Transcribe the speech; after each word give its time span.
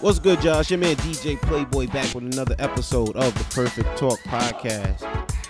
What's 0.00 0.18
good, 0.18 0.40
Josh? 0.40 0.70
Your 0.70 0.78
man 0.78 0.96
DJ 0.96 1.40
Playboy 1.40 1.86
back 1.88 2.12
with 2.14 2.24
another 2.24 2.56
episode 2.58 3.14
of 3.16 3.32
the 3.38 3.44
Perfect 3.54 3.96
Talk 3.96 4.18
Podcast. 4.20 5.02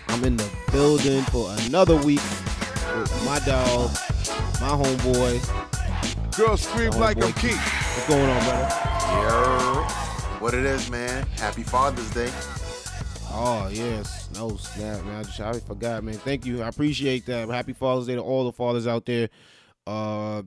I'm 0.08 0.22
in 0.25 0.36
the 0.36 0.50
building 0.70 1.22
for 1.25 1.50
another 1.66 1.96
week 1.96 2.20
with 2.96 3.25
my 3.25 3.39
dog, 3.46 3.90
my 4.61 4.76
homeboy. 4.76 6.36
Girl 6.36 6.57
scream 6.57 6.90
like 6.93 7.22
I'm 7.22 7.32
Keith. 7.35 7.57
What's 7.57 8.08
going 8.08 8.29
on, 8.29 8.44
brother? 8.44 8.68
Yo, 9.22 9.82
what 10.39 10.54
it 10.54 10.64
is, 10.64 10.90
man? 10.90 11.27
Happy 11.38 11.63
Father's 11.63 12.11
Day. 12.11 12.30
Oh 13.30 13.68
yes, 13.72 14.29
no 14.35 14.57
snap, 14.57 15.02
man. 15.04 15.16
I 15.16 15.22
just 15.22 15.40
I 15.40 15.52
forgot, 15.61 16.04
man. 16.04 16.14
Thank 16.14 16.44
you. 16.44 16.63
I 16.63 16.68
appreciate 16.68 17.24
that. 17.27 17.49
Happy 17.49 17.72
Father's 17.72 18.07
Day 18.07 18.16
to 18.16 18.22
all 18.22 18.44
the 18.44 18.52
fathers 18.52 18.86
out 18.86 19.07
there, 19.07 19.30
uh, 19.86 20.43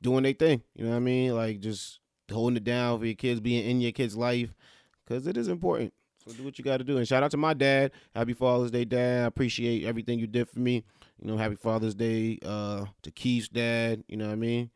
doing 0.00 0.22
their 0.22 0.32
thing. 0.32 0.62
You 0.74 0.84
know 0.84 0.90
what 0.90 0.96
I 0.96 1.00
mean? 1.00 1.36
Like 1.36 1.60
just 1.60 1.99
holding 2.30 2.56
it 2.56 2.64
down 2.64 2.98
for 2.98 3.06
your 3.06 3.14
kids, 3.14 3.40
being 3.40 3.68
in 3.68 3.80
your 3.80 3.92
kids' 3.92 4.16
life, 4.16 4.52
because 5.04 5.26
it 5.26 5.36
is 5.36 5.48
important. 5.48 5.92
So 6.26 6.32
do 6.32 6.44
what 6.44 6.58
you 6.58 6.64
got 6.64 6.78
to 6.78 6.84
do. 6.84 6.98
And 6.98 7.08
shout 7.08 7.22
out 7.22 7.30
to 7.30 7.36
my 7.36 7.54
dad. 7.54 7.92
Happy 8.14 8.34
Father's 8.34 8.70
Day, 8.70 8.84
Dad. 8.84 9.24
I 9.24 9.26
appreciate 9.26 9.84
everything 9.84 10.18
you 10.18 10.26
did 10.26 10.48
for 10.48 10.60
me. 10.60 10.84
You 11.20 11.28
know, 11.30 11.36
Happy 11.36 11.54
Father's 11.54 11.94
Day 11.94 12.38
uh, 12.44 12.84
to 13.02 13.10
Keith's 13.10 13.48
dad. 13.48 14.04
You 14.06 14.16
know 14.16 14.26
what 14.26 14.32
I 14.32 14.36
mean? 14.36 14.70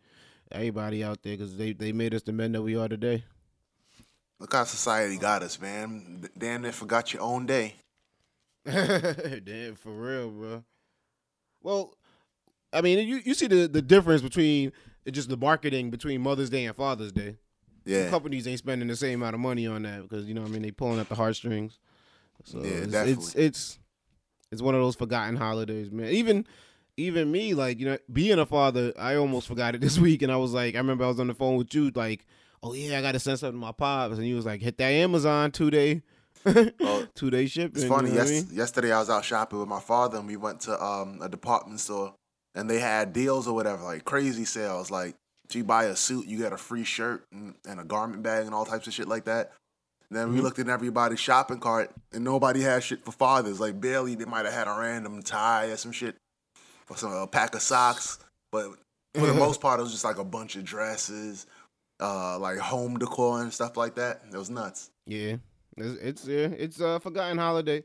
Everybody 0.50 1.04
out 1.04 1.22
there, 1.22 1.36
because 1.36 1.56
they 1.56 1.72
they 1.72 1.92
made 1.92 2.14
us 2.14 2.22
the 2.22 2.32
men 2.32 2.52
that 2.52 2.62
we 2.62 2.76
are 2.76 2.88
today. 2.88 3.24
Look 4.40 4.52
how 4.52 4.64
society 4.64 5.16
got 5.16 5.42
us, 5.42 5.60
man. 5.60 6.28
Damn 6.36 6.62
they 6.62 6.72
forgot 6.72 7.12
your 7.12 7.22
own 7.22 7.46
day. 7.46 7.76
Damn, 8.64 9.74
for 9.76 9.92
real, 9.92 10.30
bro. 10.30 10.64
Well, 11.62 11.94
I 12.72 12.80
mean, 12.80 13.06
you, 13.06 13.20
you 13.24 13.34
see 13.34 13.46
the, 13.46 13.68
the 13.68 13.82
difference 13.82 14.22
between 14.22 14.72
just 15.10 15.28
the 15.28 15.36
marketing 15.36 15.90
between 15.90 16.22
Mother's 16.22 16.50
Day 16.50 16.64
and 16.64 16.74
Father's 16.74 17.12
Day. 17.12 17.36
Yeah, 17.84 18.08
Companies 18.10 18.46
ain't 18.48 18.58
spending 18.58 18.88
the 18.88 18.96
same 18.96 19.20
amount 19.22 19.34
of 19.34 19.40
money 19.40 19.66
on 19.66 19.82
that 19.82 20.02
because 20.02 20.26
you 20.26 20.34
know, 20.34 20.42
what 20.42 20.50
I 20.50 20.52
mean, 20.52 20.62
they 20.62 20.70
pulling 20.70 21.00
at 21.00 21.08
the 21.08 21.14
heartstrings. 21.14 21.78
So 22.44 22.58
Yeah, 22.58 22.70
it's, 22.70 22.92
definitely. 22.92 23.12
it's 23.12 23.34
it's 23.34 23.78
it's 24.52 24.62
one 24.62 24.74
of 24.74 24.80
those 24.80 24.96
forgotten 24.96 25.36
holidays, 25.36 25.90
man. 25.90 26.08
Even 26.08 26.46
even 26.96 27.30
me, 27.30 27.54
like 27.54 27.78
you 27.80 27.86
know, 27.86 27.98
being 28.12 28.38
a 28.38 28.46
father, 28.46 28.92
I 28.98 29.16
almost 29.16 29.48
forgot 29.48 29.74
it 29.74 29.80
this 29.80 29.98
week, 30.06 30.22
and 30.22 30.30
I 30.32 30.36
was 30.36 30.52
like, 30.52 30.74
I 30.74 30.78
remember 30.78 31.04
I 31.04 31.08
was 31.08 31.20
on 31.20 31.26
the 31.26 31.34
phone 31.34 31.56
with 31.56 31.74
you, 31.74 31.90
like, 31.94 32.26
oh 32.62 32.72
yeah, 32.72 32.98
I 32.98 33.02
got 33.02 33.12
to 33.12 33.18
send 33.18 33.38
something 33.38 33.60
to 33.60 33.66
my 33.66 33.72
pops, 33.72 34.16
and 34.16 34.26
you 34.26 34.36
was 34.36 34.46
like, 34.46 34.62
hit 34.62 34.78
that 34.78 34.90
Amazon 34.90 35.50
two 35.50 35.70
day, 35.70 36.02
Oh, 36.46 37.06
two 37.14 37.30
day 37.30 37.46
shipping. 37.46 37.82
It's 37.82 37.84
funny. 37.84 38.10
You 38.10 38.16
know 38.16 38.20
what 38.22 38.28
I 38.28 38.32
yes, 38.32 38.46
mean? 38.48 38.56
yesterday 38.56 38.92
I 38.92 38.98
was 39.00 39.10
out 39.10 39.24
shopping 39.24 39.58
with 39.58 39.68
my 39.68 39.80
father, 39.80 40.18
and 40.18 40.26
we 40.26 40.36
went 40.36 40.60
to 40.62 40.82
um, 40.82 41.20
a 41.22 41.28
department 41.28 41.80
store, 41.80 42.14
and 42.54 42.68
they 42.68 42.78
had 42.78 43.12
deals 43.12 43.48
or 43.48 43.54
whatever, 43.54 43.82
like 43.82 44.04
crazy 44.04 44.44
sales. 44.44 44.90
Like, 44.90 45.16
you 45.52 45.64
buy 45.64 45.84
a 45.84 45.96
suit, 45.96 46.26
you 46.26 46.38
get 46.38 46.52
a 46.52 46.56
free 46.56 46.84
shirt 46.84 47.24
and, 47.32 47.54
and 47.68 47.78
a 47.80 47.84
garment 47.84 48.22
bag 48.22 48.46
and 48.46 48.54
all 48.54 48.64
types 48.64 48.86
of 48.86 48.94
shit 48.94 49.08
like 49.08 49.24
that. 49.24 49.52
then 50.10 50.32
we 50.32 50.38
Mhm. 50.38 50.42
looked 50.42 50.58
in 50.60 50.68
everybody's 50.70 51.18
shopping 51.18 51.58
cart, 51.58 51.90
and 52.12 52.22
nobody 52.22 52.60
had 52.60 52.84
shit 52.84 53.04
for 53.04 53.10
fathers. 53.10 53.58
Like, 53.58 53.80
barely 53.80 54.14
they 54.14 54.26
might 54.26 54.44
have 54.44 54.54
had 54.54 54.68
a 54.68 54.78
random 54.78 55.22
tie 55.22 55.66
or 55.66 55.76
some 55.76 55.90
shit, 55.92 56.14
or 56.88 56.96
some 56.96 57.10
a 57.12 57.26
pack 57.26 57.54
of 57.54 57.62
socks. 57.62 58.18
But 58.52 58.68
for 59.14 59.26
the 59.26 59.34
most 59.34 59.60
part, 59.60 59.80
it 59.80 59.82
was 59.82 59.90
just 59.92 60.04
like 60.04 60.18
a 60.18 60.24
bunch 60.24 60.54
of 60.56 60.64
dresses, 60.64 61.46
uh, 62.00 62.38
like 62.38 62.58
home 62.58 62.98
decor 62.98 63.42
and 63.42 63.52
stuff 63.52 63.76
like 63.76 63.96
that. 63.96 64.22
It 64.32 64.36
was 64.36 64.50
nuts. 64.50 64.90
Yeah, 65.06 65.36
it's 65.76 66.00
it's 66.00 66.26
yeah, 66.26 66.48
it's 66.48 66.78
a 66.80 67.00
forgotten 67.00 67.38
holiday. 67.38 67.82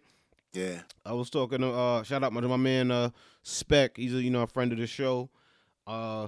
Yeah. 0.53 0.81
I 1.05 1.13
was 1.13 1.29
talking 1.31 1.61
to 1.61 1.71
uh 1.71 2.03
shout 2.03 2.23
out 2.23 2.33
to 2.33 2.47
my 2.47 2.57
man 2.57 2.91
uh 2.91 3.09
Spec. 3.43 3.97
He's 3.97 4.13
a 4.13 4.21
you 4.21 4.29
know 4.29 4.41
a 4.43 4.47
friend 4.47 4.71
of 4.71 4.77
the 4.77 4.87
show. 4.87 5.29
Uh 5.87 6.27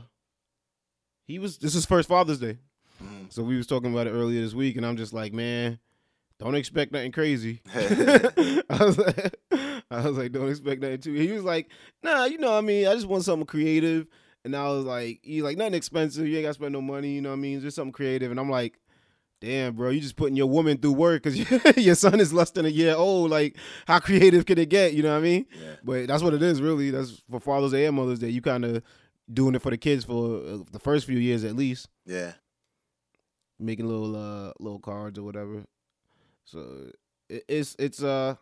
he 1.26 1.40
was 1.40 1.58
this 1.58 1.76
is 1.76 1.86
first 1.86 2.10
Father's 2.10 2.40
Day. 2.40 2.58
Mhm. 3.02 3.32
So 3.32 3.44
we 3.44 3.58
was 3.58 3.68
talking 3.68 3.92
about 3.92 4.08
it 4.08 4.12
earlier 4.12 4.42
this 4.42 4.54
week 4.54 4.78
and 4.78 4.86
I'm 4.86 4.98
just 4.98 5.14
like, 5.14 5.34
man, 5.34 5.80
don't 6.40 6.56
expect 6.56 6.92
nothing 6.92 7.12
crazy. 7.12 7.62
I 7.74 8.62
was 8.80 8.98
like, 8.98 9.36
I 9.92 10.08
was 10.08 10.18
like, 10.18 10.32
don't 10.32 10.50
expect 10.50 10.82
nothing 10.82 11.00
too. 11.00 11.14
He 11.14 11.32
was 11.32 11.44
like, 11.44 11.70
nah, 12.04 12.26
you 12.26 12.38
know 12.38 12.52
what 12.52 12.58
I 12.58 12.62
mean, 12.62 12.88
I 12.88 12.94
just 12.96 13.08
want 13.08 13.24
something 13.24 13.46
creative. 13.46 14.08
And 14.44 14.56
I 14.56 14.68
was 14.70 14.86
like, 14.86 15.20
he's 15.22 15.44
like, 15.44 15.58
nothing 15.58 15.76
expensive, 15.76 16.28
you 16.28 16.38
ain't 16.38 16.46
gotta 16.46 16.56
spend 16.56 16.74
no 16.74 16.82
money, 16.82 17.10
you 17.12 17.22
know 17.22 17.30
what 17.30 17.36
I 17.36 17.40
mean? 17.40 17.62
Just 17.62 17.76
something 17.76 17.92
creative. 17.92 18.32
And 18.32 18.40
I'm 18.40 18.50
like, 18.50 18.80
damn, 19.40 19.76
bro, 19.76 19.90
you 19.90 20.00
just 20.00 20.16
putting 20.16 20.36
your 20.36 20.48
woman 20.48 20.78
through 20.78 20.94
work 20.94 21.24
because 21.24 21.78
your 21.78 21.96
son 21.96 22.20
is 22.20 22.32
less 22.34 22.52
than 22.52 22.66
a 22.66 22.70
year 22.70 22.96
old. 22.96 23.30
Like, 23.30 23.58
how 23.86 24.00
creative 24.00 24.46
can 24.46 24.58
it 24.58 24.70
get? 24.70 24.94
You 24.94 25.04
know 25.04 25.12
what 25.12 25.20
I 25.20 25.22
mean? 25.22 25.46
Yeah. 25.60 25.76
But 25.84 26.08
that's 26.08 26.24
what 26.24 26.34
it 26.34 26.42
is, 26.42 26.62
really. 26.62 26.92
That's 26.92 27.22
for 27.30 27.40
Father's 27.40 27.72
Day 27.72 27.86
and 27.86 27.96
Mother's 27.96 28.20
Day. 28.20 28.30
You 28.30 28.42
kind 28.42 28.66
of 28.66 28.84
doing 29.32 29.56
it 29.56 29.62
for 29.62 29.70
the 29.72 29.78
kids 29.78 30.04
for 30.06 30.38
uh, 30.38 30.58
the 30.72 30.80
first 30.80 31.06
few 31.06 31.18
years 31.18 31.44
at 31.44 31.56
least, 31.56 31.88
Yeah. 32.06 32.34
making 33.60 33.86
little 33.88 34.16
uh 34.16 34.54
little 34.60 34.80
cards 34.80 35.18
or 35.20 35.24
whatever. 35.24 35.66
So 36.46 36.92
it, 37.30 37.44
it's 37.48 37.76
it's 37.80 38.02
uh 38.04 38.36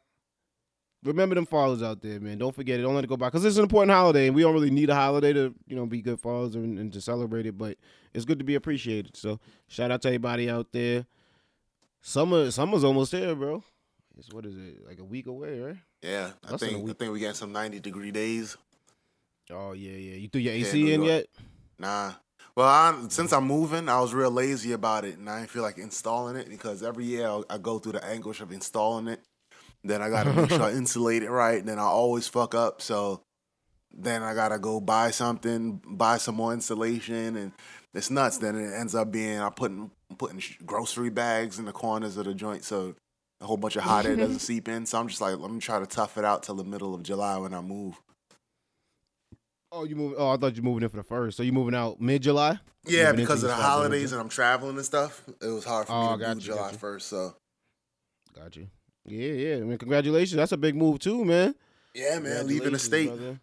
remember 1.04 1.36
them 1.36 1.46
fathers 1.46 1.82
out 1.84 2.02
there, 2.02 2.20
man. 2.20 2.38
Don't 2.38 2.54
forget 2.56 2.80
it. 2.80 2.84
Don't 2.84 2.96
let 2.96 3.04
it 3.04 3.08
go 3.08 3.18
by 3.18 3.28
because 3.28 3.46
it's 3.46 3.58
an 3.58 3.64
important 3.64 3.92
holiday, 3.92 4.28
and 4.28 4.36
we 4.36 4.42
don't 4.42 4.54
really 4.54 4.72
need 4.72 4.90
a 4.90 4.96
holiday 4.96 5.34
to 5.34 5.54
you 5.68 5.76
know 5.76 5.86
be 5.86 6.02
good 6.02 6.20
fathers 6.20 6.56
and, 6.56 6.80
and 6.80 6.92
to 6.94 7.02
celebrate 7.02 7.46
it. 7.46 7.58
But 7.58 7.78
it's 8.14 8.26
good 8.26 8.40
to 8.40 8.46
be 8.46 8.56
appreciated. 8.56 9.16
So 9.16 9.40
shout 9.68 9.92
out 9.92 10.02
to 10.04 10.08
everybody 10.10 10.50
out 10.50 10.72
there. 10.72 11.06
Summer 12.02 12.50
summer's 12.52 12.84
almost 12.84 13.12
here, 13.12 13.36
bro. 13.36 13.64
It's 14.18 14.30
what 14.34 14.46
is 14.46 14.56
it 14.58 14.86
like 14.88 15.00
a 15.00 15.04
week 15.04 15.28
away, 15.28 15.60
right? 15.60 15.78
Yeah, 16.02 16.32
I 16.46 16.52
Less 16.52 16.62
a 16.62 16.66
think 16.66 16.90
I 16.90 16.94
think 16.94 17.14
we 17.14 17.20
getting 17.20 17.36
some 17.36 17.52
ninety 17.52 17.80
degree 17.80 18.12
days. 18.12 18.58
Oh 19.52 19.74
yeah, 19.74 19.92
yeah. 19.92 20.16
You 20.16 20.28
threw 20.30 20.42
your 20.42 20.54
Yeah, 20.54 20.68
AC 20.68 20.84
New 20.84 20.94
in 20.94 21.02
York. 21.02 21.08
yet? 21.08 21.26
Nah. 21.80 22.14
Well, 22.56 22.68
I'm, 22.68 23.10
since 23.10 23.32
I'm 23.32 23.46
moving, 23.46 23.88
I 23.88 24.00
was 24.02 24.14
real 24.14 24.32
lazy 24.32 24.74
about 24.74 25.06
it, 25.06 25.18
and 25.18 25.30
I 25.30 25.40
didn't 25.40 25.52
feel 25.52 25.64
like 25.64 25.78
installing 25.78 26.36
it 26.36 26.50
because 26.50 26.84
every 26.84 27.06
year 27.06 27.26
I'll- 27.26 27.46
I 27.50 27.58
go 27.58 27.80
through 27.80 27.94
the 27.94 28.04
anguish 28.06 28.42
of 28.42 28.52
installing 28.52 29.08
it. 29.08 29.22
Then 29.84 30.02
I 30.02 30.10
gotta 30.10 30.34
make 30.34 30.50
sure 30.50 30.64
I 30.64 30.72
insulate 30.74 31.24
it 31.24 31.32
right, 31.32 31.60
and 31.60 31.68
then 31.68 31.80
I 31.80 31.84
always 31.84 32.28
fuck 32.28 32.54
up. 32.54 32.82
So 32.82 33.22
then 33.96 34.24
I 34.24 34.34
gotta 34.34 34.60
go 34.60 34.82
buy 34.82 35.12
something, 35.12 35.82
buy 35.86 36.18
some 36.18 36.36
more 36.36 36.54
insulation, 36.54 37.38
and 37.38 37.54
it's 37.94 38.10
nuts. 38.10 38.38
Then 38.40 38.56
it 38.56 38.74
ends 38.74 38.94
up 38.94 39.10
being 39.12 39.40
I'm 39.40 39.54
putting 39.54 39.90
I'm 40.10 40.18
putting 40.18 40.42
grocery 40.66 41.10
bags 41.10 41.60
in 41.60 41.66
the 41.66 41.72
corners 41.72 42.18
of 42.18 42.26
the 42.26 42.34
joint, 42.34 42.66
so 42.66 42.96
a 43.40 43.46
whole 43.46 43.58
bunch 43.58 43.78
of 43.78 43.84
hot 43.84 44.06
air 44.06 44.18
doesn't 44.18 44.40
seep 44.50 44.68
in. 44.68 44.86
So 44.86 45.00
I'm 45.00 45.08
just 45.08 45.22
like, 45.22 45.38
let 45.38 45.50
me 45.50 45.60
try 45.60 45.80
to 45.80 45.86
tough 45.86 46.18
it 46.18 46.26
out 46.26 46.44
till 46.44 46.56
the 46.56 46.64
middle 46.66 46.94
of 46.94 47.04
July 47.04 47.38
when 47.38 47.54
I 47.54 47.62
move. 47.62 48.02
Oh, 49.72 49.84
you 49.84 49.96
moving? 49.96 50.18
Oh, 50.20 50.30
I 50.32 50.38
thought 50.38 50.56
you 50.56 50.62
moving 50.64 50.84
in 50.84 50.90
for 50.90 50.98
the 50.98 51.04
first. 51.04 51.38
So 51.38 51.44
you 51.44 51.52
moving 51.52 51.76
out 51.76 52.02
mid 52.02 52.24
July? 52.24 52.60
Yeah, 52.86 53.12
because 53.12 53.44
of 53.44 53.50
the 53.50 53.56
you 53.56 53.62
holidays 53.62 54.12
and 54.14 54.22
I'm 54.22 54.30
traveling 54.30 54.78
and 54.78 54.86
stuff. 54.86 55.24
It 55.42 55.48
was 55.48 55.64
hard 55.66 55.86
for 55.88 55.94
Oh, 55.94 56.12
me 56.12 56.18
to 56.18 56.24
got 56.26 56.34
do 56.40 56.40
you, 56.40 56.54
July 56.54 56.72
first. 56.72 57.08
So 57.08 57.36
Got 58.36 58.56
you. 58.56 58.68
Yeah, 59.06 59.34
yeah. 59.34 59.56
I 59.58 59.60
mean, 59.62 59.78
congratulations. 59.78 60.36
That's 60.38 60.52
a 60.52 60.58
big 60.58 60.76
move 60.76 61.00
too, 61.00 61.24
man. 61.26 61.56
yeah, 61.94 62.20
man, 62.20 62.48
leaving 62.48 62.74
the 62.74 62.80
state. 62.80 63.08
brother. 63.10 63.40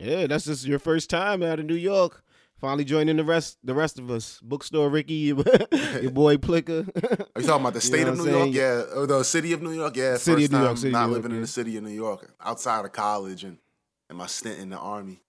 Yeah, 0.00 0.26
that's 0.26 0.44
just 0.44 0.66
your 0.66 0.78
first 0.78 1.10
time 1.10 1.42
out 1.42 1.58
of 1.60 1.66
New 1.66 1.74
York. 1.74 2.22
Finally 2.58 2.84
joining 2.84 3.16
the 3.16 3.24
rest, 3.24 3.58
the 3.62 3.74
rest 3.74 3.98
of 3.98 4.10
us. 4.10 4.40
Bookstore 4.42 4.88
Ricky, 4.88 5.14
your, 5.14 5.44
your 6.00 6.10
boy 6.22 6.38
Plicker. 6.38 6.86
Are 7.34 7.40
you 7.40 7.46
talking 7.46 7.60
about 7.66 7.74
the 7.74 7.74
You 7.74 7.80
state 7.80 8.06
know 8.06 8.12
of 8.12 8.18
New 8.18 8.24
I'm 8.24 8.30
York? 8.30 8.50
Yeah, 8.52 8.82
or 8.98 9.06
the 9.06 9.22
city 9.22 9.52
of 9.52 9.60
New 9.62 9.72
York. 9.72 9.94
Yeah, 9.96 10.16
City 10.16 10.42
first 10.42 10.46
of 10.46 10.52
New 10.52 10.58
York, 10.58 10.68
time 10.70 10.76
city 10.76 10.88
of 10.88 10.92
not 10.92 11.06
New 11.08 11.12
living 11.14 11.22
York, 11.22 11.30
in 11.32 11.36
yeah. 11.36 11.40
the 11.42 11.46
city 11.46 11.76
of 11.76 11.84
New 11.84 11.90
York, 11.90 12.34
outside 12.40 12.84
of 12.84 12.92
college 12.92 13.44
and 13.44 13.58
and 14.08 14.16
my 14.18 14.26
stint 14.26 14.58
in 14.58 14.70
the 14.70 14.78
army. 14.78 15.20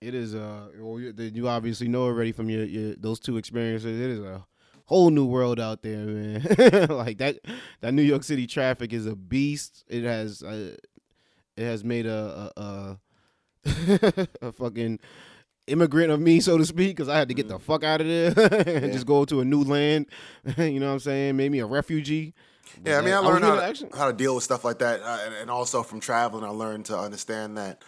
It 0.00 0.14
is 0.14 0.34
uh 0.34 0.68
well 0.78 1.00
you, 1.00 1.12
you 1.16 1.48
obviously 1.48 1.88
know 1.88 2.02
already 2.04 2.32
from 2.32 2.50
your, 2.50 2.64
your 2.64 2.94
those 2.96 3.18
two 3.18 3.36
experiences. 3.38 3.98
It 4.00 4.10
is 4.10 4.20
a 4.20 4.44
whole 4.86 5.10
new 5.10 5.24
world 5.24 5.58
out 5.58 5.82
there, 5.82 6.04
man. 6.04 6.86
like 6.90 7.18
that 7.18 7.38
that 7.80 7.94
New 7.94 8.02
York 8.02 8.22
City 8.22 8.46
traffic 8.46 8.92
is 8.92 9.06
a 9.06 9.16
beast. 9.16 9.84
It 9.88 10.04
has 10.04 10.42
uh, 10.42 10.76
it 11.56 11.64
has 11.64 11.82
made 11.82 12.06
a 12.06 12.52
a, 12.56 12.98
a, 13.64 14.28
a 14.42 14.52
fucking 14.52 15.00
immigrant 15.66 16.10
of 16.12 16.20
me, 16.20 16.38
so 16.40 16.56
to 16.58 16.64
speak, 16.64 16.96
because 16.96 17.08
I 17.08 17.18
had 17.18 17.28
to 17.28 17.34
get 17.34 17.48
the 17.48 17.58
fuck 17.58 17.82
out 17.82 18.00
of 18.00 18.06
there 18.06 18.28
and 18.66 18.86
Yeah. 18.86 18.92
just 18.92 19.06
go 19.06 19.24
to 19.24 19.40
a 19.40 19.44
new 19.44 19.62
land. 19.64 20.06
you 20.58 20.78
know 20.78 20.86
what 20.86 20.92
I'm 20.92 20.98
saying? 21.00 21.36
Made 21.36 21.50
me 21.50 21.58
a 21.58 21.66
refugee. 21.66 22.34
Yeah, 22.84 22.98
I 22.98 23.00
mean, 23.00 23.14
I 23.14 23.20
was 23.20 23.30
learned 23.30 23.44
how 23.44 23.72
to, 23.72 23.96
how 23.96 24.06
to 24.08 24.12
deal 24.12 24.34
with 24.34 24.44
stuff 24.44 24.64
like 24.64 24.78
that, 24.80 25.00
uh, 25.00 25.30
and 25.40 25.50
also 25.50 25.82
from 25.82 25.98
traveling, 26.00 26.44
I 26.44 26.48
learned 26.48 26.84
to 26.86 26.98
understand 26.98 27.56
that, 27.58 27.82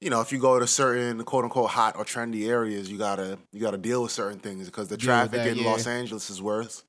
you 0.00 0.10
know, 0.10 0.20
if 0.20 0.32
you 0.32 0.38
go 0.38 0.58
to 0.58 0.66
certain 0.66 1.22
quote 1.24 1.44
unquote 1.44 1.70
hot 1.70 1.96
or 1.96 2.04
trendy 2.04 2.48
areas, 2.48 2.90
you 2.90 2.98
gotta 2.98 3.38
you 3.52 3.60
gotta 3.60 3.78
deal 3.78 4.02
with 4.02 4.12
certain 4.12 4.38
things 4.38 4.66
because 4.66 4.88
the 4.88 4.96
traffic 4.96 5.32
that, 5.32 5.48
in 5.48 5.58
yeah. 5.58 5.70
Los 5.70 5.86
Angeles 5.86 6.30
is 6.30 6.40
worse. 6.40 6.84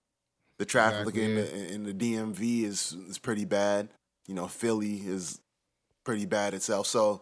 The 0.58 0.66
traffic 0.66 1.16
Exactly, 1.16 1.24
in, 1.24 1.36
the, 1.36 1.74
in 1.74 1.84
the 1.86 1.94
DMV 1.94 2.64
is 2.66 2.96
is 3.08 3.18
pretty 3.18 3.46
bad. 3.46 3.90
You 4.28 4.36
know, 4.36 4.48
Philly 4.48 4.98
is 4.98 5.40
pretty 6.04 6.26
bad 6.26 6.54
itself. 6.54 6.86
So 6.86 7.22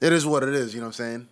it 0.00 0.12
is 0.12 0.26
what 0.26 0.42
it 0.42 0.54
is. 0.54 0.74
You 0.74 0.80
know 0.80 0.86
what 0.86 1.00
I'm 1.00 1.04
saying? 1.04 1.28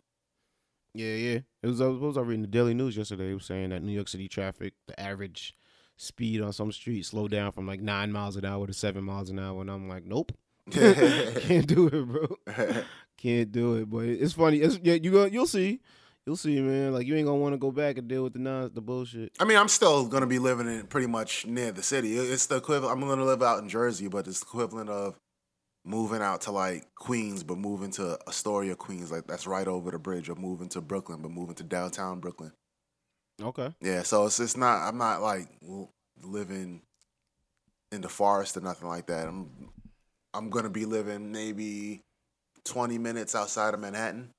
Yeah, 0.94 1.14
yeah. 1.14 1.38
It 1.62 1.66
was. 1.66 1.80
I 1.80 1.88
was 1.88 2.16
I 2.16 2.22
reading 2.22 2.42
the 2.42 2.48
Daily 2.48 2.72
News 2.72 2.96
yesterday? 2.96 3.30
It 3.30 3.34
was 3.34 3.44
saying 3.44 3.70
that 3.70 3.82
New 3.82 3.92
York 3.92 4.08
City 4.08 4.28
traffic, 4.28 4.72
the 4.86 4.98
average 4.98 5.54
speed 5.98 6.40
on 6.40 6.52
some 6.52 6.72
streets 6.72 7.08
slowed 7.08 7.30
down 7.30 7.52
from 7.52 7.66
like 7.66 7.80
nine 7.80 8.12
miles 8.12 8.36
an 8.36 8.44
hour 8.44 8.66
to 8.66 8.72
seven 8.72 9.04
miles 9.04 9.28
an 9.28 9.38
hour, 9.38 9.60
and 9.60 9.70
I'm 9.70 9.88
like, 9.88 10.04
nope, 10.04 10.32
can't 10.70 11.66
do 11.66 11.88
it, 11.88 12.06
bro. 12.06 12.84
Can't 13.18 13.50
do 13.50 13.76
it. 13.76 13.90
But 13.90 14.04
it's 14.04 14.34
funny. 14.34 14.58
It's 14.58 14.78
yeah. 14.82 14.94
You 14.94 15.10
go. 15.10 15.24
You'll 15.24 15.46
see. 15.46 15.80
You'll 16.26 16.36
see, 16.36 16.60
man. 16.60 16.92
Like 16.92 17.06
you 17.06 17.14
ain't 17.14 17.26
gonna 17.26 17.38
want 17.38 17.54
to 17.54 17.58
go 17.58 17.70
back 17.70 17.98
and 17.98 18.08
deal 18.08 18.24
with 18.24 18.32
the 18.32 18.40
non 18.40 18.70
the 18.74 18.80
bullshit. 18.80 19.32
I 19.38 19.44
mean, 19.44 19.56
I'm 19.56 19.68
still 19.68 20.06
gonna 20.06 20.26
be 20.26 20.38
living 20.38 20.66
in 20.66 20.86
pretty 20.86 21.06
much 21.06 21.46
near 21.46 21.70
the 21.70 21.82
city. 21.82 22.16
It's 22.16 22.46
the 22.46 22.56
equivalent. 22.56 22.92
I'm 22.92 23.06
gonna 23.06 23.24
live 23.24 23.42
out 23.42 23.62
in 23.62 23.68
Jersey, 23.68 24.08
but 24.08 24.26
it's 24.26 24.40
the 24.40 24.46
equivalent 24.46 24.90
of 24.90 25.16
moving 25.84 26.20
out 26.20 26.40
to 26.42 26.50
like 26.50 26.84
Queens, 26.96 27.44
but 27.44 27.58
moving 27.58 27.92
to 27.92 28.18
Astoria, 28.26 28.74
Queens. 28.74 29.12
Like 29.12 29.28
that's 29.28 29.46
right 29.46 29.68
over 29.68 29.92
the 29.92 30.00
bridge, 30.00 30.28
or 30.28 30.34
moving 30.34 30.68
to 30.70 30.80
Brooklyn, 30.80 31.22
but 31.22 31.30
moving 31.30 31.54
to 31.54 31.62
downtown 31.62 32.18
Brooklyn. 32.18 32.52
Okay. 33.40 33.72
Yeah, 33.80 34.02
so 34.02 34.26
it's 34.26 34.40
it's 34.40 34.56
not. 34.56 34.82
I'm 34.82 34.98
not 34.98 35.22
like 35.22 35.48
living 36.22 36.82
in 37.92 38.00
the 38.00 38.08
forest 38.08 38.56
or 38.56 38.60
nothing 38.60 38.88
like 38.88 39.06
that. 39.06 39.28
I'm 39.28 39.70
I'm 40.34 40.50
gonna 40.50 40.70
be 40.70 40.86
living 40.86 41.30
maybe 41.30 42.02
20 42.66 42.98
minutes 42.98 43.34
outside 43.34 43.74
of 43.74 43.80
Manhattan. 43.80 44.30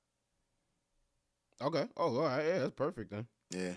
Okay. 1.62 1.86
Oh, 1.98 2.18
all 2.18 2.24
right. 2.24 2.46
Yeah, 2.46 2.60
that's 2.60 2.74
perfect 2.76 3.12
then. 3.12 3.26
Yeah. 3.52 3.74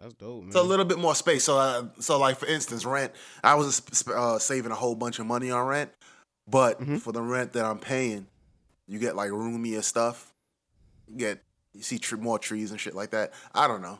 That's 0.00 0.14
dope, 0.14 0.40
man. 0.40 0.48
It's 0.48 0.56
a 0.56 0.62
little 0.62 0.84
bit 0.84 0.98
more 0.98 1.14
space. 1.14 1.44
So, 1.44 1.58
uh, 1.58 1.84
so 2.00 2.18
like 2.18 2.38
for 2.38 2.46
instance, 2.46 2.84
rent. 2.84 3.12
I 3.44 3.54
was 3.54 3.82
uh, 4.08 4.38
saving 4.38 4.72
a 4.72 4.74
whole 4.74 4.94
bunch 4.94 5.18
of 5.18 5.26
money 5.26 5.50
on 5.50 5.66
rent, 5.66 5.90
but 6.48 6.80
Mhm. 6.80 7.00
for 7.00 7.12
the 7.12 7.22
rent 7.22 7.52
that 7.52 7.64
I'm 7.64 7.78
paying, 7.78 8.26
you 8.88 8.98
get 8.98 9.14
like 9.16 9.30
roomier 9.30 9.82
stuff. 9.82 10.32
You 11.06 11.16
get 11.16 11.42
you 11.74 11.82
see 11.82 11.98
tr- 11.98 12.16
more 12.16 12.38
trees 12.38 12.70
and 12.72 12.80
shit 12.80 12.94
like 12.94 13.10
that. 13.10 13.32
I 13.54 13.68
don't 13.68 13.82
know. 13.82 13.98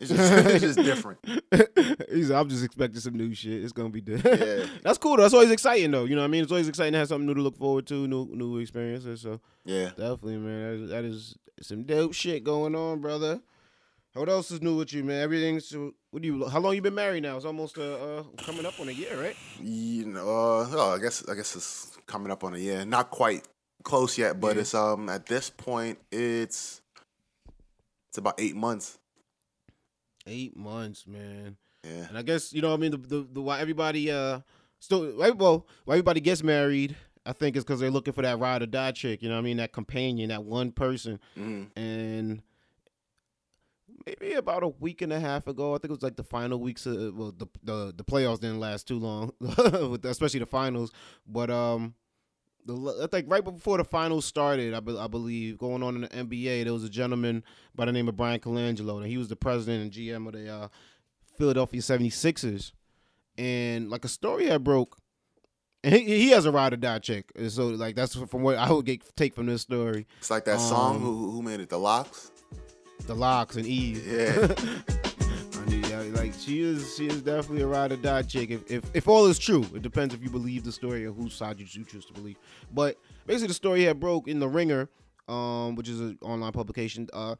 It's 0.00 0.10
just, 0.10 0.32
it's 0.46 0.60
just 0.64 0.78
different. 0.78 1.18
He's, 2.10 2.30
I'm 2.30 2.48
just 2.48 2.64
expecting 2.64 3.00
some 3.00 3.14
new 3.14 3.34
shit. 3.34 3.62
It's 3.62 3.72
gonna 3.72 3.90
be 3.90 4.00
different. 4.00 4.40
Yeah. 4.60 4.66
That's 4.82 4.98
cool. 4.98 5.16
though. 5.16 5.22
That's 5.22 5.34
always 5.34 5.50
exciting 5.50 5.90
though. 5.90 6.04
You 6.06 6.14
know 6.16 6.22
what 6.22 6.28
I 6.28 6.30
mean? 6.30 6.42
It's 6.42 6.50
always 6.52 6.68
exciting 6.68 6.94
to 6.94 6.98
have 7.00 7.08
something 7.08 7.26
new 7.26 7.34
to 7.34 7.42
look 7.42 7.56
forward 7.56 7.86
to, 7.88 8.06
new 8.08 8.26
new 8.32 8.58
experiences. 8.58 9.20
So 9.20 9.40
Yeah. 9.64 9.90
definitely, 9.90 10.38
man, 10.38 10.62
that 10.62 10.74
is, 10.74 10.90
that 10.90 11.04
is 11.04 11.36
some 11.68 11.82
dope 11.84 12.14
shit 12.14 12.42
going 12.44 12.74
on, 12.74 13.00
brother. 13.00 13.40
What 14.14 14.28
else 14.28 14.50
is 14.50 14.60
new 14.60 14.76
with 14.76 14.92
you, 14.92 15.04
man? 15.04 15.20
Everything's. 15.22 15.72
What 16.10 16.22
do 16.22 16.26
you? 16.26 16.48
How 16.48 16.58
long 16.58 16.74
you 16.74 16.82
been 16.82 16.96
married 16.96 17.22
now? 17.22 17.36
It's 17.36 17.44
almost 17.44 17.78
uh, 17.78 17.82
uh 17.82 18.22
coming 18.38 18.66
up 18.66 18.80
on 18.80 18.88
a 18.88 18.92
year, 18.92 19.16
right? 19.20 19.36
You 19.62 20.06
know, 20.06 20.22
uh, 20.28 20.66
oh, 20.72 20.94
I 20.96 20.98
guess 20.98 21.28
I 21.28 21.34
guess 21.36 21.54
it's 21.54 21.96
coming 22.06 22.32
up 22.32 22.42
on 22.42 22.54
a 22.54 22.58
year. 22.58 22.84
Not 22.84 23.10
quite 23.10 23.46
close 23.84 24.18
yet, 24.18 24.40
but 24.40 24.56
Yeah. 24.56 24.62
it's 24.62 24.74
um 24.74 25.08
at 25.08 25.26
this 25.26 25.48
point 25.50 25.98
it's 26.10 26.80
it's 28.08 28.18
about 28.18 28.34
eight 28.38 28.56
months. 28.56 28.98
Eight 30.30 30.56
months, 30.56 31.06
man. 31.06 31.56
Yeah. 31.84 32.06
And 32.08 32.16
I 32.16 32.22
guess 32.22 32.52
you 32.52 32.62
know, 32.62 32.68
what 32.68 32.78
I 32.78 32.80
mean, 32.80 32.92
the 32.92 32.98
the, 32.98 33.28
the 33.32 33.42
why 33.42 33.60
everybody 33.60 34.10
uh 34.10 34.40
still 34.78 35.12
well, 35.16 35.66
why 35.84 35.94
everybody 35.94 36.20
gets 36.20 36.42
married. 36.42 36.96
I 37.26 37.32
think 37.32 37.54
is 37.56 37.64
because 37.64 37.80
they're 37.80 37.90
looking 37.90 38.14
for 38.14 38.22
that 38.22 38.38
ride 38.38 38.62
or 38.62 38.66
die 38.66 38.92
chick. 38.92 39.22
You 39.22 39.28
know 39.28 39.34
what 39.34 39.40
I 39.40 39.44
mean? 39.44 39.58
That 39.58 39.72
companion, 39.72 40.30
that 40.30 40.44
one 40.44 40.72
person. 40.72 41.20
hmm 41.34 41.64
And 41.76 42.42
maybe 44.06 44.32
about 44.34 44.62
a 44.62 44.68
week 44.68 45.02
and 45.02 45.12
a 45.12 45.20
half 45.20 45.46
ago, 45.46 45.74
I 45.74 45.78
think 45.78 45.86
it 45.86 45.90
was 45.90 46.02
like 46.02 46.16
the 46.16 46.24
final 46.24 46.60
weeks. 46.60 46.86
Of, 46.86 47.14
well, 47.16 47.34
the 47.36 47.46
the 47.62 47.94
the 47.96 48.04
playoffs 48.04 48.40
didn't 48.40 48.60
last 48.60 48.88
too 48.88 48.98
long, 48.98 49.32
especially 50.04 50.40
the 50.40 50.46
finals. 50.46 50.92
But 51.26 51.50
um, 51.50 51.94
the 52.70 53.02
I 53.04 53.06
think 53.06 53.30
right 53.30 53.42
before 53.44 53.78
the 53.78 53.84
finals 53.84 54.24
started, 54.24 54.74
I, 54.74 54.80
be, 54.80 54.96
I 54.96 55.06
believe 55.06 55.58
going 55.58 55.82
on 55.82 55.96
in 55.96 56.00
the 56.02 56.08
NBA, 56.08 56.64
there 56.64 56.72
was 56.72 56.84
a 56.84 56.88
gentleman 56.88 57.44
by 57.74 57.84
the 57.84 57.92
name 57.92 58.08
of 58.08 58.16
Bryan 58.16 58.40
Colangelo, 58.40 58.98
and 58.98 59.06
he 59.06 59.16
was 59.18 59.28
the 59.28 59.36
president 59.36 59.82
and 59.82 59.92
GM 59.92 60.26
of 60.26 60.32
the 60.32 60.48
uh, 60.48 60.68
Philadelphia 61.36 61.80
76ers. 61.80 62.72
And 63.38 63.90
like 63.90 64.04
a 64.04 64.08
story 64.08 64.46
had 64.46 64.64
broke. 64.64 64.96
And 65.82 65.94
he, 65.94 66.04
he 66.04 66.30
has 66.30 66.44
a 66.44 66.50
ride 66.52 66.74
or 66.74 66.76
die 66.76 66.98
chick, 66.98 67.32
and 67.34 67.50
so 67.50 67.68
like 67.68 67.96
that's 67.96 68.14
from 68.14 68.42
what 68.42 68.56
I 68.58 68.70
would 68.70 68.84
get 68.84 69.00
take 69.16 69.34
from 69.34 69.46
this 69.46 69.62
story. 69.62 70.06
It's 70.18 70.30
like 70.30 70.44
that 70.44 70.60
song. 70.60 70.96
Um, 70.96 71.00
Who 71.00 71.30
who 71.30 71.40
made 71.40 71.60
it? 71.60 71.70
The 71.70 71.78
LOX. 71.78 72.30
the 73.06 73.14
LOX 73.14 73.56
and 73.56 73.64
Eve. 73.64 74.06
Yeah. 74.06 74.54
I 75.60 75.74
yeah, 75.74 76.00
like 76.14 76.32
she 76.38 76.60
is, 76.60 76.96
she 76.96 77.06
is 77.06 77.20
definitely 77.22 77.62
a 77.62 77.66
ride 77.66 77.92
or 77.92 77.96
die 77.96 78.22
chick. 78.22 78.50
If, 78.50 78.70
if 78.70 78.84
if 78.94 79.08
all 79.08 79.26
is 79.26 79.38
true, 79.38 79.64
it 79.74 79.82
depends 79.82 80.14
if 80.14 80.22
you 80.22 80.30
believe 80.30 80.64
the 80.64 80.72
story 80.72 81.04
or 81.04 81.12
whose 81.12 81.34
side 81.34 81.58
you 81.58 81.66
you 81.70 81.84
choose 81.84 82.06
to 82.06 82.12
believe. 82.12 82.36
But 82.72 82.96
basically, 83.26 83.48
the 83.48 83.54
story 83.54 83.82
had 83.84 84.00
broke 84.00 84.26
in 84.28 84.40
the 84.40 84.48
Ringer, 84.48 84.88
um, 85.28 85.74
which 85.74 85.88
is 85.88 86.00
an 86.00 86.18
online 86.22 86.52
publication, 86.52 87.08
uh, 87.12 87.36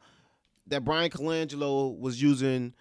that 0.67 0.85
Bryan 0.85 1.09
Colangelo 1.09 1.97
was 1.99 2.21
using 2.21 2.73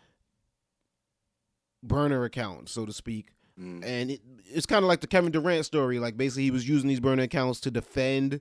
burner 1.82 2.25
accounts, 2.25 2.72
so 2.72 2.84
to 2.84 2.93
speak, 2.93 3.28
Mm. 3.58 3.84
and 3.84 4.10
it, 4.10 4.20
it's 4.46 4.64
kind 4.64 4.84
of 4.84 4.88
like 4.88 5.00
the 5.00 5.06
Kevin 5.06 5.32
Durant 5.32 5.66
story. 5.66 5.98
Like 5.98 6.16
basically, 6.16 6.44
he 6.44 6.50
was 6.50 6.69
using 6.69 6.88
these 6.88 7.00
burner 7.00 7.25
accounts 7.25 7.60
to 7.60 7.70
defend 7.70 8.40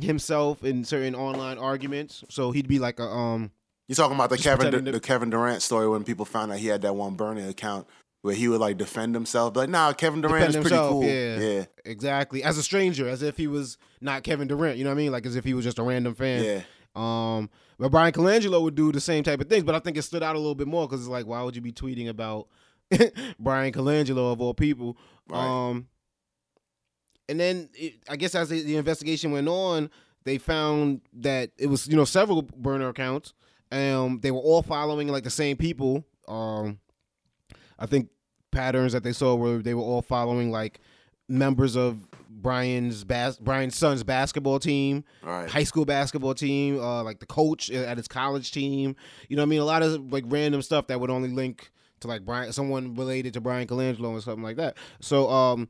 himself 0.00 0.62
in 0.62 0.84
certain 0.84 1.14
online 1.14 1.58
arguments. 1.58 2.22
So 2.28 2.52
he'd 2.52 2.68
be 2.68 2.78
like 2.78 3.00
a 3.00 3.04
um. 3.04 3.50
You 3.88 3.94
talking 3.94 4.14
about 4.14 4.30
the 4.30 4.36
Just 4.36 4.44
Kevin 4.46 4.84
the 4.84 4.92
to- 4.92 5.00
Kevin 5.00 5.30
Durant 5.30 5.62
story 5.62 5.88
when 5.88 6.04
people 6.04 6.24
found 6.24 6.52
out 6.52 6.58
he 6.58 6.66
had 6.66 6.82
that 6.82 6.94
one 6.94 7.14
burner 7.14 7.48
account 7.48 7.86
where 8.22 8.34
he 8.34 8.48
would 8.48 8.60
like 8.60 8.76
defend 8.76 9.14
himself, 9.14 9.56
like 9.56 9.68
nah, 9.70 9.92
Kevin 9.92 10.20
Durant 10.20 10.52
Defend 10.52 10.56
is 10.66 10.70
pretty 10.70 10.74
himself, 10.76 10.90
cool. 10.90 11.04
yeah. 11.04 11.38
yeah, 11.38 11.64
Exactly. 11.84 12.42
As 12.42 12.58
a 12.58 12.62
stranger, 12.62 13.08
as 13.08 13.22
if 13.22 13.36
he 13.36 13.46
was 13.46 13.78
not 14.00 14.24
Kevin 14.24 14.46
Durant. 14.48 14.76
You 14.76 14.84
know 14.84 14.90
what 14.90 14.94
I 14.94 14.98
mean? 14.98 15.12
Like 15.12 15.24
as 15.24 15.36
if 15.36 15.44
he 15.44 15.54
was 15.54 15.64
just 15.64 15.78
a 15.78 15.82
random 15.82 16.14
fan. 16.14 16.44
yeah. 16.44 16.62
Um, 16.94 17.48
but 17.78 17.90
Bryan 17.90 18.12
Colangelo 18.12 18.60
would 18.60 18.74
do 18.74 18.90
the 18.92 19.00
same 19.00 19.22
type 19.22 19.40
of 19.40 19.48
things, 19.48 19.62
but 19.62 19.74
I 19.74 19.78
think 19.78 19.96
it 19.96 20.02
stood 20.02 20.22
out 20.22 20.34
a 20.34 20.38
little 20.38 20.56
bit 20.56 20.66
more 20.66 20.86
because 20.88 21.00
it's 21.00 21.08
like, 21.08 21.26
why 21.26 21.42
would 21.42 21.54
you 21.54 21.62
be 21.62 21.70
tweeting 21.72 22.08
about 22.08 22.48
Bryan 23.38 23.72
Colangelo 23.72 24.32
of 24.32 24.40
all 24.40 24.52
people? 24.52 24.96
Right. 25.30 25.38
Um, 25.68 25.86
and 27.28 27.38
then 27.38 27.68
it, 27.74 27.94
I 28.08 28.16
guess 28.16 28.34
as 28.34 28.48
the 28.48 28.76
investigation 28.76 29.30
went 29.30 29.48
on, 29.48 29.90
they 30.24 30.38
found 30.38 31.02
that 31.14 31.50
it 31.56 31.68
was 31.68 31.86
you 31.86 31.96
know 31.96 32.04
several 32.04 32.42
burner 32.42 32.88
accounts. 32.88 33.32
Um, 33.70 34.20
they 34.22 34.30
were 34.30 34.40
all 34.40 34.62
following 34.62 35.08
like 35.08 35.24
the 35.24 35.30
same 35.30 35.56
people. 35.56 36.04
Um, 36.26 36.78
I 37.78 37.86
think 37.86 38.08
patterns 38.50 38.92
that 38.92 39.02
they 39.02 39.12
saw 39.12 39.34
were 39.34 39.58
they 39.58 39.74
were 39.74 39.82
all 39.82 40.02
following 40.02 40.50
like 40.50 40.80
members 41.28 41.76
of 41.76 42.06
Bryan's 42.30 43.04
bas- 43.04 43.38
Bryan's 43.38 43.76
son's 43.76 44.02
basketball 44.02 44.58
team, 44.58 45.04
Right. 45.22 45.48
high 45.50 45.64
school 45.64 45.84
basketball 45.84 46.34
team, 46.34 46.80
uh, 46.80 47.02
like 47.02 47.18
the 47.20 47.26
coach 47.26 47.70
at 47.70 47.96
his 47.98 48.08
college 48.08 48.52
team. 48.52 48.96
You 49.28 49.36
know 49.36 49.42
what 49.42 49.46
I 49.48 49.50
mean? 49.50 49.60
A 49.60 49.64
lot 49.64 49.82
of 49.82 50.12
like 50.12 50.24
random 50.26 50.62
stuff 50.62 50.86
that 50.86 50.98
would 51.00 51.10
only 51.10 51.28
link 51.28 51.70
to 52.00 52.08
like 52.08 52.24
Bryan, 52.24 52.52
someone 52.52 52.94
related 52.94 53.34
to 53.34 53.40
Bryan 53.40 53.66
Colangelo 53.66 54.10
or 54.12 54.20
something 54.20 54.42
like 54.44 54.56
that. 54.56 54.76
So 55.00 55.28
um, 55.28 55.68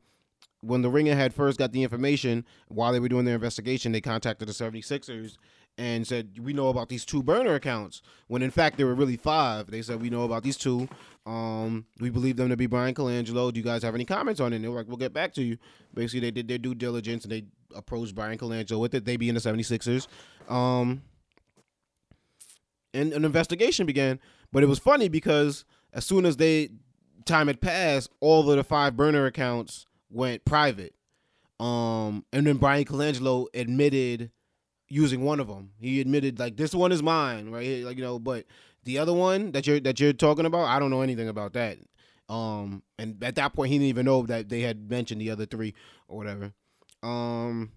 when 0.61 0.81
the 0.81 0.89
Ringer 0.89 1.15
had 1.15 1.33
first 1.33 1.57
got 1.57 1.71
the 1.73 1.83
information 1.83 2.45
while 2.69 2.91
they 2.93 2.99
were 2.99 3.09
doing 3.09 3.25
their 3.25 3.35
investigation, 3.35 3.91
they 3.91 4.01
contacted 4.01 4.47
the 4.47 4.53
76ers 4.53 5.37
and 5.79 6.05
said, 6.05 6.37
"We 6.39 6.51
know 6.51 6.67
about 6.67 6.89
these 6.89 7.05
two 7.05 7.23
burner 7.23 7.55
accounts." 7.55 8.01
When 8.27 8.43
in 8.43 8.51
fact 8.51 8.77
there 8.77 8.85
were 8.85 8.93
really 8.93 9.17
five. 9.17 9.71
They 9.71 9.81
said, 9.81 10.01
"We 10.01 10.09
know 10.09 10.23
about 10.23 10.43
these 10.43 10.57
two. 10.57 10.89
Um, 11.25 11.85
we 11.99 12.09
believe 12.09 12.35
them 12.35 12.49
to 12.49 12.57
be 12.57 12.67
Bryan 12.67 12.93
Colangelo. 12.93 13.51
Do 13.51 13.59
you 13.59 13.63
guys 13.63 13.81
have 13.83 13.95
any 13.95 14.05
comments 14.05 14.41
on 14.41 14.51
it?" 14.51 14.57
And 14.57 14.65
they 14.65 14.69
were 14.69 14.75
like, 14.75 14.87
"We'll 14.87 14.97
get 14.97 15.13
back 15.13 15.33
to 15.35 15.41
you." 15.41 15.57
Basically, 15.93 16.19
they 16.19 16.31
did 16.31 16.47
their 16.47 16.57
due 16.57 16.75
diligence 16.75 17.23
and 17.23 17.31
they 17.31 17.45
approached 17.73 18.13
Bryan 18.13 18.37
Colangelo 18.37 18.79
with 18.79 18.93
it. 18.93 19.05
They 19.05 19.15
being 19.15 19.33
the 19.33 19.39
76ers. 19.39 20.07
Um, 20.49 21.01
and 22.93 23.13
an 23.13 23.23
investigation 23.23 23.85
began. 23.85 24.19
But 24.51 24.63
it 24.63 24.67
was 24.67 24.79
funny 24.79 25.07
because 25.07 25.63
as 25.93 26.05
soon 26.05 26.25
as 26.25 26.37
they 26.37 26.69
time 27.25 27.47
had 27.47 27.61
passed, 27.61 28.09
all 28.19 28.49
of 28.49 28.57
the 28.57 28.63
five 28.63 28.97
burner 28.97 29.25
accounts 29.25 29.85
went 30.09 30.43
private. 30.43 30.93
Um, 31.59 32.25
and 32.31 32.47
then 32.47 32.57
Bryan 32.57 32.85
Colangelo 32.85 33.47
admitted 33.53 34.31
using 34.89 35.23
one 35.23 35.39
of 35.39 35.47
them. 35.47 35.71
He 35.79 36.01
admitted 36.01 36.39
like 36.39 36.57
this 36.57 36.73
one 36.73 36.91
is 36.91 37.01
mine, 37.03 37.49
right? 37.49 37.63
here," 37.63 37.85
Like 37.85 37.97
you 37.97 38.03
know, 38.03 38.19
but 38.19 38.45
the 38.83 38.97
other 38.97 39.13
one 39.13 39.51
that 39.51 39.67
you're 39.67 39.79
that 39.81 39.99
you're 39.99 40.13
talking 40.13 40.45
about, 40.45 40.65
I 40.65 40.79
don't 40.79 40.89
know 40.89 41.01
anything 41.01 41.27
about 41.29 41.53
that. 41.53 41.77
Um, 42.27 42.83
and 42.97 43.23
at 43.23 43.35
that 43.35 43.53
point, 43.53 43.71
he 43.71 43.77
didn't 43.77 43.89
even 43.89 44.05
know 44.05 44.23
that 44.23 44.49
they 44.49 44.61
had 44.61 44.89
mentioned 44.89 45.21
the 45.21 45.31
other 45.31 45.45
three 45.45 45.73
or 46.07 46.17
whatever. 46.17 46.53
Um, 47.01 47.71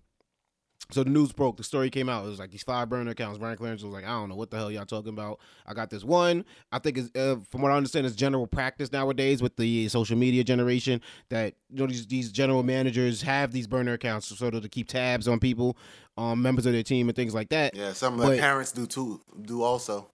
so 0.93 1.03
the 1.03 1.11
news 1.11 1.33
broke. 1.33 1.57
The 1.57 1.65
story 1.65 1.91
came 1.91 2.09
out. 2.09 2.25
It 2.25 2.29
was 2.29 2.39
like 2.39 2.51
these 2.51 2.63
five 2.63 2.89
burner 2.89 3.11
accounts. 3.11 3.39
Bryan 3.39 3.57
Clarence 3.57 3.83
was 3.83 3.93
like, 3.93 4.05
I 4.05 4.09
don't 4.09 4.29
know 4.29 4.35
what 4.35 4.51
the 4.51 4.57
hell 4.57 4.71
y'all 4.71 4.85
talking 4.85 5.11
about. 5.11 5.41
I 5.67 5.75
got 5.75 5.91
this 5.91 6.05
one. 6.05 6.45
I 6.71 6.79
think, 6.79 6.99
it's, 6.99 7.11
uh, 7.17 7.37
from 7.51 7.63
what 7.63 7.73
I 7.73 7.77
understand, 7.77 8.07
it's 8.07 8.17
general 8.17 8.47
practice 8.47 8.93
nowadays 8.93 9.43
with 9.43 9.57
the 9.57 9.89
social 9.89 10.17
media 10.17 10.45
generation 10.45 11.01
that 11.31 11.55
you 11.71 11.79
know 11.79 11.87
these 11.87 12.07
these 12.07 12.31
general 12.31 12.63
managers 12.63 13.23
have 13.23 13.53
these 13.53 13.67
burner 13.67 13.95
accounts 13.95 14.27
sort 14.37 14.55
of 14.55 14.63
to 14.63 14.69
keep 14.69 14.89
tabs 14.89 15.29
on 15.29 15.41
people, 15.41 15.77
um, 16.17 16.43
members 16.43 16.67
of 16.67 16.73
their 16.73 16.83
team 16.83 17.09
and 17.09 17.17
things 17.17 17.35
like 17.35 17.49
that. 17.49 17.75
Yeah, 17.75 17.93
some 17.93 18.21
of 18.21 18.29
the 18.29 18.39
parents 18.39 18.73
do 18.73 18.87
too. 18.87 19.21
Do 19.41 19.63
also. 19.63 20.11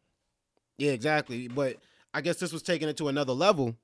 Yeah, 0.78 0.92
exactly. 0.92 1.49
But 1.49 1.76
I 2.14 2.20
guess 2.20 2.37
this 2.37 2.52
was 2.52 2.62
taking 2.62 2.88
it 2.88 2.97
to 2.99 3.08
another 3.08 3.32
level. 3.32 3.75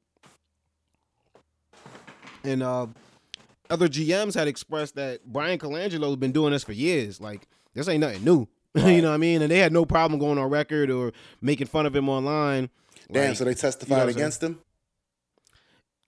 And 2.44 2.62
uh, 2.62 2.86
other 3.70 3.88
GMs 3.88 4.34
had 4.34 4.48
expressed 4.48 4.94
that 4.96 5.24
Bryan 5.24 5.58
Colangelo 5.58 6.08
has 6.08 6.16
been 6.16 6.32
doing 6.32 6.52
this 6.52 6.64
for 6.64 6.72
years. 6.72 7.20
Like, 7.20 7.48
this 7.74 7.88
ain't 7.88 8.00
nothing 8.00 8.24
new. 8.24 8.48
you 8.74 9.02
know 9.02 9.10
what 9.10 9.14
I 9.14 9.18
mean? 9.18 9.42
And 9.42 9.50
they 9.50 9.58
had 9.58 9.72
no 9.72 9.84
problem 9.84 10.18
going 10.18 10.38
on 10.38 10.50
record 10.50 10.90
or 10.90 11.12
making 11.40 11.68
fun 11.68 11.86
of 11.86 11.94
him 11.94 12.08
online. 12.08 12.70
Damn. 13.10 13.28
Like, 13.28 13.36
so 13.36 13.44
they 13.44 13.50
you 13.50 13.54
know 13.54 13.60
testified 13.60 14.08
against 14.08 14.42
him. 14.42 14.60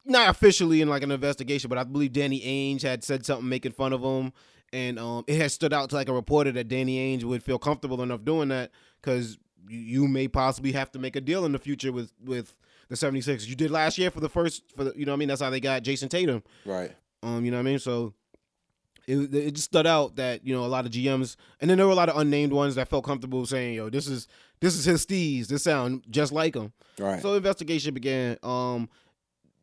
not 0.04 0.30
officially 0.30 0.80
in 0.80 0.88
like 0.88 1.02
an 1.02 1.10
investigation, 1.10 1.68
but 1.68 1.78
I 1.78 1.84
believe 1.84 2.12
Danny 2.12 2.40
Ainge 2.40 2.82
had 2.82 3.04
said 3.04 3.24
something 3.24 3.48
making 3.48 3.72
fun 3.72 3.92
of 3.92 4.02
him. 4.02 4.32
and 4.72 4.98
um, 4.98 5.24
it 5.26 5.40
has 5.40 5.52
stood 5.52 5.72
out 5.72 5.90
to 5.90 5.96
like 5.96 6.08
a 6.08 6.12
reporter 6.12 6.50
that 6.52 6.68
Danny 6.68 7.16
Ainge 7.16 7.24
would 7.24 7.42
feel 7.42 7.58
comfortable 7.58 8.02
enough 8.02 8.24
doing 8.24 8.48
that 8.48 8.72
because 9.00 9.38
you, 9.68 9.78
you 9.78 10.08
may 10.08 10.26
possibly 10.28 10.72
have 10.72 10.90
to 10.92 10.98
make 10.98 11.14
a 11.16 11.20
deal 11.20 11.44
in 11.44 11.52
the 11.52 11.58
future 11.58 11.92
with 11.92 12.12
with 12.24 12.54
the 12.88 12.96
76ers. 12.96 13.46
You 13.46 13.54
did 13.54 13.70
last 13.70 13.98
year 13.98 14.10
for 14.10 14.20
the 14.20 14.28
first 14.28 14.62
for 14.76 14.84
the 14.84 14.92
you 14.96 15.06
know 15.06 15.12
what 15.12 15.16
I 15.16 15.18
mean 15.18 15.28
that's 15.28 15.40
how 15.40 15.50
they 15.50 15.60
got 15.60 15.82
Jayson 15.82 16.08
Tatum. 16.08 16.42
Right. 16.64 16.94
Um, 17.22 17.44
you 17.44 17.50
know 17.50 17.58
what 17.58 17.62
I 17.66 17.70
mean? 17.70 17.78
So 17.78 18.14
it, 19.06 19.34
it 19.34 19.52
just 19.52 19.66
stood 19.66 19.86
out 19.86 20.16
that 20.16 20.46
you 20.46 20.54
know 20.54 20.64
a 20.64 20.66
lot 20.66 20.84
of 20.84 20.92
GMs, 20.92 21.36
and 21.60 21.70
then 21.70 21.78
there 21.78 21.86
were 21.86 21.92
a 21.92 21.96
lot 21.96 22.08
of 22.08 22.16
unnamed 22.16 22.52
ones 22.52 22.74
that 22.74 22.88
felt 22.88 23.04
comfortable 23.04 23.46
saying, 23.46 23.74
"Yo, 23.74 23.88
this 23.88 24.06
is 24.08 24.26
this 24.60 24.74
is 24.74 24.84
his 24.84 25.04
steez. 25.06 25.46
This 25.46 25.62
sound 25.64 26.04
just 26.10 26.32
like 26.32 26.54
him." 26.54 26.72
Right. 26.98 27.20
So 27.22 27.34
investigation 27.34 27.94
began. 27.94 28.36
Um, 28.42 28.88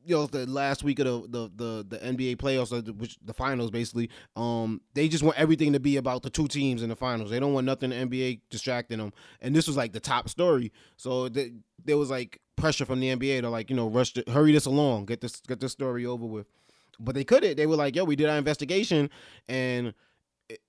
you 0.05 0.15
know, 0.15 0.27
the 0.27 0.45
last 0.45 0.83
week 0.83 0.99
of 0.99 1.05
the 1.05 1.21
the 1.29 1.51
the, 1.55 1.97
the 1.97 1.97
NBA 1.97 2.37
playoffs, 2.37 2.97
which 2.97 3.17
the 3.23 3.33
finals 3.33 3.71
basically. 3.71 4.09
Um, 4.35 4.81
they 4.93 5.07
just 5.07 5.23
want 5.23 5.37
everything 5.37 5.73
to 5.73 5.79
be 5.79 5.97
about 5.97 6.23
the 6.23 6.29
two 6.29 6.47
teams 6.47 6.83
in 6.83 6.89
the 6.89 6.95
finals. 6.95 7.29
They 7.29 7.39
don't 7.39 7.53
want 7.53 7.65
nothing 7.65 7.91
the 7.91 7.95
NBA 7.95 8.41
distracting 8.49 8.97
them. 8.97 9.13
And 9.41 9.55
this 9.55 9.67
was 9.67 9.77
like 9.77 9.93
the 9.93 10.01
top 10.01 10.29
story. 10.29 10.71
So 10.97 11.29
th- 11.29 11.53
there 11.83 11.97
was 11.97 12.09
like 12.09 12.39
pressure 12.55 12.85
from 12.85 12.99
the 12.99 13.15
NBA 13.15 13.41
to 13.41 13.49
like 13.49 13.69
you 13.69 13.75
know 13.75 13.87
rush, 13.87 14.13
to, 14.13 14.23
hurry 14.29 14.51
this 14.51 14.65
along, 14.65 15.05
get 15.05 15.21
this 15.21 15.41
get 15.47 15.59
this 15.59 15.71
story 15.71 16.05
over 16.05 16.25
with 16.25 16.47
but 16.99 17.15
they 17.15 17.23
couldn't. 17.23 17.57
They 17.57 17.65
were 17.65 17.75
like, 17.75 17.95
"Yo, 17.95 18.03
we 18.03 18.15
did 18.15 18.29
our 18.29 18.37
investigation, 18.37 19.09
and 19.47 19.93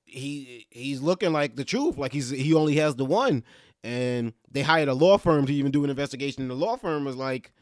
he 0.05 0.67
he's 0.71 1.01
looking 1.01 1.33
like 1.33 1.57
the 1.57 1.65
truth. 1.65 1.97
Like 1.97 2.13
he's 2.13 2.31
he 2.31 2.55
only 2.55 2.77
has 2.77 2.97
the 2.97 3.05
one." 3.05 3.45
And 3.83 4.33
they 4.51 4.63
hired 4.63 4.89
a 4.89 4.95
law 4.95 5.19
firm 5.19 5.45
to 5.47 5.53
even 5.53 5.71
do 5.71 5.85
an 5.85 5.91
investigation. 5.91 6.43
And 6.43 6.51
the 6.51 6.55
law 6.55 6.77
firm 6.77 7.05
was 7.05 7.17
like, 7.17 7.53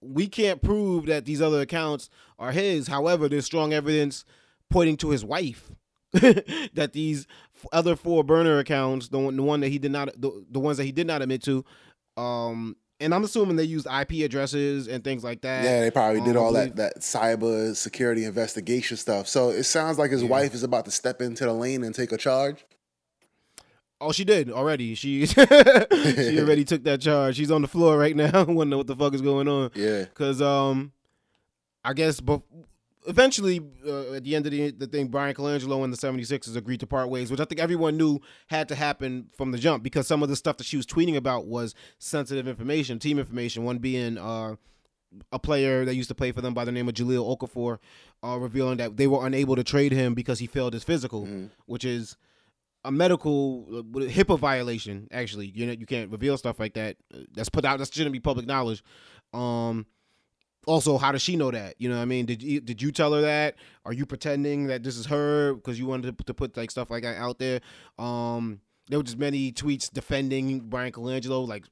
"We 0.00 0.26
can't 0.26 0.62
prove 0.62 1.06
that 1.06 1.24
these 1.24 1.42
other 1.42 1.60
accounts 1.60 2.08
are 2.38 2.52
his. 2.52 2.88
However, 2.88 3.28
there's 3.28 3.44
strong 3.44 3.72
evidence 3.72 4.24
pointing 4.70 4.96
to 4.98 5.10
his 5.10 5.24
wife." 5.24 5.70
that 6.12 6.90
these 6.92 7.26
other 7.72 7.94
four 7.94 8.24
burner 8.24 8.58
accounts, 8.58 9.08
the 9.08 9.18
one, 9.18 9.36
the 9.36 9.42
one 9.42 9.60
that 9.60 9.68
he 9.68 9.78
did 9.78 9.90
not, 9.90 10.08
the, 10.18 10.46
the 10.50 10.60
ones 10.60 10.78
that 10.78 10.84
he 10.84 10.92
did 10.92 11.06
not 11.06 11.20
admit 11.20 11.42
to, 11.42 11.62
um, 12.16 12.76
and 13.00 13.14
I'm 13.14 13.24
assuming 13.24 13.56
they 13.56 13.64
used 13.64 13.86
IP 13.86 14.24
addresses 14.24 14.88
and 14.88 15.02
things 15.04 15.22
like 15.22 15.42
that. 15.42 15.64
Yeah, 15.64 15.80
they 15.80 15.90
probably 15.90 16.20
did 16.22 16.36
Um, 16.36 16.42
all 16.44 16.52
that 16.52 16.76
that 16.76 17.00
cyber 17.00 17.74
security 17.76 18.24
investigation 18.24 18.96
stuff. 18.96 19.28
So 19.28 19.50
it 19.50 19.64
sounds 19.64 19.98
like 19.98 20.10
his 20.10 20.22
Yeah. 20.22 20.28
wife 20.28 20.54
is 20.54 20.62
about 20.62 20.84
to 20.86 20.90
step 20.90 21.20
into 21.20 21.44
the 21.44 21.52
lane 21.52 21.84
and 21.84 21.94
take 21.94 22.12
a 22.12 22.16
charge. 22.16 22.64
Oh, 24.00 24.12
she 24.12 24.24
did 24.24 24.50
already. 24.50 24.94
She 24.94 25.26
she 25.26 25.40
already 26.40 26.64
took 26.64 26.84
that 26.84 27.00
charge. 27.00 27.36
She's 27.36 27.50
on 27.50 27.62
the 27.62 27.68
floor 27.68 27.96
right 27.98 28.14
now, 28.16 28.44
wondering 28.48 28.78
what 28.78 28.86
the 28.86 28.96
fuck 28.96 29.14
is 29.14 29.22
going 29.22 29.48
on. 29.48 29.70
Yeah. 29.74 30.04
Cause 30.14 30.42
um, 30.42 30.92
I 31.84 31.92
guess, 31.94 32.20
but 32.20 32.42
eventually, 33.06 33.60
uh, 33.86 34.12
at 34.14 34.24
the 34.24 34.34
end 34.36 34.46
of 34.46 34.52
the, 34.52 34.70
the 34.70 34.86
thing, 34.86 35.08
Bryan 35.08 35.34
Colangelo 35.34 35.82
and 35.84 35.92
the 35.92 35.96
76ers 35.96 36.56
agreed 36.56 36.80
to 36.80 36.86
part 36.86 37.08
ways, 37.08 37.30
which 37.30 37.40
I 37.40 37.44
think 37.44 37.60
everyone 37.60 37.96
knew 37.96 38.20
had 38.48 38.68
to 38.68 38.74
happen 38.74 39.28
from 39.36 39.50
the 39.52 39.58
jump 39.58 39.82
because 39.82 40.06
some 40.06 40.22
of 40.22 40.28
the 40.28 40.36
stuff 40.36 40.56
that 40.58 40.66
she 40.66 40.76
was 40.76 40.86
tweeting 40.86 41.16
about 41.16 41.46
was 41.46 41.74
sensitive 41.98 42.48
information, 42.48 42.98
team 42.98 43.18
information. 43.18 43.64
One 43.64 43.78
being 43.78 44.18
uh, 44.18 44.56
a 45.32 45.38
player 45.38 45.84
that 45.84 45.94
used 45.94 46.08
to 46.08 46.14
play 46.14 46.32
for 46.32 46.40
them 46.40 46.54
by 46.54 46.64
the 46.64 46.72
name 46.72 46.88
of 46.88 46.94
Jahlil 46.94 47.38
Okafor, 47.38 47.78
uh, 48.24 48.36
revealing 48.38 48.78
that 48.78 48.96
they 48.96 49.06
were 49.06 49.26
unable 49.26 49.56
to 49.56 49.64
trade 49.64 49.92
him 49.92 50.14
because 50.14 50.38
he 50.38 50.46
failed 50.46 50.72
his 50.74 50.84
physical, 50.84 51.24
Mhm. 51.26 51.50
which 51.66 51.84
is 51.84 52.16
a 52.84 52.90
medical 52.92 53.64
uh, 53.72 53.82
HIPAA 53.82 54.38
violation. 54.38 55.08
Actually, 55.10 55.46
you 55.54 55.66
know 55.66 55.72
you 55.72 55.86
can't 55.86 56.10
reveal 56.10 56.36
stuff 56.36 56.60
like 56.60 56.74
that. 56.74 56.96
That's 57.34 57.48
put 57.48 57.64
out. 57.64 57.78
That 57.78 57.92
shouldn't 57.92 58.12
be 58.12 58.20
public 58.20 58.46
knowledge. 58.46 58.82
Um, 59.32 59.86
also, 60.66 60.98
how 60.98 61.12
does 61.12 61.22
she 61.22 61.36
know 61.36 61.52
that? 61.52 61.76
You 61.78 61.88
know, 61.88 61.96
what 61.96 62.02
I 62.02 62.06
mean, 62.06 62.26
did 62.26 62.42
you 62.42 62.60
did 62.60 62.82
you 62.82 62.90
tell 62.90 63.12
her 63.14 63.20
that? 63.22 63.54
Are 63.84 63.92
you 63.92 64.04
pretending 64.04 64.66
that 64.66 64.82
this 64.82 64.96
is 64.96 65.06
her 65.06 65.54
because 65.54 65.78
you 65.78 65.86
wanted 65.86 66.18
to, 66.18 66.24
to 66.24 66.34
put 66.34 66.56
like 66.56 66.72
stuff 66.72 66.90
like 66.90 67.04
that 67.04 67.16
out 67.16 67.38
there? 67.38 67.60
Um, 67.98 68.60
there 68.88 68.98
were 68.98 69.04
just 69.04 69.18
many 69.18 69.52
tweets 69.52 69.90
defending 69.90 70.60
Bryan 70.60 70.92
Colangelo. 70.92 71.46
Like 71.46 71.64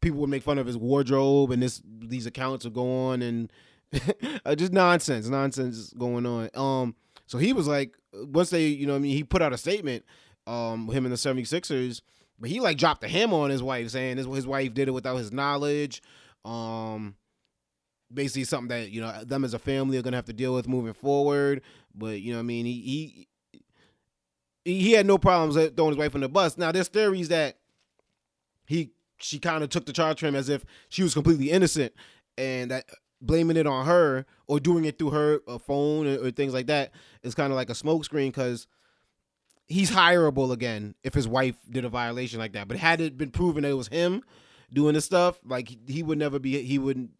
people 0.00 0.20
would 0.20 0.30
make 0.30 0.42
fun 0.42 0.58
of 0.58 0.66
his 0.66 0.78
wardrobe, 0.78 1.50
and 1.50 1.62
this 1.62 1.82
these 1.84 2.24
accounts 2.24 2.64
would 2.64 2.74
go 2.74 3.08
on 3.08 3.20
and 3.20 3.52
uh, 4.46 4.54
just 4.54 4.72
nonsense, 4.72 5.28
nonsense 5.28 5.92
going 5.92 6.24
on. 6.24 6.48
Um, 6.54 6.94
so 7.26 7.36
he 7.36 7.52
was 7.52 7.68
like, 7.68 7.94
once 8.12 8.48
they, 8.50 8.66
you 8.66 8.86
know, 8.86 8.96
I 8.96 8.98
mean, 8.98 9.14
he 9.14 9.22
put 9.22 9.42
out 9.42 9.52
a 9.52 9.58
statement. 9.58 10.04
Um, 10.46 10.88
him 10.88 11.04
and 11.04 11.12
the 11.12 11.18
76ers, 11.18 12.00
but 12.40 12.48
he 12.48 12.58
like 12.58 12.78
dropped 12.78 13.02
the 13.02 13.08
hammer 13.08 13.36
on 13.36 13.50
his 13.50 13.62
wife, 13.62 13.90
saying 13.90 14.16
his 14.16 14.26
his 14.26 14.46
wife 14.46 14.72
did 14.72 14.88
it 14.88 14.92
without 14.92 15.16
his 15.16 15.30
knowledge. 15.30 16.02
Um, 16.44 17.14
basically 18.12 18.44
something 18.44 18.68
that 18.68 18.90
you 18.90 19.00
know 19.00 19.24
them 19.24 19.44
as 19.44 19.54
a 19.54 19.58
family 19.58 19.98
are 19.98 20.02
gonna 20.02 20.16
have 20.16 20.26
to 20.26 20.32
deal 20.32 20.54
with 20.54 20.68
moving 20.68 20.92
forward. 20.92 21.62
But 21.94 22.20
you 22.20 22.32
know, 22.32 22.38
I 22.38 22.42
mean, 22.42 22.66
he 22.66 23.26
he 24.64 24.72
he 24.72 24.92
had 24.92 25.06
no 25.06 25.18
problems 25.18 25.54
throwing 25.74 25.90
his 25.90 25.98
wife 25.98 26.14
on 26.14 26.20
the 26.20 26.28
bus. 26.28 26.58
Now, 26.58 26.72
there's 26.72 26.88
theories 26.88 27.28
that 27.28 27.58
he 28.66 28.92
she 29.18 29.38
kind 29.38 29.62
of 29.62 29.70
took 29.70 29.86
the 29.86 29.92
charge 29.92 30.20
for 30.20 30.26
him 30.26 30.34
as 30.34 30.48
if 30.48 30.64
she 30.88 31.02
was 31.02 31.14
completely 31.14 31.50
innocent, 31.50 31.92
and 32.38 32.70
that 32.70 32.84
blaming 33.20 33.56
it 33.56 33.66
on 33.66 33.86
her 33.86 34.24
or 34.46 34.58
doing 34.60 34.84
it 34.84 34.98
through 34.98 35.10
her 35.10 35.40
uh, 35.46 35.58
phone 35.58 36.06
or, 36.06 36.26
or 36.26 36.30
things 36.30 36.54
like 36.54 36.66
that 36.66 36.92
is 37.22 37.34
kind 37.34 37.52
of 37.52 37.56
like 37.56 37.68
a 37.68 37.74
smokescreen 37.74 38.28
because 38.28 38.66
he's 39.66 39.90
hireable 39.90 40.52
again 40.52 40.94
if 41.04 41.14
his 41.14 41.28
wife 41.28 41.56
did 41.70 41.84
a 41.84 41.88
violation 41.88 42.38
like 42.38 42.52
that. 42.52 42.66
But 42.66 42.78
had 42.78 43.00
it 43.00 43.18
been 43.18 43.30
proven 43.30 43.62
that 43.62 43.70
it 43.70 43.74
was 43.74 43.88
him 43.88 44.22
doing 44.72 44.94
the 44.94 45.00
stuff, 45.00 45.38
like 45.44 45.76
he- 45.86 46.02
would 46.02 46.18
never 46.18 46.38
be, 46.38 46.62
he 46.62 46.78
would 46.78 47.10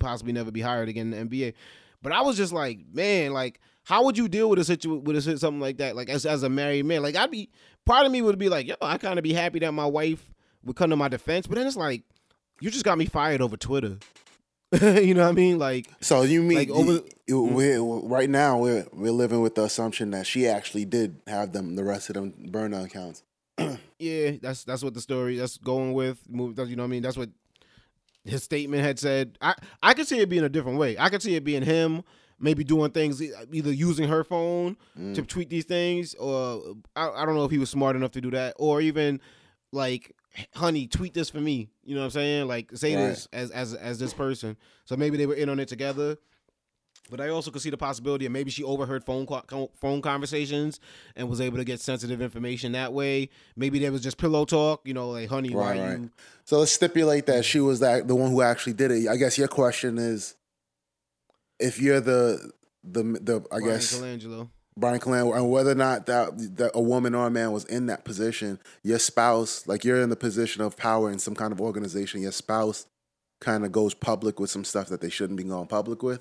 possibly 0.00 0.32
never 0.32 0.50
be 0.50 0.60
hired 0.60 0.88
again 0.88 1.12
in 1.12 1.28
the 1.28 1.36
NBA. 1.36 1.54
But 2.02 2.12
I 2.12 2.22
was 2.22 2.36
just 2.36 2.52
like, 2.52 2.80
man, 2.92 3.32
like 3.32 3.60
how 3.84 4.04
would 4.04 4.18
you 4.18 4.28
deal 4.28 4.50
with 4.50 4.58
a 4.58 4.64
situation 4.64 5.04
with 5.04 5.16
a, 5.16 5.38
something 5.38 5.60
like 5.60 5.78
that? 5.78 5.94
Like 5.96 6.08
as 6.08 6.26
as 6.26 6.42
a 6.42 6.48
married 6.48 6.86
man, 6.86 7.02
like 7.02 7.16
I'd 7.16 7.30
be 7.30 7.50
part 7.86 8.06
of 8.06 8.12
me 8.12 8.22
would 8.22 8.38
be 8.38 8.48
like, 8.48 8.66
yo, 8.66 8.74
I 8.80 8.98
kind 8.98 9.18
of 9.18 9.22
be 9.22 9.32
happy 9.32 9.58
that 9.60 9.72
my 9.72 9.86
wife 9.86 10.32
would 10.64 10.76
come 10.76 10.90
to 10.90 10.96
my 10.96 11.08
defense. 11.08 11.46
But 11.46 11.56
then 11.56 11.66
it's 11.66 11.76
like, 11.76 12.02
you 12.60 12.70
just 12.70 12.84
got 12.84 12.98
me 12.98 13.06
fired 13.06 13.40
over 13.40 13.56
Twitter. 13.56 13.98
you 14.80 15.14
know 15.14 15.22
what 15.24 15.30
I 15.30 15.32
mean? 15.32 15.58
Like, 15.58 15.88
So 16.00 16.22
you 16.22 16.42
mean 16.42 16.58
Like, 16.58 16.70
over- 16.70 17.00
you- 17.26 17.42
mm-hmm. 17.42 17.54
we're, 17.54 18.00
right 18.08 18.30
now 18.30 18.58
we're 18.58 18.86
we're 18.92 19.10
living 19.12 19.40
with 19.40 19.56
the 19.56 19.64
assumption 19.64 20.10
that 20.12 20.26
she 20.26 20.46
actually 20.46 20.84
did 20.84 21.20
have 21.26 21.52
them 21.52 21.74
the 21.76 21.84
rest 21.84 22.08
of 22.10 22.14
them 22.14 22.32
burner 22.50 22.80
accounts. 22.80 23.24
yeah, 23.98 24.32
that's 24.40 24.64
that's 24.64 24.82
what 24.84 24.94
the 24.94 25.00
story 25.00 25.36
that's 25.36 25.58
going 25.58 25.92
with. 25.92 26.18
Move, 26.30 26.56
you 26.68 26.76
know 26.76 26.84
what 26.84 26.88
I 26.88 26.90
mean? 26.90 27.02
That's 27.02 27.16
what 27.16 27.30
his 28.24 28.42
statement 28.44 28.82
had 28.82 28.98
said. 28.98 29.38
I 29.40 29.54
I 29.82 29.94
could 29.94 30.06
see 30.06 30.18
it 30.20 30.28
being 30.28 30.44
a 30.44 30.48
different 30.48 30.78
way. 30.78 30.96
I 30.98 31.08
could 31.08 31.22
see 31.22 31.34
it 31.36 31.44
being 31.44 31.62
him 31.62 32.02
maybe 32.42 32.64
doing 32.64 32.90
things 32.90 33.20
either 33.52 33.70
using 33.70 34.08
her 34.08 34.24
phone 34.24 34.74
Mm. 34.98 35.14
to 35.14 35.20
tweet 35.22 35.50
these 35.50 35.66
things, 35.66 36.14
or 36.14 36.74
I, 36.96 37.10
I 37.10 37.26
don't 37.26 37.34
know 37.34 37.44
if 37.44 37.50
he 37.50 37.58
was 37.58 37.68
smart 37.68 37.96
enough 37.96 38.12
to 38.12 38.20
do 38.22 38.30
that, 38.30 38.54
or 38.58 38.80
even 38.80 39.20
like, 39.72 40.16
honey, 40.54 40.86
tweet 40.86 41.12
this 41.12 41.28
for 41.28 41.38
me. 41.40 41.68
You 41.84 41.94
know 41.94 42.00
what 42.00 42.06
I'm 42.06 42.10
saying? 42.12 42.48
Like, 42.48 42.70
say 42.74 42.96
Right. 42.96 43.08
this 43.08 43.28
as 43.32 43.50
as 43.50 43.74
as 43.74 43.98
this 43.98 44.14
person. 44.14 44.56
So 44.86 44.96
maybe 44.96 45.16
they 45.18 45.26
were 45.26 45.34
in 45.34 45.48
on 45.50 45.60
it 45.60 45.68
together. 45.68 46.16
But 47.10 47.20
I 47.20 47.28
also 47.28 47.50
could 47.50 47.60
see 47.62 47.70
the 47.70 47.76
possibility 47.76 48.26
of 48.26 48.32
maybe 48.32 48.50
she 48.50 48.62
overheard 48.64 49.04
phone 49.04 49.26
co- 49.26 49.70
phone 49.74 50.00
conversations 50.00 50.80
and 51.16 51.28
was 51.28 51.40
able 51.40 51.58
to 51.58 51.64
get 51.64 51.80
sensitive 51.80 52.22
information 52.22 52.72
that 52.72 52.92
way. 52.92 53.28
Maybe 53.56 53.78
there 53.78 53.92
was 53.92 54.02
just 54.02 54.16
pillow 54.18 54.44
talk, 54.44 54.82
you 54.84 54.94
know, 54.94 55.10
like 55.10 55.28
honey, 55.28 55.54
why 55.54 55.70
Right, 55.72 55.80
right. 55.80 55.98
you? 56.00 56.10
So 56.44 56.58
let's 56.60 56.72
stipulate 56.72 57.26
that 57.26 57.44
she 57.44 57.60
was 57.60 57.80
that 57.80 58.08
the 58.08 58.14
one 58.14 58.30
who 58.30 58.42
actually 58.42 58.72
did 58.74 58.90
it. 58.90 59.08
I 59.08 59.16
guess 59.16 59.36
your 59.36 59.48
question 59.48 59.98
is, 59.98 60.34
if 61.58 61.80
you're 61.80 62.00
the 62.00 62.50
the 62.84 63.02
the 63.02 63.44
I 63.52 63.58
Bryan 63.58 63.64
guess 63.74 64.00
Colangelo. 64.00 64.48
Bryan 64.76 65.00
Calan, 65.00 65.32
and 65.36 65.50
whether 65.50 65.72
or 65.72 65.74
not 65.74 66.06
that, 66.06 66.56
that 66.56 66.70
a 66.74 66.80
woman 66.80 67.14
or 67.14 67.26
a 67.26 67.30
man 67.30 67.52
was 67.52 67.64
in 67.66 67.86
that 67.86 68.04
position, 68.04 68.58
your 68.82 68.98
spouse, 68.98 69.66
like 69.66 69.84
you're 69.84 70.00
in 70.00 70.08
the 70.08 70.16
position 70.16 70.62
of 70.62 70.76
power 70.76 71.10
in 71.10 71.18
some 71.18 71.34
kind 71.34 71.52
of 71.52 71.60
organization, 71.60 72.22
your 72.22 72.32
spouse 72.32 72.86
kind 73.40 73.64
of 73.66 73.72
goes 73.72 73.92
public 73.94 74.38
with 74.40 74.48
some 74.48 74.64
stuff 74.64 74.88
that 74.88 75.00
they 75.00 75.10
shouldn't 75.10 75.36
be 75.36 75.44
going 75.44 75.66
public 75.66 76.02
with. 76.02 76.20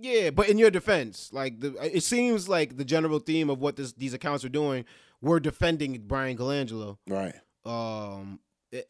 Yeah, 0.00 0.30
but 0.30 0.48
in 0.48 0.58
your 0.58 0.70
defense, 0.70 1.30
like 1.32 1.60
the 1.60 1.74
it 1.94 2.02
seems 2.02 2.48
like 2.48 2.76
the 2.76 2.84
general 2.84 3.18
theme 3.18 3.50
of 3.50 3.60
what 3.60 3.76
this 3.76 3.92
these 3.92 4.14
accounts 4.14 4.44
are 4.44 4.48
doing, 4.50 4.84
we're 5.20 5.40
defending 5.40 5.98
Bryan 6.06 6.36
Colangelo. 6.36 6.98
Right. 7.08 7.34
um 7.64 8.40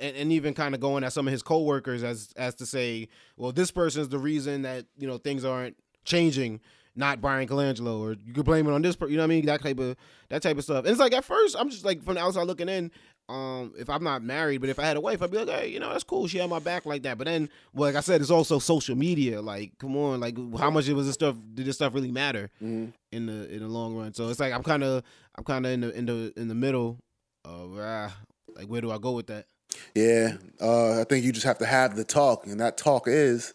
and, 0.01 0.17
and 0.17 0.33
even 0.33 0.55
kind 0.55 0.75
of 0.75 0.81
going 0.81 1.05
at 1.05 1.13
some 1.13 1.27
of 1.27 1.33
his 1.33 1.43
coworkers 1.43 2.03
as 2.03 2.33
as 2.37 2.55
to 2.57 2.67
say, 2.67 3.09
well, 3.37 3.53
this 3.53 3.71
person 3.71 4.03
is 4.03 4.09
the 4.09 4.19
reason 4.19 4.63
that 4.63 4.87
you 4.97 5.07
know 5.07 5.19
things 5.19 5.45
aren't 5.45 5.77
changing, 6.05 6.61
not 6.97 7.21
Bryan 7.21 7.49
Colangelo, 7.49 7.99
or 8.01 8.17
you 8.25 8.33
could 8.33 8.45
blame 8.45 8.67
it 8.67 8.73
on 8.73 8.83
this. 8.83 8.97
Per- 8.97 9.09
you 9.09 9.17
know 9.17 9.23
what 9.23 9.27
I 9.27 9.29
mean? 9.29 9.47
That 9.47 9.63
type 9.63 9.79
of 9.79 9.97
that 10.29 10.43
type 10.43 10.57
of 10.59 10.65
stuff. 10.65 10.85
And 10.85 10.89
it's 10.89 11.01
like 11.01 11.13
at 11.13 11.25
first, 11.25 11.57
I'm 11.59 11.71
just 11.71 11.85
like 11.85 12.03
from 12.03 12.15
the 12.15 12.21
outside 12.21 12.47
looking 12.47 12.69
in. 12.69 12.91
Um, 13.27 13.73
if 13.79 13.89
I'm 13.89 14.05
not 14.05 14.23
married, 14.23 14.61
but 14.61 14.69
if 14.69 14.79
I 14.79 14.85
had 14.85 14.99
a 14.99 15.01
wife, 15.01 15.23
I'd 15.23 15.31
be 15.31 15.39
like, 15.39 15.49
hey, 15.49 15.69
you 15.69 15.81
know, 15.81 15.91
that's 15.91 16.05
cool. 16.05 16.27
She 16.27 16.37
had 16.37 16.51
my 16.51 16.59
back 16.59 16.85
like 16.85 17.05
that. 17.05 17.17
But 17.17 17.27
then, 17.27 17.49
well, 17.73 17.89
like 17.89 17.97
I 17.97 18.01
said, 18.01 18.21
it's 18.21 18.31
also 18.31 18.59
social 18.59 18.97
media. 18.97 19.41
Like, 19.41 19.73
come 19.79 19.97
on, 19.97 20.21
like 20.21 20.37
how 20.59 20.71
much 20.71 20.87
was 20.89 21.07
this 21.07 21.15
stuff? 21.15 21.35
Did 21.55 21.65
this 21.65 21.77
stuff 21.77 21.95
really 21.95 22.13
matter 22.13 22.51
hmm 22.59 22.87
in 23.13 23.27
the 23.27 23.51
in 23.51 23.61
the 23.61 23.69
long 23.69 23.97
run? 23.97 24.13
So 24.13 24.29
it's 24.29 24.41
like 24.41 24.53
I'm 24.53 24.63
kind 24.63 24.85
of 24.85 25.03
I'm 25.37 25.45
kind 25.45 25.65
of 25.65 25.73
in 25.73 25.81
the 25.81 25.97
in 25.97 26.07
the 26.07 26.33
in 26.37 26.49
the 26.49 26.55
middle 26.55 26.99
of 27.47 27.79
ah, 27.79 28.15
like 28.55 28.67
where 28.67 28.83
do 28.83 28.91
I 28.91 28.99
go 28.99 29.13
with 29.13 29.29
that? 29.29 29.47
Yeah. 29.95 30.37
Uh, 30.61 31.01
I 31.01 31.05
think 31.05 31.25
you 31.25 31.33
just 31.33 31.47
have 31.47 31.59
to 31.59 31.67
have 31.67 31.97
the 31.97 32.05
talk, 32.05 32.47
and 32.47 32.61
that 32.61 32.77
talk 32.77 33.09
is 33.09 33.55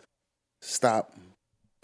stop 0.62 1.14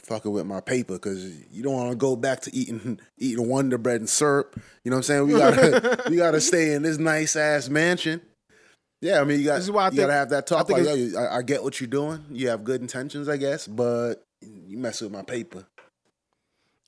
fucking 0.05 0.31
with 0.31 0.45
my 0.45 0.61
paper 0.61 0.93
because 0.93 1.25
you 1.51 1.63
don't 1.63 1.73
want 1.73 1.89
to 1.91 1.95
go 1.95 2.15
back 2.15 2.41
to 2.41 2.55
eating 2.55 2.99
eating 3.17 3.47
Wonder 3.49 3.77
Bread 3.77 3.99
and 4.01 4.09
syrup. 4.09 4.59
You 4.83 4.91
know 4.91 4.97
what 4.97 4.99
I'm 4.99 5.03
saying? 5.03 5.27
We 5.27 5.33
gotta 5.33 6.03
we 6.09 6.15
gotta 6.17 6.41
stay 6.41 6.73
in 6.73 6.83
this 6.83 6.97
nice 6.97 7.35
ass 7.35 7.69
mansion. 7.69 8.21
Yeah, 9.01 9.19
I 9.19 9.23
mean 9.23 9.39
you 9.39 9.45
got 9.45 9.55
This 9.55 9.65
is 9.65 9.71
why 9.71 9.83
I 9.83 9.85
you 9.87 9.91
think- 9.91 10.01
gotta 10.01 10.13
have 10.13 10.29
that 10.29 10.47
talk 10.47 10.67
think 10.67 10.79
like, 10.87 10.97
yo, 10.97 11.19
I, 11.19 11.37
I 11.37 11.41
get 11.41 11.63
what 11.63 11.79
you're 11.81 11.87
doing. 11.89 12.23
You 12.31 12.49
have 12.49 12.63
good 12.63 12.81
intentions, 12.81 13.27
I 13.29 13.37
guess, 13.37 13.67
but 13.67 14.25
you 14.41 14.77
mess 14.77 15.01
with 15.01 15.11
my 15.11 15.21
paper. 15.21 15.65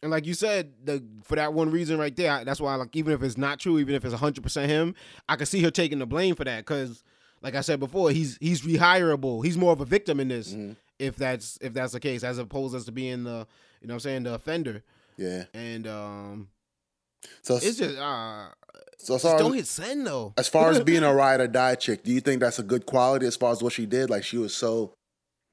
And 0.04 0.12
like 0.12 0.26
you 0.28 0.34
said, 0.36 0.74
the 0.84 1.04
for 1.24 1.36
that 1.36 1.54
one 1.54 1.72
reason 1.72 1.98
right 1.98 2.16
there, 2.16 2.32
I- 2.32 2.44
that's 2.44 2.62
why 2.62 2.76
like 2.76 2.96
even 2.96 3.14
if 3.14 3.24
it's 3.24 3.38
not 3.38 3.60
true, 3.60 3.80
even 3.80 3.96
if 3.96 4.06
it's 4.06 4.14
hundred 4.14 4.42
percent 4.44 4.70
him, 4.70 4.96
I 5.28 5.36
can 5.36 5.46
see 5.48 5.62
her 5.64 5.72
taking 5.72 6.00
the 6.00 6.06
blame 6.06 6.36
for 6.36 6.44
that 6.46 6.60
because, 6.60 7.04
like 7.42 7.56
I 7.56 7.62
said 7.62 7.80
before, 7.80 8.12
he's 8.12 8.38
he's 8.40 8.62
rehirable. 8.62 9.44
He's 9.44 9.58
more 9.58 9.74
of 9.74 9.82
a 9.82 9.86
victim 9.86 10.20
in 10.20 10.28
this, 10.28 10.54
Mhm. 10.54 10.76
If 11.00 11.16
that's 11.16 11.58
if 11.62 11.74
that's 11.74 11.94
the 11.94 12.00
case, 12.00 12.24
as 12.24 12.38
opposed 12.38 12.76
as 12.76 12.86
to 12.86 12.92
being 12.92 13.24
the 13.24 13.48
you 13.82 13.88
know 13.88 13.94
what 13.94 13.96
I'm 13.96 14.00
saying 14.02 14.24
the 14.24 14.34
offender. 14.36 14.84
Yeah. 15.18 15.46
And 15.54 15.88
um, 15.88 16.48
So 17.42 17.56
it's 17.58 17.78
just 17.78 17.98
uh, 17.98 18.48
so 19.00 19.18
sorry, 19.18 19.40
don't 19.40 19.54
hit 19.54 19.68
send 19.68 20.06
though. 20.08 20.34
as 20.38 20.48
far 20.48 20.70
as 20.72 20.80
being 20.82 21.04
a 21.04 21.14
ride 21.24 21.40
or 21.42 21.48
die 21.48 21.76
chick, 21.76 22.04
do 22.04 22.12
you 22.12 22.22
think 22.22 22.42
that's 22.42 22.60
a 22.60 22.64
good 22.64 22.86
quality 22.86 23.26
as 23.26 23.36
far 23.36 23.52
as 23.52 23.62
what 23.64 23.74
she 23.74 23.86
did? 23.86 24.10
Like 24.10 24.24
she 24.24 24.38
was 24.38 24.56
so 24.56 24.94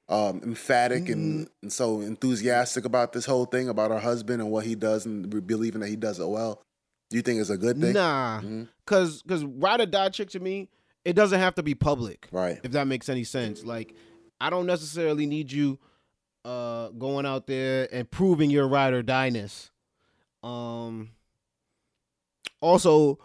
um, 0.07 0.41
emphatic 0.43 1.09
and, 1.09 1.47
and 1.63 1.73
so 1.73 2.01
enthusiastic 2.01 2.85
about 2.85 3.11
this 3.13 3.25
whole 3.25 3.45
thing 3.45 3.69
about 3.69 3.89
her 3.91 3.99
husband 3.99 4.39
and 4.41 4.51
what 4.51 4.65
he 4.65 4.75
does 4.75 5.05
and 5.07 5.45
believing 5.47 5.81
that 5.81 5.87
he 5.89 5.95
does 5.95 6.19
it 6.19 6.27
well. 6.27 6.61
Do 7.09 7.17
you 7.17 7.23
think 7.23 7.39
it's 7.39 7.49
a 7.49 7.57
good 7.57 7.79
thing? 7.79 7.93
Nah, 7.93 8.41
Mhm. 8.41 8.67
cause 8.85 9.23
cause 9.27 9.43
ride 9.43 9.81
or 9.81 9.85
die 9.87 10.09
chick 10.09 10.29
to 10.31 10.39
me, 10.39 10.69
it 11.03 11.13
doesn't 11.13 11.39
have 11.39 11.55
to 11.55 11.63
be 11.63 11.73
public. 11.75 12.27
Right. 12.31 12.59
if 12.63 12.71
that 12.73 12.85
makes 12.87 13.09
any 13.09 13.23
sense. 13.23 13.63
Like, 13.63 13.95
I 14.41 14.49
don't 14.49 14.65
necessarily 14.65 15.25
need 15.25 15.51
you 15.51 15.79
uh 16.43 16.89
going 16.89 17.25
out 17.25 17.47
there 17.47 17.87
and 17.91 18.09
proving 18.09 18.49
your 18.51 18.67
ride 18.67 18.93
or 18.93 19.01
die-ness. 19.01 19.71
Um 20.43 21.11
also 22.61 23.19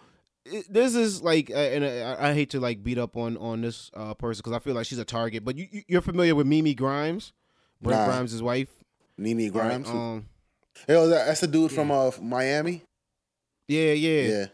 it, 0.47 0.73
this 0.73 0.95
is 0.95 1.23
like 1.23 1.51
uh, 1.51 1.55
and 1.55 1.85
I, 1.85 2.31
I 2.31 2.35
hate 2.35 2.51
to 2.51 2.61
like 2.61 2.83
beat 2.83 2.99
up 2.99 3.17
on 3.17 3.37
on 3.37 3.61
this 3.61 3.91
uh 3.95 4.15
person 4.15 4.41
because 4.43 4.55
I 4.57 4.59
feel 4.61 4.75
like 4.75 4.87
she's 4.87 4.99
a 4.99 5.05
target, 5.05 5.45
but 5.45 5.57
you 5.57 5.67
you- 5.71 5.83
you're 5.89 6.01
familiar 6.01 6.35
with 6.35 6.47
Mimi 6.47 6.75
Grimes? 6.75 7.33
Brent 7.83 8.01
Nah. 8.01 8.07
Grimes' 8.07 8.43
wife. 8.43 8.69
Nene 9.19 9.51
Grimes. 9.51 9.89
Right, 9.89 9.95
um 9.97 10.27
Yo, 10.89 11.09
that's 11.09 11.41
the 11.41 11.47
dude 11.47 11.73
from 11.73 11.91
uh, 11.91 12.11
Miami. 12.23 12.83
yeah, 13.69 13.93
yeah. 13.93 14.23
Yeah. 14.23 14.47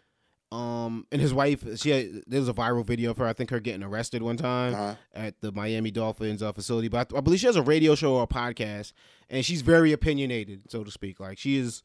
Um 0.53 1.07
and 1.11 1.21
his 1.21 1.35
wife 1.35 1.65
she 1.81 1.91
had, 1.91 2.23
there 2.26 2.38
was 2.38 2.49
a 2.49 2.55
viral 2.55 2.85
video 2.87 3.11
of 3.11 3.19
her 3.19 3.26
I 3.26 3.33
think 3.33 3.50
her 3.50 3.59
getting 3.59 3.83
arrested 3.83 4.23
one 4.23 4.37
time. 4.37 4.75
Uh-huh. 4.75 4.95
at 5.12 5.41
the 5.41 5.50
Miami 5.50 5.91
Dolphins 5.91 6.43
uh, 6.43 6.53
facility. 6.53 6.88
But 6.88 7.12
I, 7.12 7.19
I 7.19 7.21
believe 7.21 7.41
she 7.41 7.47
has 7.47 7.57
a 7.57 7.62
radio 7.62 7.95
show 7.97 8.15
or 8.15 8.23
a 8.23 8.26
podcast, 8.29 8.93
and 9.29 9.45
she's 9.45 9.62
very 9.62 9.93
opinionated, 9.93 10.71
so 10.71 10.85
to 10.85 10.91
speak. 10.91 11.19
Like 11.19 11.37
she 11.38 11.57
is, 11.57 11.83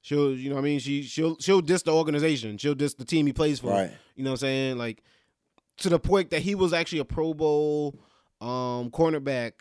she'll, 0.00 0.32
you 0.36 0.48
know, 0.48 0.54
what 0.54 0.62
I 0.62 0.64
mean, 0.64 0.78
she 0.78 1.02
she'll 1.02 1.36
she'll 1.38 1.60
diss 1.60 1.82
the 1.82 1.92
organization, 1.92 2.56
she'll 2.56 2.76
diss 2.76 2.94
the 2.94 3.04
team 3.04 3.26
he 3.26 3.32
plays 3.32 3.58
for. 3.58 3.70
Right. 3.70 3.90
You 4.14 4.22
know 4.22 4.30
what 4.30 4.34
I'm 4.42 4.46
saying? 4.46 4.78
Like 4.78 5.02
to 5.78 5.88
the 5.88 5.98
point 5.98 6.30
that 6.30 6.42
he 6.42 6.54
was 6.54 6.72
actually 6.72 7.00
a 7.00 7.04
Pro 7.04 7.34
Bowl 7.34 7.98
um 8.40 8.90
cornerback 8.90 9.52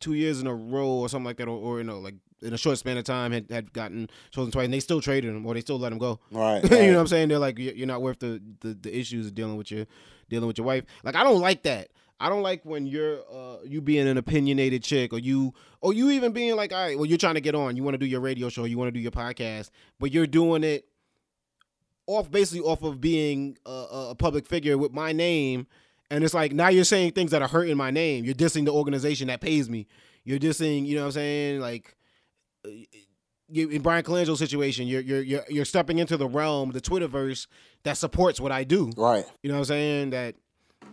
two 0.00 0.14
years 0.14 0.40
in 0.40 0.48
a 0.48 0.54
row 0.54 0.88
or 0.88 1.08
something 1.08 1.26
like 1.26 1.36
that, 1.36 1.46
or, 1.46 1.56
or 1.56 1.78
you 1.78 1.84
know, 1.84 2.00
like 2.00 2.14
in 2.42 2.52
a 2.52 2.58
short 2.58 2.78
span 2.78 2.96
of 2.98 3.04
time 3.04 3.32
had, 3.32 3.46
had 3.50 3.72
gotten 3.72 4.10
chosen 4.30 4.50
twice, 4.52 4.64
and 4.66 4.74
they 4.74 4.80
still 4.80 5.00
traded 5.00 5.30
him 5.34 5.46
or 5.46 5.54
they 5.54 5.60
still 5.60 5.78
let 5.78 5.92
him 5.92 5.98
go. 5.98 6.18
Right. 6.30 6.62
you 6.70 6.70
know 6.70 6.94
what 6.94 7.00
I'm 7.00 7.06
saying? 7.06 7.28
They're 7.28 7.38
like, 7.38 7.58
"You- 7.58 7.72
you're 7.74 7.86
not 7.86 8.02
worth 8.02 8.18
the, 8.20 8.40
the 8.60 8.74
the 8.74 8.96
issues 8.98 9.26
of 9.28 9.34
dealing 9.34 9.56
with 9.56 9.70
your 9.70 9.86
dealing 10.28 10.46
with 10.46 10.58
your 10.58 10.66
wife. 10.66 10.84
Like, 11.04 11.16
I 11.16 11.24
don't 11.24 11.40
like 11.40 11.62
that. 11.64 11.88
I 12.20 12.28
don't 12.28 12.42
like 12.42 12.64
when 12.64 12.86
you're 12.86 13.18
uh 13.32 13.56
you 13.64 13.80
being 13.80 14.06
an 14.06 14.16
opinionated 14.16 14.82
chick 14.84 15.12
or 15.12 15.18
you 15.18 15.54
or 15.80 15.92
you 15.92 16.10
even 16.10 16.32
being 16.32 16.54
like, 16.54 16.72
all 16.72 16.78
right, 16.78 16.96
well, 16.96 17.04
you're 17.06 17.18
trying 17.18 17.34
to 17.34 17.40
get 17.40 17.54
on, 17.56 17.76
you 17.76 17.82
want 17.82 17.94
to 17.94 17.98
do 17.98 18.06
your 18.06 18.20
radio 18.20 18.48
show, 18.48 18.64
you 18.64 18.78
want 18.78 18.88
to 18.88 18.92
do 18.92 19.00
your 19.00 19.10
podcast, 19.10 19.70
but 19.98 20.12
you're 20.12 20.26
doing 20.28 20.62
it 20.62 20.86
off 22.06 22.30
basically 22.30 22.60
off 22.64 22.82
of 22.82 23.00
being 23.00 23.56
a, 23.66 23.70
a- 24.10 24.14
public 24.14 24.46
figure 24.46 24.76
with 24.78 24.92
my 24.92 25.12
name. 25.12 25.66
And 26.10 26.22
it's 26.24 26.34
like 26.34 26.52
now 26.52 26.68
you're 26.68 26.84
saying 26.84 27.12
things 27.12 27.30
that 27.30 27.40
are 27.42 27.48
hurting 27.48 27.76
my 27.76 27.90
name. 27.90 28.24
You're 28.24 28.34
dissing 28.34 28.66
the 28.66 28.72
organization 28.72 29.28
that 29.28 29.40
pays 29.40 29.70
me. 29.70 29.86
You're 30.24 30.38
dissing, 30.38 30.84
you 30.86 30.94
know 30.94 31.02
what 31.02 31.06
I'm 31.06 31.12
saying? 31.12 31.60
Like 31.60 31.96
you, 33.48 33.68
in 33.68 33.82
Bryan 33.82 34.02
Colangelo's 34.02 34.38
situation, 34.38 34.86
you're 34.86 35.00
you're 35.00 35.22
you're 35.22 35.44
you're 35.48 35.64
stepping 35.64 35.98
into 35.98 36.16
the 36.16 36.26
realm, 36.26 36.70
the 36.70 36.80
Twitterverse 36.80 37.46
that 37.84 37.96
supports 37.96 38.40
what 38.40 38.52
I 38.52 38.64
do. 38.64 38.90
Right. 38.96 39.24
You 39.42 39.50
know 39.50 39.56
what 39.56 39.60
I'm 39.60 39.64
saying? 39.66 40.10
That 40.10 40.36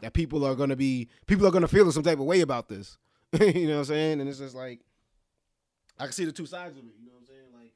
that 0.01 0.13
people 0.13 0.45
are 0.45 0.55
gonna 0.55 0.75
be 0.75 1.09
people 1.27 1.47
are 1.47 1.51
gonna 1.51 1.67
feel 1.67 1.91
some 1.91 2.03
type 2.03 2.19
of 2.19 2.25
way 2.25 2.41
about 2.41 2.67
this. 2.67 2.97
you 3.39 3.67
know 3.67 3.73
what 3.73 3.79
I'm 3.79 3.85
saying? 3.85 4.21
And 4.21 4.29
it's 4.29 4.39
just 4.39 4.55
like 4.55 4.81
I 5.97 6.03
can 6.03 6.13
see 6.13 6.25
the 6.25 6.31
two 6.31 6.45
sides 6.45 6.77
of 6.77 6.83
it. 6.83 6.93
You 6.99 7.07
know 7.07 7.13
what 7.13 7.21
I'm 7.21 7.27
saying? 7.27 7.61
Like 7.61 7.73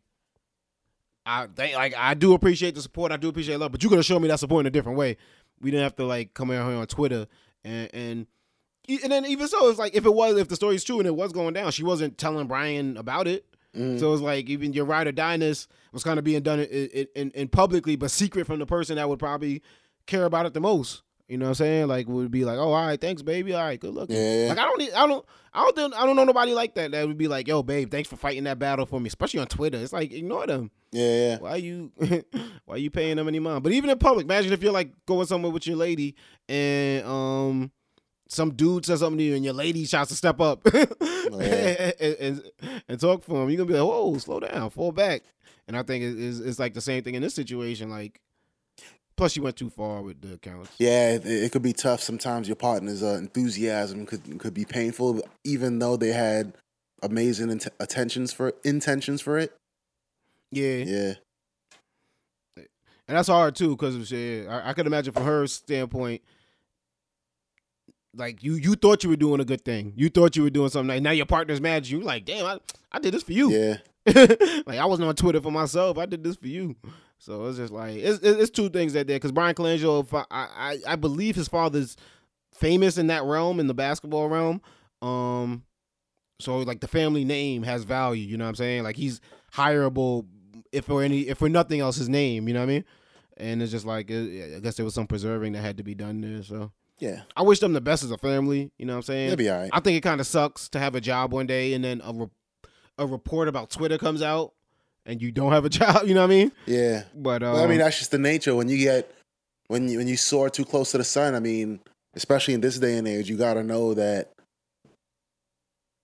I 1.26 1.48
think 1.48 1.76
like 1.76 1.94
I 1.98 2.14
do 2.14 2.34
appreciate 2.34 2.76
the 2.76 2.82
support. 2.82 3.12
I 3.12 3.18
do 3.18 3.30
appreciate 3.30 3.58
love, 3.58 3.72
but 3.72 3.82
you're 3.82 3.90
gonna 3.90 4.04
show 4.04 4.20
me 4.20 4.28
that 4.28 4.40
support 4.40 4.62
in 4.62 4.68
a 4.68 4.72
different 4.72 4.98
way. 4.98 5.18
We 5.62 5.72
didn't 5.72 5.84
have 5.84 5.96
to 5.98 6.06
like 6.06 6.34
come 6.34 6.52
out 6.52 6.68
here 6.68 6.78
on 6.78 6.88
Twitter 6.88 7.28
and 7.64 7.90
and 7.94 8.28
and 8.90 9.12
then 9.12 9.26
even 9.26 9.48
so, 9.48 9.70
it's 9.70 9.80
like 9.80 9.96
if 9.96 10.06
it 10.06 10.14
was 10.14 10.38
if 10.38 10.50
the 10.50 10.58
story's 10.58 10.84
true 10.84 11.00
and 11.00 11.08
it 11.08 11.16
was 11.16 11.32
going 11.32 11.54
down, 11.54 11.72
she 11.72 11.84
wasn't 11.84 12.18
telling 12.18 12.48
Bryan 12.48 12.98
about 12.98 13.28
it. 13.28 13.46
Mhm. 13.76 14.00
So 14.00 14.14
it's 14.14 14.22
like 14.22 14.50
even 14.50 14.74
your 14.74 14.86
ride 14.86 15.08
or 15.08 15.12
die-ness 15.12 15.68
was 15.92 16.04
kind 16.04 16.20
of 16.20 16.24
being 16.26 16.42
done 16.44 16.60
in, 16.60 17.08
in, 17.16 17.32
in, 17.32 17.48
publicly, 17.48 17.96
but 17.96 18.12
secret 18.12 18.46
from 18.46 18.60
the 18.60 18.66
person 18.66 18.96
that 18.98 19.10
would 19.10 19.20
probably 19.20 19.62
care 20.06 20.26
about 20.26 20.46
it 20.46 20.54
the 20.54 20.60
most. 20.62 21.02
You 21.28 21.38
know 21.38 21.46
what 21.46 21.50
I'm 21.52 21.56
saying? 21.56 21.88
Like 21.88 22.08
would 22.08 22.30
be 22.30 22.46
like, 22.46 22.58
oh, 22.58 22.74
all 22.74 22.86
right, 22.86 23.00
thanks, 23.00 23.22
baby. 23.22 23.54
All 23.54 23.64
right, 23.64 23.80
good 23.80 23.94
luck. 23.94 24.08
Yeah. 24.12 24.48
Like 24.50 24.60
I 24.60 24.66
don't 24.66 24.78
need, 24.78 24.92
I 24.92 25.08
don't, 25.08 25.26
I 25.54 25.64
don't, 25.64 25.76
think- 25.76 25.96
I 25.96 26.06
don't 26.06 26.16
know 26.16 26.26
nobody 26.26 26.54
like 26.54 26.76
that. 26.76 26.92
That 26.92 27.08
would 27.08 27.18
be 27.18 27.28
like, 27.28 27.48
yo, 27.48 27.64
babe, 27.64 27.90
thanks 27.90 28.10
for 28.10 28.16
fighting 28.18 28.44
that 28.44 28.60
battle 28.60 28.86
for 28.86 29.00
me, 29.00 29.08
especially 29.08 29.40
on 29.40 29.48
Twitter. 29.48 29.78
It's 29.80 29.94
like 29.94 30.12
ignore 30.12 30.46
them. 30.46 30.70
Yeah. 30.92 31.08
Yeah. 31.08 31.38
Why 31.40 31.56
you, 31.56 31.92
why 32.66 32.76
are 32.76 32.78
you 32.78 32.92
paying 32.92 33.16
them 33.16 33.28
any 33.28 33.40
mind? 33.40 33.64
But 33.64 33.72
even 33.72 33.90
in 33.90 33.98
public, 33.98 34.26
imagine 34.26 34.54
if 34.54 34.62
you're 34.62 34.74
like 34.74 34.92
going 35.08 35.26
somewhere 35.26 35.52
with 35.52 35.66
your 35.66 35.78
lady 35.78 36.16
and 36.48 37.06
um. 37.06 37.72
Some 38.30 38.54
dude 38.54 38.86
says 38.86 39.02
something 39.02 39.18
to 39.18 39.24
you, 39.24 39.36
and 39.36 39.44
your 39.46 39.54
lady 39.54 39.86
tries 39.86 40.08
to 40.08 40.16
step 40.16 40.40
up 40.42 40.66
and, 40.74 41.94
and, 42.00 42.52
and 42.88 43.00
talk 43.00 43.24
for 43.24 43.44
him. 43.44 43.50
You're 43.50 43.58
gonna 43.58 43.68
be 43.68 43.80
like, 43.80 43.88
"Whoa, 43.88 44.18
slow 44.18 44.40
down, 44.40 44.70
fall 44.70 44.92
back." 44.92 45.24
And 45.68 45.78
I 45.78 45.84
think 45.84 46.04
it's, 46.04 46.40
it's 46.40 46.60
like 46.60 46.74
the 46.74 46.82
same 46.82 47.04
thing 47.04 47.16
in 47.16 47.22
this 47.22 47.36
situation. 47.36 47.90
Like, 47.90 48.20
plus 49.16 49.36
you 49.36 49.44
went 49.44 49.56
too 49.56 49.70
far 49.70 50.02
with 50.02 50.22
the 50.22 50.34
accounts. 50.34 50.72
Yeah, 50.80 51.12
it, 51.16 51.26
it 51.26 51.52
could 51.52 51.62
be 51.62 51.74
tough. 51.74 52.02
Sometimes 52.02 52.48
your 52.48 52.56
partner's 52.56 53.04
uh, 53.04 53.18
enthusiasm 53.20 54.06
could 54.06 54.40
could 54.40 54.54
be 54.54 54.66
painful, 54.66 55.22
even 55.44 55.80
though 55.80 55.96
they 55.98 56.12
had 56.12 56.54
amazing 57.02 57.50
int- 57.52 57.68
attentions 57.80 58.34
for 58.34 58.54
intentions 58.64 59.22
for 59.22 59.38
it. 59.38 59.54
Yeah, 60.52 60.78
Yeah, 60.78 61.14
and 63.08 63.18
that's 63.18 63.28
hard 63.28 63.56
too 63.56 63.76
because 63.76 64.08
shit. 64.08 64.48
I, 64.48 64.70
I 64.70 64.74
could 64.74 64.88
imagine 64.88 65.14
from 65.14 65.24
her 65.26 65.46
standpoint, 65.48 66.22
like 68.16 68.44
you 68.44 68.56
you 68.56 68.76
thought 68.76 69.04
you 69.04 69.10
were 69.10 69.16
doing 69.16 69.40
a 69.40 69.46
good 69.46 69.66
thing. 69.66 69.94
You 69.96 70.10
thought 70.10 70.36
you 70.36 70.44
were 70.44 70.50
doing 70.50 70.70
something. 70.70 70.88
Nice. 70.88 71.02
Now 71.02 71.12
your 71.12 71.26
partner's 71.26 71.62
mad 71.62 71.84
at 71.84 71.90
you. 71.90 72.02
Like, 72.02 72.26
damn, 72.26 72.46
I, 72.46 72.60
I 72.92 73.00
did 73.00 73.14
this 73.14 73.24
for 73.24 73.34
you. 73.34 73.52
yeah, 73.52 73.78
like 74.66 74.80
I 74.80 74.86
wasn't 74.86 75.08
on 75.08 75.16
Twitter 75.16 75.42
for 75.42 75.52
myself. 75.52 75.98
I 75.98 76.06
did 76.06 76.24
this 76.24 76.36
for 76.36 76.48
you. 76.48 76.76
So 77.18 77.46
it's 77.46 77.58
just 77.58 77.74
like 77.74 77.96
it's 77.96 78.20
it's 78.20 78.42
it's 78.42 78.52
two 78.52 78.70
things 78.70 78.94
that 78.94 79.08
there 79.08 79.16
because 79.16 79.32
Bryan 79.32 79.56
Colangelo, 79.56 80.08
I, 80.30 80.48
I 80.56 80.78
I 80.88 80.96
believe 80.96 81.36
his 81.36 81.48
father's 81.48 81.98
famous 82.54 82.98
in 82.98 83.08
that 83.08 83.24
realm 83.24 83.60
in 83.60 83.68
the 83.68 83.74
basketball 83.74 84.30
realm. 84.30 84.62
Um, 85.02 85.64
so 86.40 86.58
like 86.60 86.82
the 86.82 86.88
family 86.88 87.26
name 87.26 87.64
has 87.64 87.84
value. 87.84 88.26
You 88.26 88.38
know 88.38 88.46
what 88.46 88.50
I'm 88.50 88.56
saying? 88.56 88.84
Like 88.84 88.96
he's 88.96 89.22
hireable 89.54 90.26
if 90.72 90.86
for 90.86 91.02
any 91.02 91.22
if 91.22 91.38
for 91.38 91.50
nothing 91.50 91.80
else 91.80 91.96
his 91.96 92.10
name. 92.10 92.48
You 92.48 92.54
know 92.54 92.60
what 92.60 92.70
I 92.70 92.74
mean? 92.74 92.86
And 93.38 93.62
it's 93.64 93.72
just 93.72 93.86
like 93.86 94.12
I 94.12 94.60
guess 94.62 94.76
there 94.76 94.86
was 94.86 94.94
some 94.94 95.08
preserving 95.08 95.54
that 95.54 95.62
had 95.62 95.78
to 95.78 95.84
be 95.84 95.96
done 95.96 96.22
there. 96.22 96.44
So 96.44 96.72
yeah. 97.04 97.22
I 97.36 97.42
wish 97.42 97.60
them 97.60 97.74
the 97.74 97.82
best 97.82 98.04
as 98.04 98.12
a 98.12 98.18
family. 98.18 98.72
You 98.78 98.86
know 98.86 98.94
what 98.94 98.98
I'm 98.98 99.04
saying? 99.04 99.28
It'll 99.28 99.38
be 99.38 99.50
all 99.50 99.60
right. 99.60 99.70
I 99.74 99.82
think 99.82 99.98
it 99.98 100.02
kind 100.02 100.22
of 100.22 100.28
sucks 100.28 100.70
to 100.70 100.80
have 100.80 100.96
a 100.96 101.02
job 101.02 101.34
one 101.34 101.46
day 101.46 101.74
and 101.74 101.84
then 101.84 102.02
a 102.04 102.14
re- 102.14 102.30
a 102.98 103.06
report 103.06 103.48
about 103.48 103.70
Twitter 103.70 103.98
comes 103.98 104.22
out 104.22 104.54
and 105.06 105.22
you 105.22 105.32
don't 105.32 105.52
have 105.52 105.66
a 105.66 105.70
job. 105.82 106.08
You 106.08 106.14
know 106.14 106.22
what 106.22 106.28
I 106.32 106.36
mean? 106.36 106.52
Yeah, 106.66 107.04
But 107.14 107.44
uh, 107.44 107.52
Well, 107.54 107.64
I 107.64 107.68
mean 107.68 107.80
that's 107.80 107.98
just 108.00 108.12
the 108.12 108.18
nature 108.18 108.56
when 108.56 108.70
you 108.70 108.78
get 108.78 109.14
when 109.68 109.90
you 109.90 109.98
when 109.98 110.08
you 110.08 110.16
soar 110.16 110.50
too 110.50 110.64
close 110.66 110.92
to 110.92 110.98
the 110.98 111.04
sun. 111.04 111.36
I 111.36 111.40
mean, 111.40 111.82
especially 112.16 112.54
in 112.54 112.62
this 112.62 112.80
day 112.80 112.98
and 112.98 113.08
age, 113.08 113.30
you 113.30 113.38
got 113.38 113.56
to 113.56 113.64
know 113.64 113.94
that 113.96 114.32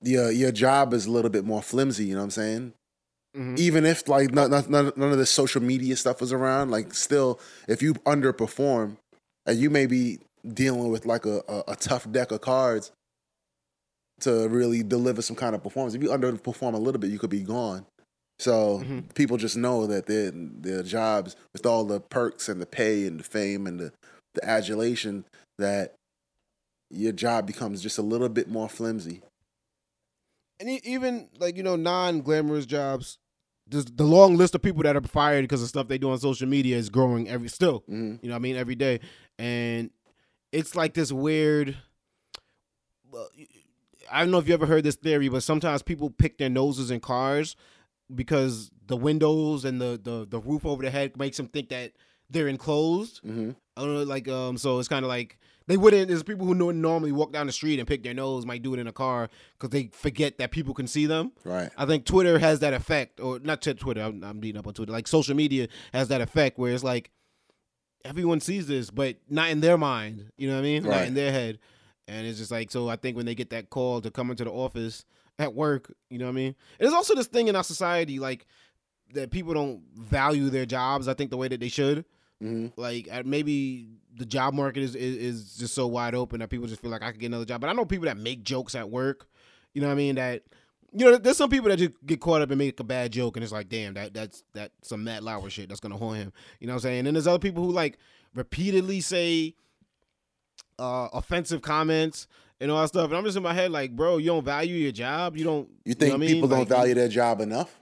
your 0.02 0.32
your 0.32 0.52
job 0.52 0.94
is 0.94 1.06
a 1.06 1.12
little 1.12 1.32
bit 1.32 1.46
more 1.46 1.62
flimsy. 1.62 2.06
You 2.06 2.16
know 2.16 2.22
what 2.22 2.26
I'm 2.26 2.32
saying? 2.32 2.74
mhm. 3.38 3.58
even 3.60 3.86
if 3.86 4.08
like 4.08 4.32
none, 4.34 4.50
none, 4.50 4.92
none 4.96 5.12
of 5.12 5.18
the 5.18 5.26
social 5.26 5.62
media 5.62 5.96
stuff 5.96 6.20
was 6.20 6.34
around, 6.34 6.72
like 6.72 6.94
still, 6.94 7.40
if 7.68 7.82
you 7.82 7.94
underperform, 7.94 8.98
and 9.46 9.60
you 9.60 9.70
may 9.70 9.86
be 9.86 10.20
dealing 10.48 10.90
with 10.90 11.06
like 11.06 11.26
a, 11.26 11.42
a, 11.48 11.64
a 11.70 11.76
tough 11.76 12.10
deck 12.12 12.32
of 12.32 12.42
cards 12.42 12.92
to 14.22 14.48
really 14.50 14.84
deliver 14.84 15.22
some 15.22 15.36
kind 15.36 15.56
of 15.56 15.64
performance. 15.64 15.94
If 15.96 16.04
you 16.04 16.10
underperform 16.10 16.74
a 16.74 16.78
little 16.78 17.00
bit, 17.00 17.10
you 17.10 17.20
could 17.20 17.30
be 17.30 17.42
gone. 17.42 17.86
So 18.38 18.80
Mhm. 18.80 19.14
people 19.16 19.38
just 19.38 19.58
know 19.58 19.86
that 19.88 20.06
their 20.06 20.32
their 20.32 20.84
jobs, 20.84 21.36
with 21.54 21.66
all 21.66 21.84
the 21.86 22.00
perks 22.00 22.48
and 22.50 22.62
the 22.62 22.66
pay 22.66 23.06
and 23.06 23.20
the 23.20 23.24
fame 23.24 23.68
and 23.68 23.80
the, 23.80 23.94
the 24.34 24.46
adulation, 24.46 25.26
that 25.58 25.96
your 26.90 27.12
job 27.12 27.46
becomes 27.48 27.82
just 27.82 27.98
a 27.98 28.02
little 28.02 28.30
bit 28.30 28.48
more 28.50 28.70
flimsy. 28.70 29.22
and 30.62 30.70
even 30.70 31.30
like 31.40 31.56
you 31.56 31.64
know 31.64 31.76
non 31.78 32.22
glamorous 32.22 32.66
jobs, 32.66 33.18
just 33.70 33.96
the 33.96 34.04
long 34.04 34.36
list 34.36 34.56
of 34.56 34.62
people 34.62 34.84
that 34.84 34.96
are 34.96 35.02
fired 35.02 35.44
because 35.44 35.62
of 35.62 35.70
stuff 35.70 35.88
they 35.88 35.98
do 35.98 36.12
on 36.12 36.20
social 36.20 36.48
media 36.48 36.76
is 36.78 36.90
growing 36.90 37.30
every 37.30 37.48
still. 37.48 37.84
hmm 37.88 38.16
You 38.22 38.28
know 38.30 38.34
what 38.34 38.36
I 38.36 38.40
mean? 38.40 38.56
Every 38.58 38.76
day. 38.76 39.00
And 39.38 39.90
it's 40.52 40.76
like 40.76 40.94
this 40.94 41.12
weird 41.12 41.78
well, 43.12 43.30
I 44.12 44.22
don't 44.22 44.32
know 44.32 44.40
if 44.40 44.48
you 44.48 44.54
ever 44.54 44.66
heard 44.66 44.84
this 44.84 44.96
theory, 44.96 45.30
but 45.30 45.44
sometimes 45.44 45.82
people 45.82 46.10
pick 46.10 46.38
their 46.38 46.50
noses 46.50 46.92
in 46.92 47.00
cars 47.00 47.56
because 48.14 48.72
the 48.88 48.98
windows 48.98 49.66
and 49.66 49.80
the 49.80 50.00
the, 50.02 50.26
the 50.30 50.40
roof 50.40 50.66
over 50.66 50.84
the 50.84 50.90
head 50.90 51.18
makes 51.18 51.38
them 51.38 51.48
think 51.48 51.70
that 51.70 51.94
they're 52.30 52.48
enclosed. 52.48 53.20
hmm 53.20 53.52
I 53.78 53.82
don't 53.84 53.94
know, 53.94 54.04
like 54.04 54.28
um, 54.28 54.58
so 54.58 54.78
it's 54.80 54.90
kind 54.90 55.06
of 55.06 55.10
like 55.10 55.38
they 55.68 55.78
wouldn't. 55.78 56.10
There's 56.10 56.24
people 56.24 56.46
who 56.46 56.54
normally 56.74 57.14
walk 57.14 57.32
down 57.32 57.46
the 57.48 57.54
street 57.54 57.80
and 57.80 57.88
pick 57.88 58.04
their 58.04 58.14
nose 58.14 58.46
might 58.46 58.62
do 58.62 58.74
it 58.74 58.80
in 58.80 58.88
a 58.88 58.92
car 58.92 59.30
because 59.54 59.70
they 59.70 59.90
forget 59.94 60.38
that 60.40 60.52
people 60.52 60.74
can 60.74 60.86
see 60.86 61.06
them. 61.06 61.32
Right. 61.46 61.70
I 61.78 61.86
think 61.86 62.06
Twitter 62.06 62.40
has 62.40 62.60
that 62.60 62.74
effect, 62.74 63.22
or 63.22 63.40
not 63.40 63.62
Twitter. 63.62 64.02
I'm, 64.02 64.22
I'm 64.24 64.40
beating 64.40 64.60
up 64.60 64.68
on 64.68 64.74
Twitter. 64.74 64.92
Like 64.92 65.08
social 65.08 65.36
media 65.36 65.70
has 65.94 66.10
that 66.10 66.20
effect 66.20 66.58
where 66.60 66.74
it's 66.74 66.84
like 66.84 67.12
everyone 68.06 68.40
sees 68.40 68.68
this, 68.68 68.90
but 68.90 69.18
not 69.30 69.50
in 69.50 69.62
their 69.62 69.78
mind. 69.78 70.32
You 70.38 70.48
know 70.50 70.56
what 70.56 70.62
I 70.62 70.64
mean? 70.64 70.84
Not 70.84 71.06
in 71.08 71.14
their 71.14 71.32
head. 71.32 71.60
And 72.08 72.26
it's 72.26 72.40
just 72.40 72.52
like 72.52 72.72
so. 72.72 72.90
I 72.90 72.96
think 72.96 73.16
when 73.18 73.26
they 73.26 73.36
get 73.36 73.52
that 73.52 73.70
call 73.70 74.02
to 74.02 74.10
come 74.10 74.32
into 74.32 74.44
the 74.44 74.52
office 74.52 75.06
at 75.38 75.54
work, 75.54 75.94
you 76.10 76.18
know 76.18 76.26
what 76.26 76.32
I 76.32 76.36
mean. 76.36 76.48
And 76.48 76.56
there's 76.80 76.94
also 76.94 77.16
this 77.16 77.28
thing 77.28 77.48
in 77.48 77.56
our 77.56 77.64
society 77.64 78.20
like 78.20 78.48
that 79.14 79.32
people 79.32 79.54
don't 79.54 79.82
value 79.96 80.50
their 80.50 80.66
jobs. 80.66 81.08
I 81.08 81.14
think 81.14 81.30
the 81.30 81.38
way 81.38 81.48
that 81.48 81.60
they 81.60 81.70
should 81.70 82.06
hmm 82.42 82.68
like 82.78 83.10
maybe 83.26 83.90
the 84.16 84.26
job 84.26 84.54
market 84.54 84.82
is, 84.82 84.96
is 84.96 85.18
is 85.18 85.56
just 85.58 85.74
so 85.74 85.88
wide 85.88 86.16
open 86.16 86.40
that 86.40 86.50
people 86.50 86.68
just 86.68 86.82
feel 86.82 86.90
like 86.92 87.04
I 87.04 87.12
could 87.12 87.20
get 87.20 87.28
another 87.28 87.46
job. 87.46 87.62
But 87.62 87.70
I 87.70 87.74
know 87.74 87.86
people 87.86 88.06
that 88.06 88.18
make 88.18 88.44
jokes 88.44 88.76
at 88.76 88.90
work. 88.90 89.28
You 89.74 89.82
know 89.82 89.88
what 89.88 89.94
I 89.94 89.98
mean? 89.98 90.16
That 90.16 90.44
you 90.94 91.06
know, 91.06 91.18
there's 91.18 91.38
some 91.38 91.50
people 91.50 91.70
that 91.70 91.78
just 91.78 91.92
get 92.06 92.20
caught 92.20 92.42
up 92.42 92.50
and 92.50 92.58
make 92.58 92.80
a 92.80 92.84
bad 92.84 93.12
joke, 93.12 93.38
and 93.38 93.44
it's 93.44 93.54
like, 93.54 93.70
damn, 93.70 93.94
that 93.96 94.14
that's 94.14 94.44
that's 94.54 94.74
some 94.88 95.04
Matt 95.04 95.24
Lauer 95.24 95.50
shit 95.50 95.70
that's 95.70 95.80
gonna 95.82 95.98
haunt 95.98 96.18
him. 96.18 96.34
You 96.60 96.68
know 96.68 96.74
what 96.74 96.78
I'm 96.78 96.82
saying? 96.82 96.98
And 97.00 97.08
then 97.08 97.14
there's 97.14 97.28
other 97.28 97.40
people 97.40 97.64
who 97.64 97.72
like 97.72 97.98
repeatedly 98.36 99.02
say 99.02 99.56
uh 100.78 101.10
offensive 101.14 101.62
comments 101.62 102.28
and 102.60 102.72
all 102.72 102.82
that 102.82 102.88
stuff. 102.90 103.10
And 103.10 103.18
I'm 103.18 103.24
just 103.24 103.38
in 103.38 103.44
my 103.44 103.54
head 103.54 103.72
like, 103.72 103.96
bro, 103.96 104.18
you 104.18 104.28
don't 104.28 104.44
value 104.44 104.76
your 104.76 104.92
job. 104.92 105.38
You 105.38 105.44
don't. 105.44 105.70
You 105.86 105.94
think 105.94 106.12
know 106.14 106.18
what 106.18 106.24
I 106.24 106.28
mean? 106.28 106.30
people 106.30 106.50
don't 106.50 106.60
Like, 106.60 106.68
value 106.68 106.94
their 106.94 107.08
job 107.08 107.42
enough? 107.42 107.80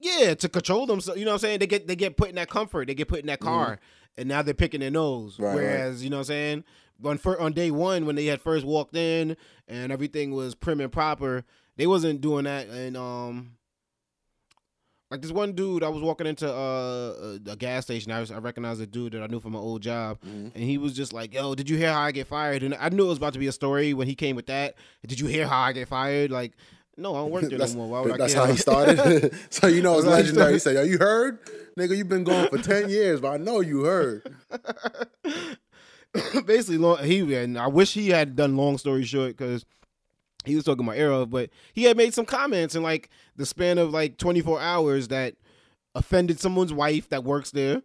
Yeah, 0.00 0.34
to 0.34 0.48
control 0.48 0.86
them. 0.86 1.00
So 1.00 1.14
you 1.14 1.24
know 1.24 1.32
what 1.32 1.34
I'm 1.34 1.40
saying? 1.40 1.58
They 1.60 1.66
get 1.66 1.86
they 1.88 1.96
get 1.96 2.16
put 2.16 2.28
in 2.28 2.36
that 2.36 2.48
comfort. 2.48 2.86
They 2.86 2.94
get 2.94 3.08
put 3.08 3.20
in 3.20 3.26
that 3.26 3.40
car, 3.40 3.80
and 4.16 4.28
now 4.28 4.42
they're 4.42 4.54
picking 4.54 4.80
their 4.80 4.90
nose. 4.90 5.34
Mm-hmm. 5.34 5.42
Right, 5.42 5.48
right. 5.50 5.56
Whereas 5.56 6.04
you 6.04 6.10
know 6.10 6.18
what 6.18 6.20
I'm 6.20 6.24
saying? 6.26 6.64
On 7.04 7.16
fir- 7.16 7.38
on 7.38 7.52
day 7.52 7.70
one 7.70 8.06
when 8.06 8.16
they 8.16 8.26
had 8.26 8.40
first 8.40 8.64
walked 8.66 8.96
in 8.96 9.36
and 9.68 9.92
everything 9.92 10.32
was 10.32 10.54
prim 10.56 10.80
and 10.80 10.90
proper, 10.90 11.44
they 11.76 11.86
wasn't 11.86 12.20
doing 12.20 12.44
that. 12.44 12.66
And 12.68 12.96
um, 12.96 13.52
like 15.10 15.22
this 15.22 15.30
one 15.30 15.52
dude, 15.52 15.84
I 15.84 15.88
was 15.90 16.02
walking 16.02 16.26
into 16.26 16.52
uh, 16.52 17.38
a, 17.46 17.50
a 17.52 17.56
gas 17.56 17.84
station. 17.84 18.10
I, 18.12 18.18
was, 18.20 18.30
I 18.32 18.38
recognized 18.38 18.80
a 18.80 18.86
dude 18.86 19.12
that 19.12 19.22
I 19.22 19.26
knew 19.28 19.38
from 19.40 19.52
my 19.52 19.58
old 19.60 19.80
job, 19.80 20.18
Mhm. 20.22 20.52
and 20.54 20.64
he 20.64 20.76
was 20.76 20.92
just 20.92 21.12
like, 21.12 21.32
"Yo, 21.32 21.54
did 21.54 21.70
you 21.70 21.76
hear 21.76 21.92
how 21.92 22.00
I 22.00 22.10
get 22.12 22.26
fired?" 22.26 22.62
And 22.64 22.74
I 22.74 22.88
knew 22.88 23.06
it 23.06 23.08
was 23.08 23.18
about 23.18 23.32
to 23.34 23.38
be 23.38 23.46
a 23.46 23.52
story 23.52 23.94
when 23.94 24.06
he 24.08 24.14
came 24.16 24.34
with 24.36 24.46
that. 24.46 24.74
Did 25.06 25.20
you 25.20 25.28
hear 25.28 25.46
how 25.46 25.60
I 25.60 25.72
get 25.72 25.86
fired? 25.88 26.30
Like, 26.32 26.52
no, 26.96 27.14
I 27.14 27.18
don't 27.20 27.30
work 27.30 27.42
there 27.42 27.50
no 27.52 27.58
that's 27.58 27.74
more. 27.74 27.88
Why 27.88 28.00
would 28.00 28.12
I 28.12 28.16
that's 28.16 28.34
care? 28.34 28.44
how 28.44 28.50
he 28.50 28.58
started. 28.58 29.32
so 29.50 29.68
you 29.68 29.82
know 29.82 29.94
it's 29.98 30.04
That's 30.04 30.16
legendary. 30.24 30.54
He 30.54 30.58
said, 30.58 30.74
"Yo, 30.74 30.82
you 30.82 30.98
heard, 30.98 31.38
nigga? 31.78 31.96
You've 31.96 32.08
been 32.08 32.24
going 32.24 32.48
for 32.48 32.58
ten 32.58 32.90
years, 32.90 33.20
but 33.20 33.28
I 33.28 33.36
know 33.36 33.60
you 33.60 33.84
heard." 33.84 34.34
basically 36.46 36.78
long, 36.78 36.98
he 37.04 37.34
and 37.34 37.58
I 37.58 37.66
wish 37.66 37.94
he 37.94 38.10
had 38.10 38.36
done 38.36 38.56
long 38.56 38.78
story 38.78 39.04
short 39.04 39.36
because 39.36 39.64
he 40.44 40.54
was 40.54 40.64
talking 40.64 40.84
about 40.84 40.96
era, 40.96 41.26
but 41.26 41.50
he 41.72 41.84
had 41.84 41.96
made 41.96 42.14
some 42.14 42.24
comments 42.24 42.74
in 42.74 42.82
like 42.82 43.10
the 43.36 43.46
span 43.46 43.78
of 43.78 43.90
like 43.90 44.16
24 44.18 44.60
hours 44.60 45.08
that 45.08 45.34
offended 45.94 46.40
someone's 46.40 46.72
wife 46.72 47.08
that 47.10 47.24
works 47.24 47.50
there, 47.50 47.82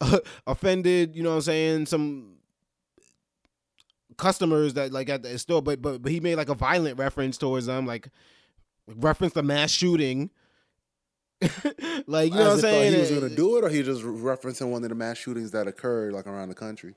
offended, 0.46 1.14
you 1.14 1.22
know 1.22 1.30
what 1.30 1.36
I'm 1.36 1.42
saying, 1.42 1.86
some 1.86 2.36
customers 4.16 4.74
that 4.74 4.92
like 4.92 5.08
at 5.08 5.22
the 5.22 5.38
store, 5.38 5.62
but 5.62 5.82
but 5.82 6.02
but 6.02 6.10
he 6.10 6.20
made 6.20 6.36
like 6.36 6.48
a 6.48 6.54
violent 6.54 6.98
reference 6.98 7.36
towards 7.38 7.66
them, 7.66 7.86
like 7.86 8.08
reference 8.86 9.34
the 9.34 9.42
mass 9.42 9.70
shooting. 9.70 10.30
like 12.06 12.32
you 12.32 12.38
know 12.38 12.44
what 12.44 12.52
I'm 12.52 12.58
As 12.58 12.64
uh, 12.64 12.68
saying? 12.68 12.94
He 12.94 13.00
was 13.00 13.10
gonna 13.10 13.34
do 13.34 13.58
it, 13.58 13.64
or 13.64 13.68
he 13.68 13.82
just 13.82 14.02
referencing 14.02 14.70
one 14.70 14.82
of 14.82 14.88
the 14.88 14.94
mass 14.94 15.18
shootings 15.18 15.50
that 15.50 15.66
occurred 15.66 16.14
like 16.14 16.26
around 16.26 16.48
the 16.48 16.54
country. 16.54 16.94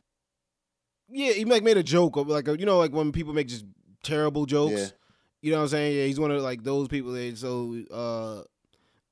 Yeah, 1.11 1.33
he 1.33 1.45
like 1.45 1.63
made 1.63 1.77
a 1.77 1.83
joke 1.83 2.17
of 2.17 2.27
like 2.27 2.47
a, 2.47 2.57
you 2.57 2.65
know 2.65 2.77
like 2.77 2.91
when 2.91 3.11
people 3.11 3.33
make 3.33 3.47
just 3.47 3.65
terrible 4.03 4.45
jokes. 4.45 4.73
Yeah. 4.73 4.87
You 5.41 5.51
know 5.51 5.57
what 5.57 5.63
I'm 5.63 5.69
saying? 5.69 5.97
Yeah, 5.97 6.05
he's 6.05 6.19
one 6.19 6.31
of 6.31 6.41
like 6.41 6.63
those 6.63 6.87
people. 6.87 7.13
That, 7.13 7.37
so 7.37 7.77
uh, 7.91 8.43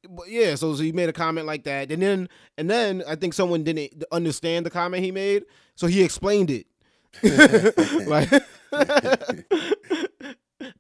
but 0.10 0.29
yeah, 0.29 0.55
so, 0.55 0.75
so 0.75 0.83
he 0.83 0.91
made 0.91 1.10
a 1.10 1.13
comment 1.13 1.47
like 1.47 1.63
that, 1.63 1.91
and 1.91 2.01
then 2.01 2.29
and 2.57 2.69
then 2.69 3.03
I 3.07 3.15
think 3.15 3.33
someone 3.33 3.63
didn't 3.63 4.03
understand 4.12 4.65
the 4.65 4.69
comment 4.69 5.03
he 5.03 5.12
made, 5.12 5.43
so 5.75 5.88
he 5.88 6.03
explained 6.03 6.51
it. 6.51 6.67
like, 8.07 8.29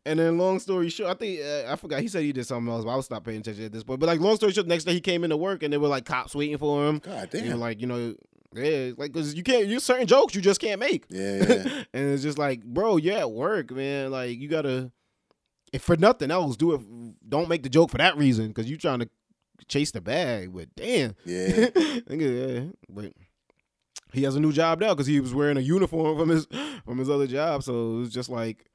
and 0.05 0.19
then 0.19 0.37
long 0.37 0.59
story 0.59 0.89
short, 0.89 1.09
I 1.09 1.13
think 1.15 1.39
uh, 1.41 1.71
I 1.71 1.75
forgot 1.75 2.01
he 2.01 2.07
said 2.07 2.23
he 2.23 2.33
did 2.33 2.45
something 2.45 2.71
else, 2.71 2.83
but 2.83 2.91
I 2.91 2.95
was 2.95 3.05
stop 3.05 3.23
paying 3.23 3.39
attention 3.39 3.65
at 3.65 3.71
this 3.71 3.83
point. 3.83 3.99
But 3.99 4.07
like 4.07 4.19
long 4.19 4.35
story 4.35 4.51
short, 4.51 4.67
next 4.67 4.83
day 4.83 4.93
he 4.93 5.01
came 5.01 5.23
into 5.23 5.37
work 5.37 5.63
and 5.63 5.71
there 5.71 5.79
were 5.79 5.87
like 5.87 6.05
cops 6.05 6.35
waiting 6.35 6.57
for 6.57 6.87
him. 6.87 6.99
God 6.99 7.29
damn. 7.31 7.59
like 7.59 7.81
you 7.81 7.87
know, 7.87 8.15
yeah, 8.53 8.91
like 8.97 9.11
because 9.11 9.35
you 9.35 9.43
can't, 9.43 9.67
you 9.67 9.79
certain 9.79 10.07
jokes 10.07 10.35
you 10.35 10.41
just 10.41 10.61
can't 10.61 10.79
make. 10.79 11.05
Yeah, 11.09 11.35
yeah. 11.47 11.83
and 11.93 12.13
it's 12.13 12.23
just 12.23 12.37
like, 12.37 12.63
bro, 12.63 12.97
you're 12.97 13.17
at 13.17 13.31
work, 13.31 13.71
man. 13.71 14.11
Like 14.11 14.39
you 14.39 14.47
gotta, 14.47 14.91
if 15.73 15.81
for 15.81 15.97
nothing 15.97 16.31
else, 16.31 16.55
do 16.55 16.73
it. 16.73 17.29
Don't 17.29 17.49
make 17.49 17.63
the 17.63 17.69
joke 17.69 17.91
for 17.91 17.97
that 17.97 18.17
reason 18.17 18.47
because 18.47 18.69
you 18.69 18.77
trying 18.77 18.99
to 18.99 19.09
chase 19.67 19.91
the 19.91 20.01
bag. 20.01 20.53
But 20.53 20.75
damn, 20.75 21.15
yeah. 21.25 21.69
Yeah. 22.09 22.63
But 22.89 23.11
he 24.13 24.23
has 24.23 24.35
a 24.35 24.39
new 24.39 24.53
job 24.53 24.79
now 24.79 24.93
because 24.93 25.07
he 25.07 25.19
was 25.19 25.33
wearing 25.33 25.57
a 25.57 25.61
uniform 25.61 26.17
from 26.17 26.29
his 26.29 26.47
from 26.85 26.97
his 26.97 27.09
other 27.09 27.27
job. 27.27 27.63
So 27.63 27.97
it 27.97 27.99
was 27.99 28.09
just 28.09 28.29
like, 28.29 28.65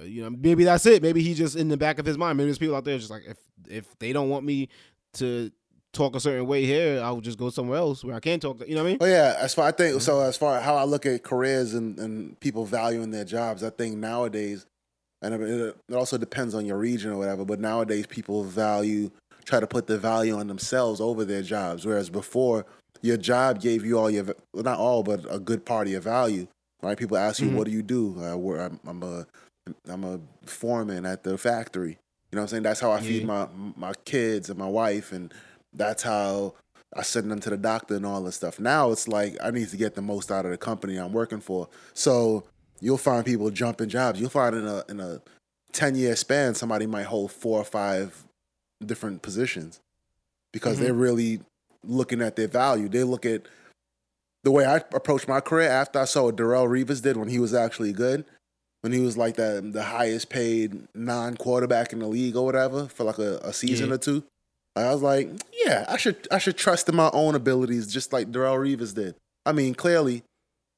uh, 0.00 0.04
you 0.04 0.22
know, 0.22 0.30
maybe 0.30 0.64
that's 0.64 0.86
it. 0.86 1.02
Maybe 1.02 1.22
he 1.22 1.34
just 1.34 1.56
in 1.56 1.68
the 1.68 1.76
back 1.76 1.98
of 1.98 2.06
his 2.06 2.18
mind. 2.18 2.36
Maybe 2.36 2.48
there's 2.48 2.58
people 2.58 2.76
out 2.76 2.84
there 2.84 2.98
just 2.98 3.10
like, 3.10 3.24
if 3.26 3.38
if 3.68 3.98
they 3.98 4.12
don't 4.12 4.28
want 4.28 4.44
me 4.44 4.68
to 5.14 5.50
talk 5.92 6.14
a 6.14 6.20
certain 6.20 6.46
way 6.46 6.64
here, 6.64 7.00
I'll 7.02 7.20
just 7.20 7.38
go 7.38 7.50
somewhere 7.50 7.78
else 7.78 8.04
where 8.04 8.14
I 8.14 8.20
can 8.20 8.40
talk. 8.40 8.60
You 8.66 8.74
know 8.74 8.82
what 8.82 8.88
I 8.88 8.90
mean? 8.90 8.98
Oh 9.00 9.06
yeah, 9.06 9.36
as 9.38 9.54
far 9.54 9.68
I 9.68 9.72
think 9.72 10.00
so. 10.00 10.20
As 10.20 10.36
far 10.36 10.60
how 10.60 10.76
I 10.76 10.84
look 10.84 11.06
at 11.06 11.22
careers 11.22 11.74
and, 11.74 11.98
and 11.98 12.38
people 12.40 12.64
valuing 12.64 13.10
their 13.10 13.24
jobs, 13.24 13.62
I 13.62 13.70
think 13.70 13.96
nowadays, 13.96 14.66
and 15.22 15.34
it, 15.42 15.76
also 15.92 16.18
depends 16.18 16.54
on 16.54 16.66
your 16.66 16.78
region 16.78 17.10
or 17.10 17.16
whatever. 17.18 17.44
But 17.44 17.60
nowadays, 17.60 18.06
people 18.06 18.44
value 18.44 19.10
try 19.44 19.60
to 19.60 19.66
put 19.66 19.86
the 19.86 19.98
value 19.98 20.38
on 20.38 20.46
themselves 20.46 21.00
over 21.00 21.24
their 21.24 21.40
jobs, 21.42 21.86
whereas 21.86 22.10
before 22.10 22.66
your 23.00 23.16
job 23.16 23.60
gave 23.60 23.84
you 23.84 23.98
all 23.98 24.10
your 24.10 24.24
well, 24.52 24.64
not 24.64 24.78
all, 24.78 25.02
but 25.02 25.24
a 25.30 25.38
good 25.38 25.64
part 25.64 25.86
of 25.86 25.92
your 25.92 26.02
value. 26.02 26.46
Right? 26.82 26.96
People 26.96 27.16
ask 27.16 27.40
you, 27.40 27.48
Mhm. 27.48 27.54
"What 27.54 27.64
do 27.64 27.72
you 27.72 27.82
do?" 27.82 28.22
I 28.22 28.34
work, 28.34 28.60
I'm, 28.60 28.80
I'm 28.86 29.02
a 29.02 29.26
I'm 29.88 30.04
a 30.04 30.20
foreman 30.46 31.04
at 31.06 31.24
the 31.24 31.36
factory. 31.38 31.98
You 32.30 32.36
know 32.36 32.40
what 32.40 32.42
I'm 32.42 32.48
saying? 32.48 32.62
That's 32.64 32.80
how 32.80 32.92
I 32.92 33.00
feed 33.00 33.20
Yeah. 33.22 33.26
my 33.26 33.48
my 33.76 33.92
kids 34.04 34.50
and 34.50 34.58
my 34.58 34.68
wife, 34.68 35.12
and 35.12 35.32
that's 35.78 36.02
how 36.02 36.54
I 36.94 37.02
send 37.02 37.30
them 37.30 37.40
to 37.40 37.50
the 37.50 37.56
doctor 37.56 37.96
and 37.96 38.04
all 38.04 38.22
this 38.22 38.36
stuff. 38.36 38.60
Now 38.60 38.90
it's 38.90 39.08
like 39.08 39.36
I 39.42 39.50
need 39.50 39.68
to 39.70 39.76
get 39.76 39.94
the 39.94 40.02
most 40.02 40.30
out 40.30 40.44
of 40.44 40.50
the 40.50 40.58
company 40.58 40.96
I'm 40.96 41.12
working 41.12 41.40
for. 41.40 41.68
So 41.94 42.44
you'll 42.80 42.98
find 42.98 43.24
people 43.24 43.50
jumping 43.50 43.88
jobs. 43.88 44.20
You'll 44.20 44.30
find 44.30 44.54
in 44.56 44.66
a 44.66 44.84
in 44.88 45.00
a 45.00 45.22
ten 45.72 45.94
year 45.94 46.16
span 46.16 46.54
somebody 46.54 46.86
might 46.86 47.06
hold 47.06 47.32
four 47.32 47.58
or 47.60 47.64
five 47.64 48.24
different 48.84 49.22
positions 49.22 49.80
because 50.52 50.76
Mhm. 50.76 50.80
they're 50.80 50.94
really 50.94 51.40
looking 51.84 52.20
at 52.22 52.36
their 52.36 52.48
value. 52.48 52.88
They 52.88 53.04
look 53.04 53.24
at 53.26 53.42
the 54.44 54.50
way 54.50 54.64
I 54.64 54.76
approached 54.76 55.28
my 55.28 55.40
career 55.40 55.68
after 55.68 55.98
I 55.98 56.04
saw 56.04 56.24
what 56.24 56.36
Darrelle 56.36 56.68
Revis 56.68 57.02
did 57.02 57.16
when 57.16 57.28
he 57.28 57.38
was 57.38 57.52
actually 57.54 57.92
good. 57.92 58.24
When 58.80 58.92
he 58.92 59.00
was 59.00 59.16
like 59.16 59.34
the 59.36 59.60
the 59.72 59.82
highest 59.82 60.30
paid 60.30 60.86
non 60.94 61.36
quarterback 61.36 61.92
in 61.92 61.98
the 61.98 62.06
league 62.06 62.36
or 62.36 62.44
whatever 62.46 62.86
for 62.86 63.04
like 63.04 63.18
a, 63.18 63.38
a 63.42 63.52
season 63.52 63.88
Yeah. 63.88 63.94
or 63.96 63.98
two. 63.98 64.24
I 64.86 64.92
was 64.92 65.02
like, 65.02 65.28
yeah, 65.64 65.84
I 65.88 65.96
should 65.96 66.26
I 66.30 66.38
should 66.38 66.56
trust 66.56 66.88
in 66.88 66.96
my 66.96 67.10
own 67.12 67.34
abilities 67.34 67.86
just 67.92 68.12
like 68.12 68.30
Darrelle 68.30 68.58
Revis 68.58 68.94
did. 68.94 69.14
I 69.46 69.52
mean, 69.52 69.74
clearly, 69.74 70.22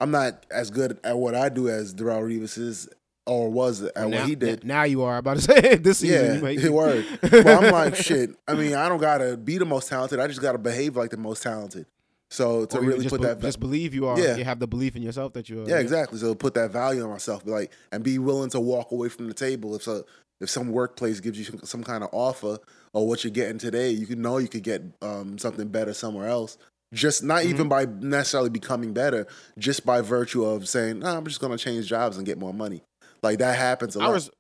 I'm 0.01 0.11
not 0.11 0.47
as 0.51 0.71
good 0.71 0.99
at 1.05 1.19
what 1.19 1.35
I 1.35 1.49
do 1.49 1.69
as 1.69 1.95
Darrelle 1.95 2.23
Revis 2.23 2.57
is 2.59 2.89
or 3.27 3.51
was 3.51 3.83
at 3.83 3.95
now, 3.97 4.09
what 4.21 4.29
he 4.29 4.35
did. 4.35 4.65
Now 4.65 4.85
you 4.85 5.03
are 5.03 5.19
about 5.19 5.37
to 5.37 5.43
say 5.43 5.77
this 5.77 5.99
season. 5.99 6.43
Yeah, 6.43 6.51
it 6.51 6.73
word. 6.73 7.07
But 7.21 7.47
I'm 7.47 7.71
like, 7.71 7.95
shit. 7.97 8.31
I 8.49 8.55
mean, 8.55 8.75
I 8.75 8.89
don't 8.89 9.01
gotta 9.01 9.37
be 9.37 9.59
the 9.59 9.67
most 9.67 9.89
talented. 9.89 10.19
I 10.19 10.27
just 10.27 10.41
gotta 10.43 10.59
behave 10.59 10.97
like 10.97 11.11
the 11.11 11.17
most 11.17 11.43
talented. 11.43 11.87
So 12.33 12.65
to 12.67 12.79
Or 12.79 12.83
really 12.83 13.09
put 13.09 13.21
be- 13.21 13.27
that, 13.27 13.41
just 13.41 13.59
believe 13.59 13.93
you 13.93 14.07
are. 14.07 14.19
Yeah. 14.19 14.37
You 14.37 14.45
have 14.45 14.61
the 14.61 14.67
belief 14.69 14.95
in 14.95 15.03
yourself 15.03 15.33
that 15.33 15.49
you 15.49 15.63
are. 15.65 15.69
yeah, 15.69 15.79
exactly. 15.81 16.19
So 16.19 16.35
put 16.35 16.55
that 16.55 16.71
value 16.71 17.03
on 17.03 17.11
myself, 17.11 17.43
like, 17.45 17.73
and 17.91 18.05
be 18.05 18.19
willing 18.21 18.51
to 18.51 18.61
walk 18.61 18.93
away 18.93 19.09
from 19.09 19.27
the 19.27 19.35
table 19.35 19.75
if 19.75 19.83
so, 19.83 20.05
if 20.41 20.49
some 20.49 20.71
workplace 20.71 21.19
gives 21.19 21.39
you 21.39 21.45
some, 21.45 21.61
some 21.65 21.83
kind 21.85 22.05
of 22.05 22.11
offer 22.13 22.59
or 22.93 23.07
what 23.07 23.25
you're 23.25 23.31
getting 23.31 23.59
today, 23.59 23.91
you 23.91 24.07
can 24.07 24.21
know 24.21 24.39
you 24.39 24.49
could 24.49 24.63
get 24.63 24.83
um, 25.03 25.39
something 25.39 25.69
better 25.69 25.95
somewhere 25.95 26.29
else. 26.29 26.59
Just 26.93 27.23
not 27.23 27.45
even 27.45 27.69
by 27.69 27.85
necessarily 27.85 28.51
becoming 28.51 28.93
better, 28.93 29.29
just 29.57 29.87
by 29.87 30.01
virtue 30.01 30.45
of 30.45 30.69
saying, 30.69 30.99
nah, 30.99 31.17
I'm 31.17 31.25
just 31.25 31.41
gonna 31.41 31.57
change 31.57 31.87
jobs 31.87 32.17
and 32.17 32.27
get 32.27 32.37
more 32.37 32.53
money. 32.53 32.83
Like 33.23 33.39
that 33.39 33.57
happens 33.57 33.95
a 33.95 34.01
I 34.01 34.07
lot. 34.07 34.13
res- 34.15 34.31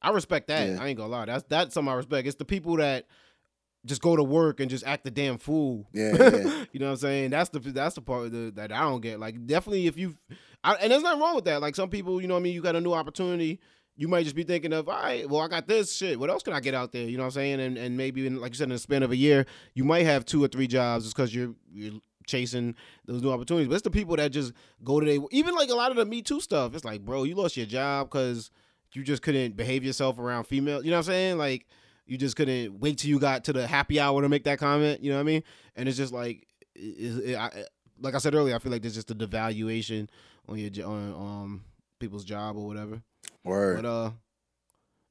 I 0.00 0.10
respect 0.10 0.48
that. 0.48 0.68
Yeah. 0.68 0.78
I 0.80 0.88
ain't 0.88 0.98
gonna 0.98 1.10
lie. 1.10 1.24
That's 1.24 1.44
that's 1.48 1.74
something 1.74 1.92
I 1.92 1.96
respect. 1.96 2.28
It's 2.28 2.36
the 2.36 2.44
people 2.44 2.76
that 2.76 3.06
just 3.86 4.00
go 4.00 4.14
to 4.14 4.22
work 4.22 4.60
and 4.60 4.70
just 4.70 4.86
act 4.86 5.02
the 5.04 5.10
damn 5.10 5.38
fool. 5.38 5.88
Yeah, 5.92 6.12
yeah. 6.18 6.64
you 6.72 6.78
know 6.78 6.86
what 6.86 6.92
I'm 6.92 6.96
saying? 6.98 7.30
That's 7.30 7.50
the 7.50 7.58
that's 7.58 7.96
the 7.96 8.02
part 8.02 8.30
the, 8.30 8.52
that 8.54 8.70
I 8.70 8.82
don't 8.82 9.00
get. 9.00 9.18
Like 9.18 9.44
definitely 9.46 9.88
if 9.88 9.96
you 9.96 10.14
I, 10.62 10.74
and 10.74 10.92
there's 10.92 11.02
nothing 11.02 11.20
wrong 11.20 11.34
with 11.34 11.44
that. 11.44 11.60
Like 11.60 11.74
some 11.74 11.90
people, 11.90 12.20
you 12.20 12.28
know 12.28 12.34
what 12.34 12.40
I 12.40 12.44
mean, 12.44 12.54
you 12.54 12.62
got 12.62 12.76
a 12.76 12.80
new 12.80 12.92
opportunity, 12.92 13.60
you 13.96 14.08
might 14.08 14.24
just 14.24 14.34
be 14.34 14.42
thinking 14.42 14.72
of, 14.72 14.88
all 14.88 15.00
right, 15.00 15.28
well, 15.28 15.40
I 15.40 15.48
got 15.48 15.68
this 15.68 15.94
shit. 15.94 16.18
What 16.18 16.30
else 16.30 16.42
can 16.42 16.52
I 16.52 16.60
get 16.60 16.74
out 16.74 16.92
there? 16.92 17.04
You 17.08 17.16
know 17.16 17.22
what 17.22 17.28
I'm 17.28 17.32
saying? 17.32 17.60
And 17.60 17.78
and 17.78 17.96
maybe 17.96 18.26
in, 18.26 18.40
like 18.40 18.52
you 18.52 18.56
said, 18.56 18.64
in 18.64 18.70
the 18.70 18.78
span 18.78 19.02
of 19.02 19.12
a 19.12 19.16
year, 19.16 19.46
you 19.74 19.84
might 19.84 20.04
have 20.04 20.24
two 20.24 20.42
or 20.42 20.48
three 20.48 20.66
jobs 20.66 21.04
just 21.04 21.16
because 21.16 21.34
you're 21.34 21.54
you're 21.72 22.00
chasing 22.26 22.74
those 23.06 23.22
new 23.22 23.30
opportunities. 23.30 23.68
But 23.68 23.74
it's 23.74 23.84
the 23.84 23.90
people 23.90 24.16
that 24.16 24.32
just 24.32 24.52
go 24.82 25.00
to 25.00 25.06
they 25.06 25.18
even 25.30 25.54
like 25.54 25.70
a 25.70 25.74
lot 25.74 25.90
of 25.90 25.96
the 25.96 26.04
Me 26.04 26.22
Too 26.22 26.40
stuff. 26.40 26.74
It's 26.74 26.84
like, 26.84 27.04
bro, 27.04 27.24
you 27.24 27.34
lost 27.34 27.56
your 27.56 27.66
job 27.66 28.08
because 28.08 28.50
you 28.92 29.02
just 29.02 29.22
couldn't 29.22 29.56
behave 29.56 29.84
yourself 29.84 30.18
around 30.18 30.44
females. 30.44 30.84
You 30.84 30.90
know 30.90 30.96
what 30.96 31.06
I'm 31.06 31.12
saying? 31.12 31.38
Like 31.38 31.66
you 32.06 32.18
just 32.18 32.36
couldn't 32.36 32.80
wait 32.80 32.98
till 32.98 33.10
you 33.10 33.18
got 33.18 33.44
to 33.44 33.52
the 33.52 33.66
happy 33.66 34.00
hour 34.00 34.20
to 34.22 34.28
make 34.28 34.44
that 34.44 34.58
comment. 34.58 35.02
You 35.02 35.10
know 35.10 35.16
what 35.16 35.22
I 35.22 35.24
mean? 35.24 35.42
And 35.76 35.88
it's 35.88 35.98
just 35.98 36.12
like, 36.12 36.46
it, 36.74 37.30
it, 37.30 37.36
I, 37.36 37.64
like 38.00 38.14
I 38.14 38.18
said 38.18 38.34
earlier, 38.34 38.54
I 38.54 38.58
feel 38.58 38.72
like 38.72 38.82
there's 38.82 38.94
just 38.94 39.10
a 39.10 39.14
devaluation 39.14 40.08
on 40.48 40.58
your 40.58 40.86
on 40.86 41.12
um 41.14 41.64
people's 41.98 42.24
job 42.24 42.56
or 42.56 42.66
whatever. 42.66 43.02
Word. 43.44 43.82
But 43.82 43.88
uh, 43.88 44.10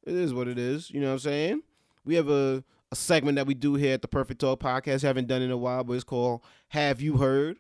it 0.05 0.15
is 0.15 0.33
what 0.33 0.47
it 0.47 0.57
is. 0.57 0.89
You 0.89 0.99
know 0.99 1.07
what 1.07 1.13
I'm 1.13 1.19
saying? 1.19 1.61
We 2.05 2.15
have 2.15 2.29
a, 2.29 2.63
a 2.91 2.95
segment 2.95 3.35
that 3.37 3.47
we 3.47 3.53
do 3.53 3.75
here 3.75 3.93
at 3.93 4.01
the 4.01 4.07
Perfect 4.07 4.41
Talk 4.41 4.59
Podcast. 4.59 5.03
Haven't 5.03 5.27
done 5.27 5.41
in 5.41 5.51
a 5.51 5.57
while, 5.57 5.83
but 5.83 5.93
it's 5.93 6.03
called 6.03 6.41
Have 6.69 7.01
You 7.01 7.17
Heard? 7.17 7.57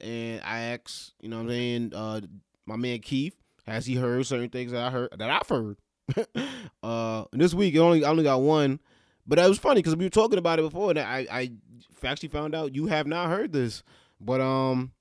And 0.00 0.40
I 0.44 0.60
ask, 0.60 1.12
you 1.20 1.28
know 1.28 1.36
what 1.36 1.42
I'm 1.42 1.48
saying, 1.50 1.92
uh, 1.94 2.20
my 2.66 2.76
man 2.76 3.00
Keith, 3.00 3.34
has 3.66 3.86
he 3.86 3.96
heard 3.96 4.26
certain 4.26 4.48
things 4.48 4.72
that 4.72 4.82
I 4.82 4.90
heard 4.90 5.10
that 5.16 5.30
I've 5.30 5.48
heard? 5.48 5.76
uh, 6.82 7.24
this 7.32 7.54
week, 7.54 7.74
it 7.74 7.78
only 7.78 8.04
I 8.04 8.10
only 8.10 8.24
got 8.24 8.40
one, 8.40 8.80
but 9.26 9.38
it 9.38 9.48
was 9.48 9.58
funny 9.58 9.80
because 9.80 9.96
we 9.96 10.06
were 10.06 10.10
talking 10.10 10.38
about 10.38 10.58
it 10.58 10.62
before, 10.62 10.90
and 10.90 10.98
I 10.98 11.26
I 11.30 11.50
actually 12.02 12.30
found 12.30 12.54
out 12.54 12.74
you 12.74 12.86
have 12.86 13.06
not 13.06 13.28
heard 13.28 13.52
this, 13.52 13.82
but 14.20 14.40
um, 14.40 14.92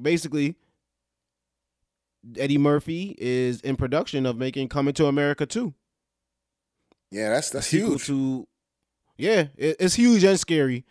basically, 0.00 0.56
Eddie 2.36 2.58
Murphy 2.58 3.16
is 3.18 3.60
in 3.62 3.76
production 3.76 4.26
of 4.26 4.36
making 4.36 4.68
Coming 4.68 4.94
to 4.94 5.06
America 5.06 5.46
2. 5.46 5.74
Yeah, 7.10 7.30
that's 7.30 7.50
that's 7.50 7.70
huge. 7.70 8.06
To, 8.06 8.48
yeah, 9.18 9.48
it, 9.56 9.76
it's 9.78 9.94
huge 9.94 10.24
and 10.24 10.40
scary 10.40 10.84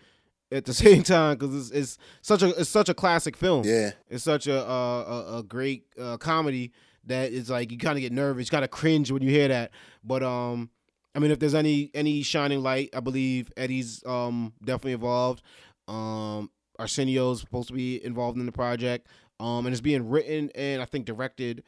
at 0.51 0.65
the 0.65 0.73
same 0.75 1.03
time 1.03 1.37
because 1.37 1.71
it's, 1.71 1.71
it's 1.71 1.97
such 2.21 2.43
a 2.43 2.49
it's 2.59 2.69
such 2.69 2.89
a 2.89 2.93
classic 2.93 3.35
film. 3.35 3.63
Yeah. 3.65 3.91
It's 4.07 4.23
such 4.23 4.47
a 4.47 4.61
a, 4.61 5.01
a, 5.01 5.37
a 5.39 5.43
great 5.43 5.85
uh, 5.99 6.17
comedy 6.17 6.73
that 7.05 7.33
it's 7.33 7.49
like 7.49 7.71
you 7.71 7.77
kind 7.77 7.97
of 7.97 8.01
get 8.01 8.11
nervous, 8.11 8.47
you 8.47 8.51
kind 8.51 8.63
of 8.63 8.71
cringe 8.71 9.11
when 9.11 9.23
you 9.23 9.29
hear 9.29 9.47
that. 9.47 9.71
But 10.03 10.21
um, 10.21 10.69
I 11.15 11.19
mean, 11.19 11.31
if 11.31 11.39
there's 11.39 11.55
any 11.55 11.89
any 11.93 12.21
shining 12.21 12.61
light, 12.61 12.89
I 12.93 12.99
believe 12.99 13.51
Eddie's 13.57 14.03
um 14.05 14.53
definitely 14.63 14.93
involved. 14.93 15.41
Um, 15.87 16.51
Arsenio's 16.79 17.41
supposed 17.41 17.67
to 17.67 17.73
be 17.73 18.03
involved 18.03 18.37
in 18.37 18.45
the 18.45 18.51
project. 18.51 19.07
Um, 19.41 19.65
and 19.65 19.73
it's 19.73 19.81
being 19.81 20.09
written 20.09 20.49
and 20.55 20.81
I 20.81 20.85
think 20.85 21.05
directed. 21.05 21.63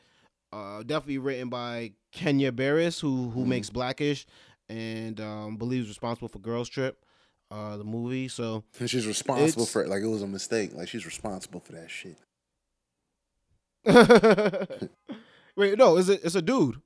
Uh, 0.51 0.83
definitely 0.83 1.17
written 1.17 1.49
by 1.49 1.93
Kenya 2.11 2.51
Barris, 2.51 2.99
who 2.99 3.31
who 3.31 3.43
Mhm. 3.43 3.47
makes 3.47 3.69
Blackish, 3.71 4.27
and 4.69 5.19
um, 5.19 5.57
believes 5.57 5.87
responsible 5.87 6.27
for 6.27 6.37
Girls 6.37 6.69
Trip, 6.69 7.03
uh, 7.49 7.75
the 7.77 7.83
movie. 7.83 8.27
So 8.27 8.63
And 8.79 8.87
she's 8.89 9.07
responsible 9.07 9.65
for 9.65 9.81
it. 9.83 9.89
Like 9.89 10.03
it 10.03 10.07
was 10.07 10.21
a 10.21 10.27
mistake. 10.27 10.73
Like 10.75 10.87
she's 10.87 11.05
responsible 11.07 11.59
for 11.59 11.71
that 11.73 11.89
shit. 11.89 12.17
wait, 15.57 15.77
no, 15.77 15.97
it's 15.97 16.09
a 16.09 16.13
it's 16.25 16.35
a 16.35 16.41
dude. 16.41 16.79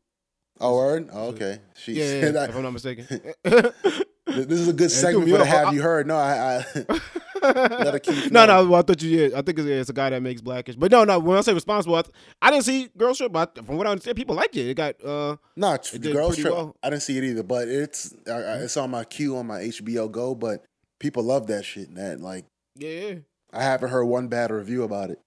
Oh, 0.59 0.75
word? 0.75 1.09
Oh, 1.11 1.27
okay. 1.27 1.59
She 1.75 1.93
Yeah, 1.93 2.09
said 2.09 2.33
yeah, 2.35 2.43
if 2.45 2.55
I'm 2.55 2.63
not 2.63 2.71
mistaken. 2.73 3.05
This 4.45 4.59
is 4.59 4.67
a 4.67 4.73
good 4.73 4.91
segment 4.91 5.29
for 5.29 5.37
the 5.37 5.45
have 5.45 5.67
I- 5.67 5.71
you 5.71 5.81
heard? 5.81 6.07
No, 6.07 6.15
I, 6.17 6.57
I 6.57 6.99
Let 7.41 7.93
her 7.93 7.99
keep 7.99 8.31
no, 8.31 8.45
no, 8.47 8.65
well, 8.67 8.79
I 8.79 8.81
thought 8.81 9.01
you. 9.01 9.09
Yeah, 9.29 9.37
I 9.37 9.41
think 9.43 9.59
it's, 9.59 9.67
it's 9.67 9.89
a 9.91 9.93
guy 9.93 10.09
that 10.09 10.21
makes 10.23 10.41
Blackish, 10.41 10.75
but 10.75 10.91
no, 10.91 11.03
no. 11.03 11.19
When 11.19 11.37
I 11.37 11.41
say 11.41 11.53
responsible, 11.53 11.95
I, 11.95 12.01
th- 12.01 12.13
I 12.41 12.49
didn't 12.49 12.65
see 12.65 12.89
Girls 12.97 13.19
Trip, 13.19 13.31
but 13.31 13.55
from 13.65 13.77
what 13.77 13.85
I 13.85 13.91
understand, 13.91 14.17
people 14.17 14.35
like 14.35 14.55
it. 14.55 14.67
It 14.69 14.73
got 14.73 15.03
uh, 15.05 15.37
no, 15.55 15.73
It 15.73 15.83
the 15.91 15.99
did 15.99 16.13
girls 16.13 16.35
trip. 16.37 16.51
well. 16.51 16.75
I 16.81 16.89
didn't 16.89 17.03
see 17.03 17.17
it 17.17 17.23
either, 17.23 17.43
but 17.43 17.67
it's 17.67 18.13
I, 18.27 18.31
I, 18.31 18.53
it's 18.63 18.75
on 18.75 18.89
my 18.89 19.03
queue 19.03 19.37
on 19.37 19.45
my 19.47 19.59
HBO 19.61 20.11
Go. 20.11 20.33
But 20.33 20.63
people 20.99 21.21
love 21.23 21.45
that 21.47 21.63
shit. 21.63 21.89
And 21.89 21.97
that 21.97 22.19
like 22.21 22.45
yeah, 22.75 22.89
yeah. 22.89 23.15
I 23.53 23.61
haven't 23.63 23.89
heard 23.89 24.05
one 24.05 24.27
bad 24.29 24.49
review 24.51 24.81
about 24.83 25.11
it. 25.11 25.19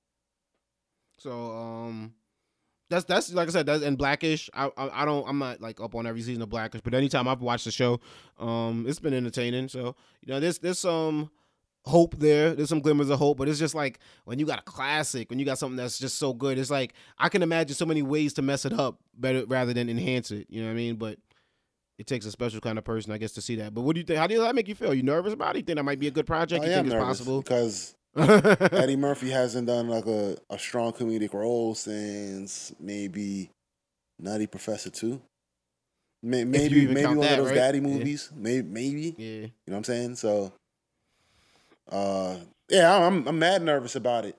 So 1.19 1.53
um, 1.53 2.13
that's 2.91 3.05
that's 3.05 3.33
like 3.33 3.49
I 3.49 3.53
said, 3.53 3.67
that's 3.67 3.83
and 3.83 3.97
Blackish. 3.97 4.51
I, 4.53 4.71
I 4.77 5.03
I 5.03 5.05
don't 5.05 5.27
I'm 5.27 5.39
not 5.39 5.61
like 5.61 5.81
up 5.81 5.95
on 5.95 6.07
every 6.07 6.21
season 6.23 6.43
of 6.43 6.51
Blackish, 6.51 6.81
but 6.83 6.93
anytime 6.93 7.29
I've 7.29 7.41
watched 7.41 7.65
the 7.65 7.71
show, 7.71 8.01
um, 8.39 8.85
it's 8.87 8.99
been 8.99 9.15
entertaining. 9.15 9.69
So 9.69 9.95
you 10.21 10.33
know, 10.33 10.41
there's 10.41 10.59
there's 10.59 10.81
some 10.81 11.31
hope 11.85 12.17
there. 12.19 12.55
There's 12.55 12.69
some 12.69 12.81
glimmers 12.81 13.09
of 13.09 13.19
hope, 13.19 13.39
but 13.39 13.49
it's 13.49 13.59
just 13.59 13.75
like 13.75 14.01
when 14.25 14.39
you 14.39 14.45
got 14.45 14.59
a 14.59 14.63
classic, 14.63 15.31
when 15.31 15.39
you 15.39 15.45
got 15.45 15.59
something 15.59 15.77
that's 15.77 15.99
just 15.99 16.19
so 16.19 16.35
good, 16.35 16.59
it's 16.59 16.71
like 16.71 16.95
I 17.17 17.29
can 17.29 17.43
imagine 17.43 17.75
so 17.75 17.87
many 17.87 18.03
ways 18.03 18.35
to 18.35 18.43
mess 18.43 18.65
it 18.65 18.73
up 18.73 18.99
better 19.17 19.47
rather 19.47 19.73
than 19.73 19.89
enhance 19.89 20.31
it. 20.33 20.49
You 20.51 20.61
know 20.63 20.67
what 20.67 20.75
I 20.75 20.77
mean? 20.77 20.97
But 20.97 21.19
it 21.99 22.07
takes 22.07 22.27
a 22.27 22.31
special 22.31 22.61
kind 22.61 22.79
of 22.79 22.85
person, 22.85 23.13
I 23.13 23.19
guess, 23.19 23.33
to 23.33 23.43
see 23.43 23.57
that. 23.57 23.75
But 23.75 23.83
what 23.83 23.95
do 23.95 24.01
you 24.01 24.07
think? 24.07 24.19
How 24.19 24.27
do 24.27 24.39
that 24.41 24.55
make 24.55 24.69
you 24.69 24.75
feel? 24.75 24.95
You 24.95 25.03
nervous 25.03 25.33
about 25.33 25.55
it? 25.55 25.61
You 25.61 25.65
think 25.65 25.77
that 25.77 25.85
might 25.85 26.01
be 26.01 26.09
a 26.09 26.11
good 26.11 26.27
project? 26.27 26.65
I 26.65 26.67
you 26.67 26.73
am 26.73 26.79
think 26.79 26.87
it's 26.87 26.95
nervous 26.95 27.19
possible? 27.19 27.43
because 27.43 27.95
Eddie 28.17 28.97
Murphy 28.97 29.31
hasn't 29.31 29.67
done 29.69 29.89
like 29.89 30.07
a, 30.07 30.37
a 30.51 30.59
strong 30.59 30.93
comedic 30.93 31.33
role 31.33 31.75
since 31.75 32.73
maybe 32.81 33.51
Nutty 34.19 34.47
Professor 34.47 34.91
Two. 34.91 35.21
May- 36.23 36.45
Maybe 36.45 36.87
maybe 36.87 37.07
one 37.07 37.21
that, 37.21 37.33
of 37.33 37.39
those 37.39 37.47
right? 37.49 37.55
daddy 37.55 37.79
Yeah. 37.79 37.85
movies. 37.87 38.31
Maybe 38.35 38.67
maybe 38.69 39.15
yeah. 39.17 39.27
you 39.27 39.43
know 39.43 39.51
what 39.67 39.77
I'm 39.79 39.85
saying. 39.85 40.17
So, 40.17 40.53
uh, 41.91 42.37
yeah, 42.69 42.95
I'm 43.07 43.27
I'm 43.27 43.39
mad 43.39 43.63
nervous 43.63 43.97
about 43.97 44.25
it 44.27 44.37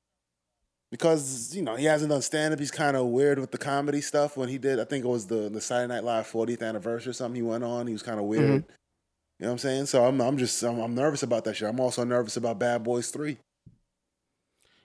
because 0.91 1.55
you 1.55 1.61
know 1.63 1.75
he 1.75 1.85
hasn't 1.85 2.11
done 2.11 2.21
stand 2.21 2.53
up. 2.53 2.59
He's 2.59 2.71
kind 2.71 2.95
of 2.95 3.07
weird 3.07 3.39
with 3.39 3.51
the 3.51 3.57
comedy 3.57 4.01
stuff. 4.01 4.37
When 4.37 4.49
he 4.49 4.57
did, 4.57 4.79
I 4.79 4.83
think 4.83 5.05
it 5.05 5.07
was 5.07 5.25
the 5.27 5.49
the 5.49 5.61
Saturday 5.61 5.93
Night 5.93 6.03
Live 6.03 6.27
40th 6.29 6.61
anniversary 6.61 7.09
or 7.11 7.13
something. 7.13 7.35
He 7.35 7.41
went 7.41 7.63
on. 7.63 7.87
He 7.87 7.93
was 7.93 8.03
kind 8.03 8.19
of 8.19 8.25
weird. 8.25 8.43
Mm-hmm. 8.43 8.53
You 8.53 9.45
know 9.45 9.47
what 9.47 9.51
I'm 9.53 9.57
saying? 9.57 9.85
So 9.87 10.05
I'm 10.05 10.21
I'm 10.21 10.37
just 10.37 10.61
I'm, 10.61 10.77
I'm 10.79 10.93
nervous 10.93 11.23
about 11.23 11.45
that 11.45 11.55
shit. 11.55 11.67
I'm 11.67 11.79
also 11.79 12.03
nervous 12.03 12.37
about 12.37 12.59
Bad 12.59 12.83
Boys 12.83 13.09
Three. 13.09 13.37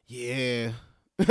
Yeah. 0.06 0.72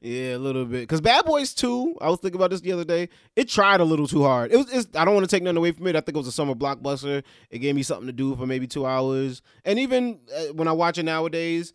yeah, 0.00 0.36
a 0.36 0.38
little 0.38 0.64
bit. 0.64 0.88
Cause 0.88 1.00
Bad 1.00 1.24
Boys 1.24 1.52
2, 1.52 1.96
I 2.00 2.08
was 2.08 2.20
thinking 2.20 2.38
about 2.38 2.50
this 2.50 2.60
the 2.60 2.72
other 2.72 2.84
day. 2.84 3.08
It 3.34 3.48
tried 3.48 3.80
a 3.80 3.84
little 3.84 4.06
too 4.06 4.22
hard. 4.22 4.52
It 4.52 4.56
was 4.56 4.88
I 4.94 5.04
don't 5.04 5.14
want 5.14 5.28
to 5.28 5.34
take 5.34 5.42
nothing 5.42 5.56
away 5.56 5.72
from 5.72 5.86
it. 5.88 5.96
I 5.96 6.00
think 6.00 6.14
it 6.14 6.18
was 6.18 6.28
a 6.28 6.32
summer 6.32 6.54
blockbuster. 6.54 7.24
It 7.50 7.58
gave 7.58 7.74
me 7.74 7.82
something 7.82 8.06
to 8.06 8.12
do 8.12 8.36
for 8.36 8.46
maybe 8.46 8.68
2 8.68 8.86
hours. 8.86 9.42
And 9.64 9.78
even 9.78 10.20
uh, 10.34 10.52
when 10.52 10.68
I 10.68 10.72
watch 10.72 10.98
it 10.98 11.04
nowadays, 11.04 11.72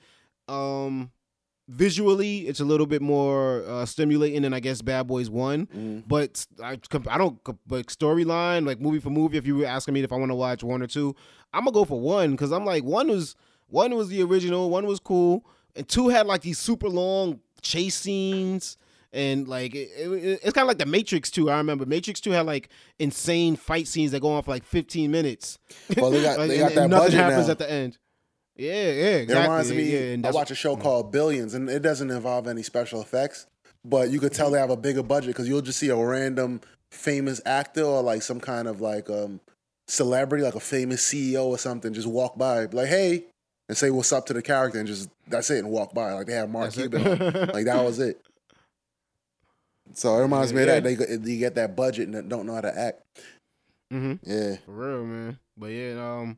um 0.47 1.11
visually 1.67 2.39
it's 2.47 2.59
a 2.59 2.65
little 2.65 2.85
bit 2.85 3.01
more 3.01 3.63
uh, 3.65 3.85
stimulating 3.85 4.41
than 4.41 4.53
I 4.53 4.59
guess 4.59 4.81
Bad 4.81 5.07
Boys 5.07 5.29
1. 5.29 5.67
Mm. 5.67 6.03
But 6.07 6.45
I, 6.61 6.77
I 7.09 7.17
don't, 7.17 7.39
but 7.65 7.87
storyline, 7.87 8.65
like 8.65 8.79
movie 8.81 8.99
for 8.99 9.09
movie, 9.09 9.37
if 9.37 9.47
you 9.47 9.57
were 9.57 9.65
asking 9.65 9.93
me 9.93 10.03
if 10.03 10.11
I 10.11 10.17
want 10.17 10.31
to 10.31 10.35
watch 10.35 10.63
one 10.63 10.81
or 10.81 10.87
two, 10.87 11.15
I'm 11.53 11.65
gonna 11.65 11.73
go 11.73 11.85
for 11.85 11.99
one 11.99 12.31
because 12.31 12.51
I'm 12.51 12.65
like 12.65 12.83
one 12.83 13.07
was 13.07 13.35
one 13.67 13.95
was 13.95 14.09
the 14.09 14.21
original, 14.21 14.69
one 14.69 14.85
was 14.85 14.99
cool, 14.99 15.45
and 15.75 15.87
two 15.87 16.09
had 16.09 16.27
like 16.27 16.41
these 16.41 16.59
super 16.59 16.89
long 16.89 17.39
chase 17.61 17.95
scenes. 17.95 18.77
And 19.13 19.45
like 19.45 19.75
it, 19.75 19.89
it- 19.97 20.39
it's 20.41 20.53
kind 20.53 20.63
of 20.63 20.67
like 20.69 20.77
the 20.77 20.85
Matrix 20.85 21.29
2. 21.31 21.49
I 21.49 21.57
remember 21.57 21.85
Matrix 21.85 22.21
2 22.21 22.31
had 22.31 22.45
like 22.45 22.69
insane 22.97 23.57
fight 23.57 23.85
scenes 23.87 24.11
that 24.11 24.21
go 24.21 24.31
on 24.31 24.41
for 24.43 24.51
like 24.51 24.63
15 24.63 25.11
minutes. 25.11 25.59
Well, 25.97 26.11
they 26.11 26.21
got- 26.21 26.37
Like, 26.39 26.47
they 26.47 26.59
and- 26.61 26.69
got 26.69 26.75
that 26.75 26.81
and 26.83 26.91
nothing 26.91 27.05
budget 27.07 27.19
happens 27.19 27.47
now. 27.47 27.51
at 27.51 27.57
the 27.59 27.69
end. 27.71 27.97
Yeah, 28.55 28.71
yeah, 28.71 28.75
It 28.77 29.21
exactly. 29.23 29.43
reminds 29.49 29.71
me. 29.71 29.83
yeah, 29.91 30.13
and 30.13 30.25
I 30.25 30.31
watch 30.31 30.51
a 30.51 30.55
show 30.55 30.77
called 30.77 31.11
Billions, 31.11 31.53
and 31.55 31.69
it 31.69 31.81
doesn't 31.81 32.09
involve 32.11 32.47
any 32.47 32.63
special 32.63 33.01
effects, 33.01 33.47
but 33.83 34.11
you 34.11 34.19
could 34.19 34.31
tell 34.33 34.49
they 34.51 34.59
have 34.59 34.69
a 34.69 34.77
bigger 34.77 35.03
budget 35.03 35.27
because 35.29 35.47
you'll 35.49 35.61
just 35.61 35.79
see 35.79 35.89
a 35.89 35.95
random 35.95 36.61
famous 36.91 37.41
actor 37.45 37.83
or 37.83 38.01
like 38.01 38.21
some 38.21 38.39
kind 38.39 38.67
of 38.69 38.79
like 38.79 39.09
um 39.09 39.39
celebrity, 39.87 40.43
like 40.43 40.55
a 40.55 40.59
famous 40.59 41.03
CEO 41.05 41.45
or 41.45 41.57
something, 41.57 41.93
just 41.93 42.07
walk 42.07 42.37
by, 42.37 42.65
like 42.65 42.87
hey, 42.87 43.25
and 43.71 43.77
say 43.77 43.89
what's 43.89 44.11
up 44.11 44.25
to 44.25 44.33
the 44.33 44.41
character, 44.41 44.79
and 44.79 44.85
just 44.87 45.07
that's 45.29 45.49
it, 45.49 45.59
and 45.59 45.69
walk 45.69 45.93
by. 45.93 46.11
Like 46.11 46.27
they 46.27 46.33
have 46.33 46.49
Mark. 46.49 46.73
Cuban, 46.73 47.01
like 47.53 47.63
that 47.65 47.81
was 47.85 47.99
it. 47.99 48.21
So 49.93 50.17
it 50.17 50.21
reminds 50.21 50.53
me 50.53 50.63
Yeah. 50.63 50.73
of 50.75 50.83
that 50.83 51.21
they 51.23 51.37
get 51.37 51.55
that 51.55 51.75
budget 51.75 52.07
and 52.07 52.29
don't 52.29 52.45
know 52.45 52.53
how 52.55 52.61
to 52.61 52.77
act. 52.79 53.01
Mm-hmm. 53.93 54.29
Yeah, 54.29 54.55
For 54.65 54.71
real, 54.71 55.05
man. 55.05 55.39
But 55.57 55.67
yeah, 55.67 56.19
um, 56.19 56.37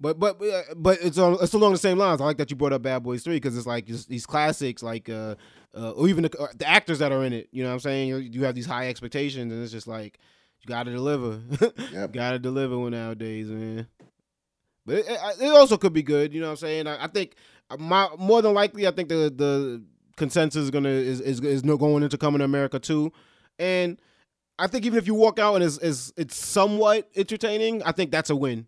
but 0.00 0.18
but 0.18 0.38
but, 0.38 0.64
but 0.76 0.98
it's 1.02 1.18
on 1.18 1.38
it's 1.40 1.54
along 1.54 1.72
the 1.72 1.78
same 1.78 1.98
lines. 1.98 2.20
I 2.20 2.24
like 2.24 2.36
that 2.38 2.50
you 2.50 2.56
brought 2.56 2.72
up 2.72 2.82
Bad 2.82 3.02
Boys 3.02 3.22
Three 3.24 3.36
because 3.36 3.56
it's 3.56 3.66
like 3.66 3.86
just 3.86 4.08
these 4.08 4.26
classics, 4.26 4.82
like 4.82 5.08
uh, 5.08 5.34
uh, 5.76 5.90
or 5.92 6.06
even 6.08 6.22
the, 6.22 6.38
uh, 6.38 6.46
the 6.56 6.68
actors 6.68 7.00
that 7.00 7.10
are 7.10 7.24
in 7.24 7.32
it. 7.32 7.48
You 7.50 7.62
know 7.64 7.70
what 7.70 7.74
I'm 7.74 7.80
saying? 7.80 8.08
You, 8.08 8.16
you 8.18 8.44
have 8.44 8.54
these 8.54 8.66
high 8.66 8.88
expectations, 8.88 9.52
and 9.52 9.60
it's 9.62 9.72
just 9.72 9.88
like 9.88 10.18
you 10.60 10.68
got 10.68 10.84
to 10.84 10.92
deliver. 10.92 11.40
Yep. 11.92 12.12
got 12.12 12.30
to 12.32 12.38
deliver 12.38 12.78
one 12.78 12.92
nowadays, 12.92 13.48
man. 13.48 13.88
But 14.86 14.98
it, 14.98 15.06
it, 15.40 15.48
also 15.48 15.76
could 15.76 15.92
be 15.92 16.02
good. 16.02 16.32
You 16.32 16.40
know 16.40 16.46
what 16.46 16.52
I'm 16.52 16.56
saying? 16.58 16.86
I, 16.86 17.04
I 17.04 17.06
think 17.08 17.34
my 17.78 18.08
more 18.16 18.40
than 18.40 18.54
likely, 18.54 18.86
I 18.86 18.92
think 18.92 19.08
the 19.08 19.32
the 19.34 19.82
consensus 20.16 20.64
is 20.64 20.70
gonna 20.70 20.88
is 20.88 21.20
is, 21.20 21.40
is 21.40 21.64
no 21.64 21.76
going 21.76 22.02
into 22.02 22.16
coming 22.16 22.38
to 22.38 22.44
America 22.44 22.78
too, 22.78 23.12
and 23.58 24.00
I 24.58 24.68
think 24.68 24.86
even 24.86 24.98
if 24.98 25.06
you 25.06 25.14
walk 25.14 25.38
out 25.38 25.56
and 25.56 25.64
it's, 25.64 25.78
it's 25.78 26.12
it's 26.16 26.36
somewhat 26.36 27.10
entertaining, 27.16 27.82
I 27.82 27.92
think 27.92 28.10
that's 28.10 28.30
a 28.30 28.36
win. 28.36 28.66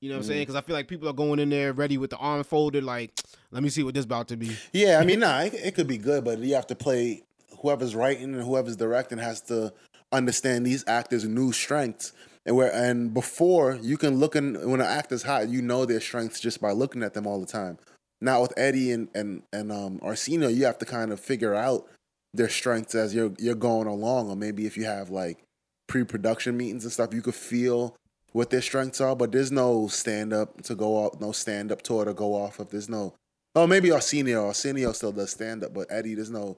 You 0.00 0.08
know 0.08 0.16
what 0.16 0.22
I'm 0.22 0.26
saying? 0.26 0.38
Mm. 0.38 0.42
Because 0.42 0.54
I 0.56 0.62
feel 0.62 0.74
like 0.74 0.88
people 0.88 1.08
are 1.08 1.14
going 1.14 1.38
in 1.38 1.48
there 1.48 1.72
ready 1.72 1.96
with 1.96 2.10
the 2.10 2.16
arm 2.16 2.42
folded, 2.42 2.82
like, 2.82 3.12
let 3.52 3.62
me 3.62 3.68
see 3.68 3.84
what 3.84 3.94
this 3.94 4.04
about 4.04 4.26
to 4.28 4.36
be. 4.36 4.56
Yeah, 4.72 4.98
I 5.00 5.04
mean, 5.04 5.20
nah, 5.20 5.42
it, 5.42 5.54
it 5.54 5.74
could 5.76 5.86
be 5.86 5.96
good, 5.96 6.24
but 6.24 6.40
you 6.40 6.54
have 6.56 6.66
to 6.66 6.74
play. 6.74 7.22
Whoever's 7.60 7.94
writing 7.94 8.34
and 8.34 8.42
whoever's 8.42 8.76
directing 8.76 9.18
has 9.18 9.40
to 9.42 9.72
understand 10.10 10.66
these 10.66 10.82
actors' 10.88 11.24
new 11.24 11.52
strengths. 11.52 12.12
And 12.44 12.56
where 12.56 12.72
and 12.74 13.14
before 13.14 13.78
you 13.80 13.96
can 13.96 14.16
look 14.18 14.34
in 14.34 14.54
when 14.68 14.80
an 14.80 14.86
actor's 14.86 15.22
hot, 15.22 15.48
you 15.48 15.62
know 15.62 15.84
their 15.84 16.00
strengths 16.00 16.40
just 16.40 16.60
by 16.60 16.72
looking 16.72 17.02
at 17.02 17.14
them 17.14 17.26
all 17.26 17.40
the 17.40 17.46
time. 17.46 17.78
Now 18.20 18.42
with 18.42 18.52
Eddie 18.56 18.92
and 18.92 19.08
and 19.14 19.42
and 19.52 19.70
um, 19.70 20.00
Arsenio, 20.02 20.48
you 20.48 20.64
have 20.64 20.78
to 20.78 20.86
kind 20.86 21.12
of 21.12 21.20
figure 21.20 21.54
out 21.54 21.86
their 22.34 22.48
strengths 22.48 22.94
as 22.94 23.14
you're 23.14 23.32
you're 23.38 23.54
going 23.54 23.86
along, 23.86 24.28
or 24.28 24.36
maybe 24.36 24.66
if 24.66 24.76
you 24.76 24.84
have 24.84 25.10
like 25.10 25.38
pre-production 25.86 26.56
meetings 26.56 26.84
and 26.84 26.92
stuff, 26.92 27.14
you 27.14 27.22
could 27.22 27.34
feel 27.34 27.96
what 28.32 28.50
their 28.50 28.62
strengths 28.62 29.00
are. 29.00 29.14
But 29.14 29.30
there's 29.32 29.52
no 29.52 29.86
stand 29.86 30.32
up 30.32 30.62
to 30.62 30.74
go 30.74 30.96
off, 30.96 31.20
no 31.20 31.32
stand 31.32 31.70
up 31.70 31.82
tour 31.82 32.04
to 32.04 32.14
go 32.14 32.34
off 32.34 32.58
of. 32.58 32.70
There's 32.70 32.88
no 32.88 33.14
Oh, 33.54 33.66
maybe 33.66 33.90
Arsenio. 33.92 34.46
Arsenio 34.46 34.92
still 34.92 35.12
does 35.12 35.30
stand 35.30 35.62
up, 35.62 35.74
but 35.74 35.86
Eddie, 35.90 36.14
there's 36.14 36.30
no 36.30 36.56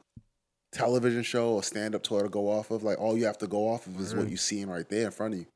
television 0.72 1.22
show 1.22 1.54
or 1.54 1.62
stand 1.62 1.94
up 1.94 2.02
tour 2.02 2.22
to 2.22 2.28
go 2.28 2.48
off 2.48 2.70
of. 2.70 2.82
Like 2.84 3.00
all 3.00 3.18
you 3.18 3.26
have 3.26 3.38
to 3.38 3.46
go 3.46 3.68
off 3.68 3.86
of 3.86 3.98
is 4.00 4.14
what 4.14 4.24
Word. 4.24 4.30
you 4.30 4.36
seeing 4.36 4.68
right 4.68 4.88
there 4.88 5.06
in 5.06 5.10
front 5.10 5.34
of 5.34 5.40
you. 5.40 5.46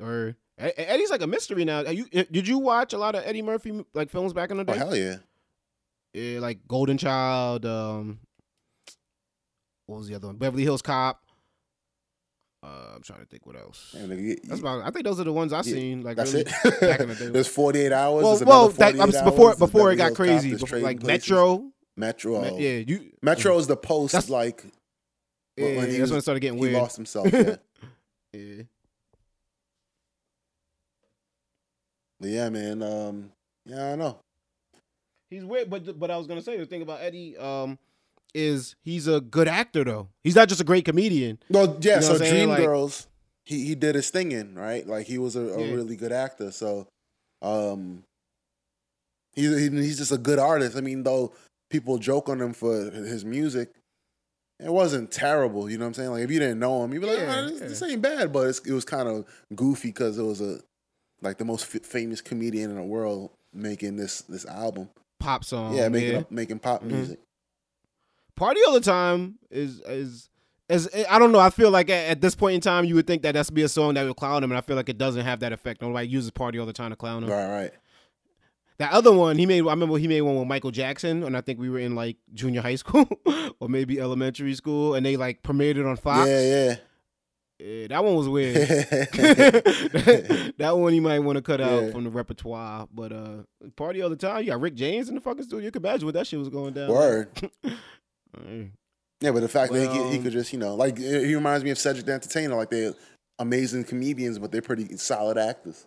Or 0.00 0.36
Eddie's 0.58 1.10
like 1.10 1.22
a 1.22 1.26
mystery 1.26 1.64
now. 1.64 1.84
Are 1.84 1.92
you 1.92 2.06
did 2.06 2.46
you 2.48 2.58
watch 2.58 2.92
a 2.92 2.98
lot 2.98 3.14
of 3.14 3.22
Eddie 3.24 3.42
Murphy 3.42 3.84
like 3.94 4.10
films 4.10 4.32
back 4.32 4.50
in 4.50 4.56
the 4.56 4.64
day? 4.64 4.72
Oh 4.74 4.76
hell 4.76 4.96
yeah! 4.96 5.16
Yeah, 6.12 6.40
like 6.40 6.66
Golden 6.68 6.98
Child. 6.98 7.64
Um, 7.66 8.18
what 9.86 9.98
was 9.98 10.08
the 10.08 10.14
other 10.14 10.28
one? 10.28 10.36
Beverly 10.36 10.62
Hills 10.62 10.82
Cop. 10.82 11.20
Uh, 12.62 12.94
I'm 12.96 13.02
trying 13.02 13.20
to 13.20 13.26
think 13.26 13.44
what 13.46 13.56
else. 13.56 13.94
Man, 13.94 14.10
you- 14.18 14.38
That's 14.44 14.60
about. 14.60 14.82
I 14.86 14.90
think 14.90 15.04
those 15.04 15.20
are 15.20 15.24
the 15.24 15.32
ones 15.32 15.52
I 15.52 15.58
Yeah, 15.58 15.62
seen. 15.62 16.02
Like 16.02 16.16
that's 16.16 16.32
really 16.32 16.46
it. 16.64 16.80
back 16.80 17.00
in 17.00 17.08
the 17.10 17.14
day. 17.14 17.26
There's 17.30 17.46
48 17.48 17.92
hours. 17.92 18.22
well, 18.24 18.40
well, 18.46 18.64
another 18.70 18.72
that, 18.78 18.96
48 18.96 19.14
I'm- 19.16 19.24
before 19.24 19.54
before 19.56 19.92
it 19.92 19.96
got 19.96 20.14
crazy, 20.14 20.54
before, 20.56 20.78
like 20.78 21.00
Places. 21.00 21.28
Metro. 21.30 21.70
Metro. 21.96 22.40
Me- 22.40 22.64
yeah, 22.78 22.84
you. 22.86 23.10
Metro 23.22 23.58
is 23.58 23.66
the 23.66 23.76
post 23.76 24.12
That's- 24.12 24.30
like 24.30 24.64
Yeah, 25.58 25.76
when 25.76 25.90
he 25.90 25.98
that's 25.98 26.00
was- 26.02 26.10
when 26.12 26.18
it 26.18 26.22
started 26.22 26.40
getting 26.40 26.56
he 26.58 26.62
weird. 26.62 26.74
lost 26.74 26.96
himself. 26.96 27.30
Yeah. 27.32 27.56
Yeah. 28.32 28.62
But 32.24 32.30
yeah, 32.32 32.48
man. 32.48 32.82
Um, 32.82 33.30
yeah, 33.66 33.92
I 33.92 33.96
know. 33.96 34.18
He's 35.30 35.44
weird, 35.44 35.68
but 35.68 35.98
but 35.98 36.10
I 36.10 36.16
was 36.16 36.26
gonna 36.26 36.40
say 36.42 36.56
the 36.56 36.64
thing 36.66 36.80
about 36.82 37.00
Eddie 37.02 37.36
um 37.36 37.78
is 38.34 38.74
he's 38.82 39.06
a 39.08 39.20
good 39.20 39.46
actor 39.46 39.84
though. 39.84 40.08
He's 40.22 40.34
not 40.36 40.48
just 40.48 40.60
a 40.60 40.64
great 40.64 40.84
comedian. 40.86 41.38
Well, 41.50 41.76
yeah. 41.80 41.96
You 41.96 42.00
know 42.00 42.06
so 42.06 42.12
what 42.14 42.20
Like- 42.22 42.30
Dreamgirls, 42.32 43.06
he 43.44 43.66
he 43.66 43.74
did 43.74 43.94
his 43.94 44.08
thing 44.10 44.32
in 44.32 44.54
right. 44.54 44.86
Like 44.86 45.06
he 45.06 45.18
was 45.18 45.36
a, 45.36 45.40
a 45.40 45.66
Yeah. 45.66 45.74
really 45.74 45.96
good 45.96 46.12
actor. 46.12 46.50
So, 46.50 46.86
um, 47.42 48.04
he's 49.34 49.58
he, 49.58 49.68
he's 49.70 49.98
just 49.98 50.12
a 50.12 50.18
good 50.18 50.38
artist. 50.38 50.76
I 50.76 50.80
mean, 50.80 51.02
though 51.02 51.32
people 51.70 51.98
joke 51.98 52.28
on 52.30 52.40
him 52.40 52.52
for 52.54 52.90
his 52.90 53.24
music, 53.24 53.70
it 54.60 54.72
wasn't 54.72 55.10
terrible. 55.10 55.68
You 55.70 55.78
know 55.78 55.84
what 55.84 55.88
I'm 55.88 55.94
saying? 55.94 56.10
Like 56.10 56.22
if 56.24 56.30
you 56.30 56.38
didn't 56.38 56.58
know 56.60 56.84
him, 56.84 56.92
you'd 56.92 57.00
be 57.00 57.06
like, 57.08 57.18
Yeah, 57.18 57.34
"Ah, 57.44 57.48
this, 57.48 57.60
yeah. 57.60 57.66
this 57.68 57.82
ain't 57.82 58.02
bad. 58.02 58.32
But 58.32 58.48
it's, 58.48 58.60
it 58.60 58.72
was 58.72 58.84
kind 58.84 59.08
of 59.08 59.24
goofy 59.54 59.88
because 59.88 60.16
it 60.18 60.22
was 60.22 60.40
a 60.40 60.60
like 61.22 61.38
the 61.38 61.44
most 61.44 61.74
f- 61.74 61.82
famous 61.82 62.20
comedian 62.20 62.70
in 62.70 62.76
the 62.76 62.82
world 62.82 63.30
making 63.52 63.96
this 63.96 64.22
this 64.22 64.44
album. 64.46 64.88
Pop 65.20 65.44
song. 65.44 65.74
yeah, 65.76 65.88
making 65.88 66.12
yeah. 66.12 66.18
up 66.18 66.30
making 66.30 66.58
pop 66.58 66.82
Mhm. 66.82 66.90
music. 66.90 67.18
Party 68.36 68.60
all 68.66 68.74
the 68.74 68.80
time 68.80 69.38
is 69.50 69.80
is. 69.80 70.28
As, 70.70 70.88
I 71.10 71.18
don't 71.18 71.30
know. 71.30 71.38
I 71.40 71.50
feel 71.50 71.70
like 71.70 71.90
at, 71.90 72.08
at 72.08 72.20
this 72.22 72.34
point 72.34 72.54
in 72.54 72.60
time, 72.62 72.86
you 72.86 72.94
would 72.94 73.06
think 73.06 73.20
that 73.22 73.32
that's 73.32 73.50
be 73.50 73.60
a 73.62 73.68
song 73.68 73.94
that 73.94 74.06
would 74.06 74.16
clown 74.16 74.42
him, 74.42 74.50
and 74.50 74.56
I 74.56 74.62
feel 74.62 74.76
like 74.76 74.88
it 74.88 74.96
doesn't 74.96 75.22
have 75.22 75.40
that 75.40 75.52
effect. 75.52 75.82
Nobody 75.82 76.08
uses 76.08 76.30
"Party 76.30 76.58
All 76.58 76.64
the 76.64 76.72
Time" 76.72 76.88
to 76.88 76.96
clown 76.96 77.22
him. 77.22 77.28
Right, 77.28 77.50
right. 77.54 77.70
That 78.78 78.92
other 78.92 79.12
one 79.12 79.36
he 79.36 79.44
made, 79.44 79.60
I 79.60 79.70
remember 79.70 79.98
he 79.98 80.08
made 80.08 80.22
one 80.22 80.36
with 80.38 80.48
Michael 80.48 80.70
Jackson, 80.70 81.22
and 81.22 81.36
I 81.36 81.42
think 81.42 81.60
we 81.60 81.68
were 81.68 81.78
in 81.78 81.94
like 81.94 82.16
junior 82.32 82.62
high 82.62 82.74
school 82.84 83.06
or 83.60 83.68
maybe 83.68 84.00
elementary 84.00 84.54
school, 84.54 84.94
and 84.94 85.04
they 85.04 85.18
like 85.18 85.42
premiered 85.42 85.76
it 85.76 85.84
on 85.84 85.96
Fox. 85.96 86.26
Yeah, 86.30 86.40
Yeah, 86.40 86.76
that 87.58 88.04
one 88.04 88.14
was 88.14 88.28
weird. 88.36 88.54
that 90.58 90.72
one 90.76 90.94
you 90.94 91.02
might 91.02 91.18
want 91.20 91.36
to 91.36 91.42
cut 91.42 91.60
out 91.60 91.82
Yeah. 91.84 91.90
from 91.92 92.04
the 92.04 92.10
repertoire. 92.10 92.88
But 92.92 93.12
uh 93.12 93.42
party 93.76 94.02
all 94.02 94.10
the 94.10 94.16
time. 94.16 94.42
You 94.42 94.50
got 94.50 94.60
Rick 94.60 94.74
James 94.74 95.08
in 95.08 95.14
the 95.14 95.20
fucking 95.20 95.44
studio. 95.44 95.64
You 95.64 95.70
can 95.70 95.82
imagine 95.84 96.06
what 96.06 96.14
that 96.14 96.26
shit 96.26 96.38
was 96.38 96.48
going 96.48 96.74
down. 96.74 96.90
Word. 96.90 97.28
Yeah, 99.20 99.30
but 99.30 99.40
the 99.40 99.48
fact 99.48 99.72
that 99.72 99.80
he, 99.80 99.86
could, 99.86 100.12
he 100.12 100.18
could 100.18 100.32
just, 100.32 100.52
you 100.52 100.58
know, 100.58 100.74
like 100.74 100.98
he 100.98 101.34
reminds 101.34 101.64
me 101.64 101.70
of 101.70 101.78
Cedric 101.78 102.04
the 102.04 102.12
Entertainer. 102.12 102.56
Like 102.56 102.68
they're 102.68 102.92
amazing 103.38 103.84
comedians, 103.84 104.38
but 104.38 104.52
they're 104.52 104.60
pretty 104.60 104.96
solid 104.98 105.38
actors. 105.38 105.86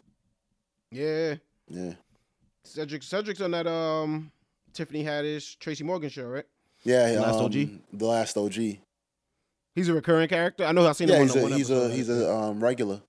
Yeah. 0.91 1.35
Yeah, 1.69 1.93
Cedric 2.63 3.03
Cedric's 3.03 3.41
on 3.41 3.51
that 3.51 3.67
um 3.67 4.31
Tiffany 4.73 5.03
Haddish, 5.03 5.59
Tracy 5.59 5.83
Morgan 5.83 6.09
show, 6.09 6.23
right? 6.23 6.45
yeah. 6.83 7.11
The 7.11 7.19
Last 7.21 7.35
um, 7.39 7.45
OG? 7.45 7.53
The 7.93 8.05
last 8.05 8.37
OG. 8.37 8.55
He's 9.77 9.89
a 9.89 9.93
recurring 9.93 10.27
character. 10.27 10.65
I 10.65 10.71
know 10.71 10.87
I've 10.87 10.95
seen 10.95 11.07
Yeah, 11.07 11.17
him 11.17 11.27
he's 11.27 11.33
the 11.35 11.39
a 11.39 11.43
one 11.43 11.51
he's 11.51 11.69
a 11.69 11.89
he's 11.91 12.09
a 12.09 12.33
um, 12.35 12.63
regular. 12.63 12.99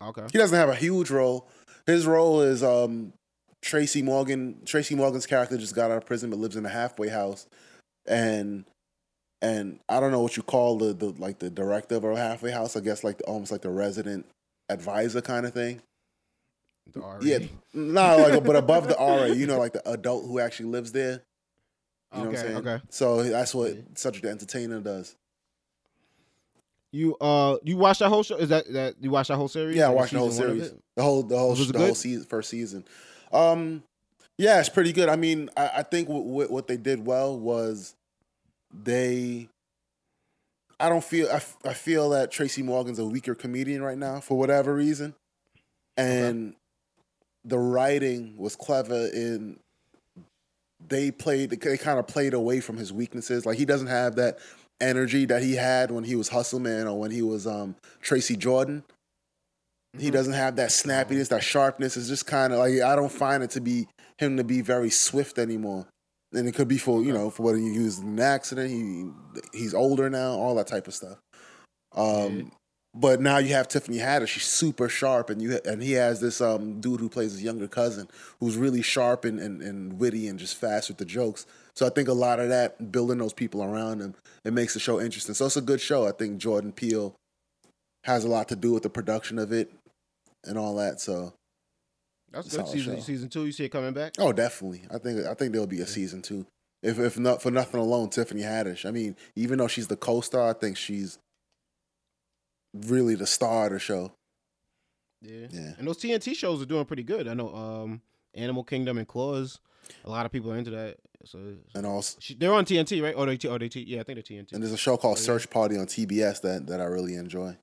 Okay. 0.00 0.22
He 0.32 0.38
doesn't 0.38 0.58
have 0.58 0.70
a 0.70 0.74
huge 0.74 1.10
role. 1.10 1.50
His 1.84 2.06
role 2.06 2.40
is 2.40 2.62
um, 2.62 3.12
Tracy 3.60 4.00
Morgan. 4.00 4.62
Tracy 4.64 4.94
Morgan's 4.94 5.26
character 5.26 5.58
just 5.58 5.74
got 5.74 5.90
out 5.90 5.98
of 5.98 6.06
prison 6.06 6.30
but 6.30 6.38
lives 6.38 6.56
in 6.56 6.64
a 6.64 6.70
halfway 6.70 7.10
house, 7.10 7.46
and 8.06 8.64
and 9.42 9.78
I 9.86 10.00
don't 10.00 10.12
know 10.12 10.20
what 10.20 10.38
you 10.38 10.42
call 10.42 10.78
the, 10.78 10.94
the 10.94 11.10
like 11.18 11.40
the 11.40 11.50
director 11.50 11.96
of 11.96 12.04
a 12.04 12.16
halfway 12.16 12.52
house. 12.52 12.74
I 12.74 12.80
guess 12.80 13.04
like 13.04 13.18
the, 13.18 13.24
almost 13.24 13.52
like 13.52 13.60
the 13.60 13.68
resident 13.68 14.24
advisor 14.70 15.20
kind 15.20 15.44
of 15.44 15.52
thing. 15.52 15.82
The 16.94 17.00
RA. 17.00 17.18
Yeah, 17.20 17.40
no, 17.74 18.16
like 18.16 18.44
but 18.44 18.56
above 18.56 18.88
the 18.88 18.94
RA, 18.94 19.26
you 19.26 19.46
know, 19.46 19.58
like 19.58 19.74
the 19.74 19.86
adult 19.90 20.24
who 20.24 20.40
actually 20.40 20.70
lives 20.70 20.92
there. 20.92 21.20
You 22.14 22.22
know 22.22 22.28
okay. 22.28 22.36
what 22.36 22.38
I'm 22.38 22.46
saying? 22.46 22.56
Okay. 22.56 22.82
So 22.88 23.22
that's 23.24 23.54
what. 23.54 23.76
Cedric 23.94 24.22
the 24.22 24.30
Entertainer 24.30 24.80
does. 24.80 25.16
You 26.92 27.16
uh 27.16 27.56
you 27.62 27.76
watched 27.76 28.00
that 28.00 28.08
whole 28.08 28.22
show? 28.22 28.36
Is 28.36 28.48
that 28.50 28.72
that 28.72 28.94
you 29.00 29.10
watched 29.10 29.28
that 29.28 29.36
whole 29.36 29.48
series? 29.48 29.76
Yeah, 29.76 29.86
I 29.86 29.90
watched 29.90 30.12
the 30.12 30.18
whole 30.18 30.30
season 30.30 30.46
one 30.48 30.56
of 30.56 30.64
series, 30.64 30.82
the 30.96 31.02
whole 31.02 31.22
the 31.22 31.38
whole 31.38 31.54
the 31.54 31.78
whole 31.78 31.94
season, 31.94 32.24
first 32.24 32.48
season. 32.48 32.84
Um, 33.32 33.82
yeah, 34.38 34.60
it's 34.60 34.68
pretty 34.68 34.92
good. 34.92 35.08
I 35.08 35.16
mean, 35.16 35.50
I, 35.56 35.70
I 35.76 35.82
think 35.82 36.08
what, 36.08 36.24
what 36.24 36.50
what 36.50 36.66
they 36.68 36.76
did 36.76 37.04
well 37.04 37.38
was 37.38 37.94
they. 38.72 39.48
I 40.78 40.90
don't 40.90 41.04
feel 41.04 41.28
I, 41.28 41.36
f- 41.36 41.56
I 41.64 41.72
feel 41.72 42.10
that 42.10 42.30
Tracy 42.30 42.62
Morgan's 42.62 42.98
a 42.98 43.04
weaker 43.04 43.34
comedian 43.34 43.82
right 43.82 43.96
now 43.96 44.20
for 44.20 44.38
whatever 44.38 44.74
reason, 44.74 45.14
and 45.96 46.54
the 47.44 47.58
writing 47.58 48.36
was 48.36 48.56
clever 48.56 49.06
in. 49.12 49.58
They 50.88 51.10
played 51.10 51.50
they 51.50 51.78
kind 51.78 51.98
of 51.98 52.06
played 52.06 52.34
away 52.34 52.60
from 52.60 52.76
his 52.76 52.92
weaknesses. 52.92 53.46
Like 53.46 53.58
he 53.58 53.64
doesn't 53.64 53.88
have 53.88 54.16
that 54.16 54.38
energy 54.80 55.24
that 55.26 55.42
he 55.42 55.54
had 55.54 55.90
when 55.90 56.04
he 56.04 56.16
was 56.16 56.28
Hustle 56.28 56.60
Man 56.60 56.86
or 56.86 56.98
when 56.98 57.10
he 57.10 57.22
was 57.22 57.46
um, 57.46 57.76
Tracy 58.00 58.36
Jordan. 58.36 58.84
He 59.98 60.08
Mhm. 60.08 60.12
doesn't 60.12 60.32
have 60.34 60.56
that 60.56 60.70
snappiness, 60.70 61.28
that 61.28 61.42
sharpness. 61.42 61.96
It's 61.96 62.08
just 62.08 62.26
kind 62.26 62.52
of 62.52 62.58
like 62.58 62.80
I 62.80 62.94
don't 62.96 63.12
find 63.12 63.42
it 63.42 63.50
to 63.50 63.60
be 63.60 63.88
him 64.18 64.36
to 64.36 64.44
be 64.44 64.60
very 64.60 64.90
swift 64.90 65.38
anymore. 65.38 65.86
And 66.32 66.46
it 66.48 66.52
could 66.54 66.68
be 66.68 66.78
for 66.78 67.02
you 67.02 67.12
know 67.12 67.30
for 67.30 67.42
what 67.44 67.56
he 67.56 67.78
was 67.78 67.98
in 68.00 68.08
an 68.08 68.20
accident. 68.20 68.70
He 68.70 69.10
he's 69.58 69.72
older 69.74 70.10
now, 70.10 70.32
all 70.32 70.54
that 70.56 70.66
type 70.66 70.86
of 70.86 70.94
stuff. 70.94 71.18
Um, 71.94 72.38
Yeah. 72.38 72.42
but 72.94 73.20
now 73.20 73.38
you 73.38 73.54
have 73.54 73.68
Tiffany 73.68 73.98
Haddish. 73.98 74.28
She's 74.28 74.44
super 74.44 74.88
sharp, 74.90 75.30
and 75.30 75.40
you 75.40 75.58
and 75.64 75.82
he 75.82 75.92
has 75.92 76.20
this 76.20 76.40
um 76.42 76.80
dude 76.80 77.00
who 77.00 77.08
plays 77.08 77.32
his 77.32 77.42
younger 77.42 77.68
cousin, 77.68 78.08
who's 78.40 78.56
really 78.58 78.82
sharp 78.82 79.24
and, 79.24 79.38
and, 79.40 79.62
and 79.62 79.98
witty 79.98 80.28
and 80.28 80.38
just 80.38 80.56
fast 80.56 80.88
with 80.88 80.98
the 80.98 81.04
jokes. 81.06 81.46
So 81.74 81.86
I 81.86 81.90
think 81.90 82.08
a 82.08 82.12
lot 82.12 82.38
of 82.40 82.48
that 82.50 82.92
building 82.92 83.18
those 83.18 83.32
people 83.32 83.62
around 83.62 84.00
him 84.00 84.14
it 84.46 84.52
makes 84.52 84.74
the 84.74 84.80
show 84.80 85.00
interesting. 85.00 85.34
So 85.34 85.46
it's 85.46 85.56
a 85.56 85.60
good 85.60 85.80
show. 85.80 86.06
I 86.06 86.12
think 86.12 86.38
Jordan 86.38 86.72
Peele 86.72 87.14
has 88.04 88.24
a 88.24 88.28
lot 88.28 88.48
to 88.48 88.56
do 88.56 88.72
with 88.72 88.84
the 88.84 88.90
production 88.90 89.38
of 89.40 89.52
it 89.52 89.72
and 90.44 90.56
all 90.56 90.76
that. 90.76 91.00
So 91.00 91.34
That's 92.30 92.54
good. 92.56 92.68
Season 92.68 92.96
show. 92.96 93.02
season 93.02 93.28
two. 93.28 93.46
You 93.46 93.52
see 93.52 93.64
it 93.64 93.70
coming 93.70 93.92
back? 93.92 94.12
oh, 94.18 94.32
definitely. 94.32 94.82
I 94.90 94.98
think 94.98 95.26
I 95.26 95.34
think 95.34 95.52
there'll 95.52 95.66
be 95.66 95.80
a 95.80 95.86
season 95.86 96.22
two. 96.22 96.46
If 96.82 97.00
if 97.00 97.18
not 97.18 97.42
for 97.42 97.50
nothing 97.50 97.80
alone, 97.80 98.10
Tiffany 98.10 98.42
Haddish. 98.42 98.86
I 98.86 98.92
mean, 98.92 99.16
even 99.34 99.58
though 99.58 99.66
she's 99.66 99.88
the 99.88 99.96
co-star, 99.96 100.48
I 100.48 100.52
think 100.52 100.76
she's 100.76 101.18
really 102.72 103.16
the 103.16 103.26
star 103.26 103.66
of 103.66 103.72
the 103.72 103.78
show. 103.80 104.12
Yeah. 105.22 105.48
Yeah. 105.50 105.72
And 105.78 105.88
those 105.88 105.98
TNT 105.98 106.36
shows 106.36 106.62
are 106.62 106.66
doing 106.66 106.84
pretty 106.84 107.02
good. 107.02 107.26
I 107.26 107.34
know 107.34 107.52
um 107.52 108.02
Animal 108.34 108.62
Kingdom 108.62 108.98
and 108.98 109.08
Claws. 109.08 109.58
A 110.04 110.10
lot 110.10 110.26
of 110.26 110.32
people 110.32 110.52
are 110.52 110.56
into 110.56 110.70
that. 110.72 110.96
So 111.24 111.40
And 111.74 111.84
also, 111.84 112.18
she, 112.20 112.34
they're 112.34 112.52
on 112.52 112.64
TNT, 112.64 113.02
right? 113.02 113.14
Oh, 113.16 113.26
they 113.26 113.36
T- 113.36 113.48
oh, 113.48 113.58
they 113.58 113.68
yeah, 113.74 114.00
I 114.00 114.02
think 114.04 114.16
they're 114.16 114.38
TNT. 114.38 114.52
and 114.52 114.62
there's 114.62 114.72
a 114.72 114.76
show 114.76 114.96
called 114.96 115.16
Oh, 115.16 115.20
yeah. 115.20 115.26
Search 115.26 115.50
Party 115.50 115.76
on 115.76 115.86
TBS 115.86 116.40
that 116.42 116.66
that 116.68 116.80
I 116.80 116.84
really 116.84 117.14
enjoy. 117.14 117.56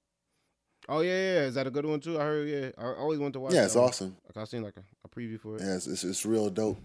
Oh 0.90 1.00
yeah, 1.00 1.12
yeah, 1.12 1.34
yeah. 1.34 1.40
Is 1.42 1.56
that 1.56 1.66
a 1.66 1.72
good 1.72 1.86
one 1.86 2.00
too? 2.02 2.20
I 2.20 2.24
heard. 2.24 2.50
Yeah, 2.50 2.70
I 2.78 2.94
always 2.94 3.20
want 3.20 3.34
to 3.34 3.40
watch. 3.40 3.54
Yeah, 3.54 3.64
it's 3.64 3.76
awesome. 3.76 4.18
Like 4.26 4.38
I 4.38 4.44
seen 4.46 4.64
like 4.64 4.76
a, 4.76 4.84
a 5.06 5.10
preview 5.10 5.40
for 5.40 5.56
it. 5.56 5.62
Yeah, 5.62 5.76
it's, 5.76 5.88
it's 5.88 6.04
it's 6.04 6.26
real 6.26 6.50
dope. 6.50 6.78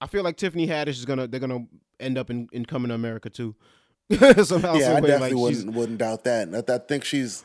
I 0.00 0.06
feel 0.06 0.22
like 0.22 0.36
Tiffany 0.36 0.66
Haddish 0.66 0.88
is 0.98 1.04
gonna 1.04 1.26
they're 1.26 1.40
gonna 1.40 1.66
end 1.98 2.18
up 2.18 2.30
in, 2.30 2.48
in 2.52 2.66
coming 2.66 2.88
to 2.90 2.94
America 2.94 3.30
too. 3.30 3.54
somehow. 4.42 4.74
yeah, 4.74 4.92
I 4.92 5.00
way, 5.00 5.08
definitely 5.08 5.30
like, 5.30 5.34
wouldn't 5.36 5.74
wouldn't 5.74 5.98
doubt 5.98 6.24
that. 6.24 6.48
I, 6.54 6.74
I 6.74 6.78
think 6.78 7.04
she's. 7.04 7.44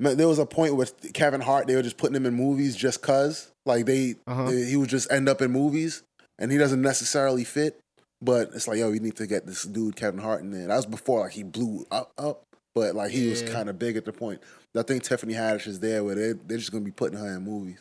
There 0.00 0.28
was 0.28 0.38
a 0.38 0.46
point 0.46 0.76
with 0.76 1.12
Kevin 1.12 1.40
Hart; 1.40 1.66
they 1.66 1.74
were 1.74 1.82
just 1.82 1.96
putting 1.96 2.14
him 2.16 2.26
in 2.26 2.34
movies 2.34 2.76
just 2.76 3.02
cause, 3.02 3.50
like 3.66 3.86
they, 3.86 4.14
Uh-huh. 4.26 4.50
they- 4.50 4.64
he 4.64 4.76
would 4.76 4.88
just 4.88 5.10
end 5.10 5.28
up 5.28 5.42
in 5.42 5.50
movies, 5.50 6.02
and 6.38 6.52
he 6.52 6.58
doesn't 6.58 6.82
necessarily 6.82 7.44
fit. 7.44 7.78
But 8.20 8.50
it's 8.54 8.66
like, 8.68 8.78
yo, 8.78 8.90
we 8.90 8.98
need 9.00 9.16
to 9.16 9.26
get 9.26 9.46
this 9.46 9.62
dude 9.64 9.96
Kevin 9.96 10.20
Hart 10.20 10.40
in 10.42 10.50
there. 10.50 10.66
That 10.68 10.76
was 10.76 10.86
before 10.86 11.20
like 11.20 11.32
he 11.32 11.42
blew 11.44 11.84
up, 11.90 12.10
up, 12.18 12.42
but 12.74 12.94
like 12.94 13.10
he 13.12 13.28
was 13.28 13.42
kind 13.42 13.68
of 13.68 13.78
big 13.78 13.96
at 13.96 14.04
the 14.04 14.12
point. 14.12 14.40
I 14.76 14.82
think 14.82 15.02
Tiffany 15.02 15.34
Haddish 15.34 15.66
is 15.66 15.80
there 15.80 16.04
where 16.04 16.14
they 16.14 16.32
they're 16.46 16.58
just 16.58 16.70
gonna 16.70 16.84
be 16.84 16.90
putting 16.92 17.18
her 17.18 17.36
in 17.36 17.42
movies. 17.42 17.78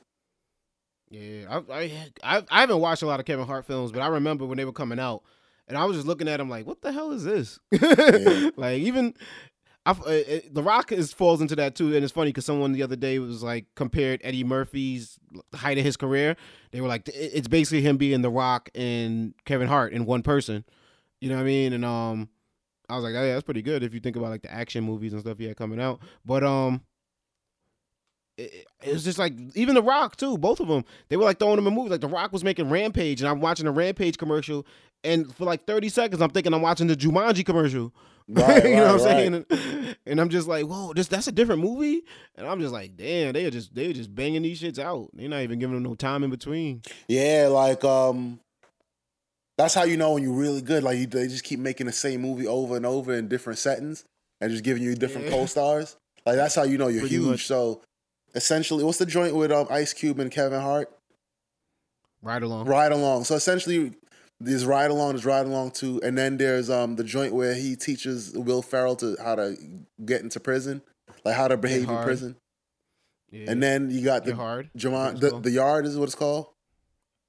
Yeah, 1.10 1.46
I, 1.70 1.74
I 1.74 2.12
I 2.24 2.44
I 2.50 2.60
haven't 2.62 2.80
watched 2.80 3.02
a 3.04 3.06
lot 3.08 3.20
of 3.20 3.26
Kevin 3.28 3.46
Hart 3.46 3.66
films, 3.66 3.92
but 3.92 4.02
I 4.02 4.08
remember 4.08 4.46
when 4.46 4.58
they 4.58 4.66
were 4.66 4.72
coming 4.74 5.00
out, 5.00 5.22
and 5.68 5.78
I 5.78 5.86
was 5.86 5.96
just 5.98 6.08
looking 6.08 6.28
at 6.28 6.40
him 6.40 6.50
like, 6.50 6.66
"What 6.66 6.82
the 6.82 6.92
hell 6.92 7.12
is 7.12 7.24
this?" 7.24 7.60
like 8.58 8.80
even. 8.80 9.14
I, 9.88 9.92
uh, 9.92 9.94
uh, 9.94 10.40
the 10.52 10.62
Rock 10.62 10.92
is 10.92 11.14
falls 11.14 11.40
into 11.40 11.56
that 11.56 11.76
too, 11.76 11.96
and 11.96 12.04
it's 12.04 12.12
funny 12.12 12.30
because 12.30 12.46
someone 12.46 12.74
the 12.74 12.84
other 12.84 12.98
day 12.98 13.20
was 13.20 13.42
like 13.42 13.66
compared 13.76 14.20
Eddie 14.22 14.44
Murphy's 14.44 15.18
height 15.56 15.78
of 15.78 15.86
his 15.86 15.96
career. 15.96 16.36
They 16.72 16.82
were 16.82 16.90
like, 16.90 17.10
it's 17.14 17.48
basically 17.48 17.82
him 17.82 17.96
being 17.96 18.22
The 18.22 18.30
Rock 18.30 18.70
and 18.76 19.34
Kevin 19.46 19.70
Hart 19.70 19.94
in 19.94 20.06
one 20.06 20.24
person. 20.24 20.66
You 21.22 21.30
know 21.30 21.36
what 21.36 21.44
I 21.44 21.46
mean? 21.46 21.72
And 21.72 21.86
um, 21.86 22.28
I 22.90 22.96
was 22.96 23.06
like, 23.06 23.16
oh, 23.16 23.24
yeah, 23.24 23.34
that's 23.34 23.46
pretty 23.46 23.62
good 23.62 23.82
if 23.82 23.94
you 23.94 24.02
think 24.02 24.18
about 24.18 24.30
like 24.30 24.42
the 24.42 24.54
action 24.54 24.84
movies 24.84 25.14
and 25.14 25.22
stuff 25.22 25.38
he 25.38 25.46
had 25.46 25.56
coming 25.56 25.80
out. 25.80 26.02
But 26.26 26.44
um, 26.44 26.82
it, 28.38 28.68
it 28.84 28.94
was 28.94 29.06
just 29.06 29.18
like 29.18 29.34
even 29.56 29.74
The 29.74 29.82
Rock 29.82 30.18
too. 30.18 30.38
Both 30.38 30.60
of 30.60 30.68
them, 30.68 30.84
they 31.08 31.16
were 31.16 31.24
like 31.24 31.40
throwing 31.40 31.60
him 31.60 31.68
in 31.68 31.74
movies. 31.74 31.92
Like 31.92 32.02
The 32.02 32.08
Rock 32.10 32.34
was 32.34 32.44
making 32.44 32.70
Rampage, 32.70 33.22
and 33.22 33.30
I'm 33.30 33.40
watching 33.40 33.68
a 33.68 33.72
Rampage 33.72 34.18
commercial, 34.18 34.66
and 35.04 35.34
for 35.36 35.46
like 35.46 35.66
30 35.66 35.90
seconds, 35.90 36.22
I'm 36.22 36.30
thinking 36.30 36.54
I'm 36.54 36.62
watching 36.62 36.88
the 36.88 36.96
Jumanji 36.96 37.46
commercial. 37.46 37.94
Right, 38.30 38.62
you 38.66 38.76
know 38.76 38.84
right, 38.84 38.92
what 38.92 38.94
I'm 38.94 39.00
saying? 39.00 39.34
And, 39.50 39.96
and 40.06 40.20
I'm 40.20 40.28
just 40.28 40.50
like, 40.50 40.66
whoa, 40.66 40.92
this 40.94 41.08
that's 41.08 41.30
a 41.30 41.32
different 41.32 41.62
movie. 41.62 42.02
And 42.36 42.46
I'm 42.46 42.60
just 42.60 42.74
like, 42.74 42.98
damn, 42.98 43.32
they 43.32 43.46
are 43.46 43.50
just 43.50 43.74
they 43.74 43.90
are 43.90 43.94
just 43.94 44.14
banging 44.14 44.42
these 44.42 44.62
shits 44.62 44.78
out. 44.80 45.12
They're 45.14 45.30
not 45.30 45.44
even 45.44 45.60
giving 45.60 45.76
them 45.76 45.84
no 45.84 45.96
time 45.96 46.26
in 46.26 46.30
between. 46.30 46.82
Yeah, 47.08 47.48
like 47.50 47.86
um, 47.86 48.42
that's 49.58 49.74
how 49.74 49.84
you 49.86 49.96
know 49.96 50.12
when 50.12 50.24
you're 50.24 50.34
really 50.34 50.62
good. 50.62 50.84
Like 50.84 50.98
you, 50.98 51.08
they 51.08 51.28
just 51.30 51.46
keep 51.46 51.58
making 51.62 51.86
the 51.86 51.94
same 51.94 52.22
movie 52.22 52.48
over 52.48 52.76
and 52.76 52.86
over 52.86 53.14
in 53.14 53.30
different 53.30 53.60
settings 53.60 54.04
and 54.42 54.52
just 54.52 54.66
giving 54.66 54.84
you 54.84 54.94
different 54.96 55.28
Yeah. 55.28 55.32
co-stars. 55.34 55.96
Like 56.26 56.36
that's 56.36 56.56
how 56.56 56.64
you 56.64 56.78
know 56.78 56.90
you're 56.90 57.04
Pretty 57.04 57.16
huge. 57.16 57.28
much. 57.28 57.48
So 57.48 57.80
essentially, 58.36 58.84
what's 58.84 58.98
the 58.98 59.06
joint 59.06 59.36
with 59.36 59.54
um 59.54 59.68
Ice 59.70 59.94
Cube 59.94 60.20
and 60.20 60.30
Kevin 60.30 60.60
Hart? 60.60 60.92
Right 62.22 62.44
along. 62.44 62.66
Ride 62.68 62.92
along. 62.92 63.24
So 63.24 63.36
essentially, 63.36 63.94
there's 64.40 64.66
ride 64.66 64.92
along, 64.92 65.14
there's 65.14 65.26
ride 65.26 65.46
along 65.46 65.72
too, 65.72 66.00
and 66.04 66.18
then 66.18 66.38
there's 66.38 66.70
um 66.70 66.96
the 66.96 67.04
joint 67.04 67.34
where 67.34 67.54
he 67.56 67.76
teaches 67.76 68.34
Will 68.34 68.62
Ferrell 68.62 68.96
to 68.98 69.16
how 69.24 69.36
to 69.36 69.56
get 70.06 70.22
into 70.22 70.40
prison, 70.40 70.82
like 71.26 71.36
how 71.36 71.48
to 71.48 71.58
behave 71.58 71.90
in 71.90 72.04
prison. 72.04 72.36
Yeah. 73.32 73.52
And 73.52 73.62
then 73.62 73.90
you 73.92 74.04
got 74.04 74.24
get 74.24 74.32
the 74.32 74.36
hard. 74.36 74.70
Jamon, 74.78 75.20
the, 75.20 75.40
the 75.40 75.52
yard 75.52 75.86
is 75.86 75.98
what 75.98 76.06
it's 76.06 76.16
called. 76.16 76.48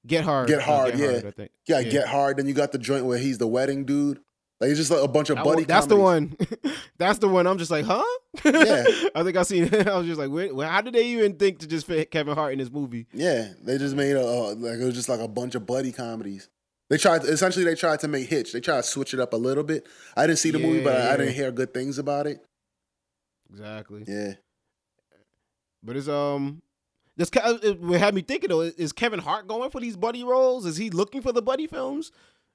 Get 0.07 0.23
hard. 0.23 0.47
Get 0.47 0.59
No, 0.59 0.63
Hard, 0.63 0.97
yeah. 0.97 1.21
I 1.25 1.31
think. 1.31 1.51
Yeah, 1.67 1.79
Yeah. 1.79 1.89
get 1.91 2.07
hard. 2.07 2.37
Then 2.37 2.47
you 2.47 2.53
got 2.53 2.71
the 2.71 2.77
joint 2.77 3.05
where 3.05 3.17
he's 3.17 3.37
the 3.37 3.47
wedding 3.47 3.83
dude. 3.83 4.19
Like 4.61 4.69
it's 4.69 4.79
just 4.79 4.91
like 4.91 5.03
a 5.03 5.07
bunch 5.09 5.29
of 5.29 5.35
That 5.35 5.43
buddy. 5.45 5.57
one- 5.63 5.67
that's 5.67 5.85
the 5.87 5.95
one. 5.97 6.37
that's 6.97 7.19
the 7.19 7.27
one. 7.27 7.47
I'm 7.47 7.57
just 7.57 7.69
like, 7.71 7.83
huh? 7.85 8.01
Yeah. 8.45 8.85
I 9.15 9.23
think 9.23 9.35
I 9.35 9.43
seen. 9.43 9.63
It. 9.65 9.87
I 9.87 9.97
was 9.97 10.07
just 10.07 10.19
like, 10.19 10.29
wait, 10.29 10.51
how 10.57 10.79
did 10.81 10.93
they 10.93 11.05
even 11.07 11.35
think 11.35 11.59
to 11.59 11.67
just 11.67 11.85
fit 11.85 12.11
Kevin 12.11 12.33
Hart 12.35 12.53
in 12.53 12.59
this 12.59 12.71
movie? 12.71 13.07
Yeah, 13.13 13.49
they 13.61 13.77
just 13.77 13.95
made 13.95 14.15
a 14.15 14.21
uh, 14.25 14.55
like 14.55 14.79
it 14.79 14.85
was 14.85 14.95
just 14.95 15.09
like 15.09 15.19
a 15.19 15.27
bunch 15.27 15.55
of 15.55 15.65
buddy 15.65 15.91
comedies. 15.91 16.49
They 16.89 16.97
tried 16.97 17.21
to, 17.21 17.27
essentially 17.27 17.65
they 17.65 17.75
tried 17.75 17.99
to 17.99 18.07
make 18.07 18.27
Hitch. 18.27 18.51
They 18.51 18.61
tried 18.61 18.77
to 18.77 18.83
switch 18.83 19.13
it 19.13 19.19
up 19.19 19.33
a 19.33 19.37
little 19.37 19.63
bit. 19.63 19.87
I 20.17 20.25
didn't 20.25 20.39
see 20.39 20.51
the 20.51 20.59
movie, 20.59 20.83
but 20.83 20.95
I, 20.95 21.03
Yeah, 21.05 21.13
I 21.13 21.17
didn't 21.17 21.35
hear 21.35 21.51
good 21.51 21.73
things 21.73 21.97
about 21.99 22.25
it. 22.27 22.43
Exactly. 23.51 24.03
Yeah, 24.07 24.33
But 25.83 25.97
it's 25.97 26.07
um, 26.07 26.61
this 27.17 27.29
kind 27.29 27.63
of, 27.63 27.91
it 27.91 27.99
had 27.99 28.13
me 28.15 28.21
thinking 28.21 28.49
though. 28.49 28.61
Is 28.61 28.91
Kevin 28.91 29.19
Hart 29.19 29.47
going 29.47 29.69
for 29.71 29.81
these 29.81 29.97
buddy 29.97 30.23
roles? 30.23 30.65
Is 30.65 30.77
he 30.77 30.89
looking 30.89 31.21
for 31.21 31.31
the 31.31 31.41
buddy 31.41 31.67
films, 31.67 32.11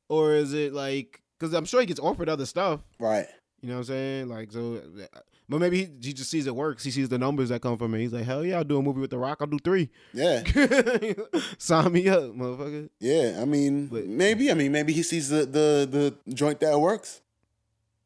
or 0.09 0.35
is 0.35 0.53
it 0.53 0.73
like? 0.73 1.21
Because 1.39 1.53
I'm 1.53 1.65
sure 1.65 1.81
he 1.81 1.87
gets 1.87 2.01
offered 2.01 2.29
other 2.29 2.47
stuff. 2.47 2.81
right. 2.99 3.27
You 3.65 3.71
know 3.71 3.77
what 3.77 3.81
I'm 3.81 3.85
saying? 3.87 4.29
Like 4.29 4.53
so, 4.53 4.83
uh, 5.03 5.19
but 5.49 5.59
maybe 5.59 5.79
he, 5.85 5.91
he 6.09 6.13
just 6.13 6.31
sees 6.31 6.47
it 6.47 6.55
works. 6.55 6.85
He 6.85 6.91
sees 6.91 7.09
the 7.09 7.17
numbers 7.19 7.49
that 7.49 7.63
come 7.63 7.79
from 7.79 7.95
it. 7.95 8.01
He's 8.01 8.13
like, 8.13 8.25
hell 8.25 8.45
yeah, 8.45 8.59
I'll 8.59 8.65
do 8.65 8.79
a 8.79 8.83
movie 8.83 9.01
with 9.01 9.09
The 9.11 9.17
Rock. 9.19 9.39
I'll 9.41 9.47
do 9.47 9.59
three. 9.59 9.89
Yeah, 10.13 10.43
Sign 11.59 11.93
me 11.93 12.07
up, 12.09 12.25
motherfucker. 12.35 12.91
yeah. 13.01 13.39
I 13.41 13.47
mean, 13.47 13.87
But- 13.87 14.07
maybe. 14.07 14.51
I 14.51 14.55
mean, 14.55 14.71
maybe 14.73 14.93
he 14.93 15.03
sees 15.03 15.31
the 15.31 15.47
the 15.47 15.89
the 16.27 16.33
joint 16.35 16.61
that 16.61 16.79
works. 16.79 17.23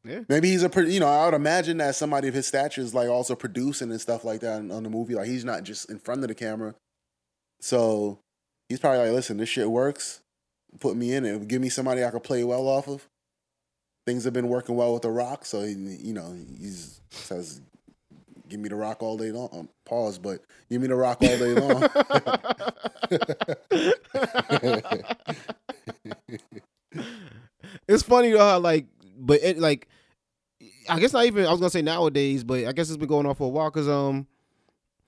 Yeah. 0.05 0.21
Maybe 0.29 0.49
he's 0.49 0.63
a 0.63 0.69
pretty. 0.69 0.93
You 0.93 1.01
know, 1.01 1.07
I 1.09 1.25
would 1.25 1.33
imagine 1.33 1.75
that 1.79 1.93
somebody 1.95 2.29
of 2.29 2.33
his 2.33 2.47
stature 2.47 2.79
is 2.79 2.93
like 2.93 3.09
also 3.09 3.35
producing 3.35 3.91
and 3.91 3.99
stuff 3.99 4.23
like 4.23 4.39
that 4.39 4.59
on, 4.59 4.71
on 4.71 4.83
the 4.83 4.89
movie. 4.89 5.15
Like 5.15 5.27
he's 5.27 5.43
not 5.43 5.63
just 5.63 5.89
in 5.89 5.99
front 5.99 6.21
of 6.23 6.29
the 6.29 6.35
camera. 6.35 6.73
So 7.59 8.19
he's 8.69 8.79
probably 8.79 8.99
like, 8.99 9.11
listen, 9.11 9.35
this 9.37 9.49
shit 9.49 9.69
works. 9.69 10.21
Put 10.79 10.95
me 10.95 11.13
in 11.13 11.25
it. 11.25 11.47
Give 11.49 11.61
me 11.61 11.67
somebody 11.67 12.03
I 12.05 12.11
can 12.11 12.21
play 12.21 12.45
well 12.45 12.65
off 12.67 12.87
of. 12.87 13.08
Things 14.05 14.23
have 14.23 14.33
been 14.33 14.47
working 14.47 14.75
well 14.75 14.93
with 14.93 15.03
The 15.03 15.09
Rock, 15.09 15.45
so 15.45 15.61
he, 15.61 15.73
you 15.73 16.13
know 16.13 16.33
he 16.59 16.71
says, 17.09 17.61
"Give 18.47 18.59
me 18.59 18.69
The 18.69 18.75
Rock 18.75 19.03
all 19.03 19.17
day 19.17 19.31
long." 19.31 19.49
Um, 19.51 19.69
pause, 19.85 20.17
but 20.17 20.41
give 20.69 20.81
me 20.81 20.87
The 20.87 20.95
Rock 20.95 21.21
all 21.21 21.37
day 21.37 21.53
long. 21.53 21.83
it's 27.87 28.03
funny 28.03 28.31
though 28.31 28.39
how 28.39 28.59
like, 28.59 28.85
but 29.17 29.41
it 29.43 29.59
like, 29.59 29.87
I 30.87 30.99
guess 30.99 31.13
not 31.13 31.25
even. 31.25 31.45
I 31.45 31.51
was 31.51 31.59
gonna 31.59 31.69
say 31.69 31.81
nowadays, 31.81 32.43
but 32.43 32.65
I 32.65 32.71
guess 32.71 32.89
it's 32.89 32.97
been 32.97 33.07
going 33.07 33.25
on 33.25 33.35
for 33.35 33.45
a 33.47 33.49
while. 33.49 33.69
Cause 33.69 33.87
um, 33.87 34.27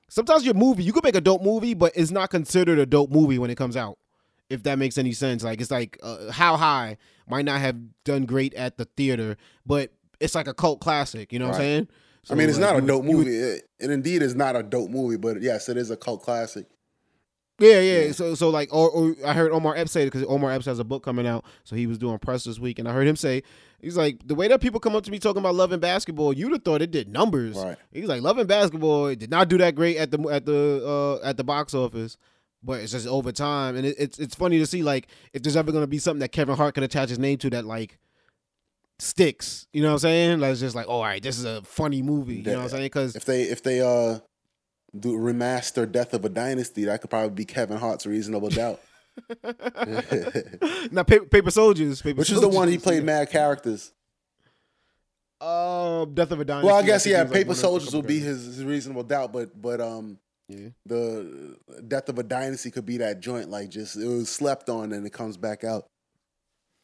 sometimes 0.09 0.45
your 0.45 0.53
movie 0.53 0.83
you 0.83 0.93
could 0.93 1.03
make 1.03 1.15
a 1.15 1.21
dope 1.21 1.41
movie, 1.41 1.73
but 1.73 1.93
it's 1.95 2.11
not 2.11 2.29
considered 2.29 2.77
a 2.79 2.85
dope 2.85 3.11
movie 3.11 3.39
when 3.39 3.49
it 3.49 3.55
comes 3.55 3.75
out. 3.75 3.97
If 4.51 4.63
that 4.63 4.77
makes 4.77 4.97
any 4.97 5.13
sense, 5.13 5.43
like 5.43 5.61
it's 5.61 5.71
like 5.71 5.97
uh, 6.03 6.31
How 6.31 6.57
High 6.57 6.97
might 7.29 7.45
not 7.45 7.59
have 7.61 7.77
done 8.03 8.25
great 8.25 8.53
at 8.55 8.77
the 8.77 8.85
theater, 8.97 9.37
but 9.65 9.91
it's 10.19 10.35
like 10.35 10.47
a 10.47 10.53
cult 10.53 10.81
classic. 10.81 11.31
You 11.33 11.39
know 11.39 11.45
what 11.47 11.55
I'm 11.55 11.59
Right. 11.59 11.65
saying? 11.65 11.87
I 12.29 12.35
mean, 12.35 12.49
it's 12.49 12.59
like, 12.59 12.73
not 12.75 12.83
a 12.83 12.85
dope 12.85 13.03
movie. 13.05 13.35
It, 13.35 13.63
it 13.79 13.89
indeed 13.89 14.21
is 14.21 14.35
not 14.35 14.55
a 14.55 14.61
dope 14.61 14.91
movie, 14.91 15.17
but 15.17 15.41
yes, 15.41 15.69
it 15.69 15.77
is 15.77 15.89
a 15.89 15.97
cult 15.97 16.21
classic. 16.21 16.67
Yeah, 17.59 17.79
yeah. 17.79 17.99
Yeah. 18.05 18.11
So, 18.11 18.35
so 18.35 18.49
like, 18.49 18.73
or, 18.73 18.89
or 18.89 19.15
I 19.25 19.33
heard 19.33 19.51
Omar 19.51 19.75
Epps 19.75 19.91
say 19.91 20.03
it 20.03 20.05
because 20.07 20.23
Omar 20.27 20.51
Epps 20.51 20.65
has 20.65 20.79
a 20.79 20.83
book 20.83 21.03
coming 21.03 21.27
out, 21.27 21.45
so 21.63 21.75
he 21.75 21.85
was 21.87 21.97
doing 21.99 22.17
press 22.19 22.43
this 22.43 22.59
week, 22.59 22.79
and 22.79 22.87
I 22.87 22.93
heard 22.93 23.07
him 23.07 23.15
say, 23.15 23.43
he's 23.81 23.97
like, 23.97 24.27
the 24.27 24.33
way 24.35 24.47
that 24.47 24.61
people 24.61 24.79
come 24.79 24.95
up 24.95 25.03
to 25.03 25.11
me 25.11 25.19
talking 25.19 25.39
about 25.39 25.53
Love 25.55 25.71
and 25.71 25.81
Basketball, 25.81 26.33
you'd 26.33 26.51
have 26.53 26.63
thought 26.63 26.81
it 26.81 26.91
did 26.91 27.07
numbers. 27.07 27.57
Right. 27.57 27.77
He's 27.91 28.07
like, 28.07 28.21
Love 28.23 28.37
and 28.39 28.47
Basketball 28.47 29.07
it 29.07 29.19
did 29.19 29.29
not 29.29 29.47
do 29.47 29.57
that 29.59 29.75
great 29.75 29.97
at 29.97 30.09
the 30.11 30.19
at 30.29 30.45
the 30.45 31.19
uh, 31.23 31.25
at 31.27 31.37
the 31.37 31.43
box 31.43 31.73
office, 31.75 32.17
but 32.63 32.81
it's 32.81 32.91
just 32.91 33.07
over 33.07 33.31
time, 33.31 33.75
and 33.75 33.85
it, 33.85 33.95
it's 33.97 34.19
it's 34.19 34.35
funny 34.35 34.59
to 34.59 34.65
see 34.65 34.83
like 34.83 35.07
if 35.33 35.41
there's 35.41 35.55
ever 35.55 35.71
gonna 35.71 35.87
be 35.87 35.97
something 35.97 36.19
that 36.19 36.31
Kevin 36.31 36.55
Hart 36.55 36.75
could 36.75 36.83
attach 36.83 37.09
his 37.09 37.19
name 37.19 37.37
to 37.39 37.49
that 37.51 37.65
like 37.65 37.97
sticks. 38.99 39.67
You 39.73 39.81
know 39.81 39.89
what 39.89 39.93
I'm 39.93 39.99
saying? 39.99 40.39
Like 40.39 40.51
it's 40.51 40.59
just 40.59 40.75
like, 40.75 40.85
oh, 40.87 40.93
all 40.93 41.03
right, 41.03 41.21
this 41.21 41.37
is 41.37 41.45
a 41.45 41.61
funny 41.63 42.01
movie. 42.01 42.35
You 42.35 42.43
know 42.43 42.57
what 42.57 42.63
I'm 42.63 42.69
saying? 42.69 42.85
Because 42.85 43.15
If 43.15 43.25
they 43.25 43.43
if 43.43 43.63
they 43.63 43.81
uh 43.81 44.19
do 44.97 45.17
remaster 45.17 45.89
Death 45.91 46.13
of 46.13 46.25
a 46.25 46.29
Dynasty, 46.29 46.85
that 46.85 47.01
could 47.01 47.09
probably 47.09 47.31
be 47.31 47.45
Kevin 47.45 47.77
Hart's 47.77 48.05
Reasonable 48.05 48.49
Doubt, 48.49 48.79
now 50.91 51.03
paper, 51.03 51.25
paper 51.25 51.51
Soldiers, 51.51 52.01
paper 52.01 52.19
which 52.19 52.31
is 52.31 52.41
the 52.41 52.49
one 52.49 52.67
he 52.67 52.77
played 52.77 52.97
yeah. 52.97 53.03
mad 53.03 53.29
characters. 53.29 53.91
Um, 55.39 56.13
Death 56.13 56.29
of 56.31 56.39
a 56.39 56.45
Dynasty. 56.45 56.67
Well, 56.67 56.75
I 56.75 56.83
guess 56.83 57.05
yeah, 57.07 57.23
like, 57.23 57.31
Paper 57.31 57.49
the 57.49 57.55
Soldiers 57.55 57.93
will 57.95 58.03
be 58.03 58.19
his, 58.19 58.45
his 58.45 58.63
Reasonable 58.63 59.03
Doubt, 59.03 59.33
but 59.33 59.59
but 59.59 59.81
um 59.81 60.19
Yeah. 60.51 60.69
the 60.85 61.55
Death 61.87 62.09
of 62.09 62.19
a 62.19 62.23
Dynasty 62.23 62.71
could 62.71 62.85
be 62.85 62.97
that 62.97 63.19
joint 63.19 63.49
like 63.49 63.69
just 63.69 63.95
it 63.95 64.07
was 64.07 64.29
slept 64.29 64.69
on 64.69 64.91
and 64.91 65.05
it 65.05 65.13
comes 65.13 65.37
back 65.37 65.63
out. 65.63 65.85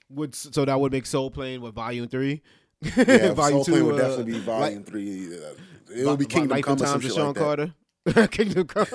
Would 0.10 0.34
so 0.36 0.64
that 0.64 0.80
would 0.80 0.92
make 0.92 1.06
Soul 1.06 1.30
Plane 1.32 1.62
with 1.62 1.76
Volume 1.76 2.08
Three. 2.08 2.42
Yeah, 2.82 3.34
Soul 3.36 3.66
Plane 3.66 3.86
would 3.86 3.96
uh, 3.96 4.08
definitely 4.08 4.34
be 4.34 4.40
Volume 4.40 4.78
like- 4.78 4.86
Three. 4.88 5.30
It 5.94 6.06
would 6.06 6.20
be 6.20 6.26
Kingdom 6.26 6.52
Life 6.52 6.66
Come 6.66 6.82
or 6.82 6.86
some 6.86 7.02
shit 7.02 7.14
Sean 7.14 7.28
like 7.28 7.36
Carter. 7.36 7.74
Kingdom 8.32 8.68
Come. 8.68 8.86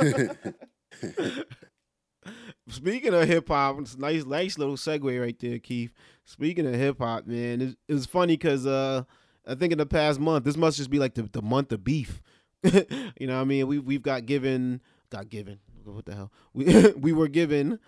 Speaking 2.68 3.12
of 3.12 3.26
hip 3.26 3.48
hop, 3.48 3.80
it's 3.80 3.94
a 3.94 4.00
nice, 4.00 4.24
nice 4.24 4.56
little 4.56 4.76
segue 4.76 5.20
right 5.20 5.38
there, 5.38 5.58
Keith. 5.58 5.92
Speaking 6.24 6.66
of 6.66 6.74
hip 6.74 6.98
hop, 6.98 7.26
man, 7.26 7.60
it, 7.60 7.76
it 7.88 7.94
was 7.94 8.06
funny 8.06 8.34
because 8.36 8.66
uh, 8.66 9.02
I 9.46 9.54
think 9.54 9.72
in 9.72 9.78
the 9.78 9.86
past 9.86 10.20
month, 10.20 10.44
this 10.44 10.56
must 10.56 10.76
just 10.76 10.90
be 10.90 10.98
like 10.98 11.14
the, 11.14 11.22
the 11.22 11.42
month 11.42 11.72
of 11.72 11.82
beef. 11.82 12.22
you 13.18 13.26
know, 13.26 13.36
what 13.36 13.42
I 13.42 13.44
mean, 13.44 13.66
we 13.66 13.78
we've 13.78 14.02
got 14.02 14.26
given, 14.26 14.80
got 15.10 15.28
given. 15.28 15.58
What 15.84 16.06
the 16.06 16.14
hell? 16.14 16.32
We 16.54 16.92
we 16.96 17.12
were 17.12 17.28
given 17.28 17.78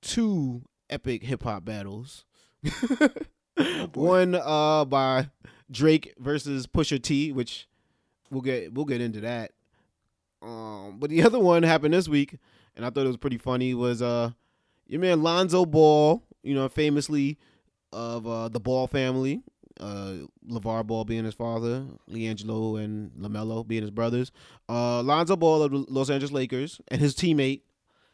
two 0.00 0.62
epic 0.88 1.22
hip 1.22 1.42
hop 1.42 1.64
battles. 1.64 2.24
Oh. 3.58 3.88
One 3.94 4.34
uh 4.34 4.84
by 4.84 5.30
Drake 5.70 6.12
versus 6.18 6.66
Pusha 6.66 7.02
T, 7.02 7.32
which 7.32 7.66
we'll 8.30 8.42
get 8.42 8.74
we'll 8.74 8.84
get 8.84 9.00
into 9.00 9.20
that. 9.22 9.52
Um, 10.42 10.98
but 10.98 11.08
the 11.08 11.22
other 11.22 11.38
one 11.38 11.62
happened 11.62 11.94
this 11.94 12.06
week, 12.06 12.36
and 12.76 12.84
I 12.84 12.90
thought 12.90 13.04
it 13.04 13.08
was 13.08 13.16
pretty 13.16 13.38
funny. 13.38 13.72
Was 13.72 14.02
uh 14.02 14.32
your 14.86 15.00
man 15.00 15.22
Lonzo 15.22 15.64
Ball, 15.64 16.22
you 16.42 16.54
know, 16.54 16.68
famously 16.68 17.38
of 17.94 18.26
uh 18.26 18.48
the 18.48 18.60
Ball 18.60 18.86
family, 18.86 19.42
Uh, 19.80 20.26
LeVar 20.48 20.86
Ball 20.86 21.04
being 21.04 21.24
his 21.24 21.34
father, 21.34 21.84
LiAngelo 22.10 22.82
and 22.82 23.10
LaMelo 23.12 23.66
being 23.66 23.82
his 23.82 23.90
brothers. 23.90 24.32
Uh, 24.68 25.02
Lonzo 25.02 25.36
Ball 25.36 25.62
of 25.62 25.70
the 25.70 25.84
Los 25.88 26.10
Angeles 26.10 26.32
Lakers 26.32 26.80
and 26.88 27.00
his 27.00 27.14
teammate 27.14 27.60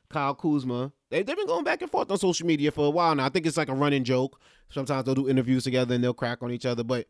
Kyle 0.09 0.35
Kuzma. 0.35 0.93
They, 1.11 1.23
they've 1.23 1.37
been 1.37 1.47
going 1.47 1.65
back 1.65 1.83
and 1.83 1.91
forth 1.91 2.11
on 2.11 2.19
social 2.19 2.47
media 2.47 2.71
for 2.71 2.87
a 2.87 2.91
while 2.91 3.15
now. 3.15 3.27
I 3.27 3.29
think 3.29 3.47
it's 3.47 3.57
like 3.57 3.69
a 3.69 3.75
running 3.75 4.05
joke. 4.05 4.41
Sometimes 4.71 5.05
they'll 5.05 5.15
do 5.15 5.29
interviews 5.29 5.65
together 5.65 5.95
and 5.95 6.03
they'll 6.03 6.15
crack 6.15 6.43
on 6.43 6.51
each 6.51 6.67
other, 6.67 6.85
but 6.85 7.07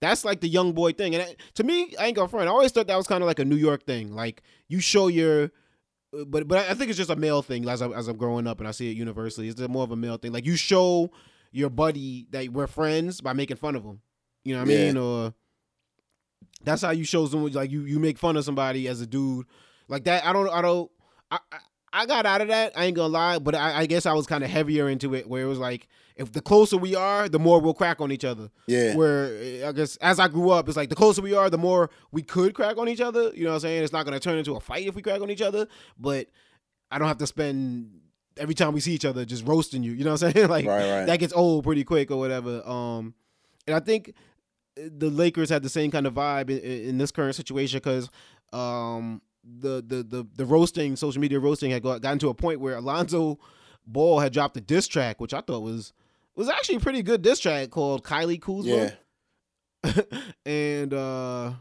that's 0.00 0.24
like 0.24 0.40
the 0.40 0.48
young 0.48 0.72
boy 0.72 0.92
thing. 0.92 1.14
And 1.14 1.36
to 1.54 1.64
me, 1.64 1.94
I 1.98 2.06
ain't 2.06 2.16
gonna 2.16 2.28
front. 2.28 2.48
I 2.48 2.52
always 2.52 2.72
thought 2.72 2.86
that 2.86 2.96
was 2.96 3.06
kind 3.06 3.22
of 3.22 3.26
like 3.26 3.38
a 3.38 3.44
New 3.44 3.56
York 3.56 3.84
thing. 3.84 4.14
Like 4.14 4.42
you 4.68 4.80
show 4.80 5.08
your, 5.08 5.50
but 6.26 6.48
but 6.48 6.58
I 6.58 6.74
think 6.74 6.90
it's 6.90 6.98
just 6.98 7.10
a 7.10 7.16
male 7.16 7.42
thing. 7.42 7.68
As 7.68 7.82
I'm, 7.82 7.92
as 7.92 8.08
I'm 8.08 8.16
growing 8.16 8.46
up 8.46 8.58
and 8.58 8.68
I 8.68 8.72
see 8.72 8.90
it 8.90 8.96
universally, 8.96 9.48
it's 9.48 9.60
more 9.68 9.84
of 9.84 9.90
a 9.90 9.96
male 9.96 10.16
thing. 10.16 10.32
Like 10.32 10.46
you 10.46 10.56
show 10.56 11.10
your 11.52 11.70
buddy 11.70 12.26
that 12.30 12.48
we're 12.50 12.66
friends 12.66 13.20
by 13.20 13.32
making 13.32 13.56
fun 13.56 13.76
of 13.76 13.84
him. 13.84 14.00
You 14.44 14.54
know 14.54 14.60
what 14.60 14.68
yeah. 14.68 14.76
I 14.76 14.80
mean? 14.86 14.96
Or 14.96 15.34
that's 16.64 16.82
how 16.82 16.90
you 16.90 17.04
show 17.04 17.26
someone 17.26 17.52
like 17.52 17.70
you 17.70 17.82
you 17.82 17.98
make 17.98 18.18
fun 18.18 18.36
of 18.36 18.44
somebody 18.44 18.88
as 18.88 19.00
a 19.00 19.06
dude 19.06 19.46
like 19.88 20.04
that. 20.04 20.24
I 20.24 20.32
don't 20.32 20.48
I 20.50 20.62
don't 20.62 20.90
I 21.30 21.38
I 21.92 22.04
got 22.04 22.26
out 22.26 22.42
of 22.42 22.48
that. 22.48 22.72
I 22.76 22.84
ain't 22.84 22.96
gonna 22.96 23.08
lie, 23.08 23.38
but 23.38 23.54
I, 23.54 23.80
I 23.80 23.86
guess 23.86 24.04
I 24.04 24.12
was 24.12 24.26
kind 24.26 24.44
of 24.44 24.50
heavier 24.50 24.88
into 24.88 25.14
it, 25.14 25.28
where 25.28 25.42
it 25.42 25.46
was 25.46 25.58
like, 25.58 25.88
if 26.14 26.30
the 26.30 26.42
closer 26.42 26.76
we 26.76 26.94
are, 26.94 27.26
the 27.26 27.38
more 27.38 27.58
we'll 27.58 27.72
crack 27.72 28.02
on 28.02 28.12
each 28.12 28.24
other. 28.24 28.50
Yeah. 28.66 28.94
Where 28.94 29.66
I 29.66 29.72
guess 29.72 29.96
as 29.96 30.20
I 30.20 30.28
grew 30.28 30.50
up, 30.50 30.68
it's 30.68 30.76
like 30.76 30.90
the 30.90 30.94
closer 30.94 31.22
we 31.22 31.34
are, 31.34 31.48
the 31.48 31.56
more 31.56 31.88
we 32.12 32.22
could 32.22 32.54
crack 32.54 32.76
on 32.76 32.88
each 32.88 33.00
other. 33.00 33.32
You 33.34 33.44
know 33.44 33.50
what 33.50 33.56
I'm 33.56 33.60
saying? 33.60 33.84
It's 33.84 33.94
not 33.94 34.04
gonna 34.04 34.20
turn 34.20 34.36
into 34.36 34.56
a 34.56 34.60
fight 34.60 34.86
if 34.86 34.94
we 34.94 35.00
crack 35.00 35.22
on 35.22 35.30
each 35.30 35.40
other, 35.40 35.68
but 35.98 36.28
I 36.90 36.98
don't 36.98 37.08
have 37.08 37.18
to 37.18 37.26
spend 37.26 37.90
every 38.36 38.54
time 38.54 38.72
we 38.72 38.80
see 38.80 38.92
each 38.92 39.04
other 39.04 39.24
just 39.24 39.46
roasting 39.46 39.82
you. 39.82 39.92
You 39.92 40.04
know 40.04 40.12
what 40.12 40.22
I'm 40.22 40.32
saying? 40.32 40.48
like 40.48 40.66
right, 40.66 40.98
right. 40.98 41.06
that 41.06 41.18
gets 41.18 41.32
old 41.32 41.64
pretty 41.64 41.84
quick 41.84 42.10
or 42.10 42.18
whatever. 42.18 42.66
Um, 42.66 43.14
and 43.66 43.74
I 43.76 43.80
think 43.80 44.14
the 44.76 45.10
Lakers 45.10 45.50
had 45.50 45.62
the 45.62 45.68
same 45.68 45.90
kind 45.90 46.06
of 46.06 46.14
vibe 46.14 46.50
in, 46.50 46.58
in 46.58 46.98
this 46.98 47.10
current 47.10 47.34
situation 47.34 47.78
because 47.78 48.10
um 48.52 49.20
the 49.60 49.82
the 49.86 50.02
the 50.02 50.26
the 50.36 50.44
roasting, 50.44 50.96
social 50.96 51.20
media 51.20 51.38
roasting 51.38 51.70
had 51.70 51.82
got, 51.82 52.00
gotten 52.02 52.18
to 52.20 52.28
a 52.28 52.34
point 52.34 52.60
where 52.60 52.76
Alonzo 52.76 53.38
Ball 53.86 54.20
had 54.20 54.32
dropped 54.32 54.56
a 54.56 54.60
diss 54.60 54.88
track, 54.88 55.20
which 55.20 55.32
I 55.32 55.40
thought 55.40 55.62
was 55.62 55.92
was 56.34 56.48
actually 56.48 56.76
a 56.76 56.80
pretty 56.80 57.02
good 57.02 57.22
diss 57.22 57.40
track 57.40 57.70
called 57.70 58.04
Kylie 58.04 58.40
Kuzma. 58.40 58.92
Yeah. 59.84 60.02
and 60.46 60.92
uh 60.92 61.52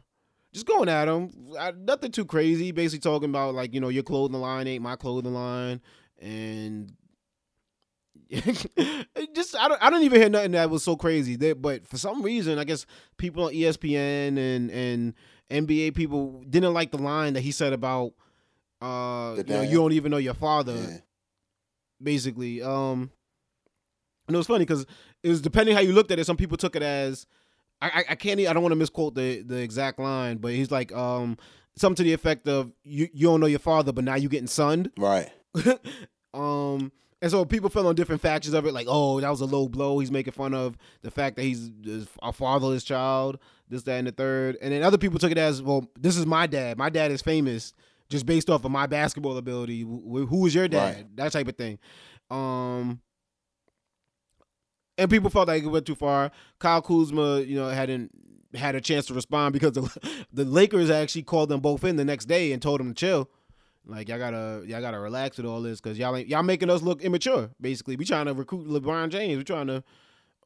just 0.51 0.65
going 0.65 0.87
at 0.87 1.09
him, 1.09 1.31
I, 1.59 1.71
nothing 1.71 2.11
too 2.11 2.23
crazy. 2.23 2.71
Basically 2.71 3.01
talking 3.01 3.29
about 3.29 3.55
like 3.55 3.73
you 3.73 3.81
know 3.81 3.89
your 3.89 4.03
clothing 4.03 4.39
line 4.39 4.67
ain't 4.67 4.81
my 4.83 4.95
clothing 4.95 5.33
line, 5.33 5.81
and 6.21 6.91
just 9.35 9.55
I 9.55 9.67
don't 9.67 9.81
I 9.81 9.89
don't 9.89 10.03
even 10.03 10.19
hear 10.19 10.29
nothing 10.29 10.51
that 10.51 10.69
was 10.69 10.83
so 10.83 10.95
crazy. 10.95 11.35
There, 11.35 11.55
but 11.55 11.87
for 11.87 11.97
some 11.97 12.21
reason, 12.21 12.57
I 12.57 12.63
guess 12.63 12.85
people 13.17 13.45
on 13.45 13.53
ESPN 13.53 14.37
and 14.37 14.71
and 14.71 15.13
NBA 15.49 15.95
people 15.95 16.43
didn't 16.49 16.73
like 16.73 16.91
the 16.91 16.97
line 16.97 17.33
that 17.33 17.41
he 17.41 17.51
said 17.51 17.73
about 17.73 18.13
uh 18.81 19.35
you 19.37 19.43
know 19.43 19.61
you 19.61 19.77
don't 19.77 19.93
even 19.93 20.11
know 20.11 20.17
your 20.17 20.33
father. 20.33 20.75
Yeah. 20.75 20.97
Basically, 22.01 22.61
um, 22.61 23.09
and 24.27 24.35
it 24.35 24.37
was 24.37 24.47
funny 24.47 24.65
because 24.65 24.85
it 25.23 25.29
was 25.29 25.41
depending 25.41 25.75
how 25.75 25.81
you 25.81 25.93
looked 25.93 26.11
at 26.11 26.19
it. 26.19 26.25
Some 26.25 26.37
people 26.37 26.57
took 26.57 26.75
it 26.75 26.83
as 26.83 27.25
I 27.81 27.87
I, 27.87 28.03
I 28.09 28.15
can't 28.15 28.39
I 28.39 28.53
don't 28.53 28.63
want 28.63 28.73
to 28.73 28.77
misquote 28.77 29.15
the 29.15 29.41
the 29.41 29.57
exact 29.57 29.99
line, 29.99 30.37
but 30.37 30.51
he's 30.51 30.71
like 30.71 30.91
um 30.93 31.37
something 31.77 31.97
to 31.97 32.03
the 32.03 32.13
effect 32.13 32.47
of 32.47 32.71
you 32.83 33.07
you 33.13 33.27
don't 33.27 33.39
know 33.39 33.47
your 33.47 33.59
father, 33.59 33.93
but 33.93 34.03
now 34.03 34.15
you're 34.15 34.29
getting 34.29 34.47
sunned. 34.47 34.91
Right. 34.97 35.29
um 36.33 36.91
and 37.21 37.31
so 37.31 37.45
people 37.45 37.69
fell 37.69 37.87
on 37.87 37.95
different 37.95 38.21
factions 38.21 38.53
of 38.53 38.65
it, 38.67 38.73
like, 38.73 38.87
oh, 38.89 39.19
that 39.19 39.29
was 39.29 39.41
a 39.41 39.45
low 39.45 39.67
blow. 39.67 39.97
He's 39.97 40.11
making 40.11 40.33
fun 40.33 40.53
of 40.53 40.77
the 41.01 41.09
fact 41.09 41.37
that 41.37 41.43
he's 41.43 41.71
a 42.21 42.31
fatherless 42.31 42.83
child, 42.83 43.39
this, 43.67 43.83
that, 43.83 43.97
and 43.97 44.07
the 44.07 44.11
third. 44.11 44.57
And 44.61 44.71
then 44.71 44.83
other 44.83 44.97
people 44.97 45.17
took 45.17 45.31
it 45.31 45.37
as, 45.37 45.61
well, 45.61 45.89
this 45.99 46.17
is 46.17 46.25
my 46.25 46.45
dad. 46.45 46.77
My 46.77 46.89
dad 46.89 47.11
is 47.11 47.21
famous 47.23 47.73
just 48.09 48.25
based 48.25 48.49
off 48.49 48.65
of 48.65 48.71
my 48.71 48.85
basketball 48.85 49.37
ability. 49.37 49.81
Who 49.81 50.45
is 50.45 50.53
your 50.53 50.67
dad? 50.67 50.95
Right. 50.95 51.15
That 51.15 51.31
type 51.31 51.47
of 51.47 51.55
thing. 51.55 51.79
Um, 52.29 53.01
and 54.97 55.09
people 55.09 55.29
felt 55.29 55.47
like 55.47 55.63
it 55.63 55.67
went 55.67 55.85
too 55.85 55.95
far. 55.95 56.31
Kyle 56.59 56.81
Kuzma, 56.81 57.41
you 57.41 57.55
know, 57.55 57.69
hadn't 57.69 58.11
had 58.53 58.75
a 58.75 58.81
chance 58.81 59.07
to 59.07 59.13
respond 59.13 59.53
because 59.53 59.73
the, 59.73 60.25
the 60.33 60.45
Lakers 60.45 60.89
actually 60.89 61.23
called 61.23 61.49
them 61.49 61.59
both 61.59 61.83
in 61.83 61.95
the 61.95 62.05
next 62.05 62.25
day 62.25 62.51
and 62.51 62.61
told 62.61 62.79
them 62.79 62.93
to 62.93 62.93
chill. 62.93 63.29
Like 63.87 64.09
y'all 64.09 64.17
gotta 64.17 64.63
y'all 64.65 64.81
gotta 64.81 64.99
relax 64.99 65.37
with 65.37 65.45
all 65.45 65.61
this 65.61 65.79
because 65.79 65.97
y'all 65.97 66.15
ain't, 66.15 66.27
y'all 66.27 66.43
making 66.43 66.69
us 66.69 66.81
look 66.81 67.01
immature. 67.01 67.51
Basically, 67.61 67.95
we 67.95 68.05
trying 68.05 68.25
to 68.25 68.33
recruit 68.33 68.67
LeBron 68.67 69.09
James. 69.09 69.37
We 69.37 69.43
trying 69.43 69.67
to 69.67 69.83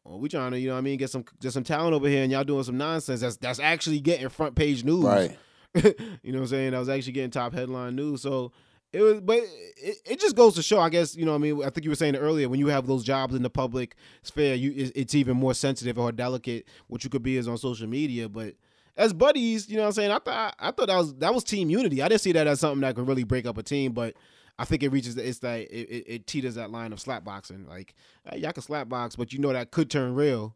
oh, 0.06 0.18
we 0.18 0.28
trying 0.28 0.52
to 0.52 0.60
you 0.60 0.68
know 0.68 0.74
what 0.74 0.80
I 0.80 0.82
mean 0.82 0.98
get 0.98 1.10
some 1.10 1.24
get 1.40 1.54
some 1.54 1.64
talent 1.64 1.94
over 1.94 2.08
here, 2.08 2.24
and 2.24 2.32
y'all 2.32 2.44
doing 2.44 2.64
some 2.64 2.78
nonsense. 2.78 3.22
That's 3.22 3.38
that's 3.38 3.60
actually 3.60 4.00
getting 4.02 4.28
front 4.30 4.56
page 4.56 4.84
news. 4.84 5.06
Right. 5.06 5.38
you 5.76 6.32
know 6.32 6.40
what 6.40 6.42
I'm 6.42 6.48
saying? 6.48 6.74
I 6.74 6.80
was 6.80 6.90
actually 6.90 7.14
getting 7.14 7.32
top 7.32 7.54
headline 7.54 7.96
news. 7.96 8.24
So 8.24 8.52
it 8.92 9.02
was, 9.02 9.22
but 9.22 9.38
it, 9.38 9.98
it 10.04 10.20
just 10.20 10.36
goes 10.36 10.56
to 10.56 10.64
show. 10.64 10.80
I 10.80 10.90
guess 10.90 11.16
you 11.16 11.26
know. 11.26 11.36
I 11.36 11.38
mean, 11.38 11.64
I 11.64 11.70
think 11.70 11.84
you 11.84 11.92
were 11.92 11.96
saying 11.96 12.16
earlier 12.16 12.50
when 12.50 12.60
you 12.60 12.68
have 12.68 12.88
those 12.88 13.04
jobs 13.04 13.36
in 13.36 13.44
the 13.44 13.50
public 13.50 13.96
sphere, 14.24 14.56
you 14.56 14.92
it's 14.96 15.16
even 15.16 15.38
more 15.38 15.54
sensitive 15.54 15.98
or 15.98 16.12
delicate 16.12 16.68
what 16.88 17.04
you 17.04 17.10
could 17.10 17.24
be 17.24 17.38
is 17.38 17.48
on 17.48 17.58
social 17.58 17.88
media, 17.88 18.28
but 18.28 18.56
as 19.00 19.14
buddies, 19.14 19.70
you 19.70 19.78
know 19.78 19.84
what 19.84 19.88
I'm 19.88 19.94
saying? 19.94 20.12
I 20.12 20.20
thought 20.20 20.56
I 20.60 20.72
thought 20.72 20.88
that 20.88 20.98
was 20.98 21.16
that 21.16 21.34
was 21.34 21.44
team 21.44 21.70
unity. 21.70 22.02
I 22.04 22.10
didn't 22.10 22.22
see 22.22 22.34
that 22.34 22.48
as 22.48 22.60
something 22.60 22.82
that 22.82 22.96
could 22.96 23.08
really 23.08 23.24
break 23.24 23.46
up 23.46 23.58
a 23.58 23.64
team, 23.64 23.94
but 23.94 24.14
I 24.60 24.66
think 24.66 24.84
it 24.84 24.90
reaches 24.90 25.16
it's 25.16 25.40
that 25.40 25.62
it, 25.62 25.90
it, 25.90 26.04
it 26.08 26.28
teeters 26.28 26.56
that 26.56 26.70
line 26.70 26.92
of 26.92 27.00
slap 27.00 27.24
boxing. 27.24 27.66
Like 27.66 27.96
hey, 28.30 28.40
y'all 28.40 28.52
can 28.52 28.62
slap 28.62 28.90
box, 28.90 29.16
but 29.16 29.32
you 29.32 29.40
know 29.40 29.54
that 29.54 29.72
could 29.72 29.90
turn 29.90 30.16
real. 30.16 30.54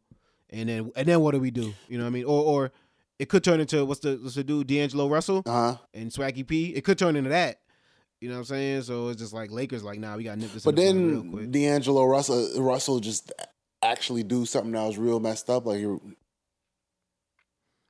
And 0.50 0.68
then 0.68 0.92
and 0.96 1.08
then 1.08 1.22
what 1.22 1.32
do 1.32 1.40
we 1.40 1.52
do? 1.52 1.74
You 1.88 1.98
know 1.98 2.04
what 2.04 2.10
I 2.10 2.14
mean? 2.14 2.26
Or 2.26 2.44
or 2.44 2.72
it 3.18 3.30
could 3.30 3.46
turn 3.46 3.62
into 3.62 3.86
what's 3.86 4.02
the 4.02 4.20
what's 4.22 4.36
the 4.36 4.44
dude 4.44 4.68
D'Angelo 4.68 5.08
Russell 5.08 5.42
uh-huh. 5.46 5.78
and 5.94 6.12
Swaggy 6.12 6.46
P. 6.46 6.76
It 6.76 6.84
could 6.84 6.98
turn 6.98 7.16
into 7.16 7.30
that. 7.30 7.62
You 8.20 8.28
know 8.30 8.36
what 8.36 8.40
I'm 8.40 8.46
saying? 8.46 8.82
So 8.84 9.10
it's 9.10 9.20
just 9.20 9.34
like 9.34 9.52
Lakers, 9.52 9.84
like, 9.84 10.00
nah, 10.00 10.16
we 10.16 10.24
got 10.24 10.38
nip 10.38 10.52
this. 10.52 10.64
But 10.64 10.76
then 10.76 11.50
D'Angelo 11.52 12.06
Russell 12.06 12.62
Russell 12.62 13.00
just 13.00 13.32
actually 13.82 14.24
do 14.24 14.46
something 14.46 14.72
that 14.72 14.84
was 14.84 14.98
real 14.98 15.20
messed 15.20 15.50
up. 15.50 15.66
Like 15.66 15.86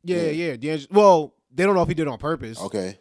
yeah, 0.03 0.29
yeah. 0.29 0.55
yeah. 0.59 0.77
well, 0.91 1.33
they 1.51 1.63
don't 1.65 1.75
know 1.75 1.81
if 1.81 1.87
he 1.87 1.93
did 1.93 2.03
it 2.03 2.07
on 2.09 2.17
purpose. 2.17 2.59
Okay. 2.59 2.97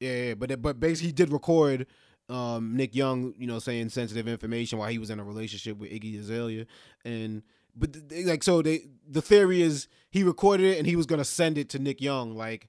Yeah, 0.00 0.10
yeah 0.10 0.34
but 0.34 0.60
but 0.60 0.80
basically 0.80 1.08
he 1.08 1.12
did 1.12 1.32
record 1.32 1.86
um, 2.28 2.76
Nick 2.76 2.94
Young, 2.94 3.34
you 3.38 3.46
know, 3.46 3.58
saying 3.58 3.90
sensitive 3.90 4.26
information 4.28 4.78
while 4.78 4.90
he 4.90 4.98
was 4.98 5.10
in 5.10 5.20
a 5.20 5.24
relationship 5.24 5.78
with 5.78 5.90
Iggy 5.90 6.18
Azalea, 6.18 6.66
and 7.04 7.42
but 7.74 8.08
they, 8.08 8.24
like 8.24 8.42
so 8.42 8.62
they 8.62 8.86
the 9.08 9.22
theory 9.22 9.62
is 9.62 9.88
he 10.10 10.22
recorded 10.22 10.66
it 10.66 10.78
and 10.78 10.86
he 10.86 10.96
was 10.96 11.06
gonna 11.06 11.24
send 11.24 11.58
it 11.58 11.68
to 11.70 11.78
Nick 11.78 12.00
Young, 12.00 12.36
like 12.36 12.68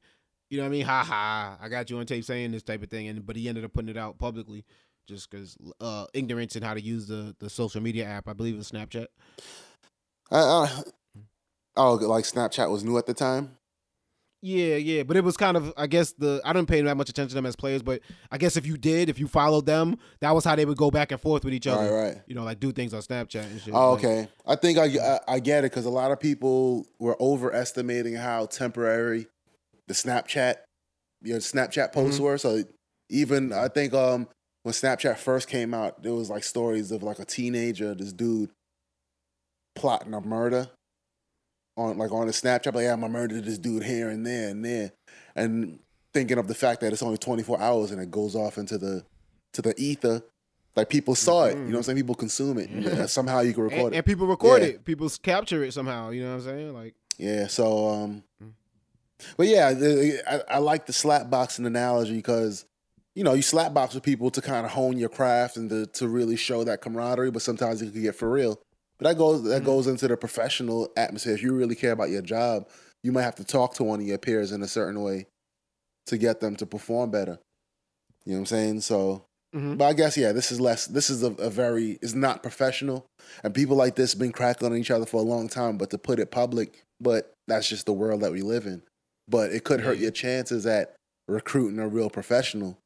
you 0.50 0.58
know 0.58 0.64
what 0.64 0.70
I 0.70 0.72
mean? 0.72 0.86
Ha 0.86 1.04
ha! 1.04 1.58
I 1.60 1.70
got 1.70 1.90
you 1.90 1.98
on 1.98 2.06
tape 2.06 2.24
saying 2.24 2.52
this 2.52 2.64
type 2.64 2.84
of 2.84 2.90
thing, 2.90 3.08
and 3.08 3.26
but 3.26 3.36
he 3.36 3.50
ended 3.50 3.66
up 3.66 3.74
putting 3.74 3.90
it 3.90 3.98
out 3.98 4.18
publicly 4.18 4.64
just 5.08 5.30
because 5.30 5.58
uh, 5.82 6.06
ignorance 6.14 6.56
in 6.56 6.64
how 6.64 6.74
to 6.74 6.82
use 6.82 7.08
the 7.08 7.36
the 7.40 7.50
social 7.50 7.82
media 7.82 8.06
app. 8.06 8.28
I 8.28 8.34
believe 8.34 8.58
it's 8.58 8.72
Snapchat. 8.72 9.08
Uh, 10.30 10.68
Oh, 11.78 11.94
like 11.94 12.26
Snapchat 12.26 12.70
was 12.70 12.84
new 12.84 12.98
at 12.98 13.06
the 13.06 13.14
time. 13.14 13.58
Yeah, 14.44 14.76
yeah, 14.76 15.02
but 15.02 15.18
it 15.18 15.24
was 15.24 15.36
kind 15.36 15.58
of 15.58 15.74
I 15.76 15.88
guess 15.88 16.12
the 16.12 16.40
I 16.46 16.54
didn't 16.54 16.68
pay 16.68 16.80
that 16.82 16.96
much 16.96 17.10
attention 17.10 17.30
to 17.30 17.36
them 17.36 17.48
as 17.48 17.56
players, 17.56 17.82
but 17.82 18.02
I 18.32 18.38
guess 18.38 18.56
if 18.56 18.68
you 18.68 18.78
did, 18.78 19.10
if 19.10 19.20
you 19.20 19.28
followed 19.28 19.66
them, 19.66 19.98
that 20.20 20.34
was 20.36 20.46
how 20.46 20.56
they 20.56 20.66
would 20.66 20.78
go 20.78 20.92
back 20.92 21.12
and 21.12 21.20
forth 21.20 21.44
with 21.44 21.56
each 21.56 21.66
other. 21.66 21.92
Right, 21.92 22.10
right. 22.10 22.18
You 22.28 22.36
know, 22.36 22.44
like 22.44 22.60
do 22.60 22.72
things 22.72 22.94
on 22.94 23.02
Snapchat 23.02 23.44
and 23.44 23.60
shit. 23.60 23.74
Oh, 23.74 23.94
okay. 23.94 24.28
I 24.46 24.56
think 24.56 24.78
I 24.78 24.86
I, 24.86 25.20
I 25.28 25.40
get 25.40 25.64
it 25.64 25.72
because 25.72 25.86
a 25.86 25.90
lot 25.90 26.12
of 26.12 26.20
people 26.20 26.86
were 27.00 27.20
overestimating 27.20 28.14
how 28.14 28.46
temporary 28.46 29.26
the 29.88 29.96
Snapchat, 29.96 30.58
your 31.24 31.40
Snapchat 31.40 31.92
posts 31.92 32.18
mm-hmm. 32.18 32.26
were. 32.26 32.38
So 32.38 32.64
even 33.10 33.52
I 33.52 33.70
think 33.70 33.96
um 33.96 34.28
when 34.62 34.74
Snapchat 34.74 35.18
first 35.18 35.48
came 35.48 35.74
out, 35.74 36.04
there 36.04 36.14
was 36.14 36.30
like 36.30 36.44
stories 36.44 36.92
of 36.92 37.02
like 37.02 37.18
a 37.18 37.26
teenager, 37.26 37.96
this 37.96 38.14
dude 38.14 38.52
plotting 39.76 40.14
a 40.14 40.22
murder 40.22 40.70
on 41.78 41.98
like 41.98 42.12
on 42.12 42.28
a 42.28 42.32
Snapchat, 42.32 42.74
like, 42.74 42.84
yeah, 42.84 42.94
I'm 42.94 43.02
gonna 43.02 43.14
murder 43.14 43.40
this 43.40 43.58
dude 43.58 43.84
here 43.84 44.10
and 44.10 44.26
there 44.26 44.50
and 44.50 44.66
there, 44.66 44.92
and 45.36 45.80
thinking 46.14 46.38
of 46.38 46.48
the 46.48 46.56
fact 46.56 46.82
that 46.82 46.92
it's 46.92 47.04
only 47.04 47.18
24 47.18 47.62
hours 47.62 47.92
and 47.92 48.02
it 48.02 48.10
goes 48.10 48.36
off 48.36 48.58
into 48.58 48.78
the 48.78 49.06
to 49.54 49.62
the 49.62 49.74
ether. 49.78 50.22
Like 50.76 50.90
people 50.90 51.16
saw 51.16 51.46
it, 51.46 51.56
you 51.56 51.60
know 51.60 51.70
what 51.70 51.78
I'm 51.78 51.84
saying? 51.84 51.98
People 51.98 52.16
consume 52.16 52.60
it. 52.60 52.70
Yeah. 52.70 53.08
somehow 53.08 53.40
you 53.40 53.54
can 53.54 53.64
record 53.64 53.86
and, 53.86 53.94
it. 53.94 53.98
And 53.98 54.06
people 54.06 54.28
record 54.28 54.62
yeah. 54.62 54.68
it. 54.70 54.86
People 54.86 55.10
capture 55.24 55.64
it 55.64 55.74
somehow, 55.74 56.12
you 56.12 56.24
know 56.24 56.36
what 56.36 56.42
I'm 56.42 56.46
saying? 56.46 56.74
Like 56.74 56.94
Yeah, 57.18 57.48
so 57.48 57.88
um 57.88 58.24
mm. 58.44 58.52
but 59.38 59.48
yeah, 59.48 59.74
the, 59.74 60.22
I, 60.28 60.56
I 60.56 60.58
like 60.60 60.86
the 60.86 60.94
slap 60.94 61.30
boxing 61.30 61.66
analogy 61.66 62.16
because 62.16 62.66
you 63.16 63.24
know, 63.24 63.34
you 63.34 63.42
slap 63.42 63.74
box 63.74 63.96
with 63.96 64.04
people 64.04 64.30
to 64.30 64.42
kind 64.44 64.64
of 64.64 64.72
hone 64.72 64.96
your 65.00 65.10
craft 65.10 65.58
and 65.58 65.72
to, 65.72 65.88
to 65.88 66.08
really 66.08 66.36
show 66.36 66.64
that 66.64 66.82
camaraderie, 66.82 67.32
but 67.32 67.42
sometimes 67.42 67.82
it 67.82 67.92
can 67.92 68.04
get 68.04 68.14
for 68.14 68.30
real. 68.30 68.62
But 69.00 69.10
that 69.10 69.18
goes 69.18 69.44
that 69.44 69.58
mm-hmm. 69.58 69.66
goes 69.66 69.88
into 69.88 70.08
the 70.08 70.18
professional 70.18 70.92
atmosphere. 70.98 71.34
If 71.34 71.44
you 71.44 71.54
really 71.54 71.76
care 71.76 71.92
about 71.92 72.10
your 72.10 72.22
job, 72.22 72.68
you 73.04 73.12
might 73.12 73.24
have 73.24 73.36
to 73.36 73.46
talk 73.46 73.76
to 73.76 73.84
one 73.84 74.00
of 74.00 74.08
your 74.08 74.18
peers 74.18 74.52
in 74.52 74.62
a 74.62 74.68
certain 74.68 75.02
way 75.02 75.28
to 76.08 76.18
get 76.18 76.40
them 76.40 76.56
to 76.56 76.66
perform 76.66 77.12
better. 77.12 77.40
You 78.26 78.34
know 78.34 78.40
what 78.40 78.40
I'm 78.40 78.46
saying? 78.48 78.82
So 78.82 79.24
But 79.78 79.86
I 79.86 79.94
guess 79.94 80.18
yeah, 80.18 80.34
this 80.34 80.52
is 80.52 80.60
less. 80.60 80.88
This 80.88 81.10
is 81.10 81.24
a, 81.24 81.32
a 81.34 81.50
very 81.50 81.98
is 82.02 82.14
not 82.14 82.42
professional, 82.44 83.06
and 83.44 83.54
people 83.54 83.76
like 83.76 83.96
this 83.96 84.14
been 84.14 84.32
cracking 84.32 84.68
on 84.68 84.78
each 84.78 84.92
other 84.92 85.06
for 85.06 85.18
a 85.18 85.24
long 85.24 85.48
time. 85.48 85.78
But 85.78 85.90
to 85.92 85.98
put 85.98 86.20
it 86.20 86.32
public, 86.32 86.84
but 87.00 87.34
that's 87.48 87.70
just 87.70 87.86
the 87.86 87.94
world 87.94 88.22
that 88.22 88.32
we 88.32 88.42
live 88.42 88.66
in. 88.66 88.82
But 89.28 89.52
it 89.52 89.64
could 89.64 89.82
hurt 89.82 89.98
your 89.98 90.12
chances 90.12 90.66
at 90.66 90.96
recruiting 91.28 91.80
a 91.80 91.88
real 91.88 92.10
professional. 92.10 92.78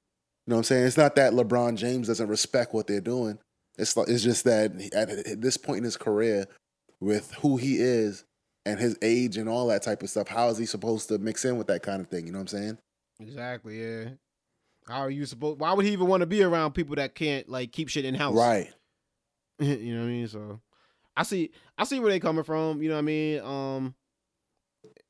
You 0.45 0.51
know 0.51 0.55
what 0.55 0.59
I'm 0.59 0.64
saying? 0.64 0.86
It's 0.86 0.97
not 0.97 1.16
that 1.16 1.34
LeBron 1.34 1.76
James 1.76 2.07
doesn't 2.07 2.28
respect 2.28 2.74
what 2.74 2.88
they're 2.88 3.01
doing. 3.01 3.39
It's 3.82 3.97
like, 3.97 4.07
it's 4.07 4.23
just 4.23 4.43
that 4.45 4.71
at, 4.93 5.09
at 5.09 5.41
this 5.41 5.57
point 5.57 5.79
in 5.79 5.84
his 5.84 5.97
career, 5.97 6.45
with 6.99 7.34
who 7.41 7.57
he 7.57 7.77
is 7.77 8.23
and 8.65 8.79
his 8.79 8.95
age 9.01 9.38
and 9.38 9.49
all 9.49 9.67
that 9.67 9.82
type 9.82 10.03
of 10.03 10.09
stuff, 10.09 10.27
how 10.27 10.49
is 10.49 10.57
he 10.57 10.67
supposed 10.67 11.07
to 11.09 11.17
mix 11.17 11.43
in 11.43 11.57
with 11.57 11.67
that 11.67 11.82
kind 11.82 11.99
of 11.99 12.07
thing? 12.07 12.27
You 12.27 12.32
know 12.32 12.38
what 12.38 12.53
I'm 12.53 12.59
saying? 12.59 12.77
Exactly. 13.19 13.82
Yeah. 13.82 14.09
How 14.88 15.01
are 15.01 15.09
you 15.09 15.25
supposed? 15.25 15.59
Why 15.59 15.73
would 15.73 15.86
he 15.86 15.93
even 15.93 16.07
want 16.07 16.21
to 16.21 16.27
be 16.27 16.43
around 16.43 16.73
people 16.73 16.95
that 16.95 17.15
can't 17.15 17.49
like 17.49 17.71
keep 17.71 17.89
shit 17.89 18.05
in 18.05 18.13
house? 18.13 18.36
Right. 18.36 18.71
you 19.59 19.95
know 19.95 20.01
what 20.01 20.07
I 20.07 20.11
mean? 20.11 20.27
So 20.27 20.61
I 21.17 21.23
see 21.23 21.51
I 21.77 21.84
see 21.84 21.99
where 21.99 22.11
they 22.11 22.19
coming 22.19 22.43
from, 22.43 22.82
you 22.82 22.89
know 22.89 22.95
what 22.95 22.99
I 22.99 23.03
mean? 23.03 23.41
Um 23.41 23.95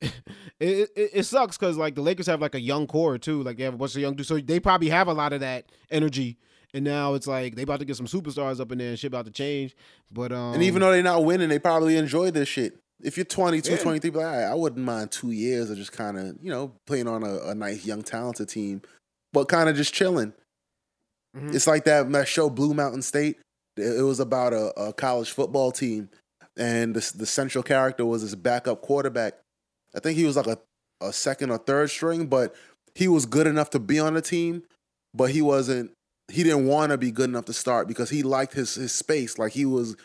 it, 0.00 0.12
it, 0.60 1.10
it 1.12 1.22
sucks 1.24 1.56
because 1.56 1.76
like 1.76 1.94
the 1.94 2.02
Lakers 2.02 2.26
have 2.26 2.40
like 2.40 2.54
a 2.54 2.60
young 2.60 2.86
core 2.86 3.18
too. 3.18 3.42
Like 3.42 3.56
they 3.56 3.64
have 3.64 3.74
a 3.74 3.78
bunch 3.78 3.94
of 3.94 4.00
young 4.00 4.14
dudes. 4.14 4.28
So 4.28 4.38
they 4.38 4.60
probably 4.60 4.88
have 4.88 5.08
a 5.08 5.14
lot 5.14 5.32
of 5.32 5.40
that 5.40 5.70
energy. 5.90 6.38
And 6.74 6.84
now 6.84 7.14
it's 7.14 7.26
like 7.26 7.54
they 7.54 7.62
about 7.62 7.80
to 7.80 7.84
get 7.84 7.96
some 7.96 8.06
superstars 8.06 8.60
up 8.60 8.72
in 8.72 8.78
there 8.78 8.90
and 8.90 8.98
shit 8.98 9.08
about 9.08 9.26
to 9.26 9.30
change. 9.30 9.76
But 10.10 10.32
um 10.32 10.54
And 10.54 10.62
even 10.62 10.80
though 10.80 10.90
they're 10.92 11.02
not 11.02 11.24
winning, 11.24 11.48
they 11.48 11.58
probably 11.58 11.96
enjoy 11.96 12.30
this 12.30 12.48
shit. 12.48 12.78
If 13.02 13.16
you're 13.16 13.24
22, 13.26 13.72
Yeah. 13.72 13.76
23, 13.78 14.10
but 14.10 14.24
I, 14.24 14.42
I 14.44 14.54
wouldn't 14.54 14.84
mind 14.84 15.10
two 15.10 15.32
years 15.32 15.70
of 15.70 15.76
just 15.76 15.92
kind 15.92 16.16
of, 16.18 16.36
you 16.40 16.50
know, 16.50 16.72
playing 16.86 17.08
on 17.08 17.24
a, 17.24 17.38
a 17.48 17.54
nice, 17.54 17.84
young, 17.84 18.02
talented 18.02 18.48
team, 18.48 18.80
but 19.32 19.48
kind 19.48 19.68
of 19.68 19.76
just 19.76 19.92
chilling. 19.92 20.32
Mhm. 21.36 21.54
It's 21.54 21.66
like 21.66 21.84
that, 21.84 22.10
that 22.12 22.28
show 22.28 22.48
Blue 22.48 22.74
Mountain 22.74 23.02
State. 23.02 23.38
It 23.76 23.98
it 23.98 24.02
was 24.02 24.20
about 24.20 24.52
a, 24.52 24.66
a 24.80 24.92
college 24.92 25.30
football 25.30 25.72
team, 25.72 26.10
and 26.58 26.94
the, 26.94 27.12
the 27.16 27.26
central 27.26 27.64
character 27.64 28.04
was 28.04 28.22
this 28.22 28.34
backup 28.34 28.82
quarterback. 28.82 29.34
I 29.94 30.00
think 30.00 30.16
he 30.18 30.24
was 30.26 30.36
like 30.36 30.46
a, 30.46 30.58
a 31.00 31.12
second 31.12 31.50
or 31.50 31.58
third 31.58 31.90
string, 31.90 32.26
but 32.26 32.54
he 32.94 33.08
was 33.08 33.24
good 33.26 33.46
enough 33.46 33.70
to 33.70 33.78
be 33.78 33.98
on 33.98 34.12
the 34.14 34.20
team, 34.22 34.62
but 35.14 35.30
he 35.30 35.40
wasn't. 35.42 35.90
He 36.32 36.42
didn't 36.42 36.66
want 36.66 36.90
to 36.92 36.98
be 36.98 37.10
good 37.10 37.28
enough 37.28 37.44
to 37.46 37.52
start 37.52 37.86
because 37.86 38.08
he 38.08 38.22
liked 38.22 38.54
his 38.54 38.74
his 38.74 38.92
space. 38.92 39.38
Like 39.38 39.52
he 39.52 39.66
was 39.66 39.96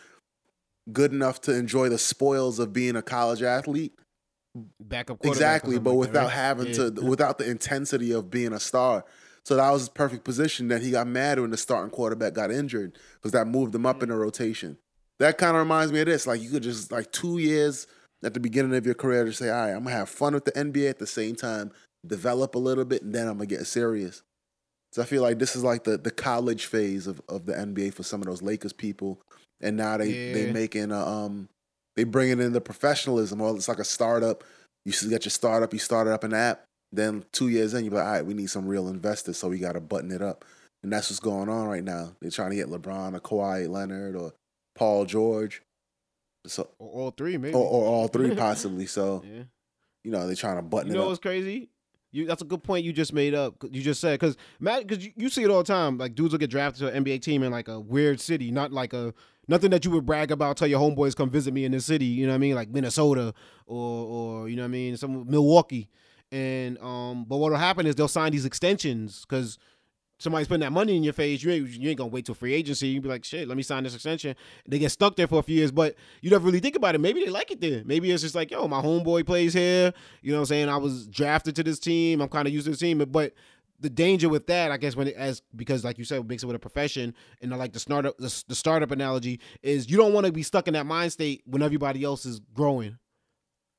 good 0.92 1.12
enough 1.12 1.40
to 1.42 1.54
enjoy 1.54 1.88
the 1.88 1.98
spoils 1.98 2.58
of 2.58 2.72
being 2.72 2.96
a 2.96 3.02
college 3.02 3.42
athlete. 3.42 3.94
backup 4.80 5.24
Exactly, 5.24 5.78
but 5.78 5.92
like 5.92 6.12
that, 6.12 6.12
without 6.12 6.24
right? 6.24 6.32
having 6.32 6.66
Yeah. 6.68 6.90
to, 6.90 6.90
without 7.02 7.38
the 7.38 7.48
intensity 7.48 8.12
of 8.12 8.30
being 8.30 8.52
a 8.52 8.60
star. 8.60 9.04
So 9.44 9.56
that 9.56 9.70
was 9.70 9.82
his 9.82 9.88
perfect 9.88 10.24
position. 10.24 10.68
That 10.68 10.82
he 10.82 10.90
got 10.90 11.06
mad 11.06 11.40
when 11.40 11.50
the 11.50 11.56
starting 11.56 11.90
quarterback 11.90 12.34
got 12.34 12.50
injured 12.50 12.98
because 13.14 13.32
that 13.32 13.46
moved 13.46 13.74
him 13.74 13.86
up 13.86 14.00
mm. 14.00 14.04
in 14.04 14.08
the 14.10 14.16
rotation. 14.16 14.76
That 15.18 15.38
kind 15.38 15.56
of 15.56 15.60
reminds 15.60 15.92
me 15.92 16.00
of 16.00 16.06
this. 16.06 16.26
Like 16.26 16.42
you 16.42 16.50
could 16.50 16.62
just 16.62 16.92
like 16.92 17.10
two 17.10 17.38
years 17.38 17.86
at 18.22 18.34
the 18.34 18.40
beginning 18.40 18.74
of 18.74 18.84
your 18.84 18.94
career 18.94 19.24
to 19.24 19.32
say, 19.32 19.48
all 19.48 19.60
right, 19.60 19.70
I'm 19.70 19.84
gonna 19.84 19.96
have 19.96 20.08
fun 20.08 20.34
with 20.34 20.44
the 20.44 20.52
NBA 20.52 20.90
at 20.90 20.98
the 20.98 21.06
same 21.06 21.34
time, 21.36 21.70
develop 22.06 22.54
a 22.54 22.58
little 22.58 22.84
bit, 22.84 23.02
and 23.02 23.14
then 23.14 23.28
I'm 23.28 23.38
gonna 23.38 23.46
get 23.46 23.66
serious. 23.66 24.22
So 24.92 25.02
I 25.02 25.04
feel 25.04 25.22
like 25.22 25.38
this 25.38 25.54
is 25.54 25.62
like 25.62 25.84
the 25.84 25.98
the 25.98 26.10
college 26.10 26.66
phase 26.66 27.06
of, 27.06 27.20
of 27.28 27.46
the 27.46 27.52
NBA 27.52 27.94
for 27.94 28.02
some 28.02 28.20
of 28.20 28.26
those 28.26 28.42
Lakers 28.42 28.72
people, 28.72 29.20
and 29.60 29.76
now 29.76 29.96
they 29.96 30.32
they 30.32 30.52
making 30.52 30.90
a, 30.92 30.98
um 31.06 31.48
they 31.96 32.04
bringing 32.04 32.40
in 32.40 32.52
the 32.52 32.60
professionalism, 32.60 33.40
or 33.40 33.54
it's 33.56 33.68
like 33.68 33.78
a 33.78 33.84
startup. 33.84 34.44
You 34.84 34.92
get 35.10 35.24
your 35.24 35.30
startup, 35.30 35.72
you 35.72 35.78
started 35.78 36.12
up 36.12 36.24
an 36.24 36.32
app. 36.32 36.64
Then 36.92 37.24
two 37.32 37.48
years 37.48 37.74
in, 37.74 37.84
you're 37.84 37.92
like, 37.92 38.04
all 38.06 38.12
right, 38.12 38.24
we 38.24 38.32
need 38.32 38.48
some 38.48 38.66
real 38.66 38.88
investors, 38.88 39.36
so 39.36 39.48
we 39.48 39.58
got 39.58 39.72
to 39.72 39.80
button 39.80 40.10
it 40.10 40.22
up. 40.22 40.44
And 40.82 40.90
that's 40.92 41.10
what's 41.10 41.20
going 41.20 41.48
on 41.50 41.66
right 41.68 41.84
now. 41.84 42.12
They're 42.20 42.30
trying 42.30 42.50
to 42.50 42.56
get 42.56 42.68
LeBron 42.68 43.14
or 43.14 43.20
Kawhi 43.20 43.68
Leonard 43.68 44.16
or 44.16 44.32
Paul 44.74 45.04
George, 45.04 45.60
so 46.46 46.68
Or 46.78 47.02
all 47.02 47.10
three, 47.10 47.36
maybe. 47.36 47.54
or, 47.54 47.64
or 47.64 47.84
all 47.86 48.08
three 48.08 48.34
possibly. 48.36 48.86
So 48.86 49.22
yeah. 49.26 49.42
you 50.04 50.12
know 50.12 50.26
they're 50.26 50.36
trying 50.36 50.56
to 50.56 50.62
button 50.62 50.90
up. 50.90 50.94
You 50.94 50.94
it 50.94 50.96
know 50.98 51.02
up. 51.02 51.08
what's 51.08 51.20
crazy? 51.20 51.68
You 52.10 52.26
that's 52.26 52.42
a 52.42 52.44
good 52.44 52.62
point 52.62 52.84
you 52.84 52.92
just 52.92 53.12
made 53.12 53.34
up. 53.34 53.54
You 53.70 53.82
just 53.82 54.00
said 54.00 54.18
because 54.18 54.36
Matt, 54.60 54.86
because 54.86 55.04
you, 55.04 55.12
you 55.16 55.28
see 55.28 55.42
it 55.42 55.50
all 55.50 55.58
the 55.58 55.64
time. 55.64 55.98
Like 55.98 56.14
dudes 56.14 56.32
will 56.32 56.38
get 56.38 56.50
drafted 56.50 56.80
to 56.80 56.94
an 56.94 57.04
NBA 57.04 57.22
team 57.22 57.42
in 57.42 57.52
like 57.52 57.68
a 57.68 57.78
weird 57.78 58.20
city, 58.20 58.50
not 58.50 58.72
like 58.72 58.92
a 58.92 59.12
nothing 59.46 59.70
that 59.70 59.84
you 59.84 59.90
would 59.90 60.06
brag 60.06 60.30
about. 60.30 60.56
Tell 60.56 60.68
your 60.68 60.80
homeboys 60.80 61.14
come 61.14 61.28
visit 61.30 61.52
me 61.52 61.64
in 61.64 61.72
this 61.72 61.84
city. 61.84 62.06
You 62.06 62.26
know 62.26 62.32
what 62.32 62.36
I 62.36 62.38
mean? 62.38 62.54
Like 62.54 62.70
Minnesota 62.70 63.34
or 63.66 64.06
or 64.06 64.48
you 64.48 64.56
know 64.56 64.62
what 64.62 64.68
I 64.68 64.68
mean? 64.68 64.96
Some 64.96 65.28
Milwaukee. 65.30 65.88
And 66.30 66.78
um, 66.78 67.24
but 67.24 67.38
what'll 67.38 67.58
happen 67.58 67.86
is 67.86 67.94
they'll 67.94 68.08
sign 68.08 68.32
these 68.32 68.44
extensions 68.44 69.24
because 69.28 69.58
somebody's 70.18 70.48
putting 70.48 70.60
that 70.60 70.72
money 70.72 70.96
in 70.96 71.02
your 71.02 71.12
face. 71.12 71.42
You 71.42 71.50
ain't 71.50 71.68
you 71.70 71.88
ain't 71.88 71.98
gonna 71.98 72.08
wait 72.08 72.26
till 72.26 72.34
free 72.34 72.54
agency. 72.54 72.88
You 72.88 73.00
be 73.00 73.08
like, 73.08 73.24
shit, 73.24 73.48
let 73.48 73.56
me 73.56 73.62
sign 73.62 73.84
this 73.84 73.94
extension. 73.94 74.36
They 74.66 74.78
get 74.78 74.90
stuck 74.90 75.16
there 75.16 75.26
for 75.26 75.38
a 75.38 75.42
few 75.42 75.56
years, 75.56 75.72
but 75.72 75.94
you 76.20 76.30
never 76.30 76.44
really 76.44 76.60
think 76.60 76.76
about 76.76 76.94
it. 76.94 76.98
Maybe 76.98 77.24
they 77.24 77.30
like 77.30 77.50
it 77.50 77.60
there. 77.60 77.82
Maybe 77.84 78.10
it's 78.10 78.22
just 78.22 78.34
like, 78.34 78.50
yo, 78.50 78.68
my 78.68 78.82
homeboy 78.82 79.26
plays 79.26 79.54
here. 79.54 79.92
You 80.22 80.32
know 80.32 80.38
what 80.38 80.42
I'm 80.42 80.46
saying? 80.46 80.68
I 80.68 80.76
was 80.76 81.06
drafted 81.06 81.56
to 81.56 81.62
this 81.62 81.78
team. 81.78 82.20
I'm 82.20 82.28
kind 82.28 82.46
of 82.46 82.54
used 82.54 82.64
to 82.66 82.70
this 82.70 82.80
team, 82.80 82.98
but 82.98 83.32
the 83.80 83.90
danger 83.90 84.28
with 84.28 84.46
that, 84.48 84.72
I 84.72 84.76
guess, 84.76 84.96
when 84.96 85.08
it 85.08 85.14
as 85.14 85.42
because 85.54 85.84
like 85.84 85.98
you 85.98 86.04
said, 86.04 86.20
it 86.20 86.28
makes 86.28 86.42
it 86.42 86.46
with 86.46 86.56
a 86.56 86.60
profession, 86.60 87.14
and 87.40 87.52
I 87.54 87.56
like 87.56 87.72
the 87.72 87.80
startup 87.80 88.16
the, 88.18 88.44
the 88.48 88.54
startup 88.54 88.90
analogy 88.90 89.40
is 89.62 89.88
you 89.90 89.96
don't 89.96 90.12
want 90.12 90.26
to 90.26 90.32
be 90.32 90.42
stuck 90.42 90.68
in 90.68 90.74
that 90.74 90.86
mind 90.86 91.12
state 91.12 91.42
when 91.46 91.62
everybody 91.62 92.02
else 92.02 92.26
is 92.26 92.40
growing. 92.54 92.98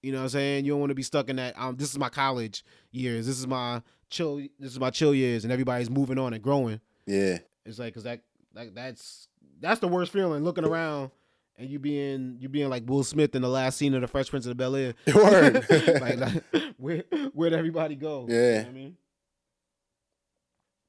You 0.01 0.13
know 0.13 0.19
what 0.19 0.23
I'm 0.25 0.29
saying? 0.29 0.65
You 0.65 0.71
don't 0.71 0.79
want 0.79 0.91
to 0.91 0.95
be 0.95 1.03
stuck 1.03 1.29
in 1.29 1.35
that. 1.35 1.59
Um, 1.59 1.75
this 1.75 1.91
is 1.91 1.99
my 1.99 2.07
college 2.07 2.63
years. 2.91 3.27
This 3.27 3.37
is 3.37 3.47
my 3.47 3.81
chill. 4.09 4.37
This 4.59 4.71
is 4.71 4.79
my 4.79 4.89
chill 4.89 5.13
years, 5.13 5.43
and 5.43 5.51
everybody's 5.53 5.89
moving 5.89 6.17
on 6.19 6.33
and 6.33 6.41
growing. 6.43 6.79
Yeah, 7.05 7.39
It's 7.65 7.79
like, 7.79 7.93
cause 7.93 8.03
that, 8.03 8.21
like 8.53 8.73
that's 8.75 9.27
that's 9.59 9.79
the 9.79 9.87
worst 9.87 10.11
feeling. 10.11 10.43
Looking 10.43 10.65
around 10.65 11.11
and 11.57 11.69
you 11.69 11.79
being 11.79 12.37
you 12.39 12.49
being 12.49 12.69
like 12.69 12.83
Will 12.87 13.03
Smith 13.03 13.35
in 13.35 13.41
the 13.41 13.49
last 13.49 13.77
scene 13.77 13.93
of 13.93 14.01
the 14.01 14.07
Fresh 14.07 14.29
Prince 14.29 14.45
of 14.45 14.49
the 14.49 14.55
Bel 14.55 14.75
Air. 14.75 14.93
Word. 15.15 15.65
like, 16.01 16.17
like, 16.19 16.43
where 16.77 17.03
where'd 17.33 17.53
everybody 17.53 17.95
go? 17.95 18.25
You 18.27 18.33
know 18.35 18.41
Yeah. 18.41 18.57
what 18.59 18.67
I 18.67 18.71
mean, 18.71 18.97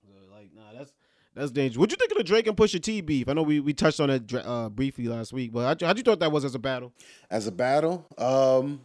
So, 0.05 0.35
like, 0.35 0.51
nah, 0.55 0.73
that's 0.79 0.93
that's 1.35 1.51
dangerous. 1.53 1.79
What'd 1.79 1.93
you 1.93 1.97
think 1.97 2.11
of 2.13 2.19
the 2.19 2.25
Drake 2.25 2.47
and 2.47 2.57
Pusha 2.57 2.83
T 2.83 3.01
beef? 3.01 3.29
I 3.29 3.33
know 3.33 3.43
we, 3.43 3.61
we 3.61 3.73
touched 3.73 4.01
on 4.01 4.11
it 4.11 4.33
uh, 4.35 4.69
briefly 4.69 5.07
last 5.07 5.33
week, 5.33 5.53
but 5.53 5.65
how'd 5.65 5.81
you, 5.81 5.87
how'd 5.87 5.97
you 5.97 6.03
thought 6.03 6.21
that 6.21 6.33
was 6.33 6.45
as 6.45 6.55
a 6.55 6.59
battle? 6.59 6.93
as 7.31 7.47
a 7.47 7.53
battle, 7.53 8.05
um, 8.19 8.81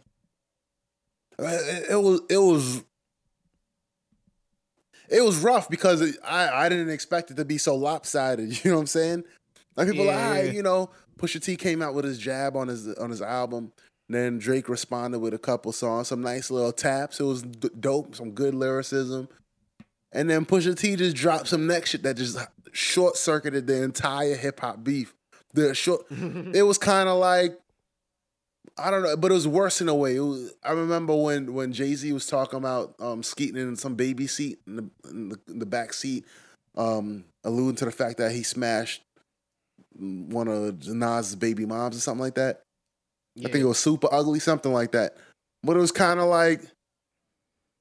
it, 1.38 1.90
it 1.90 1.96
was 2.02 2.20
it 2.30 2.38
was 2.38 2.82
it 5.08 5.22
was 5.24 5.38
rough 5.38 5.68
because 5.68 6.00
it, 6.00 6.16
I 6.24 6.48
I 6.66 6.68
didn't 6.68 6.90
expect 6.90 7.30
it 7.30 7.36
to 7.38 7.44
be 7.44 7.58
so 7.58 7.74
lopsided. 7.74 8.50
You 8.64 8.70
know 8.70 8.76
what 8.76 8.80
I'm 8.82 8.86
saying? 8.86 9.24
Like 9.76 9.88
people, 9.88 10.06
like, 10.06 10.14
Yeah. 10.16 10.24
all 10.26 10.30
right, 10.30 10.52
you 10.54 10.62
know, 10.62 10.90
Pusha 11.18 11.42
T 11.42 11.56
came 11.56 11.82
out 11.82 11.94
with 11.94 12.04
his 12.04 12.18
jab 12.18 12.56
on 12.56 12.68
his 12.68 12.88
on 12.94 13.10
his 13.10 13.22
album. 13.22 13.72
Then 14.08 14.38
Drake 14.38 14.68
responded 14.68 15.18
with 15.18 15.34
a 15.34 15.38
couple 15.38 15.72
songs, 15.72 16.08
some 16.08 16.20
nice 16.22 16.50
little 16.50 16.72
taps. 16.72 17.18
It 17.18 17.24
was 17.24 17.42
d- 17.42 17.70
dope, 17.80 18.14
some 18.14 18.30
good 18.30 18.54
lyricism. 18.54 19.28
And 20.12 20.30
then 20.30 20.46
Pusha 20.46 20.78
T 20.78 20.94
just 20.96 21.16
dropped 21.16 21.48
some 21.48 21.66
next 21.66 21.90
shit 21.90 22.02
that 22.04 22.16
just 22.16 22.38
short 22.72 23.16
circuited 23.16 23.66
the 23.66 23.82
entire 23.82 24.36
hip 24.36 24.60
hop 24.60 24.84
beef. 24.84 25.14
The 25.54 25.74
short, 25.74 26.06
it 26.10 26.62
was 26.62 26.78
kind 26.78 27.08
of 27.08 27.18
like 27.18 27.58
I 28.78 28.90
don't 28.90 29.02
know, 29.02 29.16
but 29.16 29.30
it 29.30 29.34
was 29.34 29.48
worse 29.48 29.80
in 29.80 29.88
a 29.88 29.94
way. 29.94 30.20
Was, 30.20 30.52
I 30.62 30.72
remember 30.72 31.14
when 31.14 31.54
when 31.54 31.72
Jay 31.72 31.94
Z 31.94 32.12
was 32.12 32.26
talking 32.26 32.58
about 32.58 32.94
um, 33.00 33.22
skeeting 33.22 33.60
in 33.60 33.76
some 33.76 33.94
baby 33.94 34.26
seat 34.26 34.58
in 34.66 34.76
the, 34.76 34.90
in 35.08 35.28
the 35.30 35.40
in 35.48 35.58
the 35.58 35.66
back 35.66 35.92
seat, 35.92 36.24
um, 36.76 37.24
alluding 37.44 37.76
to 37.76 37.84
the 37.86 37.90
fact 37.90 38.18
that 38.18 38.32
he 38.32 38.42
smashed 38.42 39.02
one 39.98 40.48
of 40.48 40.86
Nas's 40.86 41.36
baby 41.36 41.64
moms 41.64 41.96
or 41.96 42.00
something 42.00 42.22
like 42.22 42.34
that. 42.34 42.62
I 43.38 43.42
think 43.42 43.56
it 43.56 43.64
was 43.64 43.78
super 43.78 44.08
ugly, 44.10 44.40
something 44.40 44.72
like 44.72 44.92
that. 44.92 45.16
But 45.62 45.76
it 45.76 45.80
was 45.80 45.92
kind 45.92 46.20
of 46.20 46.26
like 46.26 46.62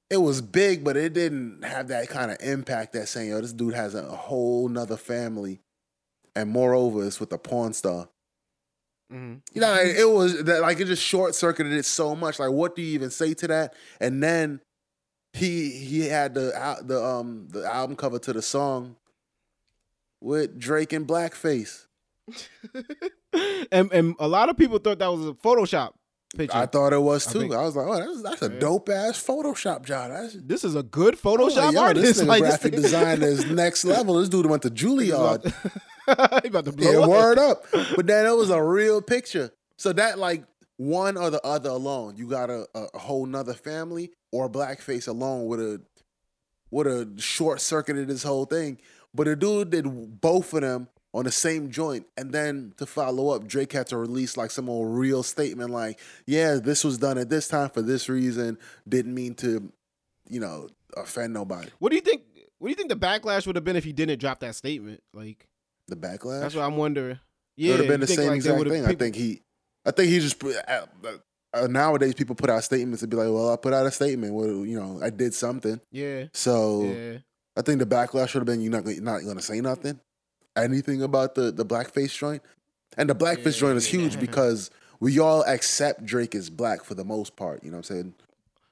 it 0.09 0.17
was 0.17 0.41
big, 0.41 0.83
but 0.83 0.97
it 0.97 1.13
didn't 1.13 1.63
have 1.63 1.87
that 1.89 2.09
kind 2.09 2.31
of 2.31 2.37
impact 2.41 2.93
that 2.93 3.07
saying, 3.07 3.29
yo, 3.29 3.41
this 3.41 3.53
dude 3.53 3.73
has 3.73 3.95
a 3.95 4.03
whole 4.03 4.67
nother 4.69 4.97
family. 4.97 5.61
And 6.35 6.49
moreover, 6.49 7.05
it's 7.05 7.19
with 7.19 7.31
a 7.31 7.37
porn 7.37 7.73
star. 7.73 8.09
Mhm. 9.11 9.41
You 9.53 9.61
know, 9.61 9.71
like, 9.71 9.87
it 9.95 10.09
was 10.09 10.43
that 10.43 10.61
like 10.61 10.79
it 10.79 10.85
just 10.85 11.03
short 11.03 11.35
circuited 11.35 11.73
it 11.73 11.85
so 11.85 12.15
much. 12.15 12.39
Like, 12.39 12.51
what 12.51 12.75
do 12.75 12.81
you 12.81 12.93
even 12.93 13.11
say 13.11 13.33
to 13.35 13.47
that? 13.47 13.75
And 13.99 14.21
then 14.21 14.61
he 15.33 15.69
he 15.71 16.01
had 16.07 16.33
the 16.35 16.53
al- 16.57 16.83
the 16.83 17.03
um 17.03 17.47
the 17.51 17.65
album 17.65 17.95
cover 17.95 18.19
to 18.19 18.33
the 18.33 18.41
song 18.41 18.95
with 20.21 20.57
Drake 20.59 20.93
in 20.93 21.05
blackface. 21.05 21.85
and 23.71 23.91
and 23.91 24.15
a 24.19 24.27
lot 24.27 24.49
of 24.49 24.57
people 24.57 24.79
thought 24.79 24.99
that 24.99 25.07
was 25.07 25.27
a 25.27 25.33
Photoshop 25.33 25.93
picture. 26.35 26.57
I 26.57 26.65
thought 26.65 26.93
it 26.93 27.01
was 27.01 27.25
too. 27.25 27.39
I, 27.39 27.41
think- 27.41 27.53
was 27.53 27.75
like, 27.75 27.87
oh, 27.87 27.99
that's 27.99 28.21
that's 28.21 28.41
a 28.41 28.53
Yeah. 28.53 28.59
dope 28.59 28.89
ass 28.89 29.23
Photoshop 29.23 29.83
job. 29.83 30.11
That's 30.11 30.33
this 30.39 30.63
is 30.63 30.75
a 30.75 30.83
good 30.83 31.15
I 31.15 31.17
Photoshop 31.17 31.55
like, 31.65 31.73
yo, 31.73 31.81
artist. 31.81 32.05
This 32.05 32.21
nigga 32.21 32.27
like, 32.27 32.41
graphic 32.41 32.71
this 32.73 32.81
designer 32.83 33.25
is 33.27 33.45
next 33.51 33.85
level. 33.85 34.15
This 34.15 34.29
dude 34.29 34.45
went 34.45 34.61
to 34.63 34.69
Juilliard. 34.69 35.43
he 36.43 36.47
about 36.49 36.65
to 36.65 36.71
blow 36.71 36.91
Yeah, 36.91 36.99
up. 36.99 37.09
word 37.09 37.39
up. 37.39 37.65
But 37.95 38.07
then 38.07 38.25
it 38.25 38.35
was 38.35 38.49
a 38.49 38.61
real 38.61 39.01
picture. 39.01 39.51
So 39.77 39.91
that 39.93 40.19
like 40.19 40.43
one 40.77 41.17
or 41.17 41.29
the 41.29 41.41
other 41.45 41.69
alone, 41.69 42.15
you 42.17 42.27
got 42.27 42.49
a, 42.49 42.67
a 42.75 42.99
whole 42.99 43.25
nother 43.25 43.53
family 43.53 44.11
or 44.31 44.49
blackface 44.49 45.07
alone 45.07 45.45
would 45.45 45.59
have 45.59 45.79
would 46.71 46.85
have 46.85 47.23
short 47.23 47.61
circuited 47.61 48.07
this 48.07 48.23
whole 48.23 48.45
thing. 48.45 48.79
But 49.13 49.25
the 49.27 49.35
dude 49.35 49.69
did 49.69 50.19
both 50.21 50.53
of 50.53 50.61
them 50.61 50.89
on 51.15 51.23
the 51.23 51.31
same 51.31 51.71
joint, 51.71 52.05
and 52.17 52.33
then 52.33 52.73
to 52.77 52.85
follow 52.85 53.29
up, 53.29 53.47
Drake 53.47 53.71
had 53.71 53.87
to 53.87 53.97
release 53.97 54.35
like 54.35 54.51
some 54.51 54.69
old 54.69 54.95
real 54.97 55.23
statement, 55.23 55.69
like, 55.69 55.97
"Yeah, 56.27 56.55
this 56.55 56.83
was 56.83 56.97
done 56.97 57.17
at 57.17 57.29
this 57.29 57.47
time 57.47 57.69
for 57.69 57.81
this 57.81 58.09
reason. 58.09 58.57
Didn't 58.87 59.15
mean 59.15 59.33
to, 59.35 59.71
you 60.29 60.39
know, 60.41 60.67
offend 60.97 61.33
nobody." 61.33 61.69
What 61.79 61.89
do 61.89 61.95
you 61.95 62.01
think? 62.01 62.23
What 62.59 62.67
do 62.67 62.71
you 62.71 62.75
think 62.75 62.89
the 62.89 62.97
backlash 62.97 63.47
would 63.47 63.55
have 63.55 63.63
been 63.63 63.75
if 63.77 63.83
he 63.85 63.93
didn't 63.93 64.19
drop 64.19 64.41
that 64.41 64.55
statement? 64.55 65.01
Like 65.13 65.47
The 65.87 65.95
backlash. 65.95 66.41
that's 66.41 66.55
what 66.55 66.63
I'm 66.65 66.75
wondering. 66.77 67.11
it 67.11 67.19
Yeah, 67.55 67.71
would 67.71 67.79
have 67.81 67.87
been 67.89 67.99
the 68.01 68.07
same 68.07 68.27
like, 68.27 68.35
exact 68.37 68.67
thing. 68.67 68.85
I 68.85 68.95
think 68.95 69.15
he, 69.15 69.41
I 69.85 69.91
think 69.91 70.09
he 70.09 70.19
just 70.19 70.37
put. 70.39 70.55
Uh, 70.67 70.85
uh, 71.53 71.67
nowadays, 71.67 72.13
people 72.13 72.35
put 72.35 72.49
out 72.49 72.61
statements 72.65 73.01
and 73.03 73.09
be 73.09 73.15
like, 73.15 73.27
"Well, 73.29 73.51
I 73.53 73.55
put 73.55 73.71
out 73.73 73.85
a 73.85 73.91
statement. 73.91 74.33
Well, 74.33 74.65
you 74.65 74.77
know, 74.77 74.99
I 75.01 75.09
did 75.11 75.33
something." 75.33 75.79
Yeah, 75.91 76.25
So 76.33 76.83
yeah. 76.83 77.17
I 77.55 77.61
think 77.61 77.79
the 77.79 77.85
backlash 77.85 78.27
should 78.29 78.39
have 78.39 78.45
been 78.45 78.59
you're 78.61 78.71
not 78.73 78.83
gonna- 78.83 78.99
not 78.99 79.23
going 79.23 79.37
to 79.37 79.41
say 79.41 79.61
nothing, 79.61 79.97
anything 80.57 81.01
about 81.01 81.35
the 81.35 81.51
the 81.51 81.65
blackface 81.65 82.17
joint, 82.17 82.41
and 82.97 83.09
the 83.09 83.15
blackface 83.15 83.57
joint 83.57 83.77
is 83.77 83.91
Yeah. 83.91 83.99
huge 84.01 84.19
because 84.19 84.69
we 84.99 85.19
all 85.19 85.43
accept 85.43 86.05
Drake 86.05 86.33
is 86.35 86.49
black 86.49 86.83
for 86.83 86.93
the 86.95 87.03
most 87.05 87.35
part. 87.35 87.63
You 87.63 87.71
know 87.71 87.77
what 87.77 87.89
I'm 87.89 87.95
saying? 87.95 88.13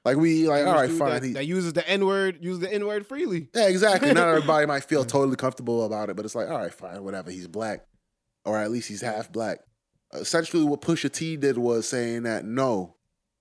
Like 0.04 0.16
we 0.18 0.46
like, 0.48 0.66
all 0.66 0.74
right, 0.74 0.90
fine. 0.90 1.10
That, 1.10 1.22
he, 1.22 1.32
that 1.32 1.46
uses 1.46 1.72
the 1.72 1.88
N 1.88 2.04
word, 2.04 2.38
uses 2.42 2.60
the 2.60 2.72
N 2.72 2.86
word 2.86 3.06
freely. 3.06 3.48
yeah, 3.54 3.68
exactly. 3.68 4.12
Not 4.12 4.28
everybody 4.34 4.66
might 4.66 4.84
feel 4.84 5.04
totally 5.04 5.36
comfortable 5.36 5.84
about 5.84 6.10
it, 6.10 6.16
but 6.16 6.24
it's 6.26 6.34
like, 6.34 6.48
all 6.50 6.58
right, 6.58 6.72
fine, 6.74 7.02
whatever. 7.04 7.30
He's 7.30 7.48
black, 7.48 7.86
or 8.44 8.58
at 8.58 8.70
least 8.70 8.88
he's 8.88 9.00
half 9.00 9.32
black. 9.32 9.60
Essentially, 10.12 10.62
what 10.62 10.82
Pusha 10.82 11.10
T 11.10 11.36
did 11.38 11.56
was 11.58 11.88
saying 11.88 12.24
that 12.24 12.44
no, 12.44 12.94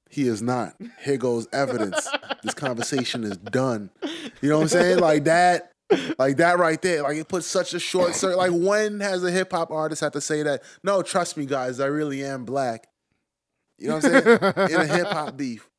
he 0.09 0.25
is 0.27 0.41
not. 0.41 0.75
Here 1.03 1.17
goes 1.17 1.47
evidence. 1.51 2.07
this 2.43 2.53
conversation 2.53 3.23
is 3.25 3.35
done. 3.37 3.89
You 4.41 4.49
know 4.49 4.55
what 4.57 4.63
I'm 4.63 4.67
saying? 4.69 4.99
Like 4.99 5.25
that. 5.25 5.72
Like 6.17 6.37
that 6.37 6.59
right 6.59 6.81
there. 6.81 7.03
Like 7.03 7.17
it 7.17 7.27
puts 7.27 7.47
such 7.47 7.73
a 7.73 7.79
short 7.79 8.15
circuit. 8.15 8.37
Like 8.37 8.51
when 8.53 8.99
has 8.99 9.23
a 9.23 9.31
hip 9.31 9.51
hop 9.51 9.71
artist 9.71 10.01
had 10.01 10.13
to 10.13 10.21
say 10.21 10.43
that? 10.43 10.63
No, 10.83 11.01
trust 11.01 11.37
me, 11.37 11.45
guys, 11.45 11.79
I 11.79 11.87
really 11.87 12.23
am 12.23 12.45
black. 12.45 12.87
You 13.77 13.89
know 13.89 13.95
what 13.95 14.05
I'm 14.05 14.23
saying? 14.23 14.71
In 14.71 14.81
a 14.81 14.85
hip 14.85 15.07
hop 15.07 15.37
beef. 15.37 15.69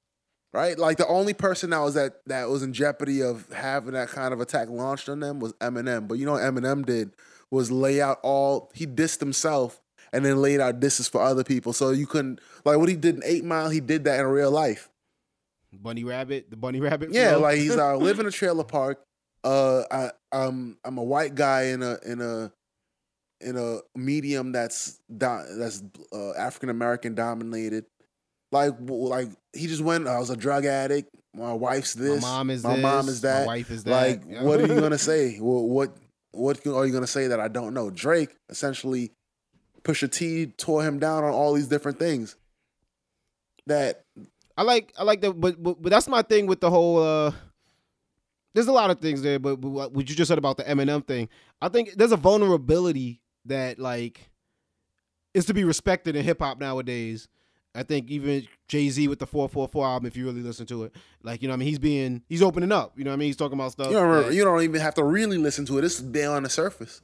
Right? 0.53 0.79
Like 0.79 0.99
the 0.99 1.07
only 1.09 1.35
person 1.35 1.71
that 1.71 1.81
was 1.81 1.95
that 1.95 2.21
that 2.27 2.49
was 2.49 2.63
in 2.63 2.73
jeopardy 2.73 3.23
of 3.23 3.51
having 3.53 3.95
that 3.95 4.09
kind 4.09 4.33
of 4.33 4.41
attack 4.41 4.69
launched 4.69 5.09
on 5.09 5.21
them 5.21 5.41
was 5.41 5.53
Eminem. 5.55 6.07
But 6.07 6.19
you 6.19 6.27
know 6.27 6.33
what 6.33 6.43
Eminem 6.43 6.87
did 6.87 7.13
was 7.51 7.71
lay 7.71 8.01
out 8.01 8.19
all 8.23 8.71
he 8.75 8.87
dissed 8.87 9.21
himself 9.21 9.81
and 10.13 10.25
then 10.25 10.41
laid 10.41 10.61
out 10.61 10.79
disses 10.79 11.09
for 11.09 11.21
other 11.21 11.43
people. 11.43 11.73
So 11.73 11.91
you 11.91 12.07
couldn't 12.07 12.41
like 12.65 12.79
what 12.79 12.89
he 12.89 12.95
did 12.97 13.17
in 13.17 13.23
Eight 13.25 13.45
Mile, 13.45 13.69
he 13.69 13.81
did 13.81 14.05
that 14.05 14.21
in 14.21 14.27
real 14.27 14.51
life. 14.51 14.89
Bunny 15.73 16.05
Rabbit, 16.05 16.51
the 16.51 16.57
Bunny 16.57 16.81
Rabbit. 16.81 17.13
Yeah, 17.13 17.33
flow. 17.33 17.41
like 17.41 17.59
he's 17.59 17.77
uh, 17.77 17.97
live 17.99 18.21
in 18.21 18.27
a 18.27 18.31
trailer 18.31 18.65
park. 18.65 19.05
Uh, 19.45 19.83
I 19.91 20.11
um 20.33 20.79
I'm 20.85 20.99
a 20.99 21.03
white 21.03 21.35
guy 21.35 21.65
in 21.65 21.83
a 21.83 21.99
in 22.05 22.21
a 22.21 22.51
in 23.41 23.57
a 23.57 23.81
medium 23.95 24.53
that's 24.53 24.99
do- 25.15 25.45
that's 25.59 25.83
uh, 26.13 26.33
African 26.33 26.71
American 26.71 27.15
dominated. 27.15 27.85
Like 28.51 28.73
like 28.81 29.29
he 29.53 29.67
just 29.67 29.83
went. 29.83 30.09
I 30.09 30.19
was 30.19 30.31
a 30.31 30.37
drug 30.37 30.65
addict. 30.65 31.15
My 31.35 31.53
wife's 31.53 31.95
my 31.97 32.05
this. 32.05 32.23
mom 32.23 32.51
is 32.51 32.65
my 32.65 32.75
this, 32.77 32.83
mom 32.83 33.09
is 33.09 33.21
that. 33.21 33.41
My 33.41 33.47
wife 33.47 33.71
is 33.71 33.85
that. 33.85 33.91
Like, 33.91 34.43
what 34.43 34.61
are 34.61 34.67
you 34.67 34.81
gonna 34.81 34.99
say? 35.13 35.37
What 35.37 35.93
what 36.33 36.65
what 36.65 36.67
are 36.67 36.87
you 36.87 36.93
gonna 36.93 37.07
say 37.07 37.27
that 37.27 37.41
I 37.41 37.49
don't 37.49 37.75
know? 37.75 37.91
Drake 37.91 38.35
essentially, 38.49 39.13
Pusha 39.83 40.11
T 40.11 40.47
tore 40.47 40.83
him 40.83 40.99
down 40.99 41.23
on 41.25 41.33
all 41.33 41.53
these 41.53 41.69
different 41.69 41.99
things. 41.99 42.37
That 43.67 44.05
I 44.57 44.63
like 44.63 44.93
I 44.97 45.03
like 45.03 45.21
that, 45.21 45.33
but, 45.35 45.63
but 45.63 45.83
but 45.83 45.91
that's 45.91 46.09
my 46.09 46.23
thing 46.23 46.47
with 46.47 46.61
the 46.61 46.71
whole. 46.71 47.03
uh 47.03 47.33
There's 48.55 48.69
a 48.69 48.73
lot 48.73 48.91
of 48.91 49.01
things 49.01 49.21
there, 49.23 49.39
but, 49.39 49.61
but 49.61 49.93
what 49.93 50.09
you 50.09 50.15
just 50.15 50.29
said 50.29 50.39
about 50.39 50.57
the 50.57 50.63
Eminem 50.65 51.05
thing, 51.07 51.29
I 51.61 51.69
think 51.69 51.95
there's 51.97 52.13
a 52.13 52.17
vulnerability 52.17 53.21
that 53.47 53.79
like 53.79 54.31
is 55.35 55.47
to 55.47 55.55
be 55.55 55.65
respected 55.65 56.15
in 56.17 56.25
hip 56.25 56.41
hop 56.41 56.59
nowadays. 56.61 57.29
I 57.75 57.83
think 57.83 58.09
even 58.09 58.47
Jay 58.69 58.89
Z 58.89 59.09
with 59.09 59.19
the 59.19 59.27
444 59.27 59.85
album, 59.87 60.07
if 60.07 60.17
you 60.17 60.25
really 60.27 60.43
listen 60.43 60.65
to 60.67 60.85
it, 60.85 60.93
like 61.25 61.43
you 61.43 61.49
know, 61.49 61.53
what 61.53 61.57
I 61.57 61.59
mean, 61.59 61.69
he's 61.69 61.81
being 61.81 62.23
he's 62.29 62.43
opening 62.43 62.71
up. 62.71 62.93
You 62.97 63.03
know, 63.03 63.11
what 63.11 63.15
I 63.15 63.19
mean, 63.19 63.27
he's 63.27 63.37
talking 63.37 63.59
about 63.59 63.73
stuff. 63.73 63.89
you 63.89 63.95
don't 63.95 64.27
that- 64.27 64.35
you 64.35 64.45
don't 64.45 64.63
even 64.63 64.81
have 64.81 64.95
to 64.95 65.03
really 65.05 65.39
listen 65.39 65.67
to 65.67 65.79
it. 65.79 65.85
It's 65.85 65.99
there 65.99 66.31
on 66.31 66.45
the 66.45 66.49
surface. 66.49 67.03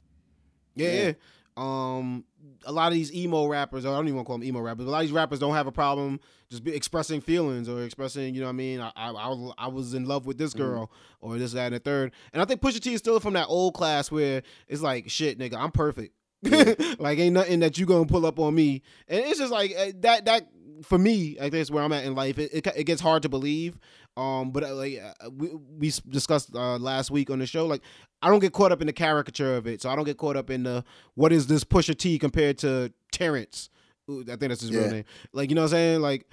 Yeah, 0.75 0.87
Yeah. 0.91 1.03
yeah. 1.03 1.13
Um, 1.57 2.23
a 2.65 2.71
lot 2.71 2.87
of 2.87 2.93
these 2.93 3.13
emo 3.13 3.47
rappers, 3.47 3.85
or 3.85 3.93
I 3.93 3.97
don't 3.97 4.07
even 4.07 4.15
want 4.15 4.25
to 4.25 4.29
call 4.29 4.37
them 4.37 4.47
emo 4.47 4.59
rappers. 4.59 4.85
But 4.85 4.89
a 4.89 4.93
lot 4.93 4.99
of 4.99 5.07
these 5.07 5.11
rappers 5.11 5.39
don't 5.39 5.53
have 5.53 5.67
a 5.67 5.71
problem 5.71 6.19
just 6.51 6.65
be 6.65 6.75
expressing 6.75 7.21
feelings 7.21 7.69
or 7.69 7.83
expressing, 7.83 8.35
you 8.35 8.41
know 8.41 8.47
what 8.47 8.53
I 8.53 8.55
mean? 8.55 8.81
I 8.81 8.91
I, 8.93 9.09
I, 9.57 9.67
was, 9.69 9.93
in 9.93 10.05
love 10.05 10.25
with 10.25 10.37
this 10.37 10.53
girl 10.53 10.91
or 11.21 11.37
this, 11.37 11.53
that, 11.53 11.67
and 11.67 11.75
the 11.75 11.79
third. 11.79 12.11
And 12.33 12.41
I 12.41 12.45
think 12.45 12.59
Pusha 12.61 12.81
T 12.81 12.93
is 12.93 12.99
still 12.99 13.21
from 13.21 13.33
that 13.35 13.47
old 13.47 13.73
class 13.73 14.11
where 14.11 14.43
it's 14.67 14.81
like, 14.81 15.09
shit, 15.09 15.39
nigga, 15.39 15.55
I'm 15.55 15.71
perfect. 15.71 16.13
like 16.99 17.19
ain't 17.19 17.35
nothing 17.35 17.61
that 17.61 17.77
you 17.77 17.85
gonna 17.85 18.05
pull 18.05 18.25
up 18.25 18.37
on 18.37 18.53
me. 18.53 18.81
And 19.07 19.23
it's 19.25 19.39
just 19.39 19.51
like 19.51 19.71
eh, 19.75 19.91
that. 19.99 20.25
That 20.25 20.47
for 20.83 20.97
me, 20.97 21.37
I 21.37 21.43
think 21.43 21.55
is 21.55 21.71
where 21.71 21.83
I'm 21.83 21.93
at 21.93 22.05
in 22.05 22.15
life. 22.15 22.37
It, 22.39 22.51
it, 22.53 22.67
it 22.75 22.83
gets 22.85 23.01
hard 23.01 23.23
to 23.23 23.29
believe. 23.29 23.79
Um, 24.17 24.51
but 24.51 24.63
uh, 24.63 24.75
like 24.75 25.01
uh, 25.01 25.29
we 25.29 25.49
we 25.55 25.93
discussed 26.09 26.53
uh, 26.53 26.77
last 26.77 27.11
week 27.11 27.29
on 27.29 27.39
the 27.39 27.45
show, 27.45 27.65
like 27.65 27.81
I 28.21 28.29
don't 28.29 28.39
get 28.39 28.51
caught 28.51 28.71
up 28.71 28.81
in 28.81 28.87
the 28.87 28.93
caricature 28.93 29.55
of 29.55 29.67
it. 29.67 29.81
So 29.81 29.89
I 29.89 29.95
don't 29.95 30.03
get 30.05 30.17
caught 30.17 30.35
up 30.35 30.49
in 30.49 30.63
the 30.63 30.83
what 31.15 31.31
is 31.31 31.47
this 31.47 31.63
Pusha 31.63 31.97
T 31.97 32.19
compared 32.19 32.57
to 32.59 32.91
Terrence. 33.11 33.69
Ooh, 34.09 34.21
I 34.21 34.35
think 34.35 34.49
that's 34.49 34.61
his 34.61 34.71
real 34.71 34.89
name. 34.89 35.05
Like 35.31 35.49
you 35.49 35.55
know 35.55 35.61
what 35.61 35.67
I'm 35.67 35.71
saying? 35.71 36.01
Like 36.01 36.27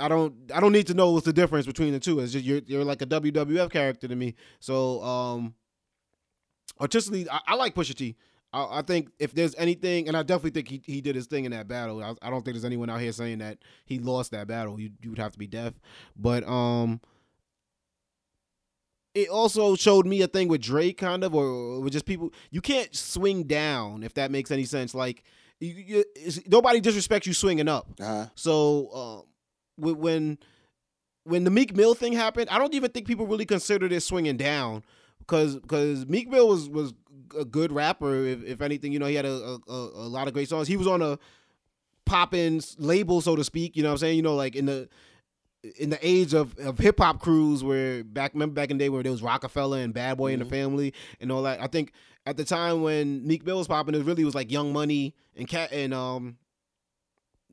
I 0.00 0.08
don't 0.08 0.34
I 0.54 0.60
don't 0.60 0.72
need 0.72 0.86
to 0.86 0.94
know 0.94 1.10
what's 1.12 1.26
the 1.26 1.32
difference 1.32 1.66
between 1.66 1.92
the 1.92 2.00
two. 2.00 2.20
It's 2.20 2.32
just 2.32 2.44
you're 2.44 2.62
you're 2.66 2.84
like 2.84 3.02
a 3.02 3.06
WWF 3.06 3.70
character 3.70 4.08
to 4.08 4.16
me. 4.16 4.34
So 4.60 5.02
um 5.02 5.54
artistically 6.80 7.28
I, 7.28 7.40
I 7.48 7.54
like 7.56 7.74
Pusha 7.74 7.94
T. 7.94 8.16
I, 8.52 8.78
I 8.78 8.82
think 8.82 9.10
if 9.18 9.34
there's 9.34 9.54
anything, 9.56 10.08
and 10.08 10.16
I 10.16 10.22
definitely 10.22 10.50
think 10.62 10.68
he, 10.68 10.82
he 10.92 11.00
did 11.00 11.14
his 11.14 11.26
thing 11.26 11.44
in 11.44 11.52
that 11.52 11.68
battle. 11.68 12.02
I, 12.02 12.14
I 12.22 12.30
don't 12.30 12.44
think 12.44 12.54
there's 12.54 12.64
anyone 12.64 12.90
out 12.90 13.00
here 13.00 13.12
saying 13.12 13.38
that 13.38 13.58
he 13.84 13.98
lost 13.98 14.30
that 14.32 14.46
battle. 14.46 14.80
You 14.80 14.90
you 15.02 15.10
would 15.10 15.18
have 15.18 15.32
to 15.32 15.38
be 15.38 15.46
deaf. 15.46 15.74
But 16.16 16.48
um, 16.48 17.00
it 19.14 19.28
also 19.28 19.76
showed 19.76 20.06
me 20.06 20.22
a 20.22 20.28
thing 20.28 20.48
with 20.48 20.62
Drake, 20.62 20.98
kind 20.98 21.24
of, 21.24 21.34
or, 21.34 21.44
or 21.44 21.80
with 21.80 21.92
just 21.92 22.06
people. 22.06 22.32
You 22.50 22.60
can't 22.60 22.94
swing 22.94 23.44
down 23.44 24.02
if 24.02 24.14
that 24.14 24.30
makes 24.30 24.50
any 24.50 24.64
sense. 24.64 24.94
Like 24.94 25.24
you, 25.60 26.04
you, 26.16 26.42
nobody 26.46 26.80
disrespects 26.80 27.26
you 27.26 27.34
swinging 27.34 27.68
up. 27.68 27.88
Uh-huh. 28.00 28.26
So 28.34 29.24
um, 29.76 29.94
when 29.94 30.38
when 31.24 31.44
the 31.44 31.50
Meek 31.50 31.76
Mill 31.76 31.94
thing 31.94 32.14
happened, 32.14 32.48
I 32.48 32.58
don't 32.58 32.74
even 32.74 32.90
think 32.90 33.06
people 33.06 33.26
really 33.26 33.44
considered 33.44 33.92
it 33.92 34.00
swinging 34.00 34.38
down 34.38 34.84
because 35.28 35.56
because 35.56 36.06
Meek 36.06 36.28
Mill 36.28 36.48
was 36.48 36.68
was 36.68 36.94
a 37.38 37.44
good 37.44 37.70
rapper. 37.70 38.24
If, 38.24 38.44
if 38.44 38.60
anything, 38.60 38.92
you 38.92 38.98
know, 38.98 39.06
he 39.06 39.14
had 39.14 39.26
a, 39.26 39.58
a 39.68 39.72
a 39.72 40.08
lot 40.08 40.26
of 40.26 40.34
great 40.34 40.48
songs. 40.48 40.66
He 40.66 40.76
was 40.76 40.86
on 40.86 41.02
a 41.02 41.18
poppin' 42.06 42.60
label, 42.78 43.20
so 43.20 43.36
to 43.36 43.44
speak. 43.44 43.76
You 43.76 43.82
know 43.82 43.90
what 43.90 43.94
I'm 43.94 43.98
saying? 43.98 44.16
You 44.16 44.22
know, 44.22 44.34
like 44.34 44.56
in 44.56 44.66
the 44.66 44.88
in 45.76 45.90
the 45.90 45.98
age 46.06 46.34
of, 46.34 46.56
of 46.58 46.78
hip 46.78 46.98
hop 46.98 47.20
crews 47.20 47.62
where 47.62 48.02
back 48.04 48.32
remember 48.32 48.54
back 48.54 48.70
in 48.70 48.78
the 48.78 48.84
day 48.84 48.88
where 48.88 49.02
there 49.02 49.12
was 49.12 49.22
Rockefeller 49.22 49.78
and 49.78 49.92
Bad 49.92 50.16
Boy 50.16 50.32
and 50.32 50.40
the 50.40 50.46
Family 50.46 50.94
and 51.20 51.30
all 51.30 51.42
that. 51.42 51.60
I 51.60 51.66
think 51.66 51.92
at 52.26 52.36
the 52.36 52.44
time 52.44 52.82
when 52.82 53.26
Meek 53.26 53.44
Mill 53.44 53.58
was 53.58 53.68
popping, 53.68 53.94
it 53.94 54.04
really 54.04 54.24
was 54.24 54.34
like 54.34 54.50
Young 54.50 54.72
Money 54.72 55.14
and 55.36 55.46
Cat 55.46 55.72
and 55.72 55.92
um 55.92 56.38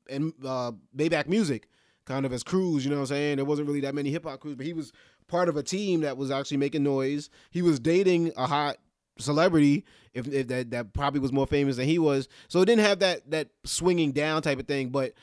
and 0.09 0.33
uh 0.45 0.71
Maybach 0.95 1.27
Music 1.27 1.67
kind 2.05 2.25
of 2.25 2.31
as 2.31 2.43
crews, 2.43 2.85
you 2.85 2.91
know 2.91 2.97
what 2.97 3.03
I'm 3.03 3.07
saying? 3.07 3.35
There 3.37 3.45
wasn't 3.45 3.67
really 3.67 3.81
that 3.81 3.95
many 3.95 4.11
hip 4.11 4.25
hop 4.25 4.39
crews, 4.39 4.55
but 4.55 4.65
he 4.65 4.73
was 4.73 4.93
part 5.27 5.49
of 5.49 5.57
a 5.57 5.63
team 5.63 6.01
that 6.01 6.17
was 6.17 6.31
actually 6.31 6.57
making 6.57 6.83
noise. 6.83 7.29
He 7.51 7.61
was 7.61 7.79
dating 7.79 8.31
a 8.37 8.47
hot 8.47 8.77
celebrity 9.17 9.85
if, 10.13 10.27
if 10.27 10.47
that 10.47 10.71
that 10.71 10.93
probably 10.93 11.19
was 11.19 11.31
more 11.31 11.47
famous 11.47 11.77
than 11.77 11.87
he 11.87 11.99
was. 11.99 12.27
So 12.47 12.61
it 12.61 12.65
didn't 12.65 12.85
have 12.85 12.99
that 12.99 13.29
that 13.31 13.49
swinging 13.63 14.11
down 14.11 14.41
type 14.41 14.59
of 14.59 14.67
thing, 14.67 14.89
but 14.89 15.13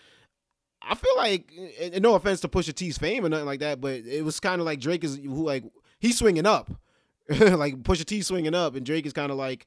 I 0.85 0.95
feel 0.95 1.17
like, 1.17 1.53
and 1.81 2.03
no 2.03 2.15
offense 2.15 2.41
to 2.41 2.49
Pusha 2.49 2.75
T's 2.75 2.99
fame 2.99 3.25
or 3.25 3.29
nothing 3.29 3.47
like 3.47 3.61
that, 3.61 3.81
but 3.81 4.01
it 4.05 4.25
was 4.25 4.41
kind 4.41 4.61
of 4.61 4.67
like 4.67 4.81
Drake 4.81 5.05
is 5.05 5.17
who 5.17 5.45
like 5.45 5.65
he's 6.01 6.19
swinging 6.19 6.47
up, 6.47 6.71
like 7.29 7.83
Pusha 7.83 8.05
T 8.05 8.23
swinging 8.23 8.55
up, 8.55 8.75
and 8.75 8.85
Drake 8.85 9.07
is 9.07 9.13
kind 9.13 9.31
of 9.31 9.39
like 9.39 9.67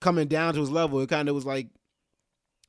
coming 0.00 0.28
down 0.28 0.54
to 0.54 0.60
his 0.60 0.70
level. 0.70 1.00
It 1.00 1.08
kind 1.08 1.28
of 1.28 1.34
was 1.34 1.46
like 1.46 1.68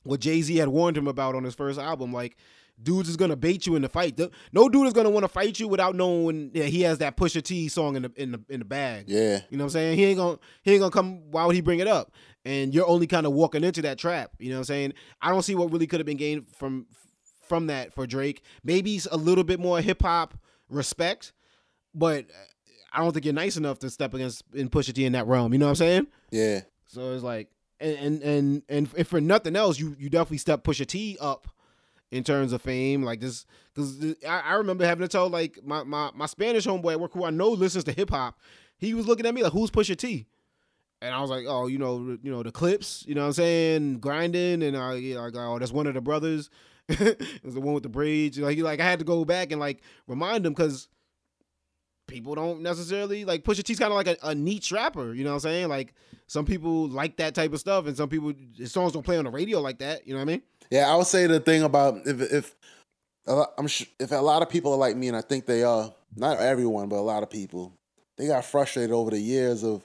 what 0.06 0.20
Jay 0.20 0.40
Z 0.42 0.56
had 0.56 0.68
warned 0.68 0.96
him 0.96 1.08
about 1.08 1.34
on 1.34 1.44
his 1.44 1.54
first 1.54 1.78
album, 1.78 2.12
like. 2.12 2.36
Dudes 2.82 3.08
is 3.08 3.16
gonna 3.16 3.36
bait 3.36 3.66
you 3.66 3.74
in 3.74 3.80
the 3.80 3.88
fight. 3.88 4.20
No 4.52 4.68
dude 4.68 4.86
is 4.86 4.92
gonna 4.92 5.08
want 5.08 5.24
to 5.24 5.28
fight 5.28 5.58
you 5.58 5.66
without 5.66 5.94
knowing 5.94 6.50
that 6.50 6.66
he 6.66 6.82
has 6.82 6.98
that 6.98 7.16
Pusha 7.16 7.42
T 7.42 7.68
song 7.68 7.96
in 7.96 8.02
the 8.02 8.12
in 8.16 8.32
the 8.32 8.40
in 8.50 8.58
the 8.58 8.66
bag. 8.66 9.06
Yeah. 9.08 9.40
You 9.48 9.56
know 9.56 9.64
what 9.64 9.68
I'm 9.68 9.70
saying? 9.70 9.96
He 9.96 10.04
ain't 10.04 10.18
gonna 10.18 10.38
he 10.62 10.72
ain't 10.72 10.80
gonna 10.80 10.90
come. 10.90 11.30
Why 11.30 11.46
would 11.46 11.54
he 11.54 11.62
bring 11.62 11.78
it 11.78 11.88
up? 11.88 12.12
And 12.44 12.74
you're 12.74 12.86
only 12.86 13.06
kind 13.06 13.24
of 13.24 13.32
walking 13.32 13.64
into 13.64 13.80
that 13.80 13.96
trap. 13.96 14.32
You 14.38 14.50
know 14.50 14.56
what 14.56 14.60
I'm 14.60 14.64
saying? 14.64 14.92
I 15.22 15.30
don't 15.30 15.40
see 15.40 15.54
what 15.54 15.72
really 15.72 15.86
could 15.86 16.00
have 16.00 16.06
been 16.06 16.18
gained 16.18 16.48
from 16.54 16.84
from 17.48 17.68
that 17.68 17.94
for 17.94 18.06
Drake. 18.06 18.42
Maybe 18.62 19.00
a 19.10 19.16
little 19.16 19.44
bit 19.44 19.58
more 19.58 19.80
hip 19.80 20.02
hop 20.02 20.34
respect, 20.68 21.32
but 21.94 22.26
I 22.92 22.98
don't 22.98 23.12
think 23.12 23.24
you're 23.24 23.32
nice 23.32 23.56
enough 23.56 23.78
to 23.78 23.88
step 23.88 24.12
against 24.12 24.42
and 24.54 24.70
Pusha 24.70 24.92
T 24.92 25.06
in 25.06 25.12
that 25.12 25.26
realm. 25.26 25.54
You 25.54 25.58
know 25.58 25.64
what 25.64 25.70
I'm 25.70 25.76
saying? 25.76 26.06
Yeah. 26.30 26.60
So 26.88 27.12
it's 27.14 27.22
like, 27.22 27.48
and 27.80 28.22
and 28.22 28.62
and, 28.68 28.88
if 28.96 29.08
for 29.08 29.20
nothing 29.20 29.56
else, 29.56 29.78
you 29.78 29.96
you 29.98 30.08
definitely 30.08 30.38
step 30.38 30.64
Pusha 30.64 30.86
T 30.86 31.16
up 31.20 31.48
in 32.10 32.24
terms 32.24 32.52
of 32.52 32.62
fame. 32.62 33.02
Like 33.02 33.20
this, 33.20 33.46
because 33.74 34.14
I, 34.26 34.40
I 34.40 34.54
remember 34.54 34.84
having 34.84 35.02
to 35.02 35.08
tell 35.08 35.28
like 35.28 35.58
my, 35.64 35.84
my 35.84 36.10
my 36.14 36.26
Spanish 36.26 36.66
homeboy 36.66 36.92
at 36.92 37.00
work 37.00 37.12
who 37.12 37.24
I 37.24 37.30
know 37.30 37.50
listens 37.50 37.84
to 37.84 37.92
hip 37.92 38.10
hop. 38.10 38.38
He 38.78 38.94
was 38.94 39.06
looking 39.06 39.26
at 39.26 39.34
me 39.34 39.42
like, 39.42 39.52
"Who's 39.52 39.70
Pusha 39.70 39.96
T?" 39.96 40.26
and 41.02 41.14
I 41.14 41.20
was 41.20 41.30
like, 41.30 41.44
oh, 41.46 41.66
you 41.66 41.78
know, 41.78 42.16
you 42.22 42.30
know 42.30 42.42
the 42.42 42.52
Clipse, 42.52 43.04
you 43.06 43.14
know 43.14 43.22
what 43.22 43.28
I'm 43.28 43.32
saying, 43.34 43.98
grinding, 43.98 44.62
and 44.62 44.76
I 44.76 44.94
yeah, 44.94 45.20
like, 45.20 45.34
oh, 45.36 45.58
that's 45.58 45.72
one 45.72 45.86
of 45.86 45.94
the 45.94 46.00
brothers. 46.00 46.50
it 46.88 47.44
was 47.44 47.54
the 47.54 47.60
one 47.60 47.74
with 47.74 47.82
the 47.82 47.88
braids. 47.88 48.38
Like, 48.38 48.58
like 48.58 48.80
I 48.80 48.84
had 48.84 49.00
to 49.00 49.04
go 49.04 49.24
back 49.24 49.50
and 49.50 49.60
like 49.60 49.82
remind 50.06 50.46
him 50.46 50.52
because 50.52 50.88
people 52.06 52.34
don't 52.34 52.60
necessarily 52.62 53.24
like 53.24 53.44
Pusha 53.44 53.62
T's 53.62 53.78
kind 53.78 53.92
of 53.92 53.96
like 53.96 54.06
a, 54.08 54.16
a 54.22 54.34
niche 54.34 54.72
rapper. 54.72 55.14
You 55.14 55.24
know 55.24 55.30
what 55.30 55.36
I'm 55.36 55.40
saying? 55.40 55.68
Like 55.68 55.94
some 56.26 56.44
people 56.44 56.88
like 56.88 57.16
that 57.16 57.34
type 57.34 57.52
of 57.52 57.60
stuff, 57.60 57.86
and 57.86 57.96
some 57.96 58.08
people 58.08 58.32
his 58.56 58.72
songs 58.72 58.92
don't 58.92 59.02
play 59.02 59.18
on 59.18 59.24
the 59.24 59.30
radio 59.30 59.60
like 59.60 59.78
that. 59.78 60.06
You 60.06 60.14
know 60.14 60.20
what 60.20 60.28
I 60.28 60.32
mean? 60.32 60.42
Yeah, 60.70 60.90
I 60.92 60.96
would 60.96 61.06
say 61.06 61.26
the 61.26 61.40
thing 61.40 61.62
about 61.62 62.06
if 62.06 62.20
if 62.20 62.54
I'm 63.26 63.66
sure 63.66 63.86
if 63.98 64.12
a 64.12 64.16
lot 64.16 64.42
of 64.42 64.50
people 64.50 64.72
are 64.72 64.78
like 64.78 64.96
me, 64.96 65.08
and 65.08 65.16
I 65.16 65.20
think 65.20 65.46
they 65.46 65.64
are, 65.64 65.92
not 66.14 66.38
everyone, 66.38 66.88
but 66.88 66.96
a 66.96 67.00
lot 67.00 67.22
of 67.22 67.30
people, 67.30 67.72
they 68.16 68.28
got 68.28 68.44
frustrated 68.44 68.92
over 68.92 69.10
the 69.10 69.20
years 69.20 69.64
of 69.64 69.84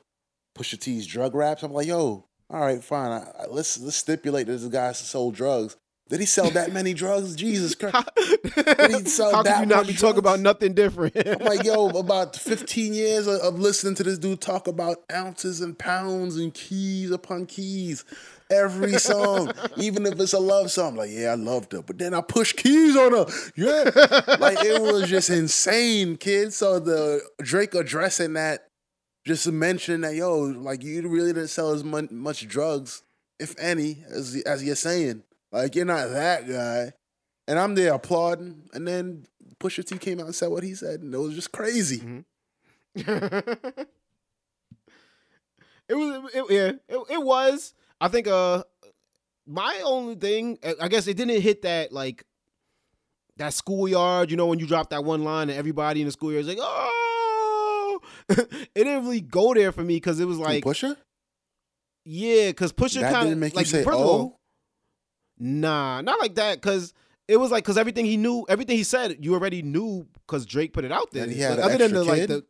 Pusha 0.57 0.79
T's 0.79 1.07
drug 1.07 1.33
raps. 1.33 1.63
I'm 1.63 1.73
like, 1.73 1.87
yo, 1.87 2.25
all 2.49 2.61
right, 2.61 2.83
fine. 2.83 3.11
I, 3.11 3.43
I, 3.43 3.45
let's 3.49 3.79
let's 3.79 3.95
stipulate 3.95 4.47
that 4.47 4.53
this 4.53 4.67
guy 4.67 4.91
sold 4.91 5.35
drugs. 5.35 5.75
Did 6.11 6.19
he 6.19 6.25
sell 6.25 6.49
that 6.49 6.73
many 6.73 6.93
drugs? 6.93 7.37
Jesus 7.37 7.73
Christ! 7.73 7.95
Did 8.17 8.91
he 8.91 9.05
sell 9.05 9.31
How 9.31 9.43
that 9.43 9.53
can 9.53 9.69
you 9.69 9.75
not 9.75 9.87
be 9.87 9.93
talking 9.93 10.19
about 10.19 10.41
nothing 10.41 10.73
different? 10.73 11.15
I'm 11.15 11.39
like, 11.39 11.63
yo, 11.63 11.87
about 11.97 12.35
15 12.35 12.93
years 12.93 13.27
of, 13.27 13.39
of, 13.39 13.59
listening 13.59 13.95
to 13.95 14.03
this 14.03 14.17
dude 14.17 14.41
talk 14.41 14.67
about 14.67 14.97
ounces 15.09 15.61
and 15.61 15.79
pounds 15.79 16.35
and 16.35 16.53
keys 16.53 17.11
upon 17.11 17.45
keys. 17.45 18.03
Every 18.51 18.91
song, 18.99 19.53
even 19.77 20.05
if 20.05 20.19
it's 20.19 20.33
a 20.33 20.39
love 20.39 20.69
song, 20.69 20.89
I'm 20.89 20.95
like, 20.97 21.11
yeah, 21.13 21.31
I 21.31 21.35
loved 21.35 21.71
her. 21.71 21.81
But 21.81 21.97
then 21.97 22.13
I 22.13 22.19
push 22.19 22.51
keys 22.51 22.97
on 22.97 23.13
her. 23.13 23.25
Yeah. 23.55 24.35
like 24.37 24.65
it 24.65 24.81
was 24.81 25.09
just 25.09 25.29
insane, 25.29 26.17
kid. 26.17 26.51
So 26.51 26.79
the 26.79 27.21
Drake 27.41 27.73
addressing 27.73 28.33
that 28.33 28.67
just 29.25 29.49
mentioning 29.49 30.01
that, 30.01 30.15
yo, 30.15 30.39
like 30.39 30.83
you 30.83 31.07
really 31.07 31.31
didn't 31.31 31.47
sell 31.47 31.71
as 31.71 31.85
much, 31.85 32.11
much 32.11 32.45
drugs, 32.49 33.01
if 33.39 33.55
any, 33.57 34.03
as 34.09 34.35
as 34.45 34.61
you're 34.61 34.75
saying. 34.75 35.23
Like 35.51 35.75
you're 35.75 35.85
not 35.85 36.09
that 36.09 36.47
guy. 36.47 36.93
And 37.47 37.59
I'm 37.59 37.75
there 37.75 37.93
applauding. 37.93 38.69
And 38.73 38.87
then 38.87 39.25
Pusha 39.59 39.85
T 39.85 39.97
came 39.97 40.19
out 40.19 40.25
and 40.25 40.35
said 40.35 40.49
what 40.49 40.63
he 40.63 40.73
said, 40.73 41.01
and 41.01 41.13
it 41.13 41.17
was 41.17 41.35
just 41.35 41.51
crazy. 41.51 41.99
Mm-hmm. 41.99 42.19
it 45.87 45.95
was, 45.95 46.31
it, 46.33 46.45
yeah, 46.49 46.71
it, 46.87 47.03
it 47.09 47.23
was. 47.23 47.73
I 47.99 48.07
think 48.07 48.27
uh, 48.27 48.63
my 49.45 49.81
only 49.83 50.15
thing, 50.15 50.57
I 50.81 50.87
guess 50.87 51.07
it 51.07 51.17
didn't 51.17 51.41
hit 51.41 51.61
that 51.63 51.91
like 51.91 52.25
that 53.37 53.53
schoolyard. 53.53 54.31
You 54.31 54.37
know, 54.37 54.47
when 54.47 54.59
you 54.59 54.67
drop 54.67 54.89
that 54.89 55.03
one 55.03 55.23
line 55.23 55.49
and 55.49 55.57
everybody 55.57 56.01
in 56.01 56.07
the 56.07 56.11
schoolyard 56.11 56.41
is 56.41 56.47
like, 56.47 56.57
oh, 56.59 57.99
it 58.29 58.73
didn't 58.75 59.03
really 59.03 59.21
go 59.21 59.53
there 59.53 59.71
for 59.71 59.83
me 59.83 59.95
because 59.95 60.19
it 60.19 60.25
was 60.25 60.37
like 60.37 60.63
Pusha. 60.63 60.95
Yeah, 62.03 62.47
because 62.47 62.73
Pusha 62.73 63.01
kind 63.01 63.31
of 63.31 63.37
make 63.37 63.55
like 63.55 63.65
you 63.67 63.71
say, 63.71 63.85
"Oh." 63.87 64.37
Nah, 65.41 66.01
not 66.01 66.19
like 66.19 66.35
that. 66.35 66.61
Cause 66.61 66.93
it 67.27 67.37
was 67.37 67.49
like, 67.49 67.65
cause 67.65 67.77
everything 67.77 68.05
he 68.05 68.15
knew, 68.15 68.45
everything 68.47 68.77
he 68.77 68.83
said, 68.83 69.17
you 69.19 69.33
already 69.33 69.63
knew, 69.63 70.05
cause 70.27 70.45
Drake 70.45 70.71
put 70.71 70.85
it 70.85 70.91
out 70.91 71.11
there. 71.11 71.23
And 71.23 71.31
he 71.31 71.39
had 71.39 71.57
other 71.57 71.79
than 71.79 71.93
the 71.93 72.03
kid? 72.03 72.09
like 72.09 72.27
the. 72.27 72.45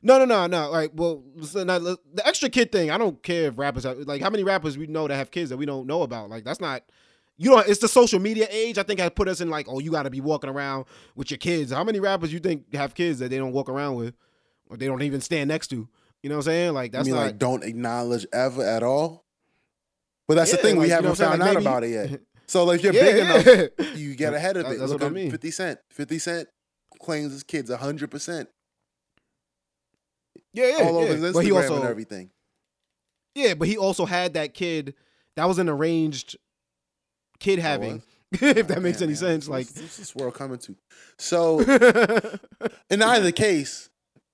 No, 0.00 0.18
no, 0.20 0.24
no, 0.24 0.46
no. 0.46 0.70
Like, 0.70 0.92
well, 0.94 1.24
the 1.34 2.22
extra 2.24 2.48
kid 2.48 2.70
thing. 2.70 2.92
I 2.92 2.98
don't 2.98 3.20
care 3.20 3.48
if 3.48 3.58
rappers 3.58 3.82
have, 3.82 3.98
like 3.98 4.22
how 4.22 4.30
many 4.30 4.44
rappers 4.44 4.78
we 4.78 4.86
know 4.86 5.08
that 5.08 5.16
have 5.16 5.32
kids 5.32 5.50
that 5.50 5.56
we 5.56 5.66
don't 5.66 5.88
know 5.88 6.02
about. 6.02 6.30
Like, 6.30 6.44
that's 6.44 6.60
not. 6.60 6.84
You 7.38 7.50
know, 7.50 7.58
it's 7.58 7.80
the 7.80 7.88
social 7.88 8.20
media 8.20 8.46
age. 8.48 8.78
I 8.78 8.82
think 8.84 9.00
has 9.00 9.10
put 9.10 9.28
us 9.28 9.40
in 9.40 9.50
like, 9.50 9.66
oh, 9.68 9.80
you 9.80 9.90
got 9.90 10.04
to 10.04 10.10
be 10.10 10.20
walking 10.20 10.48
around 10.48 10.86
with 11.16 11.30
your 11.30 11.38
kids. 11.38 11.72
How 11.72 11.84
many 11.84 11.98
rappers 11.98 12.32
you 12.32 12.38
think 12.38 12.72
have 12.74 12.94
kids 12.94 13.18
that 13.18 13.28
they 13.28 13.36
don't 13.36 13.52
walk 13.52 13.68
around 13.68 13.96
with, 13.96 14.14
or 14.68 14.76
they 14.76 14.86
don't 14.86 15.02
even 15.02 15.20
stand 15.20 15.48
next 15.48 15.68
to? 15.68 15.88
You 16.22 16.30
know 16.30 16.36
what 16.36 16.46
I'm 16.46 16.52
saying? 16.52 16.72
Like 16.74 16.92
that's 16.92 17.08
you 17.08 17.12
mean 17.12 17.20
not, 17.20 17.26
like 17.26 17.38
don't 17.38 17.64
acknowledge 17.64 18.26
ever 18.32 18.64
at 18.64 18.82
all. 18.82 19.25
But 20.28 20.34
that's 20.34 20.50
yeah, 20.50 20.56
the 20.56 20.62
thing, 20.62 20.76
like, 20.76 20.86
we 20.86 20.90
haven't 20.90 21.14
found 21.16 21.40
like 21.40 21.50
out 21.50 21.56
about 21.56 21.84
it 21.84 21.90
yet. 21.90 22.20
So 22.48 22.62
like 22.64 22.80
you're 22.80 22.92
yeah, 22.92 23.02
big 23.02 23.16
yeah. 23.16 23.34
enough, 23.34 23.96
you 23.98 24.14
get 24.14 24.32
ahead 24.32 24.56
of 24.56 24.66
it. 24.66 24.78
That's 24.78 24.92
Look 24.92 25.00
what 25.00 25.08
I 25.08 25.12
mean. 25.12 25.32
Fifty 25.32 25.50
Cent. 25.50 25.80
Fifty 25.90 26.20
Cent 26.20 26.46
claims 27.00 27.32
his 27.32 27.42
kids 27.42 27.72
hundred 27.74 28.08
percent. 28.08 28.48
Yeah, 30.52 30.78
yeah, 30.78 30.84
all 30.84 30.98
over 30.98 31.12
his 31.12 31.22
Instagram 31.22 31.32
but 31.32 31.44
he 31.44 31.50
also, 31.50 31.74
and 31.74 31.84
everything. 31.84 32.30
Yeah, 33.34 33.54
but 33.54 33.66
he 33.66 33.76
also 33.76 34.06
had 34.06 34.34
that 34.34 34.54
kid. 34.54 34.94
That 35.34 35.46
was 35.46 35.58
an 35.58 35.68
arranged 35.68 36.36
kid 37.40 37.58
having. 37.58 38.02
if 38.32 38.68
that 38.68 38.78
oh, 38.78 38.80
makes 38.80 39.02
any 39.02 39.08
man. 39.08 39.16
sense, 39.16 39.48
like 39.48 39.66
this 39.68 39.98
is 39.98 40.14
we're 40.14 40.30
coming 40.30 40.58
to. 40.58 40.76
So, 41.18 41.60
in 42.90 43.02
either 43.02 43.32
case, 43.32 43.88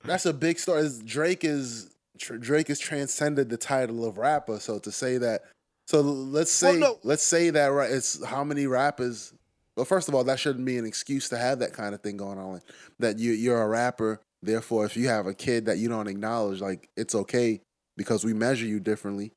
that's 0.04 0.26
a 0.26 0.32
big 0.32 0.58
story. 0.58 0.88
Drake 1.04 1.44
is 1.44 1.94
Drake 2.16 2.68
has 2.68 2.78
transcended 2.78 3.48
the 3.48 3.56
title 3.56 4.04
of 4.04 4.18
rapper. 4.18 4.60
So 4.60 4.78
to 4.78 4.92
say 4.92 5.18
that, 5.18 5.42
so 5.86 6.00
let's 6.00 6.52
say 6.52 6.78
well, 6.78 6.94
no. 6.94 6.98
let's 7.02 7.22
say 7.22 7.50
that 7.50 7.66
right, 7.66 7.90
it's 7.90 8.24
how 8.24 8.44
many 8.44 8.66
rappers. 8.66 9.32
Well, 9.76 9.86
first 9.86 10.08
of 10.08 10.14
all, 10.14 10.24
that 10.24 10.38
shouldn't 10.38 10.64
be 10.64 10.76
an 10.76 10.84
excuse 10.84 11.28
to 11.30 11.38
have 11.38 11.60
that 11.60 11.72
kind 11.72 11.94
of 11.94 12.02
thing 12.02 12.16
going 12.16 12.38
on. 12.38 12.60
That 12.98 13.18
you 13.18 13.32
you're 13.32 13.60
a 13.60 13.68
rapper, 13.68 14.20
therefore, 14.42 14.84
if 14.84 14.96
you 14.96 15.08
have 15.08 15.26
a 15.26 15.34
kid 15.34 15.66
that 15.66 15.78
you 15.78 15.88
don't 15.88 16.08
acknowledge, 16.08 16.60
like 16.60 16.88
it's 16.96 17.14
okay 17.14 17.60
because 17.96 18.24
we 18.24 18.34
measure 18.34 18.66
you 18.66 18.80
differently. 18.80 19.32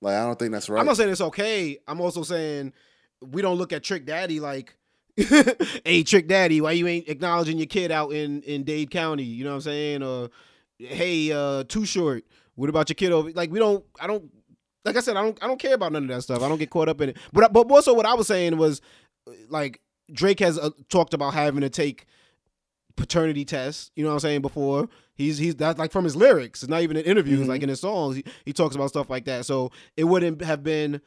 Like 0.00 0.16
I 0.16 0.24
don't 0.24 0.38
think 0.38 0.52
that's 0.52 0.68
right. 0.68 0.80
I'm 0.80 0.86
not 0.86 0.96
saying 0.96 1.10
it's 1.10 1.20
okay. 1.20 1.78
I'm 1.86 2.00
also 2.00 2.22
saying 2.22 2.72
we 3.20 3.42
don't 3.42 3.56
look 3.56 3.72
at 3.72 3.84
Trick 3.84 4.04
Daddy 4.04 4.40
like, 4.40 4.76
hey 5.16 6.02
Trick 6.02 6.26
Daddy, 6.26 6.60
why 6.60 6.72
you 6.72 6.86
ain't 6.88 7.08
acknowledging 7.08 7.58
your 7.58 7.66
kid 7.66 7.92
out 7.92 8.12
in 8.12 8.42
in 8.42 8.64
Dade 8.64 8.90
County? 8.90 9.22
You 9.22 9.44
know 9.44 9.50
what 9.50 9.56
I'm 9.56 9.62
saying? 9.62 10.02
Or 10.02 10.30
hey, 10.78 11.30
uh, 11.32 11.64
too 11.64 11.86
short. 11.86 12.24
What 12.54 12.68
about 12.68 12.88
your 12.88 12.94
kid 12.94 13.12
over? 13.12 13.30
Like 13.30 13.50
we 13.50 13.58
don't. 13.58 13.84
I 14.00 14.06
don't. 14.06 14.24
Like 14.84 14.96
I 14.96 15.00
said, 15.00 15.16
I 15.16 15.22
don't. 15.22 15.38
I 15.42 15.46
don't 15.46 15.60
care 15.60 15.74
about 15.74 15.92
none 15.92 16.04
of 16.04 16.08
that 16.08 16.22
stuff. 16.22 16.42
I 16.42 16.48
don't 16.48 16.58
get 16.58 16.70
caught 16.70 16.88
up 16.88 17.00
in 17.00 17.10
it. 17.10 17.16
But 17.32 17.52
but 17.52 17.70
also 17.70 17.94
what 17.94 18.06
I 18.06 18.14
was 18.14 18.26
saying 18.26 18.56
was, 18.56 18.80
like 19.48 19.80
Drake 20.12 20.40
has 20.40 20.58
uh, 20.58 20.70
talked 20.88 21.14
about 21.14 21.34
having 21.34 21.60
to 21.60 21.70
take 21.70 22.06
paternity 22.96 23.44
tests. 23.44 23.90
You 23.94 24.04
know 24.04 24.10
what 24.10 24.14
I'm 24.14 24.20
saying? 24.20 24.42
Before 24.42 24.88
he's 25.14 25.38
he's 25.38 25.56
that's 25.56 25.78
like 25.78 25.92
from 25.92 26.04
his 26.04 26.16
lyrics. 26.16 26.62
It's 26.62 26.70
not 26.70 26.82
even 26.82 26.96
in 26.96 27.04
interviews. 27.04 27.40
Mm-hmm. 27.40 27.48
Like 27.48 27.62
in 27.62 27.68
his 27.68 27.80
songs, 27.80 28.16
he, 28.16 28.24
he 28.44 28.52
talks 28.52 28.74
about 28.74 28.88
stuff 28.88 29.10
like 29.10 29.24
that. 29.26 29.46
So 29.46 29.70
it 29.96 30.04
wouldn't 30.04 30.42
have 30.42 30.62
been. 30.62 31.00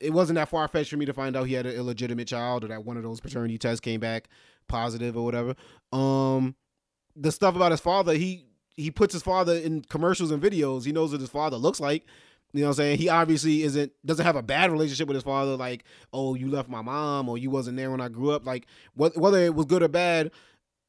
It 0.00 0.14
wasn't 0.14 0.36
that 0.36 0.48
far 0.48 0.66
fetched 0.66 0.90
for 0.90 0.96
me 0.96 1.04
to 1.04 1.12
find 1.12 1.36
out 1.36 1.44
he 1.44 1.52
had 1.52 1.66
an 1.66 1.74
illegitimate 1.74 2.26
child 2.26 2.64
or 2.64 2.68
that 2.68 2.86
one 2.86 2.96
of 2.96 3.02
those 3.02 3.20
paternity 3.20 3.58
tests 3.58 3.80
came 3.80 4.00
back 4.00 4.28
positive 4.66 5.14
or 5.14 5.24
whatever. 5.24 5.54
Um, 5.92 6.54
the 7.14 7.30
stuff 7.30 7.54
about 7.54 7.70
his 7.70 7.80
father, 7.80 8.14
he 8.14 8.46
he 8.76 8.90
puts 8.90 9.12
his 9.12 9.22
father 9.22 9.54
in 9.54 9.82
commercials 9.82 10.30
and 10.30 10.42
videos. 10.42 10.86
He 10.86 10.92
knows 10.92 11.12
what 11.12 11.20
his 11.20 11.30
father 11.30 11.58
looks 11.58 11.80
like. 11.80 12.06
You 12.52 12.62
know 12.62 12.68
what 12.68 12.70
I'm 12.70 12.76
saying? 12.76 12.98
He 12.98 13.08
obviously 13.08 13.62
isn't 13.62 13.92
doesn't 14.04 14.26
have 14.26 14.36
a 14.36 14.42
bad 14.42 14.72
relationship 14.72 15.06
with 15.06 15.14
his 15.14 15.24
father. 15.24 15.56
Like, 15.56 15.84
oh, 16.12 16.34
you 16.34 16.48
left 16.48 16.68
my 16.68 16.82
mom, 16.82 17.28
or 17.28 17.38
you 17.38 17.50
wasn't 17.50 17.76
there 17.76 17.90
when 17.90 18.00
I 18.00 18.08
grew 18.08 18.30
up. 18.32 18.44
Like, 18.44 18.66
whether 18.94 19.38
it 19.38 19.54
was 19.54 19.66
good 19.66 19.82
or 19.82 19.88
bad, 19.88 20.32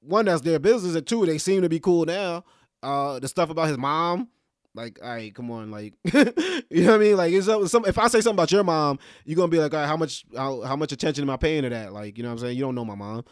one 0.01 0.25
that's 0.25 0.41
their 0.41 0.59
business, 0.59 0.95
and 0.95 1.05
two 1.05 1.25
they 1.25 1.37
seem 1.37 1.61
to 1.61 1.69
be 1.69 1.79
cool 1.79 2.05
now. 2.05 2.43
Uh, 2.81 3.19
the 3.19 3.27
stuff 3.27 3.51
about 3.51 3.67
his 3.67 3.77
mom, 3.77 4.27
like, 4.73 4.97
all 5.03 5.09
right, 5.09 5.33
come 5.35 5.51
on, 5.51 5.69
like, 5.69 5.93
you 6.05 6.83
know 6.83 6.91
what 6.91 6.95
I 6.95 6.97
mean? 6.97 7.17
Like, 7.17 7.33
it's 7.33 7.45
some. 7.71 7.85
If 7.85 7.99
I 7.99 8.07
say 8.07 8.21
something 8.21 8.35
about 8.35 8.51
your 8.51 8.63
mom, 8.63 8.97
you're 9.25 9.35
gonna 9.35 9.49
be 9.49 9.59
like, 9.59 9.73
all 9.73 9.81
right, 9.81 9.87
how 9.87 9.97
much, 9.97 10.25
how, 10.35 10.61
how 10.61 10.75
much 10.75 10.91
attention 10.91 11.23
am 11.23 11.29
I 11.29 11.37
paying 11.37 11.63
to 11.63 11.69
that? 11.69 11.93
Like, 11.93 12.17
you 12.17 12.23
know 12.23 12.29
what 12.29 12.33
I'm 12.33 12.39
saying? 12.39 12.57
You 12.57 12.63
don't 12.63 12.75
know 12.75 12.85
my 12.85 12.95
mom. 12.95 13.23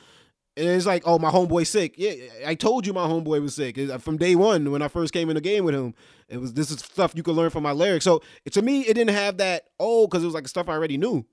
And 0.59 0.67
it's 0.67 0.85
like, 0.85 1.03
oh, 1.05 1.17
my 1.17 1.31
homeboy 1.31 1.65
sick. 1.65 1.95
Yeah, 1.97 2.13
I 2.45 2.53
told 2.53 2.85
you 2.85 2.91
my 2.91 3.07
homeboy 3.07 3.41
was 3.41 3.55
sick 3.55 3.77
from 4.01 4.17
day 4.17 4.35
one 4.35 4.71
when 4.71 4.81
I 4.81 4.89
first 4.89 5.13
came 5.13 5.29
in 5.29 5.35
the 5.35 5.41
game 5.41 5.63
with 5.63 5.73
him. 5.73 5.93
It 6.27 6.37
was 6.37 6.53
this 6.53 6.69
is 6.69 6.79
stuff 6.79 7.13
you 7.15 7.23
could 7.23 7.35
learn 7.35 7.49
from 7.49 7.63
my 7.63 7.71
lyrics. 7.71 8.03
So 8.03 8.21
to 8.51 8.61
me, 8.61 8.81
it 8.81 8.93
didn't 8.93 9.15
have 9.15 9.37
that 9.37 9.69
oh, 9.79 10.05
because 10.05 10.21
it 10.21 10.25
was 10.25 10.35
like 10.35 10.47
stuff 10.47 10.67
I 10.67 10.73
already 10.73 10.97
knew. 10.97 11.25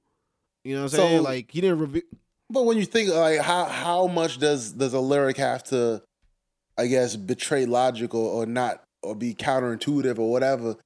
You 0.64 0.76
know 0.76 0.84
what 0.84 0.92
I'm 0.94 0.98
saying? 0.98 1.18
So, 1.18 1.22
like 1.24 1.50
he 1.50 1.60
didn't 1.60 1.80
reveal. 1.80 2.02
But 2.48 2.64
when 2.64 2.78
you 2.78 2.84
think 2.84 3.12
like 3.12 3.40
how 3.40 3.64
how 3.64 4.06
much 4.06 4.38
does 4.38 4.72
does 4.72 4.94
a 4.94 5.00
lyric 5.00 5.36
have 5.38 5.64
to, 5.64 6.02
I 6.78 6.86
guess, 6.86 7.16
betray 7.16 7.66
logical 7.66 8.24
or 8.24 8.46
not 8.46 8.84
or 9.02 9.16
be 9.16 9.34
counterintuitive 9.34 10.18
or 10.18 10.30
whatever 10.30 10.76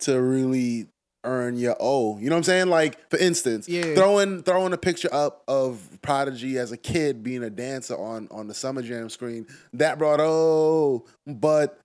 to 0.00 0.20
really 0.20 0.88
earn 1.26 1.58
your 1.58 1.76
O. 1.78 2.18
You 2.18 2.30
know 2.30 2.36
what 2.36 2.38
I'm 2.38 2.44
saying? 2.44 2.68
Like 2.68 3.10
for 3.10 3.18
instance, 3.18 3.68
yeah. 3.68 3.94
throwing 3.94 4.42
throwing 4.42 4.72
a 4.72 4.78
picture 4.78 5.12
up 5.12 5.42
of 5.46 5.98
Prodigy 6.00 6.58
as 6.58 6.72
a 6.72 6.76
kid 6.76 7.22
being 7.22 7.42
a 7.42 7.50
dancer 7.50 7.96
on 7.96 8.28
on 8.30 8.48
the 8.48 8.54
Summer 8.54 8.82
Jam 8.82 9.10
screen 9.10 9.46
that 9.74 9.98
brought 9.98 10.20
oh, 10.20 11.04
but 11.26 11.80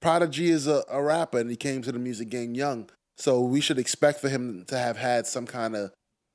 Prodigy 0.00 0.48
is 0.48 0.66
a, 0.66 0.82
a 0.88 1.02
rapper 1.02 1.38
and 1.38 1.50
he 1.50 1.56
came 1.56 1.82
to 1.82 1.92
the 1.92 1.98
music 1.98 2.28
game 2.30 2.54
young, 2.54 2.88
so 3.16 3.40
we 3.40 3.60
should 3.60 3.78
expect 3.78 4.20
for 4.20 4.28
him 4.28 4.64
to 4.68 4.78
have 4.78 4.96
had 4.96 5.26
some 5.26 5.46
kind 5.46 5.76
of 5.76 5.92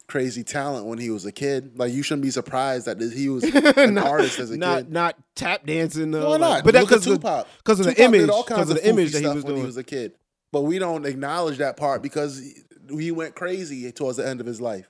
crazy 0.07 0.43
talent 0.43 0.87
when 0.87 0.97
he 0.97 1.09
was 1.09 1.25
a 1.25 1.31
kid. 1.31 1.77
Like 1.79 1.93
you 1.93 2.03
shouldn't 2.03 2.23
be 2.23 2.31
surprised 2.31 2.87
that 2.87 2.99
he 2.99 3.29
was 3.29 3.43
an 3.77 3.93
not, 3.93 4.07
artist 4.07 4.39
as 4.39 4.51
a 4.51 4.57
not, 4.57 4.77
kid. 4.79 4.91
Not 4.91 5.15
tap 5.35 5.65
dancing. 5.65 6.13
Uh, 6.13 6.27
Why 6.27 6.37
not? 6.37 6.39
Like, 6.39 6.63
but 6.65 6.73
that's 6.73 6.85
because 6.85 7.07
of, 7.07 7.21
because 7.21 7.79
of 7.79 7.85
the 7.85 8.03
image. 8.03 8.27
Because 8.27 8.69
of 8.69 8.77
the 8.77 8.87
image 8.87 9.13
that 9.13 9.21
he 9.21 9.27
was 9.27 9.43
when 9.43 9.53
doing. 9.53 9.59
he 9.61 9.65
was 9.65 9.77
a 9.77 9.83
kid 9.83 10.13
but 10.51 10.61
we 10.61 10.79
don't 10.79 11.05
acknowledge 11.05 11.57
that 11.57 11.77
part 11.77 12.01
because 12.01 12.41
he 12.89 13.11
went 13.11 13.35
crazy 13.35 13.91
towards 13.91 14.17
the 14.17 14.27
end 14.27 14.39
of 14.41 14.47
his 14.47 14.59
life. 14.59 14.89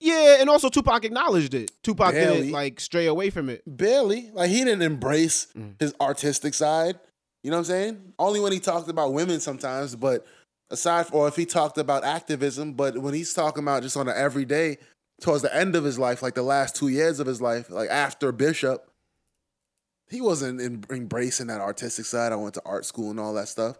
Yeah, 0.00 0.36
and 0.40 0.50
also 0.50 0.68
Tupac 0.68 1.04
acknowledged 1.04 1.54
it. 1.54 1.70
Tupac 1.82 2.12
Barely. 2.12 2.36
didn't 2.38 2.52
like 2.52 2.80
stray 2.80 3.06
away 3.06 3.30
from 3.30 3.48
it. 3.48 3.62
Barely. 3.66 4.30
Like 4.32 4.50
he 4.50 4.58
didn't 4.58 4.82
embrace 4.82 5.46
mm. 5.56 5.80
his 5.80 5.94
artistic 6.00 6.54
side. 6.54 6.98
You 7.42 7.50
know 7.50 7.56
what 7.56 7.60
I'm 7.60 7.64
saying? 7.64 8.12
Only 8.18 8.40
when 8.40 8.52
he 8.52 8.60
talked 8.60 8.88
about 8.88 9.12
women 9.12 9.40
sometimes, 9.40 9.96
but 9.96 10.26
aside 10.70 11.06
or 11.12 11.28
if 11.28 11.36
he 11.36 11.46
talked 11.46 11.78
about 11.78 12.04
activism, 12.04 12.72
but 12.72 12.98
when 12.98 13.14
he's 13.14 13.32
talking 13.32 13.62
about 13.62 13.82
just 13.82 13.96
on 13.96 14.08
an 14.08 14.14
everyday 14.16 14.78
towards 15.20 15.42
the 15.42 15.54
end 15.54 15.76
of 15.76 15.84
his 15.84 15.98
life, 15.98 16.22
like 16.22 16.34
the 16.34 16.42
last 16.42 16.76
two 16.76 16.88
years 16.88 17.20
of 17.20 17.26
his 17.26 17.40
life, 17.40 17.70
like 17.70 17.88
after 17.88 18.32
Bishop, 18.32 18.90
he 20.10 20.20
wasn't 20.20 20.60
in, 20.60 20.84
embracing 20.90 21.46
that 21.48 21.60
artistic 21.60 22.04
side. 22.06 22.32
I 22.32 22.36
went 22.36 22.54
to 22.54 22.62
art 22.64 22.84
school 22.84 23.10
and 23.10 23.18
all 23.20 23.34
that 23.34 23.48
stuff. 23.48 23.76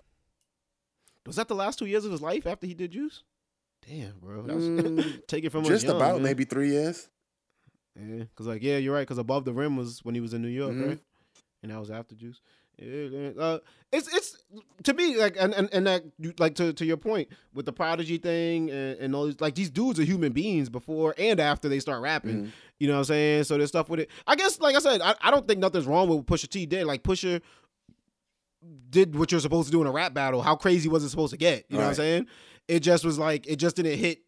Was 1.27 1.37
that 1.37 1.49
the 1.49 1.55
last 1.55 1.79
two 1.79 1.87
years 1.87 2.05
of 2.05 2.13
his 2.13 2.21
life 2.21 2.47
after 2.47 2.67
he 2.67 2.75
did 2.75 2.91
Juice? 2.93 3.23
Damn, 3.89 4.19
bro. 4.21 4.43
Was, 4.43 4.65
Mm, 4.65 5.27
take 5.27 5.45
it 5.45 5.51
from 5.51 5.63
us 5.63 5.69
Just 5.69 5.87
young, 5.87 5.97
about 5.97 6.15
man. 6.15 6.23
maybe 6.23 6.45
three 6.45 6.71
years. 6.71 7.09
Yeah, 7.99 8.25
cause 8.35 8.47
like 8.47 8.63
yeah, 8.63 8.79
you're 8.79 8.95
right. 8.95 9.07
Cause 9.07 9.19
above 9.19 9.45
the 9.45 9.53
rim 9.53 9.77
was 9.77 10.01
when 10.05 10.15
he 10.15 10.21
was 10.21 10.35
in 10.35 10.43
New 10.43 10.49
York, 10.49 10.73
Mhm. 10.73 10.89
right? 10.89 10.99
And 11.63 11.71
that 11.73 11.79
was 11.79 11.91
after 11.91 12.15
Juice. 12.15 12.41
Yeah. 12.77 13.31
Uh, 13.39 13.59
it's 13.93 14.13
it's 14.13 14.37
to 14.83 14.95
me 14.95 15.17
like 15.17 15.37
and 15.39 15.55
and, 15.55 15.69
and 15.73 15.87
that 15.87 16.03
like 16.41 16.57
to, 16.57 16.73
to 16.73 16.85
your 16.85 16.97
point 16.97 17.29
with 17.55 17.67
the 17.67 17.73
prodigy 17.73 18.19
thing 18.19 18.69
and, 18.69 18.99
and 18.99 19.15
all 19.15 19.27
these 19.27 19.41
like 19.41 19.55
these 19.55 19.71
dudes 19.71 20.01
are 20.01 20.05
human 20.05 20.33
beings 20.33 20.69
before 20.69 21.15
and 21.17 21.39
after 21.39 21.69
they 21.69 21.79
start 21.79 22.03
rapping. 22.03 22.47
Mhm. 22.47 22.51
You 22.81 22.89
know 22.89 22.95
what 22.95 22.99
I'm 23.01 23.05
saying? 23.05 23.45
So 23.45 23.57
there's 23.57 23.69
stuff 23.69 23.89
with 23.89 24.01
it. 24.01 24.11
I 24.27 24.35
guess 24.37 24.59
like 24.61 24.75
I 24.77 24.79
said, 24.81 25.01
I, 25.01 25.15
I 25.23 25.31
don't 25.31 25.47
think 25.47 25.61
nothing's 25.61 25.87
wrong 25.87 26.09
with 26.09 26.27
Pusha 26.27 26.49
T 26.49 26.67
did. 26.67 26.85
Like 26.87 27.03
Pusha 27.03 27.41
did 28.91 29.15
what 29.17 29.31
you're 29.31 29.41
supposed 29.41 29.69
to 29.69 29.73
do 29.73 29.81
in 29.81 29.87
a 29.87 29.93
rap 29.93 30.15
battle. 30.15 30.43
How 30.43 30.57
crazy 30.57 30.89
was 30.89 31.05
it 31.05 31.11
supposed 31.11 31.33
to 31.33 31.37
get? 31.37 31.65
You 31.69 31.77
know 31.77 31.83
what 31.85 31.89
I'm 31.91 31.95
saying? 31.95 32.27
It 32.69 32.81
just 32.81 33.05
was 33.05 33.19
like 33.19 33.47
it 33.47 33.57
just 33.57 33.77
didn't 33.77 33.99
hit. 33.99 34.21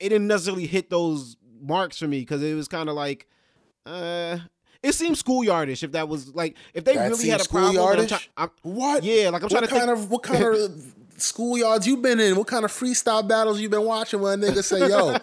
It 0.00 0.08
didn't 0.10 0.26
necessarily 0.26 0.66
hit 0.66 0.90
those 0.90 1.36
marks 1.60 1.98
for 1.98 2.06
me 2.08 2.20
because 2.20 2.42
it 2.42 2.54
was 2.54 2.68
kind 2.68 2.88
of 2.88 2.94
like, 2.94 3.26
uh, 3.86 4.38
it 4.82 4.92
seemed 4.92 5.16
schoolyardish. 5.16 5.82
If 5.82 5.92
that 5.92 6.08
was 6.08 6.34
like, 6.34 6.56
if 6.74 6.84
they 6.84 6.94
That 6.94 7.10
really 7.10 7.28
had 7.28 7.40
a 7.40 7.44
seems 7.44 7.48
problem, 7.48 7.78
I'm 8.06 8.18
I'm- 8.36 8.50
What? 8.62 9.02
yeah, 9.04 9.30
like 9.30 9.42
I'm 9.42 9.48
trying 9.48 9.62
what 9.62 9.68
to 9.70 9.74
kind 9.74 9.86
think. 9.88 9.98
of 9.98 10.10
what 10.10 10.22
kind 10.24 10.44
of 10.44 10.94
schoolyards 11.16 11.86
you've 11.86 12.02
been 12.02 12.20
in? 12.20 12.36
What 12.36 12.46
kind 12.46 12.64
of 12.64 12.72
freestyle 12.72 13.26
battles 13.26 13.60
you've 13.60 13.70
been 13.70 13.84
watching 13.84 14.20
where 14.20 14.34
a 14.34 14.36
nigga 14.36 14.62
say, 14.62 14.88
"Yo, 14.88 15.16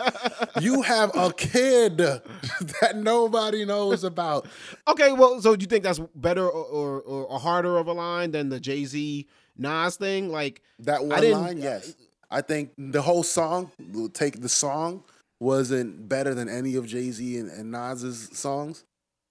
you 0.61 0.81
have 0.81 1.11
a 1.15 1.31
kid 1.33 1.97
that 1.97 2.93
nobody 2.95 3.65
knows 3.65 4.03
about"? 4.03 4.47
Okay, 4.87 5.11
well, 5.11 5.41
so 5.41 5.55
do 5.55 5.63
you 5.63 5.67
think 5.67 5.83
that's 5.83 5.99
better 6.15 6.47
or, 6.47 7.01
or, 7.01 7.01
or, 7.01 7.39
harder 7.39 7.77
of 7.77 7.87
a 7.87 7.93
line 7.93 8.31
than 8.31 8.49
the 8.49 8.59
Jay 8.59 8.85
Z 8.85 9.27
Nas 9.57 9.95
thing? 9.95 10.29
Like, 10.29 10.61
That 10.79 11.05
one 11.05 11.31
line, 11.31 11.57
yes. 11.57 11.95
I 12.29 12.41
think 12.41 12.71
the 12.77 13.01
whole 13.01 13.23
song, 13.23 13.71
take 14.13 14.41
the 14.41 14.49
song, 14.49 15.03
wasn't 15.39 16.07
better 16.07 16.33
than 16.33 16.47
any 16.47 16.75
of 16.75 16.85
Jay 16.85 17.11
Z 17.11 17.37
and, 17.37 17.49
and 17.49 17.71
Nas's 17.71 18.29
songs, 18.37 18.85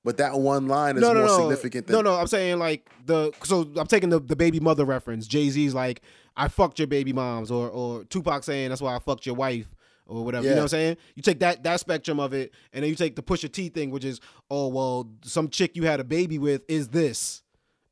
but 0.04 0.16
that 0.18 0.38
one 0.38 0.66
line 0.66 0.96
is 0.96 1.02
no, 1.02 1.12
no, 1.12 1.20
more 1.20 1.28
no, 1.28 1.38
significant 1.38 1.86
than 1.86 1.94
no, 1.94 2.02
no. 2.02 2.14
I'm 2.16 2.26
saying 2.26 2.58
like 2.58 2.90
the 3.06 3.32
so 3.44 3.70
I'm 3.76 3.86
taking 3.86 4.08
the, 4.08 4.18
the 4.18 4.36
baby 4.36 4.60
mother 4.60 4.84
reference. 4.84 5.26
Jay 5.26 5.48
Z's 5.50 5.74
like, 5.74 6.02
I 6.40 6.48
fucked 6.48 6.78
your 6.78 6.88
baby 6.88 7.12
moms, 7.12 7.50
or 7.50 7.68
or 7.68 8.04
Tupac 8.04 8.44
saying 8.44 8.70
that's 8.70 8.80
why 8.80 8.96
I 8.96 8.98
fucked 8.98 9.26
your 9.26 9.34
wife. 9.34 9.68
Or 10.06 10.24
whatever, 10.24 10.42
you 10.42 10.50
know 10.50 10.56
what 10.56 10.62
I'm 10.62 10.68
saying? 10.68 10.96
You 11.14 11.22
take 11.22 11.38
that 11.38 11.62
that 11.62 11.78
spectrum 11.78 12.18
of 12.18 12.32
it, 12.32 12.52
and 12.72 12.82
then 12.82 12.88
you 12.88 12.96
take 12.96 13.14
the 13.14 13.22
Pusha 13.22 13.52
T 13.52 13.68
thing, 13.68 13.90
which 13.90 14.04
is, 14.04 14.20
oh 14.50 14.66
well, 14.66 15.08
some 15.22 15.48
chick 15.48 15.76
you 15.76 15.84
had 15.84 16.00
a 16.00 16.04
baby 16.04 16.36
with 16.36 16.62
is 16.66 16.88
this. 16.88 17.42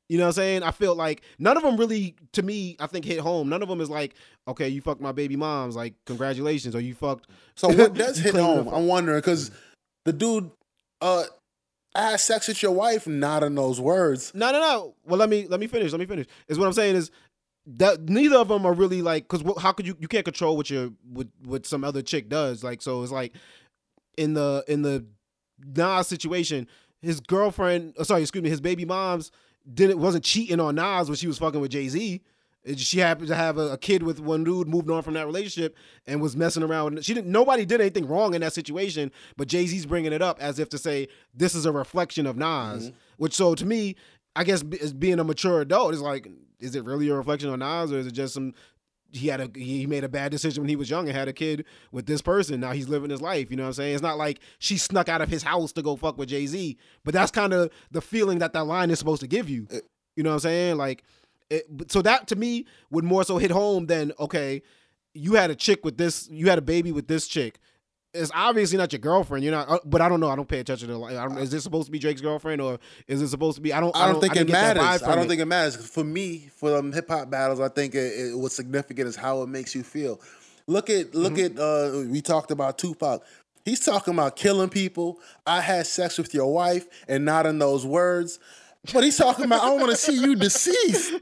You 0.09 0.16
know 0.18 0.24
what 0.24 0.28
I'm 0.28 0.32
saying? 0.32 0.62
I 0.62 0.70
feel 0.70 0.96
like 0.96 1.22
none 1.38 1.57
of 1.57 1.62
them 1.62 1.76
really, 1.76 2.16
to 2.32 2.42
me, 2.42 2.76
I 2.80 2.86
think 2.86 3.05
hit 3.05 3.20
home. 3.20 3.49
None 3.51 3.62
of 3.62 3.68
them 3.68 3.80
is 3.80 3.90
like, 3.90 4.14
okay, 4.49 4.68
you 4.68 4.80
fucked 4.80 5.03
my 5.03 5.12
baby 5.12 5.36
moms, 5.36 5.76
like 5.76 5.94
congratulations, 6.07 6.74
or 6.74 6.80
you 6.80 6.94
fucked. 6.94 7.28
So 7.55 7.68
what 7.76 7.94
does 7.94 8.18
hit 8.18 8.34
home? 8.34 8.66
I'm 8.68 8.86
wondering 8.86 9.18
because 9.18 9.53
the 10.05 10.12
dude, 10.12 10.51
uh, 11.03 11.24
I 11.94 12.11
had 12.11 12.20
sex 12.20 12.49
with 12.49 12.62
your 12.62 12.72
wife, 12.72 13.07
not 13.07 13.42
in 13.42 13.55
those 13.55 13.80
words. 13.80 14.32
No, 14.34 14.51
no, 14.51 14.61
no. 14.61 14.94
Well, 15.05 15.18
let 15.18 15.28
me 15.28 15.46
let 15.46 15.61
me 15.61 15.66
finish. 15.66 15.92
Let 15.92 16.01
me 16.01 16.07
finish. 16.07 16.26
Is 16.49 16.59
what 16.59 16.66
I'm 16.66 16.72
saying 16.72 16.96
is 16.96 17.11
that 17.77 18.09
neither 18.09 18.37
of 18.37 18.49
them 18.49 18.64
are 18.64 18.73
really 18.73 19.03
like 19.03 19.29
because 19.29 19.45
how 19.61 19.73
could 19.73 19.87
you 19.87 19.97
you 20.01 20.09
can't 20.09 20.25
control 20.25 20.57
what 20.57 20.71
your 20.71 20.91
what 21.12 21.29
what 21.45 21.66
some 21.66 21.85
other 21.85 22.01
chick 22.01 22.29
does 22.29 22.64
like 22.64 22.81
so 22.81 23.03
it's 23.03 23.12
like 23.12 23.35
in 24.16 24.35
the 24.35 24.64
in 24.69 24.83
the 24.83 25.05
Nas 25.77 26.07
situation 26.07 26.66
his 27.03 27.21
girlfriend 27.21 27.95
oh, 27.99 28.05
sorry 28.05 28.23
excuse 28.23 28.43
me 28.43 28.49
his 28.49 28.61
baby 28.61 28.85
mom's 28.85 29.31
didn't 29.73 29.99
wasn't 29.99 30.25
cheating 30.25 30.61
on 30.61 30.77
Nas 30.77 31.09
when 31.09 31.16
she 31.16 31.27
was 31.27 31.39
fucking 31.39 31.61
with 31.61 31.71
Jay 31.71 31.89
Z. 31.89 32.21
She 32.77 32.99
happened 32.99 33.29
to 33.29 33.35
have 33.35 33.57
a, 33.57 33.73
a 33.73 33.79
kid 33.79 34.03
with 34.03 34.21
one 34.21 34.45
dude, 34.45 34.69
moved 34.69 34.91
on 34.91 35.03
from 35.03 35.14
that 35.14 35.27
relationship, 35.27 35.77
and 36.07 36.21
was 36.21 36.37
messing 36.37 36.62
around. 36.62 37.03
She 37.05 37.14
didn't. 37.14 37.31
Nobody 37.31 37.64
did 37.64 37.81
anything 37.81 38.07
wrong 38.07 38.35
in 38.35 38.41
that 38.43 38.53
situation, 38.53 39.11
but 39.37 39.49
Jay 39.49 39.66
Z's 39.66 39.87
bringing 39.87 40.12
it 40.12 40.21
up 40.21 40.41
as 40.41 40.59
if 40.59 40.69
to 40.71 40.79
say 40.79 41.09
this 41.33 41.55
is 41.55 41.66
a 41.66 41.73
reflection 41.73 42.27
of 42.27 42.37
Nas. 42.37 42.89
Mm-hmm. 42.89 42.97
Which, 43.16 43.35
so 43.35 43.55
to 43.55 43.64
me, 43.64 43.97
I 44.37 44.45
guess 44.45 44.62
as 44.83 44.93
being 44.93 45.19
a 45.19 45.25
mature 45.25 45.61
adult, 45.61 45.95
is 45.95 46.01
like, 46.01 46.29
is 46.61 46.74
it 46.74 46.84
really 46.84 47.09
a 47.09 47.14
reflection 47.14 47.50
on 47.50 47.61
Nas, 47.61 47.92
or 47.92 47.98
is 47.98 48.06
it 48.06 48.12
just 48.12 48.34
some? 48.34 48.54
He 49.11 49.28
had 49.28 49.40
a 49.40 49.50
he 49.59 49.86
made 49.86 50.04
a 50.04 50.09
bad 50.09 50.30
decision 50.30 50.62
when 50.62 50.68
he 50.68 50.76
was 50.76 50.90
young 50.90 51.09
and 51.09 51.16
had 51.16 51.28
a 51.28 51.32
kid 51.32 51.64
with 51.92 52.04
this 52.06 52.20
person. 52.20 52.61
Now 52.61 52.72
he's 52.72 52.88
living 52.88 53.11
his 53.11 53.22
life. 53.22 53.50
You 53.50 53.56
know 53.56 53.62
what 53.62 53.68
I'm 53.68 53.74
saying? 53.74 53.94
It's 53.94 54.02
not 54.02 54.18
like 54.18 54.40
she 54.59 54.76
snuck 54.76 55.09
out 55.09 55.22
of 55.22 55.30
his 55.30 55.42
house 55.42 55.72
to 55.72 55.82
go 55.82 55.96
fuck 55.96 56.18
with 56.18 56.28
Jay 56.28 56.46
Z, 56.46 56.76
but 57.04 57.14
that's 57.14 57.30
kind 57.30 57.54
of 57.54 57.70
the 57.90 58.02
feeling 58.02 58.38
that 58.40 58.52
that 58.52 58.66
line 58.66 58.90
is 58.90 58.98
supposed 58.98 59.22
to 59.22 59.26
give 59.26 59.48
you. 59.48 59.66
You 60.14 60.24
know 60.24 60.30
what 60.30 60.34
I'm 60.34 60.40
saying? 60.40 60.76
Like, 60.76 61.04
it, 61.48 61.64
so 61.88 62.02
that 62.02 62.28
to 62.28 62.36
me 62.36 62.66
would 62.90 63.04
more 63.04 63.24
so 63.24 63.38
hit 63.38 63.50
home 63.50 63.86
than 63.86 64.12
okay, 64.20 64.61
you 65.14 65.34
had 65.34 65.50
a 65.50 65.54
chick 65.54 65.84
with 65.84 65.96
this, 65.96 66.28
you 66.30 66.48
had 66.48 66.59
a 66.59 66.62
baby 66.62 66.92
with 66.92 67.09
this 67.09 67.26
chick. 67.26 67.61
It's 68.14 68.30
obviously 68.34 68.78
not 68.78 68.92
your 68.92 69.00
girlfriend. 69.00 69.44
You're 69.44 69.52
not, 69.52 69.68
uh, 69.68 69.78
but 69.84 70.00
I 70.00 70.09
don't 70.09 70.18
know. 70.18 70.30
I 70.30 70.36
don't 70.36 70.48
pay 70.48 70.61
attention 70.61 70.88
to. 70.88 70.96
Like, 70.96 71.14
I 71.16 71.24
don't, 71.28 71.36
is 71.38 71.50
this 71.50 71.62
supposed 71.62 71.86
to 71.86 71.92
be 71.92 71.98
Drake's 71.98 72.22
girlfriend 72.22 72.61
or 72.62 72.78
is 73.06 73.20
it 73.20 73.28
supposed 73.28 73.56
to 73.56 73.61
be? 73.62 73.72
I 73.72 73.80
don't. 73.80 73.94
I 73.94 74.11
don't, 74.11 74.20
think 74.20 74.32
it 74.32 74.38
didn't 74.46 74.48
get 74.48 74.74
that 74.74 74.76
vibe 74.76 74.80
matters. 74.82 75.02
I 75.02 75.14
don't 75.14 75.24
it. 75.26 75.28
think 75.28 75.40
it 75.42 75.46
matters. 75.46 75.76
For 75.76 76.02
me, 76.04 76.48
for 76.56 76.70
them 76.70 76.92
hip 76.92 77.09
hop 77.09 77.28
battles, 77.30 77.61
I 77.61 77.68
think 77.68 77.94
it, 77.94 77.98
it, 77.98 78.38
what's 78.38 78.56
significant 78.56 79.09
is 79.09 79.16
how 79.16 79.42
it 79.42 79.48
makes 79.48 79.74
you 79.74 79.82
feel. 79.82 80.20
Look 80.66 80.88
at 80.90 81.14
look 81.14 81.34
Mm-hmm. 81.34 81.59
at 81.59 82.04
uh 82.04 82.11
we 82.11 82.20
talked 82.22 82.50
about 82.50 82.78
Tupac. 82.78 83.22
He's 83.64 83.80
talking 83.80 84.14
about 84.14 84.36
killing 84.36 84.70
people. 84.70 85.20
I 85.46 85.61
had 85.61 85.86
sex 85.86 86.16
with 86.16 86.32
your 86.32 86.50
wife, 86.52 86.86
and 87.09 87.26
not 87.26 87.44
in 87.44 87.59
those 87.59 87.84
words. 87.84 88.38
But 88.94 89.04
he's 89.04 89.18
talking 89.18 89.44
about 89.44 89.62
I 89.62 89.70
want 89.74 89.90
to 89.90 89.96
see 89.96 90.14
you 90.18 90.34
deceased. 90.34 91.12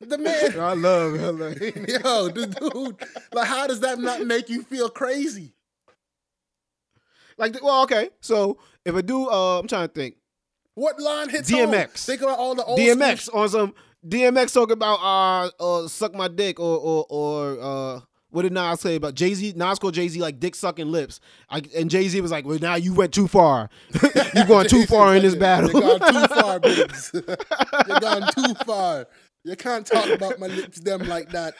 The 0.00 0.16
man, 0.18 0.52
I 0.58 0.72
love. 0.72 1.14
I 1.14 1.26
love 1.28 1.60
yo, 1.60 2.28
the 2.28 2.46
dude. 2.46 3.08
Like, 3.34 3.46
how 3.48 3.66
does 3.66 3.80
that 3.80 3.98
not 3.98 4.22
make 4.22 4.48
you 4.48 4.62
feel 4.62 4.88
crazy? 4.88 5.52
Like, 7.38 7.62
well, 7.62 7.82
okay. 7.84 8.10
So 8.20 8.58
if 8.84 8.94
a 8.94 9.02
dude, 9.02 9.28
uh, 9.28 9.58
I'm 9.58 9.68
trying 9.68 9.88
to 9.88 9.94
think. 9.94 10.16
What 10.74 10.98
line 11.00 11.28
hits 11.28 11.50
home? 11.50 11.70
DMX. 11.70 12.06
Think 12.06 12.22
about 12.22 12.38
all 12.38 12.54
the 12.54 12.64
old 12.64 12.78
DMX 12.78 13.22
school 13.22 13.40
on 13.40 13.48
some 13.48 13.74
DMX 14.06 14.52
talking 14.54 14.72
about 14.72 15.00
uh, 15.00 15.50
uh 15.60 15.88
suck 15.88 16.14
my 16.14 16.28
dick 16.28 16.58
or 16.58 16.78
or 16.78 17.06
or 17.08 17.60
uh 17.60 18.00
what 18.30 18.42
did 18.42 18.52
Nas 18.52 18.80
say 18.80 18.96
about 18.96 19.14
Jay 19.14 19.34
Z? 19.34 19.52
Nas 19.56 19.78
called 19.78 19.92
Jay 19.92 20.08
Z 20.08 20.18
like 20.18 20.40
dick 20.40 20.54
sucking 20.54 20.90
lips. 20.90 21.20
I, 21.50 21.62
and 21.76 21.90
Jay 21.90 22.08
Z 22.08 22.18
was 22.22 22.30
like, 22.30 22.46
"Well, 22.46 22.58
now 22.58 22.76
you 22.76 22.94
went 22.94 23.12
too 23.12 23.28
far. 23.28 23.68
You're 24.34 24.46
going 24.46 24.68
too 24.68 24.86
far 24.88 25.14
in 25.14 25.22
this 25.22 25.34
battle." 25.34 25.70
You're 25.70 25.98
gone 25.98 26.12
too 26.12 26.34
far, 26.40 26.58
Biggs. 26.58 27.10
You're 27.12 28.00
gone 28.00 28.32
too 28.32 28.54
far. 28.64 29.06
You 29.44 29.54
can't 29.56 29.86
talk 29.86 30.08
about 30.08 30.38
my 30.38 30.46
lips 30.46 30.80
them 30.80 31.02
like 31.02 31.28
that. 31.30 31.54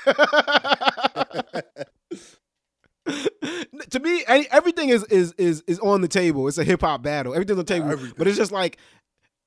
to 3.91 4.01
me, 4.01 4.25
any, 4.29 4.47
everything 4.51 4.89
is 4.89 5.05
is 5.05 5.33
is 5.33 5.63
is 5.67 5.79
on 5.81 6.01
the 6.01 6.09
table. 6.09 6.49
It's 6.49 6.59
a 6.59 6.65
hip 6.65 6.83
hop 6.83 7.03
battle. 7.03 7.35
Everything's 7.35 7.59
on 7.59 7.65
the 7.65 7.75
table. 7.75 8.13
But 8.17 8.29
it's 8.29 8.37
just 8.37 8.53
like 8.53 8.79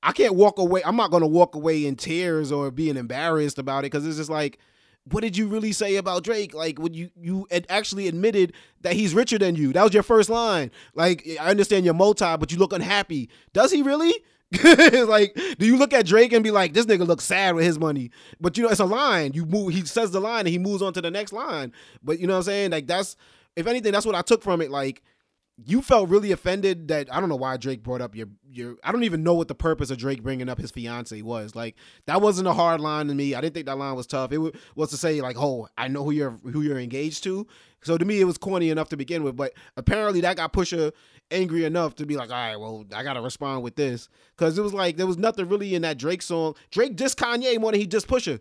I 0.02 0.12
can't 0.12 0.34
walk 0.34 0.58
away. 0.58 0.82
I'm 0.84 0.96
not 0.96 1.10
gonna 1.10 1.26
walk 1.26 1.54
away 1.54 1.86
in 1.86 1.96
tears 1.96 2.52
or 2.52 2.70
being 2.70 2.96
embarrassed 2.96 3.58
about 3.58 3.80
it 3.80 3.90
because 3.90 4.06
it's 4.06 4.18
just 4.18 4.30
like, 4.30 4.58
what 5.10 5.22
did 5.22 5.36
you 5.36 5.48
really 5.48 5.72
say 5.72 5.96
about 5.96 6.24
Drake? 6.24 6.54
Like, 6.54 6.78
when 6.78 6.94
you 6.94 7.10
you 7.16 7.46
actually 7.68 8.08
admitted 8.08 8.52
that 8.82 8.94
he's 8.94 9.14
richer 9.14 9.38
than 9.38 9.56
you. 9.56 9.72
That 9.72 9.82
was 9.82 9.94
your 9.94 10.02
first 10.02 10.28
line. 10.28 10.70
Like, 10.94 11.26
I 11.40 11.50
understand 11.50 11.84
you're 11.84 11.94
multi, 11.94 12.36
but 12.36 12.52
you 12.52 12.58
look 12.58 12.72
unhappy. 12.72 13.30
Does 13.52 13.72
he 13.72 13.82
really? 13.82 14.12
like, 14.62 15.34
do 15.58 15.66
you 15.66 15.76
look 15.76 15.92
at 15.92 16.06
Drake 16.06 16.32
and 16.32 16.44
be 16.44 16.52
like, 16.52 16.72
this 16.72 16.86
nigga 16.86 17.06
looks 17.06 17.24
sad 17.24 17.56
with 17.56 17.64
his 17.64 17.78
money? 17.78 18.10
But 18.40 18.56
you 18.56 18.64
know, 18.64 18.70
it's 18.70 18.80
a 18.80 18.84
line. 18.84 19.32
You 19.32 19.44
move. 19.44 19.72
He 19.72 19.84
says 19.84 20.10
the 20.12 20.20
line 20.20 20.40
and 20.40 20.48
he 20.48 20.58
moves 20.58 20.82
on 20.82 20.92
to 20.92 21.00
the 21.00 21.10
next 21.10 21.32
line. 21.32 21.72
But 22.02 22.20
you 22.20 22.26
know 22.26 22.34
what 22.34 22.38
I'm 22.38 22.44
saying? 22.44 22.70
Like, 22.70 22.86
that's 22.86 23.16
if 23.56 23.66
anything, 23.66 23.92
that's 23.92 24.06
what 24.06 24.14
I 24.14 24.22
took 24.22 24.42
from 24.42 24.60
it. 24.60 24.70
Like, 24.70 25.02
you 25.64 25.80
felt 25.80 26.10
really 26.10 26.32
offended 26.32 26.88
that 26.88 27.12
I 27.12 27.18
don't 27.18 27.30
know 27.30 27.36
why 27.36 27.56
Drake 27.56 27.82
brought 27.82 28.02
up 28.02 28.14
your 28.14 28.28
your. 28.50 28.76
I 28.84 28.92
don't 28.92 29.04
even 29.04 29.22
know 29.22 29.32
what 29.32 29.48
the 29.48 29.54
purpose 29.54 29.90
of 29.90 29.96
Drake 29.96 30.22
bringing 30.22 30.50
up 30.50 30.58
his 30.58 30.70
fiance 30.70 31.20
was. 31.22 31.54
Like 31.54 31.76
that 32.06 32.20
wasn't 32.20 32.48
a 32.48 32.52
hard 32.52 32.80
line 32.80 33.08
to 33.08 33.14
me. 33.14 33.34
I 33.34 33.40
didn't 33.40 33.54
think 33.54 33.66
that 33.66 33.78
line 33.78 33.96
was 33.96 34.06
tough. 34.06 34.32
It 34.32 34.38
was 34.74 34.90
to 34.90 34.98
say 34.98 35.20
like, 35.22 35.36
oh, 35.38 35.68
I 35.78 35.88
know 35.88 36.04
who 36.04 36.10
you're 36.10 36.38
who 36.52 36.60
you're 36.60 36.78
engaged 36.78 37.24
to. 37.24 37.46
So 37.82 37.96
to 37.96 38.04
me, 38.04 38.20
it 38.20 38.24
was 38.24 38.36
corny 38.36 38.68
enough 38.68 38.90
to 38.90 38.96
begin 38.98 39.22
with. 39.22 39.36
But 39.36 39.54
apparently, 39.78 40.20
that 40.20 40.36
got 40.36 40.52
Pusha 40.52 40.92
angry 41.30 41.64
enough 41.64 41.94
to 41.96 42.06
be 42.06 42.16
like, 42.16 42.30
all 42.30 42.36
right, 42.36 42.56
well, 42.56 42.84
I 42.94 43.02
gotta 43.02 43.22
respond 43.22 43.62
with 43.62 43.76
this 43.76 44.10
because 44.36 44.58
it 44.58 44.62
was 44.62 44.74
like 44.74 44.98
there 44.98 45.06
was 45.06 45.16
nothing 45.16 45.48
really 45.48 45.74
in 45.74 45.82
that 45.82 45.96
Drake 45.96 46.20
song. 46.20 46.54
Drake 46.70 46.96
dissed 46.96 47.16
Kanye 47.16 47.58
more 47.58 47.72
than 47.72 47.80
he 47.80 47.86
dissed 47.86 48.06
Pusha. 48.06 48.40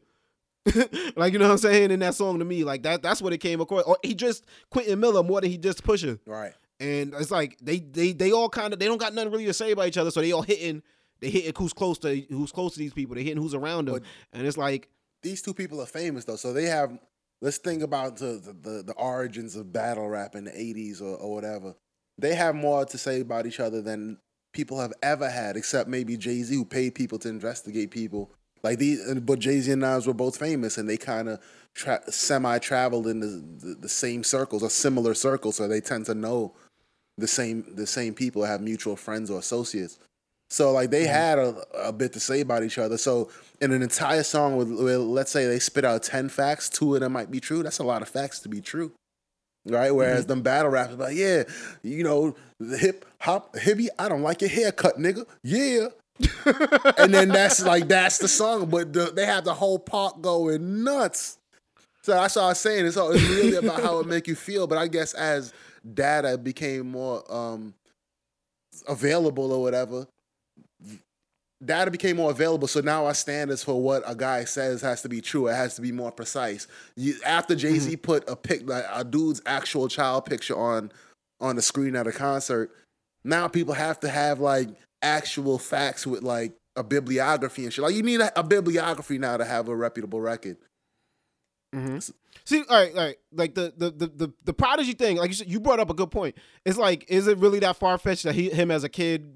like 1.15 1.33
you 1.33 1.39
know 1.39 1.45
what 1.45 1.51
I'm 1.53 1.57
saying 1.57 1.91
in 1.91 1.99
that 1.99 2.15
song 2.15 2.39
to 2.39 2.45
me, 2.45 2.63
like 2.63 2.83
that 2.83 3.01
that's 3.01 3.21
what 3.21 3.33
it 3.33 3.37
came 3.39 3.61
across. 3.61 3.83
Or 3.83 3.97
he 4.03 4.15
just 4.15 4.45
Quentin 4.69 4.99
Miller 4.99 5.23
more 5.23 5.41
than 5.41 5.49
he 5.51 5.57
just 5.57 5.83
Pusha 5.83 6.19
Right. 6.25 6.53
and 6.79 7.13
it's 7.13 7.31
like 7.31 7.57
they 7.61 7.79
they 7.79 8.13
they 8.13 8.31
all 8.31 8.49
kind 8.49 8.73
of 8.73 8.79
they 8.79 8.85
don't 8.87 8.97
got 8.97 9.13
nothing 9.13 9.31
really 9.31 9.45
to 9.45 9.53
say 9.53 9.71
about 9.71 9.87
each 9.87 9.97
other, 9.97 10.11
so 10.11 10.21
they 10.21 10.31
all 10.31 10.41
hitting 10.41 10.81
they 11.19 11.29
hitting 11.29 11.53
who's 11.57 11.73
close 11.73 11.97
to 11.99 12.15
who's 12.29 12.51
close 12.51 12.73
to 12.73 12.79
these 12.79 12.93
people. 12.93 13.15
They 13.15 13.23
hitting 13.23 13.41
who's 13.41 13.53
around 13.53 13.87
them, 13.87 13.95
But- 13.95 14.03
and 14.37 14.47
it's 14.47 14.57
like 14.57 14.89
these 15.21 15.41
two 15.41 15.53
people 15.53 15.81
are 15.81 15.85
famous 15.87 16.25
though, 16.25 16.35
so 16.35 16.51
they 16.53 16.65
have. 16.65 16.97
Let's 17.41 17.57
think 17.57 17.83
about 17.83 18.17
the 18.17 18.41
the, 18.43 18.53
the, 18.69 18.83
the 18.83 18.93
origins 18.93 19.55
of 19.55 19.71
battle 19.73 20.07
rap 20.09 20.35
in 20.35 20.45
the 20.45 20.51
'80s 20.51 21.01
or, 21.01 21.15
or 21.17 21.33
whatever. 21.33 21.75
They 22.17 22.33
have 22.33 22.55
more 22.55 22.85
to 22.85 22.97
say 22.97 23.19
about 23.19 23.45
each 23.45 23.59
other 23.59 23.81
than 23.81 24.17
people 24.53 24.79
have 24.79 24.93
ever 25.03 25.29
had, 25.29 25.57
except 25.57 25.89
maybe 25.89 26.15
Jay 26.15 26.41
Z, 26.43 26.55
who 26.55 26.63
paid 26.63 26.95
people 26.95 27.19
to 27.19 27.29
investigate 27.29 27.91
people. 27.91 28.31
Like 28.65 28.79
these, 28.79 28.99
but 29.21 29.37
Jay 29.37 29.59
Z 29.59 29.71
and 29.71 29.81
Nas 29.81 30.07
were 30.07 30.13
both 30.13 30.37
famous, 30.37 30.79
and 30.79 30.89
they 30.89 30.97
kind 30.97 31.29
of 31.29 31.39
tra- 31.75 32.11
semi 32.11 32.57
traveled 32.57 33.05
in 33.05 33.19
the, 33.19 33.27
the 33.67 33.75
the 33.81 33.89
same 33.89 34.23
circles 34.23 34.63
or 34.63 34.71
similar 34.71 35.13
circles, 35.13 35.57
so 35.57 35.67
they 35.67 35.81
tend 35.81 36.07
to 36.07 36.15
know 36.15 36.51
the 37.17 37.27
same 37.27 37.63
the 37.75 37.85
same 37.85 38.15
people, 38.15 38.43
have 38.43 38.61
mutual 38.61 38.95
friends 38.95 39.29
or 39.29 39.37
associates. 39.37 39.99
So 40.49 40.71
like 40.71 40.89
they 40.89 41.03
mm-hmm. 41.03 41.13
had 41.13 41.37
a, 41.37 41.89
a 41.89 41.93
bit 41.93 42.13
to 42.13 42.19
say 42.19 42.41
about 42.41 42.63
each 42.63 42.79
other. 42.79 42.97
So 42.97 43.29
in 43.61 43.71
an 43.71 43.83
entire 43.83 44.23
song 44.23 44.57
with, 44.57 44.71
with 44.71 44.97
let's 44.97 45.31
say 45.31 45.45
they 45.45 45.59
spit 45.59 45.85
out 45.85 46.01
ten 46.01 46.27
facts, 46.27 46.67
two 46.67 46.95
of 46.95 47.01
them 47.01 47.13
might 47.13 47.29
be 47.29 47.39
true. 47.39 47.61
That's 47.61 47.79
a 47.79 47.83
lot 47.83 48.01
of 48.01 48.09
facts 48.09 48.39
to 48.39 48.49
be 48.49 48.61
true. 48.61 48.91
Right? 49.67 49.91
Whereas 49.91 50.21
mm-hmm. 50.21 50.29
them 50.29 50.41
battle 50.41 50.71
rappers 50.71 50.97
like, 50.97 51.15
yeah, 51.15 51.43
you 51.83 52.03
know, 52.03 52.35
the 52.59 52.77
hip 52.77 53.05
hop 53.19 53.55
hippie, 53.55 53.89
I 53.99 54.09
don't 54.09 54.21
like 54.21 54.41
your 54.41 54.49
haircut, 54.49 54.97
nigga. 54.97 55.25
Yeah. 55.43 55.89
And 56.97 57.13
then 57.13 57.29
that's 57.29 57.63
like 57.65 57.87
that's 57.87 58.17
the 58.19 58.27
song, 58.27 58.69
but 58.69 58.93
the, 58.93 59.11
they 59.13 59.25
have 59.25 59.43
the 59.43 59.53
whole 59.53 59.79
park 59.79 60.21
going 60.21 60.83
nuts. 60.83 61.37
So 62.03 62.13
that's 62.13 62.35
what 62.35 62.43
I 62.43 62.47
was 62.49 62.59
saying. 62.59 62.85
It's, 62.85 62.97
all, 62.97 63.11
it's 63.11 63.23
really 63.23 63.55
about 63.65 63.81
how 63.81 63.99
it 63.99 64.07
make 64.07 64.27
you 64.27 64.35
feel. 64.35 64.67
But 64.67 64.77
I 64.77 64.87
guess 64.87 65.13
as 65.13 65.53
data 65.93 66.37
became 66.37 66.91
more 66.91 67.23
um, 67.33 67.73
available 68.87 69.51
or 69.51 69.61
whatever, 69.61 70.07
data 71.63 71.91
became 71.91 72.17
more 72.17 72.31
available. 72.31 72.67
So 72.67 72.81
now 72.81 73.05
our 73.07 73.13
standards 73.13 73.63
for 73.63 73.81
what 73.81 74.03
a 74.05 74.15
guy 74.15 74.45
says 74.45 74.81
has 74.81 75.01
to 75.01 75.09
be 75.09 75.19
true. 75.19 75.47
It 75.47 75.55
has 75.55 75.75
to 75.75 75.81
be 75.81 75.91
more 75.91 76.11
precise. 76.11 76.67
You, 76.95 77.15
after 77.25 77.55
Jay 77.55 77.77
Z 77.79 77.97
put 77.97 78.29
a 78.29 78.35
pic, 78.35 78.69
like 78.69 78.85
a 78.91 79.03
dude's 79.03 79.41
actual 79.45 79.87
child 79.87 80.25
picture 80.25 80.57
on 80.57 80.91
on 81.41 81.57
the 81.57 81.61
screen 81.61 81.95
at 81.97 82.07
a 82.07 82.13
concert, 82.13 82.71
now 83.25 83.47
people 83.47 83.73
have 83.73 83.99
to 84.01 84.09
have 84.09 84.39
like 84.39 84.69
actual 85.01 85.57
facts 85.57 86.05
with 86.07 86.23
like 86.23 86.53
a 86.75 86.83
bibliography 86.83 87.63
and 87.63 87.73
shit. 87.73 87.83
Like 87.83 87.95
you 87.95 88.03
need 88.03 88.21
a, 88.21 88.39
a 88.39 88.43
bibliography 88.43 89.17
now 89.17 89.37
to 89.37 89.45
have 89.45 89.67
a 89.67 89.75
reputable 89.75 90.19
record. 90.21 90.57
See, 92.45 92.63
all 92.69 92.79
right, 92.79 92.95
all 92.95 93.03
right, 93.03 93.17
like 93.31 93.55
the 93.55 93.73
the 93.75 93.91
the 93.91 94.07
the, 94.07 94.33
the 94.43 94.53
prodigy 94.53 94.93
thing, 94.93 95.17
like 95.17 95.29
you 95.29 95.35
said, 95.35 95.49
you 95.49 95.59
brought 95.59 95.79
up 95.79 95.89
a 95.89 95.93
good 95.93 96.11
point. 96.11 96.35
It's 96.63 96.77
like, 96.77 97.05
is 97.09 97.27
it 97.27 97.37
really 97.37 97.59
that 97.59 97.75
far 97.75 97.97
fetched 97.97 98.23
that 98.23 98.35
he 98.35 98.49
him 98.49 98.71
as 98.71 98.83
a 98.83 98.89
kid? 98.89 99.31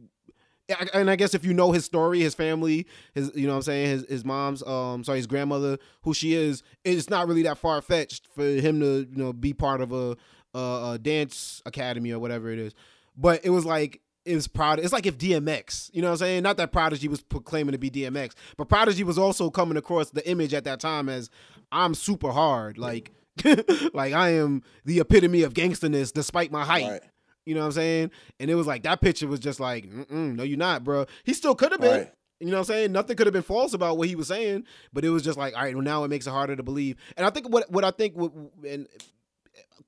And 0.93 1.10
I 1.10 1.16
guess 1.16 1.34
if 1.34 1.43
you 1.43 1.53
know 1.55 1.72
his 1.72 1.84
story, 1.84 2.20
his 2.20 2.36
family, 2.36 2.86
his 3.16 3.32
you 3.34 3.47
know 3.47 3.53
what 3.53 3.57
I'm 3.57 3.62
saying, 3.64 3.88
his 3.88 4.05
his 4.07 4.26
mom's 4.26 4.62
um 4.64 5.03
sorry, 5.03 5.18
his 5.18 5.28
grandmother, 5.28 5.80
who 6.03 6.14
she 6.14 6.34
is, 6.34 6.62
it's 6.84 7.10
not 7.10 7.28
really 7.28 7.43
that 7.43 7.57
far 7.57 7.82
fetched 7.82 8.28
for 8.28 8.43
him 8.43 8.80
to 8.80 9.07
you 9.10 9.18
know 9.18 9.34
be 9.34 9.53
part 9.53 9.82
of 9.82 9.91
a, 9.91 10.16
a 10.53 10.91
a 10.93 10.99
dance 11.01 11.64
academy 11.66 12.12
or 12.12 12.20
whatever 12.20 12.51
it 12.51 12.60
is. 12.60 12.74
But 13.18 13.43
it 13.43 13.49
was 13.49 13.66
like 13.66 14.01
it 14.30 14.36
was 14.36 14.47
proud. 14.47 14.80
It's 14.80 14.93
like 14.93 15.07
if 15.07 15.17
DMX, 15.17 15.89
you 15.91 16.01
know 16.03 16.09
what 16.09 16.13
I'm 16.13 16.17
saying? 16.19 16.43
Not 16.43 16.57
that 16.57 16.71
Prodigy 16.71 17.07
was 17.07 17.21
proclaiming 17.21 17.71
to 17.71 17.80
be 17.80 17.89
DMX, 17.89 18.34
but 18.57 18.69
Prodigy 18.69 19.03
was 19.03 19.17
also 19.17 19.49
coming 19.49 19.75
across 19.75 20.11
the 20.11 20.27
image 20.30 20.53
at 20.53 20.65
that 20.65 20.80
time 20.80 21.09
as 21.09 21.32
I'm 21.71 21.95
super 21.95 22.32
hard, 22.32 22.77
like 22.77 23.11
like 23.93 24.13
I 24.13 24.30
am 24.30 24.61
the 24.86 24.99
epitome 24.99 25.41
of 25.41 25.53
gangsterness 25.53 26.11
despite 26.11 26.51
my 26.51 26.63
height. 26.63 26.88
Right. 26.88 27.01
You 27.45 27.55
know 27.55 27.61
what 27.61 27.67
I'm 27.67 27.71
saying? 27.71 28.11
And 28.39 28.51
it 28.51 28.55
was 28.55 28.67
like 28.67 28.84
that 28.84 29.01
picture 29.01 29.27
was 29.27 29.39
just 29.39 29.59
like, 29.59 29.89
Mm-mm, 29.89 30.36
no, 30.36 30.43
you're 30.43 30.57
not, 30.57 30.84
bro. 30.84 31.05
He 31.23 31.34
still 31.34 31.55
could 31.55 31.71
have 31.71 31.82
been. 31.82 32.01
Right. 32.01 32.13
You 32.39 32.47
know 32.47 32.53
what 32.53 32.59
I'm 32.59 32.65
saying? 32.65 32.91
Nothing 32.91 33.17
could 33.17 33.27
have 33.27 33.34
been 33.34 33.41
false 33.41 33.73
about 33.73 33.97
what 33.97 34.07
he 34.07 34.15
was 34.15 34.27
saying, 34.27 34.65
but 34.93 35.03
it 35.03 35.09
was 35.09 35.23
just 35.23 35.38
like, 35.38 35.55
all 35.55 35.63
right, 35.63 35.75
well, 35.75 35.84
now 35.84 36.03
it 36.03 36.07
makes 36.09 36.25
it 36.25 36.30
harder 36.30 36.55
to 36.55 36.63
believe. 36.63 36.95
And 37.17 37.25
I 37.25 37.32
think 37.32 37.49
what 37.49 37.69
what 37.71 37.84
I 37.84 37.91
think, 37.91 38.15
what, 38.15 38.32
and 38.65 38.88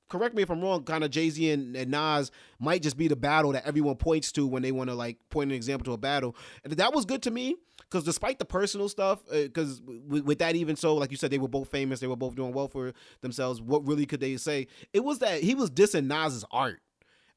correct 0.10 0.36
me 0.36 0.44
if 0.44 0.50
I'm 0.50 0.62
wrong, 0.62 0.84
kind 0.84 1.04
of 1.04 1.10
Jay 1.10 1.30
Z 1.30 1.50
and, 1.52 1.76
and 1.76 1.92
Nas 1.92 2.32
might 2.60 2.82
just 2.82 2.98
be 2.98 3.08
the 3.08 3.16
battle 3.16 3.54
that 3.54 3.66
everyone 3.66 3.96
points 3.96 4.32
to 4.34 4.46
when 4.46 4.62
they 4.62 4.72
want 4.72 4.90
to 4.90 4.96
like 4.96 5.18
point 5.30 5.50
an 5.52 5.56
example 5.56 5.86
to 5.86 5.94
a 5.94 5.98
battle. 5.98 6.36
And 6.64 6.74
that 6.74 6.94
was 6.94 7.06
good 7.06 7.22
to 7.24 7.32
me 7.32 7.56
because 7.80 8.04
despite 8.04 8.40
the 8.40 8.46
personal 8.46 8.90
stuff, 8.90 9.20
because 9.32 9.82
with, 9.86 10.26
with 10.26 10.40
that 10.40 10.56
even 10.56 10.76
so, 10.76 10.96
like 10.96 11.12
you 11.12 11.18
said, 11.18 11.32
they 11.32 11.38
were 11.38 11.48
both 11.48 11.70
famous, 11.70 12.00
they 12.00 12.08
were 12.08 12.16
both 12.16 12.36
doing 12.36 12.54
well 12.54 12.68
for 12.68 12.94
themselves. 13.22 13.62
What 13.62 13.88
really 13.88 14.06
could 14.06 14.20
they 14.20 14.38
say? 14.38 14.68
It 14.94 15.04
was 15.04 15.20
that 15.20 15.42
he 15.42 15.56
was 15.56 15.72
dissing 15.72 16.08
Nas's 16.08 16.46
art. 16.52 16.82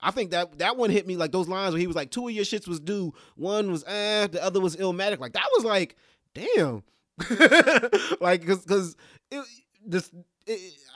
I 0.01 0.11
think 0.11 0.33
that 0.33 0.59
that 0.59 0.77
one 0.77 0.91
hit 0.91 1.07
me 1.07 1.17
like 1.17 1.33
those 1.33 1.49
lines 1.49 1.73
where 1.73 1.81
he 1.81 1.87
was 1.87 1.97
like, 1.97 2.11
two 2.11 2.29
of 2.29 2.35
your 2.35 2.45
shits 2.45 2.69
was 2.69 2.81
due, 2.81 3.15
one 3.37 3.71
was 3.71 3.85
eh, 3.87 4.27
the 4.27 4.43
other 4.43 4.61
was 4.61 4.77
illmatic. 4.77 5.19
Like 5.19 5.33
that 5.33 5.49
was 5.55 5.65
like, 5.65 5.97
damn, 6.35 6.83
like 8.21 8.41
because 8.41 8.65
because 8.65 8.97
this. 9.85 10.11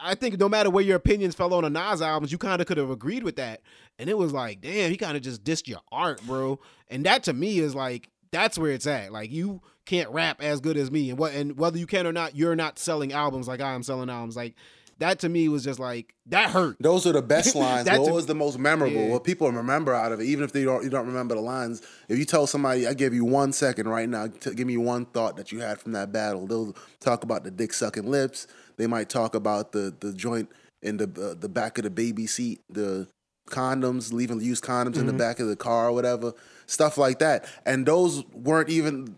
I 0.03 0.15
think 0.15 0.39
no 0.39 0.49
matter 0.49 0.71
where 0.71 0.85
your 0.85 0.97
opinions 0.97 1.35
fell 1.35 1.55
on 1.55 1.65
the 1.65 1.71
Nas 1.71 2.03
albums, 2.03 2.31
you 2.33 2.39
kind 2.39 2.61
of 2.61 2.67
could 2.67 2.77
have 2.77 2.91
agreed 2.91 3.23
with 3.23 3.37
that. 3.37 3.63
And 3.99 4.09
it 4.09 4.17
was 4.17 4.33
like, 4.33 4.61
damn, 4.61 4.91
he 4.91 4.97
kind 4.97 5.17
of 5.17 5.23
just 5.23 5.43
dissed 5.43 5.67
your 5.67 5.81
art, 5.91 6.21
bro. 6.27 6.61
And 6.89 7.05
that 7.07 7.25
to 7.25 7.33
me 7.33 7.59
is 7.59 7.75
like, 7.75 8.09
that's 8.31 8.59
where 8.59 8.73
it's 8.73 8.87
at. 8.87 9.13
Like 9.13 9.31
you 9.31 9.61
can't 9.85 10.11
rap 10.11 10.43
as 10.43 10.61
good 10.61 10.77
as 10.77 10.91
me, 10.91 11.11
and 11.11 11.19
what 11.19 11.35
and 11.35 11.57
whether 11.57 11.79
you 11.79 11.87
can 11.87 12.07
or 12.07 12.13
not, 12.13 12.37
you're 12.37 12.57
not 12.57 12.79
selling 12.79 13.13
albums 13.13 13.49
like 13.49 13.61
I 13.61 13.73
am 13.73 13.83
selling 13.83 14.11
albums. 14.11 14.37
Like 14.37 14.55
that 14.99 15.21
to 15.21 15.29
me 15.29 15.49
was 15.49 15.65
just 15.65 15.79
like 15.79 16.15
that 16.27 16.51
hurt. 16.51 16.77
Those 16.81 17.07
are 17.07 17.13
the 17.13 17.23
best 17.37 17.55
lines. 17.55 17.89
A- 17.89 18.01
was 18.01 18.27
the 18.27 18.35
most 18.35 18.59
memorable? 18.59 19.01
Yeah. 19.01 19.09
What 19.09 19.25
people 19.25 19.51
remember 19.51 19.95
out 19.95 20.13
of 20.13 20.21
it, 20.21 20.25
even 20.25 20.45
if 20.45 20.53
they 20.53 20.65
don't, 20.65 20.85
you 20.85 20.91
don't 20.91 21.07
remember 21.07 21.35
the 21.35 21.41
lines. 21.41 21.83
If 22.09 22.19
you 22.19 22.25
tell 22.25 22.47
somebody, 22.47 22.87
I 22.87 22.95
give 22.95 23.15
you 23.15 23.25
one 23.25 23.53
second 23.53 23.89
right 23.89 24.09
now, 24.09 24.27
to 24.27 24.55
give 24.55 24.67
me 24.67 24.77
one 24.77 25.07
thought 25.07 25.37
that 25.37 25.53
you 25.53 25.61
had 25.61 25.81
from 25.81 25.93
that 25.93 26.13
battle. 26.13 26.47
They'll 26.47 26.77
talk 27.01 27.23
about 27.23 27.45
the 27.45 27.51
dick 27.51 27.73
sucking 27.73 28.11
lips. 28.11 28.47
They 28.79 28.87
might 28.87 29.09
talk 29.09 29.35
about 29.35 29.73
the 29.73 29.95
the 30.01 30.15
joint 30.15 30.49
in 30.83 30.97
the 30.97 31.05
uh, 31.05 31.39
the 31.39 31.49
back 31.49 31.79
of 31.79 31.85
the 31.85 31.91
baby 31.91 32.27
seat, 32.27 32.61
the 32.71 33.07
condoms, 33.51 34.13
leaving 34.13 34.41
used 34.41 34.65
condoms 34.65 34.97
in 34.97 35.07
the 35.07 35.13
back 35.13 35.41
of 35.41 35.49
the 35.49 35.57
car 35.57 35.89
or 35.89 35.93
whatever, 35.93 36.33
stuff 36.67 36.97
like 36.97 37.19
that. 37.19 37.47
And 37.67 37.87
those 37.87 38.25
weren't 38.33 38.69
even 38.69 39.17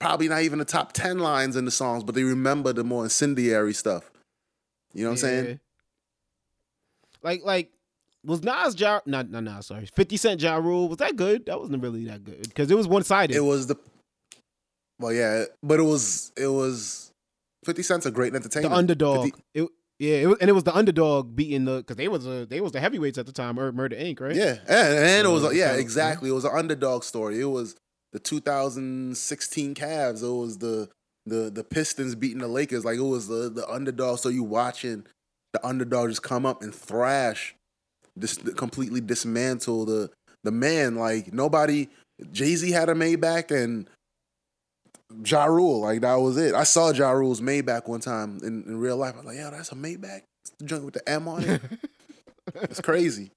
probably 0.00 0.28
not 0.28 0.42
even 0.42 0.58
the 0.58 0.64
top 0.64 0.92
ten 0.92 1.18
lines 1.18 1.56
in 1.56 1.64
the 1.64 1.70
songs, 1.70 2.04
but 2.04 2.14
they 2.14 2.22
remember 2.22 2.72
the 2.72 2.84
more 2.84 3.04
incendiary 3.04 3.74
stuff. 3.74 4.10
You 4.92 5.04
know 5.04 5.10
what 5.10 5.14
I'm 5.14 5.18
saying? 5.18 5.60
Like 7.22 7.42
like 7.44 7.70
was 8.24 8.42
Nas 8.42 8.78
Ja 8.78 9.00
not 9.06 9.28
no 9.28 9.40
no 9.40 9.60
sorry 9.60 9.86
Fifty 9.86 10.16
Cent 10.16 10.40
Ja 10.40 10.56
Rule 10.56 10.88
was 10.88 10.98
that 10.98 11.16
good? 11.16 11.46
That 11.46 11.58
wasn't 11.58 11.82
really 11.82 12.04
that 12.04 12.22
good 12.22 12.42
because 12.42 12.70
it 12.70 12.76
was 12.76 12.86
one 12.86 13.02
sided. 13.02 13.34
It 13.34 13.40
was 13.40 13.66
the 13.66 13.76
well, 15.00 15.12
yeah, 15.12 15.44
but 15.62 15.80
it 15.80 15.82
was 15.82 16.32
it 16.36 16.46
was 16.46 17.10
Fifty 17.64 17.82
Cent's 17.82 18.06
a 18.06 18.10
great 18.10 18.34
entertainment. 18.34 18.72
the 18.72 18.78
underdog. 18.78 19.24
50 19.24 19.42
It 19.54 19.68
yeah, 19.98 20.16
it 20.16 20.26
was, 20.26 20.38
and 20.40 20.50
it 20.50 20.52
was 20.52 20.64
the 20.64 20.74
underdog 20.74 21.36
beating 21.36 21.64
the 21.66 21.76
because 21.76 21.96
they 21.96 22.08
was 22.08 22.26
uh, 22.26 22.46
they 22.48 22.60
was 22.60 22.72
the 22.72 22.80
heavyweights 22.80 23.16
at 23.16 23.26
the 23.26 23.32
time. 23.32 23.54
Mur- 23.54 23.72
Murder 23.72 23.96
Inc. 23.96 24.20
Right? 24.20 24.34
yeah, 24.34 24.56
and, 24.66 24.98
and 24.98 25.26
it 25.26 25.30
was 25.30 25.44
Uh, 25.44 25.50
yeah, 25.50 25.74
exactly. 25.74 26.30
It 26.30 26.32
was 26.32 26.44
an 26.44 26.50
underdog 26.52 27.04
story. 27.04 27.40
It 27.40 27.44
was 27.44 27.76
the 28.12 28.18
2016 28.18 29.74
Cavs. 29.74 30.22
It 30.22 30.26
was 30.28 30.58
the 30.58 30.88
the 31.26 31.50
the 31.50 31.64
Pistons 31.64 32.14
beating 32.14 32.38
the 32.38 32.48
Lakers. 32.48 32.84
Like 32.84 32.98
it 32.98 33.02
was 33.02 33.28
the 33.28 33.48
the 33.48 33.68
underdog. 33.68 34.18
So 34.18 34.28
you 34.28 34.42
watching 34.42 35.04
the 35.52 35.64
underdog 35.64 36.08
just 36.08 36.22
come 36.22 36.44
up 36.44 36.62
and 36.62 36.74
thrash, 36.74 37.54
just 38.18 38.56
completely 38.56 39.00
dismantle 39.00 39.84
the 39.84 40.10
the 40.42 40.52
man. 40.52 40.96
Like 40.96 41.32
nobody. 41.32 41.88
Jay 42.30 42.54
Z 42.54 42.70
had 42.70 42.88
a 42.88 42.94
Maybach 42.94 43.50
and 43.50 43.88
Ja 45.24 45.44
Rule. 45.44 45.80
Like 45.80 46.00
that 46.00 46.14
was 46.14 46.36
it. 46.36 46.54
I 46.54 46.64
saw 46.64 46.90
Ja 46.90 47.10
Rule's 47.10 47.40
Maybach 47.40 47.86
one 47.88 48.00
time 48.00 48.40
in, 48.42 48.64
in 48.66 48.78
real 48.78 48.96
life. 48.96 49.14
I 49.14 49.18
was 49.18 49.26
like, 49.26 49.36
yo, 49.36 49.50
that's 49.50 49.72
a 49.72 49.74
Maybach. 49.74 50.22
It's 50.42 50.50
the 50.58 50.64
joint 50.64 50.84
with 50.84 50.94
the 50.94 51.08
M 51.08 51.28
on 51.28 51.44
it. 51.44 51.62
it's 52.54 52.80
crazy. 52.80 53.30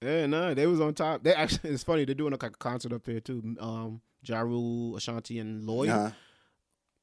Yeah, 0.00 0.26
no, 0.26 0.54
they 0.54 0.66
was 0.66 0.80
on 0.80 0.94
top. 0.94 1.24
They 1.24 1.34
actually, 1.34 1.70
it's 1.70 1.82
funny. 1.82 2.04
They're 2.04 2.14
doing 2.14 2.32
a 2.32 2.38
concert 2.38 2.92
up 2.92 3.04
there 3.04 3.20
too. 3.20 3.56
Um, 3.58 4.00
Ja 4.22 4.40
Rule, 4.40 4.96
Ashanti, 4.96 5.38
and 5.38 5.64
Lloyd. 5.64 5.88
Uh-huh. 5.88 6.10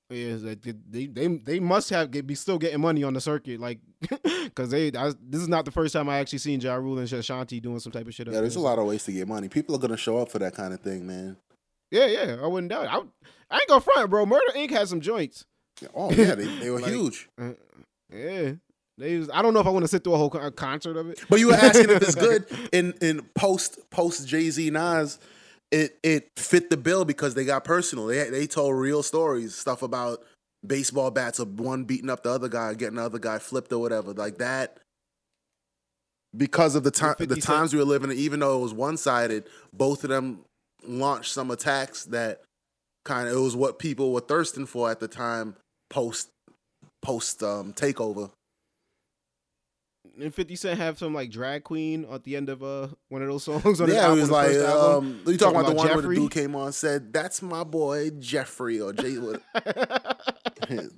Yeah, 0.09 0.35
like 0.39 0.61
they, 0.61 1.07
they 1.07 1.27
they 1.27 1.59
must 1.59 1.89
have 1.89 2.11
get, 2.11 2.27
be 2.27 2.35
still 2.35 2.59
getting 2.59 2.79
money 2.79 3.03
on 3.03 3.13
the 3.13 3.21
circuit, 3.21 3.59
like 3.59 3.79
because 4.43 4.69
they. 4.69 4.91
I, 4.95 5.13
this 5.19 5.41
is 5.41 5.47
not 5.47 5.65
the 5.65 5.71
first 5.71 5.93
time 5.93 6.07
I 6.09 6.19
actually 6.19 6.39
seen 6.39 6.61
Ja 6.61 6.75
Rule 6.75 6.99
and 6.99 7.11
Ashanti 7.11 7.59
doing 7.59 7.79
some 7.79 7.91
type 7.91 8.07
of 8.07 8.13
shit. 8.13 8.27
up 8.27 8.33
Yeah, 8.35 8.41
there's 8.41 8.55
a 8.55 8.59
lot 8.59 8.77
of 8.77 8.85
ways 8.85 9.03
to 9.05 9.11
get 9.11 9.27
money. 9.27 9.49
People 9.49 9.75
are 9.75 9.79
gonna 9.79 9.97
show 9.97 10.19
up 10.19 10.29
for 10.29 10.37
that 10.37 10.53
kind 10.53 10.75
of 10.75 10.79
thing, 10.79 11.07
man. 11.07 11.37
Yeah, 11.91 12.05
yeah, 12.07 12.37
I 12.41 12.47
wouldn't 12.47 12.69
doubt. 12.69 12.85
It. 12.85 12.93
I, 12.93 12.97
would- 12.97 13.09
I 13.49 13.57
ain't 13.59 13.67
gonna 13.67 13.81
front, 13.81 14.09
bro. 14.09 14.25
Murder 14.25 14.51
Inc. 14.55 14.71
has 14.71 14.89
some 14.89 15.01
joints. 15.01 15.45
Oh 15.93 16.11
yeah, 16.11 16.35
they, 16.35 16.45
they 16.59 16.69
were 16.69 16.79
Like- 16.81 16.91
huge. 16.91 17.29
Uh, 17.39 17.51
yeah, 18.11 18.53
they. 18.97 19.17
Was, 19.17 19.29
I 19.31 19.41
don't 19.41 19.53
know 19.53 19.59
if 19.59 19.67
I 19.67 19.69
want 19.69 19.83
to 19.83 19.87
sit 19.87 20.03
through 20.03 20.13
a 20.13 20.17
whole 20.17 20.29
con- 20.29 20.51
concert 20.53 20.97
of 20.97 21.09
it. 21.09 21.23
But 21.29 21.39
you 21.39 21.47
were 21.47 21.53
asking 21.53 21.89
if 21.91 22.01
it's 22.01 22.15
good 22.15 22.45
in 22.71 22.93
in 23.01 23.21
post 23.35 23.77
post 23.91 24.27
Jay 24.27 24.49
Z 24.49 24.69
Nas. 24.71 25.19
It 25.71 25.97
it 26.03 26.29
fit 26.37 26.69
the 26.69 26.77
bill 26.77 27.05
because 27.05 27.33
they 27.33 27.43
got 27.43 27.63
personal. 27.63 28.05
They 28.05 28.29
they 28.29 28.47
told 28.47 28.75
real 28.75 29.03
stories, 29.03 29.55
stuff 29.55 29.81
about 29.81 30.23
baseball 30.65 31.11
bats 31.11 31.39
of 31.39 31.59
one 31.59 31.83
beating 31.83 32.09
up 32.09 32.23
the 32.23 32.29
other 32.31 32.47
guy, 32.47 32.73
getting 32.75 32.95
the 32.95 33.03
other 33.03 33.19
guy 33.19 33.39
flipped 33.39 33.73
or 33.73 33.79
whatever, 33.79 34.13
like 34.13 34.37
that. 34.37 34.79
Because 36.37 36.75
of 36.75 36.83
the 36.83 36.91
time, 36.91 37.15
the 37.19 37.35
times 37.37 37.73
we 37.73 37.79
were 37.79 37.85
living 37.85 38.11
in, 38.11 38.17
even 38.17 38.41
though 38.41 38.59
it 38.59 38.61
was 38.61 38.73
one 38.73 38.95
sided, 38.97 39.45
both 39.73 40.03
of 40.03 40.09
them 40.11 40.44
launched 40.87 41.31
some 41.31 41.51
attacks 41.51 42.05
that 42.05 42.41
kind 43.03 43.27
of 43.27 43.35
it 43.35 43.39
was 43.39 43.55
what 43.55 43.79
people 43.79 44.11
were 44.11 44.21
thirsting 44.21 44.65
for 44.65 44.89
at 44.89 44.99
the 44.99 45.07
time 45.07 45.55
post 45.89 46.29
post 47.01 47.43
um 47.43 47.73
takeover. 47.73 48.31
And 50.19 50.33
Fifty 50.33 50.55
Cent 50.55 50.79
have 50.79 50.97
some 50.97 51.13
like 51.13 51.29
drag 51.29 51.63
queen 51.63 52.05
at 52.11 52.23
the 52.23 52.35
end 52.35 52.49
of 52.49 52.63
uh 52.63 52.87
one 53.09 53.21
of 53.21 53.27
those 53.27 53.43
songs. 53.43 53.81
On 53.81 53.89
yeah, 53.89 54.11
it 54.11 54.15
was 54.15 54.31
like 54.31 54.47
the 54.47 54.53
first 54.53 54.69
album. 54.69 55.05
um, 55.05 55.21
you 55.25 55.37
talking 55.37 55.59
about 55.59 55.69
the 55.69 55.75
one 55.75 55.87
where 55.87 56.01
the 56.01 56.15
dude 56.15 56.31
came 56.31 56.55
on 56.55 56.71
said, 56.71 57.11
"That's 57.11 57.41
my 57.41 57.63
boy 57.63 58.11
Jeffrey" 58.11 58.79
or 58.79 58.93
Jay. 58.93 59.15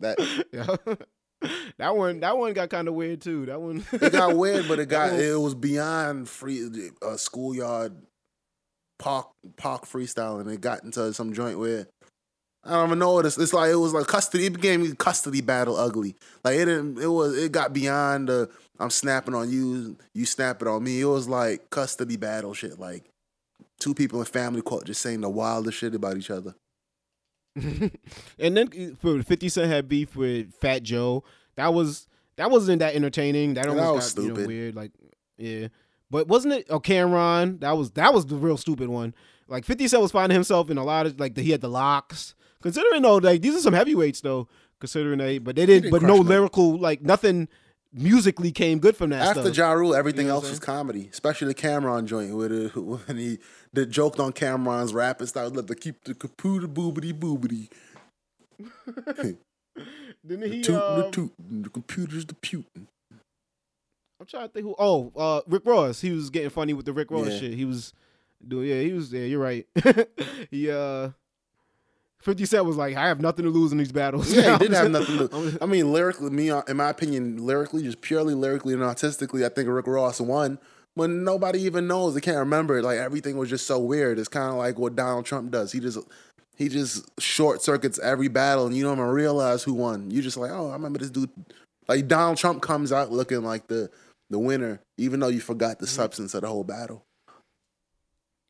that 0.02 0.46
yeah. 0.54 0.96
that 1.78 1.96
one 1.96 2.20
that 2.20 2.38
one 2.38 2.54
got 2.54 2.70
kind 2.70 2.88
of 2.88 2.94
weird 2.94 3.22
too. 3.22 3.46
That 3.46 3.62
one 3.62 3.84
it 3.92 4.12
got 4.12 4.36
weird, 4.36 4.68
but 4.68 4.80
it 4.80 4.86
got 4.90 5.14
it 5.14 5.40
was 5.40 5.56
beyond 5.56 6.30
free 6.30 6.70
uh, 7.02 7.18
schoolyard 7.18 7.96
park 9.00 9.30
park 9.56 9.86
freestyling. 9.86 10.52
It 10.52 10.62
got 10.62 10.84
into 10.84 11.14
some 11.14 11.34
joint 11.34 11.60
where 11.60 11.88
I 12.64 12.72
don't 12.72 12.88
even 12.88 13.00
know 13.00 13.14
what 13.14 13.26
it's. 13.26 13.38
It's 13.38 13.54
like 13.54 13.72
it 13.72 13.76
was 13.76 13.94
like 13.94 14.08
custody. 14.08 14.46
It 14.46 14.54
became 14.54 14.96
custody 14.96 15.42
battle 15.42 15.78
ugly. 15.78 16.16
Like 16.44 16.56
it 16.56 16.66
didn't. 16.66 17.00
It 17.00 17.08
was. 17.08 17.38
It 17.38 17.52
got 17.52 17.74
beyond 17.74 18.30
the 18.30 18.50
I'm 18.80 18.90
snapping 18.90 19.34
on 19.34 19.50
you, 19.50 19.98
you 20.14 20.26
snapping 20.26 20.68
on 20.68 20.84
me. 20.84 21.02
It 21.02 21.06
was 21.06 21.28
like 21.28 21.70
custody 21.70 22.18
battle 22.18 22.54
shit. 22.54 22.80
Like 22.80 23.06
two 23.80 23.94
people 23.94 24.20
in 24.20 24.26
family 24.26 24.62
court 24.62 24.86
just 24.86 25.02
saying 25.02 25.22
the 25.22 25.30
wildest 25.30 25.78
shit 25.78 25.96
about 25.96 26.18
each 26.18 26.30
other. 26.30 26.56
and 27.56 27.92
then 28.38 28.96
for 29.02 29.24
Fifty 29.24 29.50
Cent 29.50 29.72
had 29.72 29.88
beef 29.88 30.16
with 30.16 30.54
Fat 30.56 30.84
Joe. 30.84 31.24
That 31.56 31.74
was 31.74 32.08
that 32.38 32.52
wasn't 32.52 32.80
that 32.80 32.96
entertaining. 32.96 33.56
That 33.56 33.66
That 33.66 33.78
almost 33.78 34.18
was 34.18 34.28
got 34.28 34.36
you 34.36 34.42
know, 34.42 34.48
weird. 34.48 34.76
Like 34.76 34.92
yeah, 35.38 35.68
but 36.10 36.28
wasn't 36.28 36.54
it? 36.54 36.68
Oh, 36.70 36.80
Cam'ron. 36.80 37.60
That 37.60 37.78
was 37.78 37.92
that 37.92 38.14
was 38.14 38.26
the 38.26 38.36
real 38.36 38.58
stupid 38.58 38.90
one. 38.90 39.14
Like 39.48 39.66
Fifty 39.66 39.88
Cent 39.88 40.02
was 40.02 40.12
finding 40.12 40.36
himself 40.36 40.70
in 40.70 40.78
a 40.78 40.84
lot 40.84 41.06
of 41.06 41.20
like 41.20 41.36
the, 41.36 41.42
he 41.42 41.52
had 41.52 41.62
the 41.62 41.70
LOX. 41.70 42.36
Considering 42.62 43.02
though, 43.02 43.18
like 43.18 43.42
these 43.42 43.56
are 43.56 43.62
some 43.62 43.74
heavyweights 43.74 44.22
though. 44.22 44.48
Considering 44.80 45.20
they, 45.20 45.38
but 45.38 45.56
they 45.56 45.66
didn't. 45.66 45.84
didn't 45.84 46.00
but 46.00 46.06
no 46.06 46.18
them. 46.18 46.28
lyrical 46.28 46.78
like 46.78 47.02
nothing 47.02 47.48
musically 47.94 48.52
came 48.52 48.80
good 48.80 48.96
from 48.96 49.10
that 49.10 49.22
After 49.22 49.42
stuff. 49.44 49.58
Ja 49.58 49.72
Rule, 49.72 49.96
everything 49.96 50.26
You 50.26 50.30
know 50.30 50.36
else 50.36 50.46
I'm 50.46 50.52
was 50.52 50.60
comedy, 50.60 51.10
especially 51.12 51.48
the 51.48 51.56
Cam'ron 51.56 52.06
joint 52.06 52.36
with 52.36 52.52
it 52.52 52.76
when 52.76 53.18
he 53.18 53.40
that 53.74 53.88
joked 53.88 54.20
on 54.20 54.34
Cam'ron's 54.34 54.94
rapping 54.94 55.28
style. 55.28 55.50
Let 55.50 55.68
the 55.68 55.76
keep 55.76 56.04
the 56.04 56.14
computer 56.14 56.68
boobity 56.68 57.14
boobity. 57.14 57.70
Didn't 60.26 60.52
he? 60.52 60.62
Tootin' 60.62 60.98
the 60.98 61.06
um, 61.06 61.12
tootin', 61.12 61.62
the 61.62 61.70
computer's 61.70 62.26
the 62.26 62.34
putin'. 62.34 62.88
I'm 64.20 64.26
trying 64.26 64.48
to 64.48 64.54
think 64.54 64.66
who. 64.66 64.76
Oh, 64.80 65.12
uh, 65.16 65.42
Rick 65.48 65.66
Ross. 65.66 66.02
He 66.02 66.12
was 66.12 66.30
getting 66.30 66.50
funny 66.50 66.74
with 66.74 66.86
the 66.86 66.94
Rick 66.94 67.12
Ross 67.12 67.28
Yeah. 67.30 67.40
shit. 67.40 67.54
He 67.54 67.66
was 67.66 67.94
doing. 68.46 68.68
Yeah, 68.70 68.82
he 68.82 68.94
was. 68.94 69.12
Yeah, 69.14 69.22
you're 69.22 69.40
right. 69.40 69.68
he 70.52 70.72
uh, 70.72 71.10
Fifty 72.20 72.46
Cent 72.46 72.66
was 72.66 72.76
like, 72.78 72.96
I 72.96 73.08
have 73.08 73.22
nothing 73.22 73.46
to 73.46 73.52
lose 73.52 73.72
in 73.72 73.78
these 73.78 73.92
battles. 73.92 74.34
Yeah, 74.36 74.54
he 74.54 74.58
didn't 74.68 74.74
have 74.76 74.92
nothing 74.92 75.18
to 75.20 75.36
I'm- 75.36 75.58
I 75.62 75.66
mean, 75.68 75.94
lyrically, 75.94 76.30
me, 76.32 76.50
uh, 76.50 76.62
in 76.68 76.78
my 76.78 76.90
opinion, 76.90 77.46
lyrically, 77.46 77.84
just 77.84 78.02
purely 78.02 78.34
lyrically 78.34 78.74
and 78.74 78.84
artistically, 78.84 79.46
I 79.46 79.50
think 79.50 79.70
Rick 79.70 79.88
Ross 79.88 80.20
won. 80.20 80.58
But 80.96 81.12
nobody 81.12 81.62
even 81.62 81.86
knows, 81.88 82.16
they 82.16 82.22
can't 82.22 82.38
remember 82.38 82.80
it. 82.80 82.84
Like 82.84 82.98
everything 82.98 83.38
was 83.38 83.50
just 83.52 83.68
so 83.68 83.78
weird. 83.80 84.18
It's 84.18 84.28
kind 84.28 84.50
of 84.50 84.56
like 84.56 84.80
what 84.80 84.96
Donald 84.96 85.26
Trump 85.28 85.52
does. 85.52 85.72
He 85.72 85.80
just 85.80 86.00
he 86.56 86.70
just 86.70 87.08
short 87.22 87.62
circuits 87.62 88.00
every 88.00 88.30
battle, 88.30 88.66
and 88.66 88.76
you 88.76 88.84
don't 88.84 88.98
even 88.98 89.06
realize 89.12 89.62
who 89.62 89.76
won. 89.76 90.10
You 90.10 90.24
just 90.24 90.38
like, 90.38 90.50
oh, 90.50 90.70
I 90.72 90.74
remember 90.74 90.98
this 90.98 91.12
dude. 91.12 91.30
Like 91.88 92.08
Donald 92.08 92.38
Trump 92.40 92.64
comes 92.64 92.92
out 92.92 93.12
looking 93.12 93.44
like 93.44 93.68
the 93.68 93.92
the 94.30 94.40
winner, 94.40 94.82
even 94.98 95.20
though 95.20 95.28
you 95.30 95.40
forgot 95.40 95.80
the 95.80 95.86
Mm-hmm. 95.86 95.96
substance 95.96 96.34
of 96.34 96.42
the 96.42 96.48
whole 96.48 96.64
battle. 96.64 97.04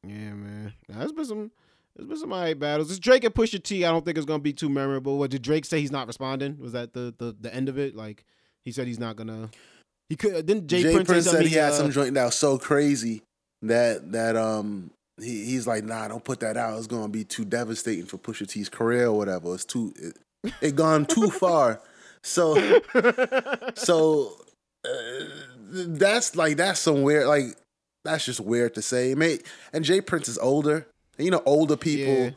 Yeah, 0.03 0.33
man. 0.33 0.73
Nah, 0.87 0.99
there's 0.99 1.11
been 1.11 1.25
some. 1.25 1.51
There's 1.95 2.07
been 2.07 2.17
some 2.17 2.31
alright 2.31 2.57
battles. 2.59 2.89
This 2.89 2.99
Drake 2.99 3.23
and 3.23 3.33
Pusha 3.33 3.61
T. 3.61 3.83
I 3.83 3.91
don't 3.91 4.05
think 4.05 4.17
it's 4.17 4.25
gonna 4.25 4.39
be 4.39 4.53
too 4.53 4.69
memorable. 4.69 5.17
What 5.17 5.31
did 5.31 5.41
Drake 5.41 5.65
say? 5.65 5.79
He's 5.81 5.91
not 5.91 6.07
responding. 6.07 6.57
Was 6.59 6.73
that 6.73 6.93
the 6.93 7.13
the, 7.17 7.35
the 7.39 7.53
end 7.53 7.69
of 7.69 7.77
it? 7.79 7.95
Like 7.95 8.23
he 8.63 8.71
said 8.71 8.87
he's 8.87 8.99
not 8.99 9.15
gonna. 9.15 9.49
He 10.09 10.15
could. 10.15 10.45
Didn't 10.45 10.67
Jay, 10.67 10.83
Jay, 10.83 10.93
Prince, 10.93 11.07
Prince, 11.09 11.29
said 11.29 11.45
he 11.45 11.55
had 11.55 11.71
uh, 11.73 11.75
some 11.75 11.91
joint 11.91 12.13
that 12.13 12.25
was 12.25 12.35
so 12.35 12.57
crazy 12.59 13.23
that 13.63 14.11
that 14.11 14.35
um 14.35 14.91
he, 15.19 15.45
he's 15.45 15.65
like, 15.65 15.83
nah, 15.83 16.07
don't 16.07 16.23
put 16.23 16.39
that 16.41 16.55
out. 16.55 16.77
It's 16.77 16.87
gonna 16.87 17.09
be 17.09 17.23
too 17.23 17.43
devastating 17.45 18.05
for 18.05 18.17
Pusha 18.19 18.47
T's 18.47 18.69
career 18.69 19.07
or 19.07 19.13
whatever. 19.17 19.53
It's 19.55 19.65
too 19.65 19.91
it, 19.97 20.17
it 20.61 20.75
gone 20.75 21.05
too 21.07 21.29
far. 21.31 21.81
So 22.21 22.79
so 23.73 24.33
uh, 24.85 25.25
that's 25.69 26.35
like 26.35 26.57
that's 26.57 26.80
some 26.80 27.02
weird 27.03 27.27
like 27.27 27.56
that's 28.03 28.26
just 28.26 28.39
weird 28.39 28.73
to 28.76 28.81
say. 28.81 29.15
Mate, 29.15 29.45
and 29.73 29.84
J 29.84 30.02
Prince 30.02 30.30
is 30.30 30.38
older. 30.38 30.88
And 31.18 31.26
you 31.26 31.31
know, 31.31 31.44
older 31.45 31.76
people 31.76 32.14
Yeah. 32.14 32.30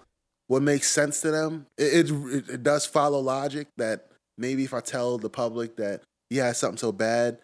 what 0.49 0.63
makes 0.63 0.91
sense 0.91 1.21
to 1.23 1.31
them. 1.31 1.67
It, 1.79 2.11
it 2.11 2.51
it 2.51 2.63
does 2.63 2.87
follow 2.87 3.21
logic 3.21 3.69
that 3.77 4.07
maybe 4.39 4.65
if 4.65 4.75
I 4.75 4.81
tell 4.81 5.19
the 5.19 5.31
public 5.31 5.77
that 5.77 6.03
he 6.29 6.37
has 6.39 6.59
something 6.59 6.79
so 6.79 6.93
bad 6.93 7.39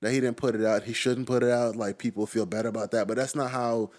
that 0.00 0.12
he 0.12 0.20
didn't 0.20 0.36
put 0.38 0.54
it 0.54 0.64
out, 0.64 0.84
he 0.84 0.92
shouldn't 0.92 1.26
put 1.26 1.42
it 1.42 1.50
out. 1.50 1.76
Like 1.76 1.98
people 1.98 2.26
feel 2.26 2.46
better 2.46 2.68
about 2.68 2.90
that, 2.92 3.06
but 3.06 3.16
that's 3.16 3.34
not 3.34 3.50
how 3.50 3.90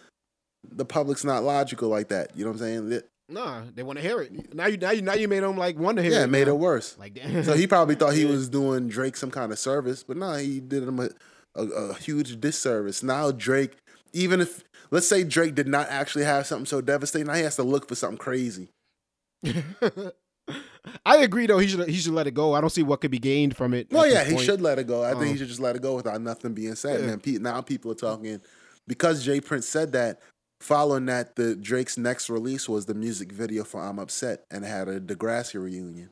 the 0.67 0.85
public's 0.85 1.23
not 1.23 1.43
logical 1.43 1.89
like 1.89 2.09
that. 2.09 2.35
You 2.35 2.43
know 2.45 2.51
what 2.51 2.61
I'm 2.61 2.89
saying? 2.89 3.01
Nah, 3.29 3.63
they 3.75 3.83
want 3.83 3.99
to 3.99 4.03
hear 4.03 4.21
it. 4.21 4.53
Now 4.55 4.65
you 4.65 4.77
now 4.77 4.91
you 4.91 5.01
now 5.01 5.13
you 5.13 5.27
made 5.27 5.41
them 5.43 5.55
like 5.55 5.77
want 5.77 5.97
to 5.97 6.03
hear 6.03 6.11
yeah, 6.11 6.21
it. 6.21 6.23
it 6.25 6.29
made 6.29 6.47
now. 6.47 6.53
it 6.53 6.59
worse. 6.59 6.97
Like 6.97 7.13
damn. 7.15 7.43
So 7.43 7.53
he 7.53 7.67
probably 7.67 7.95
thought 7.95 8.13
he 8.13 8.25
was 8.25 8.49
doing 8.49 8.87
Drake 8.87 9.15
some 9.15 9.31
kind 9.31 9.51
of 9.51 9.59
service, 9.59 10.03
but 10.03 10.17
no, 10.17 10.33
he 10.33 10.59
did 10.59 10.83
him 10.83 10.99
a, 10.99 11.09
a, 11.55 11.63
a 11.63 11.93
huge 11.95 12.39
disservice. 12.41 13.03
Now 13.03 13.31
Drake, 13.31 13.77
even 14.13 14.41
if 14.41 14.63
let's 14.91 15.07
say 15.07 15.23
Drake 15.23 15.53
did 15.55 15.67
not 15.67 15.87
actually 15.89 16.25
have 16.25 16.47
something 16.47 16.65
so 16.65 16.81
devastating, 16.81 17.27
now 17.27 17.33
he 17.35 17.43
has 17.43 17.55
to 17.57 17.63
look 17.63 17.87
for 17.87 17.95
something 17.95 18.17
crazy. 18.17 18.69
I 21.05 21.17
agree 21.17 21.45
though. 21.45 21.59
He 21.59 21.67
should 21.67 21.87
he 21.87 21.97
should 21.97 22.13
let 22.13 22.25
it 22.27 22.33
go. 22.33 22.53
I 22.53 22.61
don't 22.61 22.71
see 22.71 22.83
what 22.83 23.01
could 23.01 23.11
be 23.11 23.19
gained 23.19 23.55
from 23.55 23.73
it. 23.73 23.87
Well, 23.91 24.07
yeah, 24.07 24.23
he 24.23 24.37
should 24.37 24.61
let 24.61 24.79
it 24.79 24.87
go. 24.87 25.03
I 25.03 25.11
think 25.11 25.21
Um, 25.21 25.27
he 25.27 25.37
should 25.37 25.47
just 25.47 25.59
let 25.59 25.75
it 25.75 25.81
go 25.81 25.95
without 25.95 26.19
nothing 26.21 26.53
being 26.53 26.75
said. 26.75 27.01
Yeah. 27.01 27.33
Man, 27.33 27.43
now 27.43 27.61
people 27.61 27.91
are 27.91 27.95
talking 27.95 28.41
because 28.87 29.23
J 29.23 29.39
Prince 29.39 29.67
said 29.67 29.91
that. 29.91 30.19
Following 30.61 31.05
that, 31.05 31.35
the 31.35 31.55
Drake's 31.55 31.97
next 31.97 32.29
release 32.29 32.67
was 32.67 32.85
the 32.85 32.93
music 32.93 33.31
video 33.31 33.63
for 33.63 33.81
"I'm 33.81 33.97
Upset" 33.97 34.43
and 34.51 34.65
had 34.65 34.87
a 34.87 34.99
Degrassi 34.99 35.61
reunion. 35.61 36.09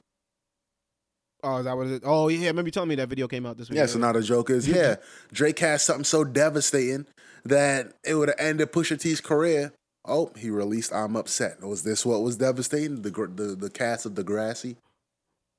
Oh, 1.43 1.61
that 1.61 1.77
was 1.77 1.91
it? 1.91 2.03
Oh 2.05 2.29
yeah, 2.29 2.51
maybe 2.53 2.71
tell 2.71 2.85
me 2.85 2.95
that 2.95 3.09
video 3.09 3.27
came 3.27 3.45
out 3.45 3.57
this 3.57 3.69
week. 3.69 3.77
Yeah, 3.77 3.85
so 3.85 3.99
now 3.99 4.11
the 4.11 4.21
joke 4.21 4.49
is, 4.49 4.67
yeah, 4.67 4.95
Drake 5.31 5.59
has 5.59 5.83
something 5.83 6.05
so 6.05 6.23
devastating 6.23 7.05
that 7.45 7.93
it 8.03 8.15
would 8.15 8.29
have 8.29 8.39
ended 8.39 8.71
Pusha 8.71 8.99
T's 8.99 9.21
career. 9.21 9.73
Oh, 10.05 10.31
he 10.37 10.49
released 10.49 10.93
"I'm 10.93 11.15
Upset." 11.15 11.61
Was 11.61 11.83
this 11.83 12.05
what 12.05 12.21
was 12.21 12.37
devastating? 12.37 13.01
The 13.01 13.11
the, 13.11 13.55
the 13.55 13.69
cast 13.69 14.05
of 14.05 14.13
Degrassi 14.13 14.77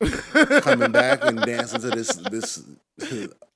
coming 0.63 0.93
back 0.93 1.23
and 1.23 1.41
dancing 1.43 1.81
to 1.83 1.91
this 1.91 2.15
this 2.31 2.63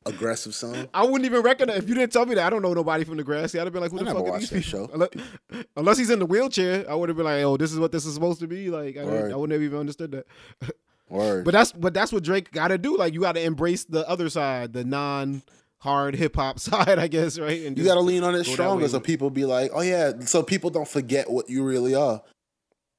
aggressive 0.06 0.54
song. 0.54 0.88
I 0.92 1.04
wouldn't 1.04 1.24
even 1.24 1.42
recognize 1.42 1.78
if 1.78 1.88
you 1.88 1.94
didn't 1.94 2.12
tell 2.12 2.26
me 2.26 2.34
that. 2.34 2.46
I 2.46 2.50
don't 2.50 2.62
know 2.62 2.74
nobody 2.74 3.04
from 3.04 3.18
Degrassi. 3.18 3.58
I'd 3.58 3.64
have 3.64 3.72
been 3.72 3.82
like, 3.82 3.90
"Who 3.90 3.98
I 3.98 4.00
the 4.00 4.04
never 4.06 4.18
fuck 4.18 4.28
are 4.28 4.30
watched 4.32 4.50
these 4.50 4.70
that 4.70 4.70
people?" 4.70 4.86
show. 4.88 4.94
Unless, 4.94 5.66
unless 5.76 5.98
he's 5.98 6.10
in 6.10 6.18
the 6.18 6.26
wheelchair, 6.26 6.84
I 6.90 6.94
would 6.94 7.08
have 7.08 7.16
been 7.16 7.26
like, 7.26 7.42
"Oh, 7.42 7.56
this 7.56 7.72
is 7.72 7.78
what 7.78 7.92
this 7.92 8.06
is 8.06 8.14
supposed 8.14 8.40
to 8.40 8.46
be." 8.46 8.70
Like, 8.70 8.96
I, 8.96 9.02
I 9.02 9.34
wouldn't 9.34 9.52
have 9.52 9.62
even 9.62 9.78
understood 9.78 10.12
that. 10.12 10.26
Word. 11.08 11.44
But 11.44 11.52
that's 11.52 11.72
but 11.72 11.92
that's 11.92 12.10
what 12.12 12.22
Drake 12.22 12.52
got 12.52 12.68
to 12.68 12.78
do. 12.78 12.96
Like, 12.96 13.12
you 13.12 13.20
got 13.20 13.32
to 13.32 13.42
embrace 13.42 13.84
the 13.84 14.08
other 14.08 14.30
side, 14.30 14.72
the 14.72 14.84
non 14.84 15.42
hard 15.82 16.14
hip 16.14 16.36
hop 16.36 16.58
side, 16.58 16.98
I 16.98 17.08
guess, 17.08 17.38
right? 17.38 17.62
And 17.66 17.76
You 17.76 17.84
got 17.84 17.94
to 17.94 18.00
lean 18.00 18.22
on 18.22 18.34
it 18.34 18.44
stronger 18.44 18.88
so 18.88 19.00
people 19.00 19.30
be 19.30 19.44
like, 19.44 19.72
oh 19.74 19.82
yeah, 19.82 20.12
so 20.20 20.42
people 20.42 20.70
don't 20.70 20.88
forget 20.88 21.30
what 21.30 21.50
you 21.50 21.64
really 21.64 21.94
are. 21.94 22.22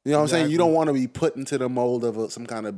You 0.05 0.11
know 0.11 0.17
what 0.17 0.23
I'm 0.23 0.27
saying? 0.27 0.51
You 0.51 0.57
don't 0.57 0.73
want 0.73 0.89
to 0.89 0.93
be 0.93 1.07
put 1.07 1.38
into 1.38 1.57
the 1.57 1.69
mold 1.69 2.03
of 2.03 2.17
a, 2.17 2.30
some 2.30 2.45
kind 2.45 2.67
of 2.67 2.75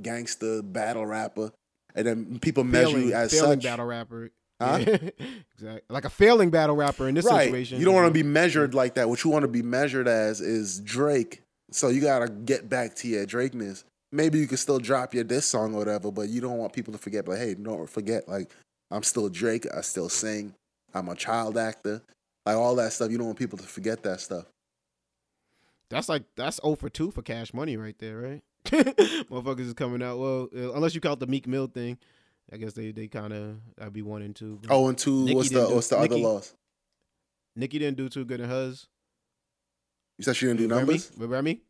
gangster 0.00 0.62
battle 0.62 1.04
rapper, 1.04 1.50
and 1.94 2.06
then 2.06 2.38
people 2.38 2.64
measure 2.64 2.88
failing, 2.88 3.08
you 3.08 3.14
as 3.14 3.32
failing 3.32 3.60
such. 3.60 3.62
battle 3.64 3.86
rapper. 3.86 4.30
Huh? 4.60 4.78
Yeah. 4.86 4.96
exactly. 5.54 5.82
Like 5.88 6.04
a 6.04 6.10
failing 6.10 6.50
battle 6.50 6.76
rapper 6.76 7.08
in 7.08 7.14
this 7.14 7.24
right. 7.24 7.44
situation. 7.44 7.78
You 7.78 7.84
don't 7.84 7.94
want 7.94 8.08
to 8.08 8.12
be 8.12 8.22
measured 8.22 8.74
like 8.74 8.94
that. 8.94 9.08
What 9.08 9.24
you 9.24 9.30
want 9.30 9.42
to 9.42 9.48
be 9.48 9.62
measured 9.62 10.06
as 10.08 10.40
is 10.40 10.80
Drake. 10.80 11.42
So 11.70 11.88
you 11.88 12.00
got 12.00 12.20
to 12.20 12.28
get 12.28 12.68
back 12.68 12.94
to 12.96 13.08
your 13.08 13.26
Drakeness. 13.26 13.84
Maybe 14.12 14.38
you 14.38 14.46
can 14.46 14.56
still 14.56 14.78
drop 14.78 15.14
your 15.14 15.24
diss 15.24 15.46
song 15.46 15.74
or 15.74 15.78
whatever, 15.78 16.10
but 16.10 16.28
you 16.28 16.40
don't 16.40 16.58
want 16.58 16.72
people 16.72 16.92
to 16.92 16.98
forget. 16.98 17.28
Like, 17.28 17.38
hey, 17.38 17.54
don't 17.54 17.88
forget, 17.88 18.28
like, 18.28 18.50
I'm 18.90 19.04
still 19.04 19.28
Drake. 19.28 19.66
I 19.72 19.82
still 19.82 20.08
sing. 20.08 20.52
I'm 20.92 21.08
a 21.08 21.14
child 21.14 21.56
actor. 21.56 22.02
Like 22.44 22.56
all 22.56 22.74
that 22.76 22.92
stuff. 22.92 23.10
You 23.10 23.18
don't 23.18 23.28
want 23.28 23.38
people 23.38 23.58
to 23.58 23.64
forget 23.64 24.02
that 24.02 24.20
stuff. 24.20 24.46
That's 25.88 26.08
like 26.08 26.22
that's 26.36 26.60
0 26.62 26.76
for 26.76 26.88
2 26.88 27.10
for 27.10 27.22
cash 27.22 27.52
money 27.52 27.76
right 27.76 27.96
there, 27.98 28.18
right? 28.18 28.42
Motherfuckers 28.66 29.60
is 29.60 29.74
coming 29.74 30.02
out. 30.02 30.18
Well, 30.18 30.48
uh, 30.54 30.72
unless 30.72 30.94
you 30.94 31.00
count 31.00 31.20
the 31.20 31.26
Meek 31.26 31.46
Mill 31.46 31.66
thing, 31.66 31.98
I 32.52 32.56
guess 32.56 32.72
they 32.72 32.92
they 32.92 33.08
kind 33.08 33.32
of 33.32 33.56
I'd 33.80 33.92
be 33.92 34.02
one 34.02 34.22
and 34.22 34.34
two. 34.34 34.60
Oh, 34.68 34.88
and 34.88 34.98
two. 34.98 35.24
Nicki 35.24 35.34
what's 35.34 35.48
the 35.50 35.66
do- 35.68 35.74
what's 35.74 35.88
the 35.88 35.98
other 35.98 36.16
loss? 36.16 36.54
Nicki 37.56 37.78
didn't 37.78 37.96
do 37.96 38.08
too 38.08 38.24
good 38.24 38.40
in 38.40 38.48
hers. 38.48 38.86
You 40.18 40.24
said 40.24 40.36
she 40.36 40.46
didn't 40.46 40.58
do 40.58 40.68
Remy? 40.68 40.78
numbers. 40.78 41.12
with 41.16 41.30
Remy. 41.30 41.60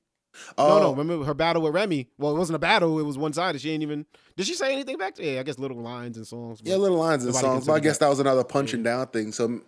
Oh, 0.59 0.69
No, 0.69 0.79
no. 0.81 0.95
Remember 0.95 1.25
her 1.25 1.35
battle 1.35 1.63
with 1.63 1.75
Remy? 1.75 2.09
Well, 2.19 2.35
it 2.35 2.39
wasn't 2.39 2.57
a 2.57 2.61
battle. 2.61 2.99
It 2.99 3.03
was 3.03 3.19
one 3.19 3.33
sided. 3.33 3.61
She 3.61 3.71
ain't 3.71 3.83
even. 3.83 4.07
Did 4.37 4.47
she 4.47 4.55
say 4.55 4.73
anything 4.73 4.97
back 4.97 5.15
to? 5.17 5.25
Yeah, 5.25 5.41
I 5.41 5.43
guess 5.43 5.59
little 5.59 5.81
lines 5.81 6.17
and 6.17 6.27
songs. 6.27 6.61
Yeah, 6.63 6.77
little 6.77 6.99
lines 6.99 7.25
and 7.25 7.35
songs. 7.35 7.67
But 7.67 7.75
I 7.75 7.81
guess 7.81 7.99
that. 7.99 8.07
that 8.07 8.11
was 8.11 8.21
another 8.21 8.45
punching 8.45 8.83
down 8.83 9.07
thing. 9.09 9.33
So 9.33 9.61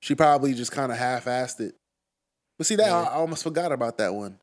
she 0.00 0.14
probably 0.14 0.54
just 0.54 0.72
kind 0.72 0.92
of 0.92 0.98
half-assed 0.98 1.60
it. 1.60 1.74
But 2.56 2.66
see 2.66 2.76
that 2.76 2.86
yeah. 2.86 3.02
I 3.02 3.12
almost 3.14 3.42
forgot 3.44 3.72
about 3.72 3.98
that 3.98 4.14
one. 4.14 4.38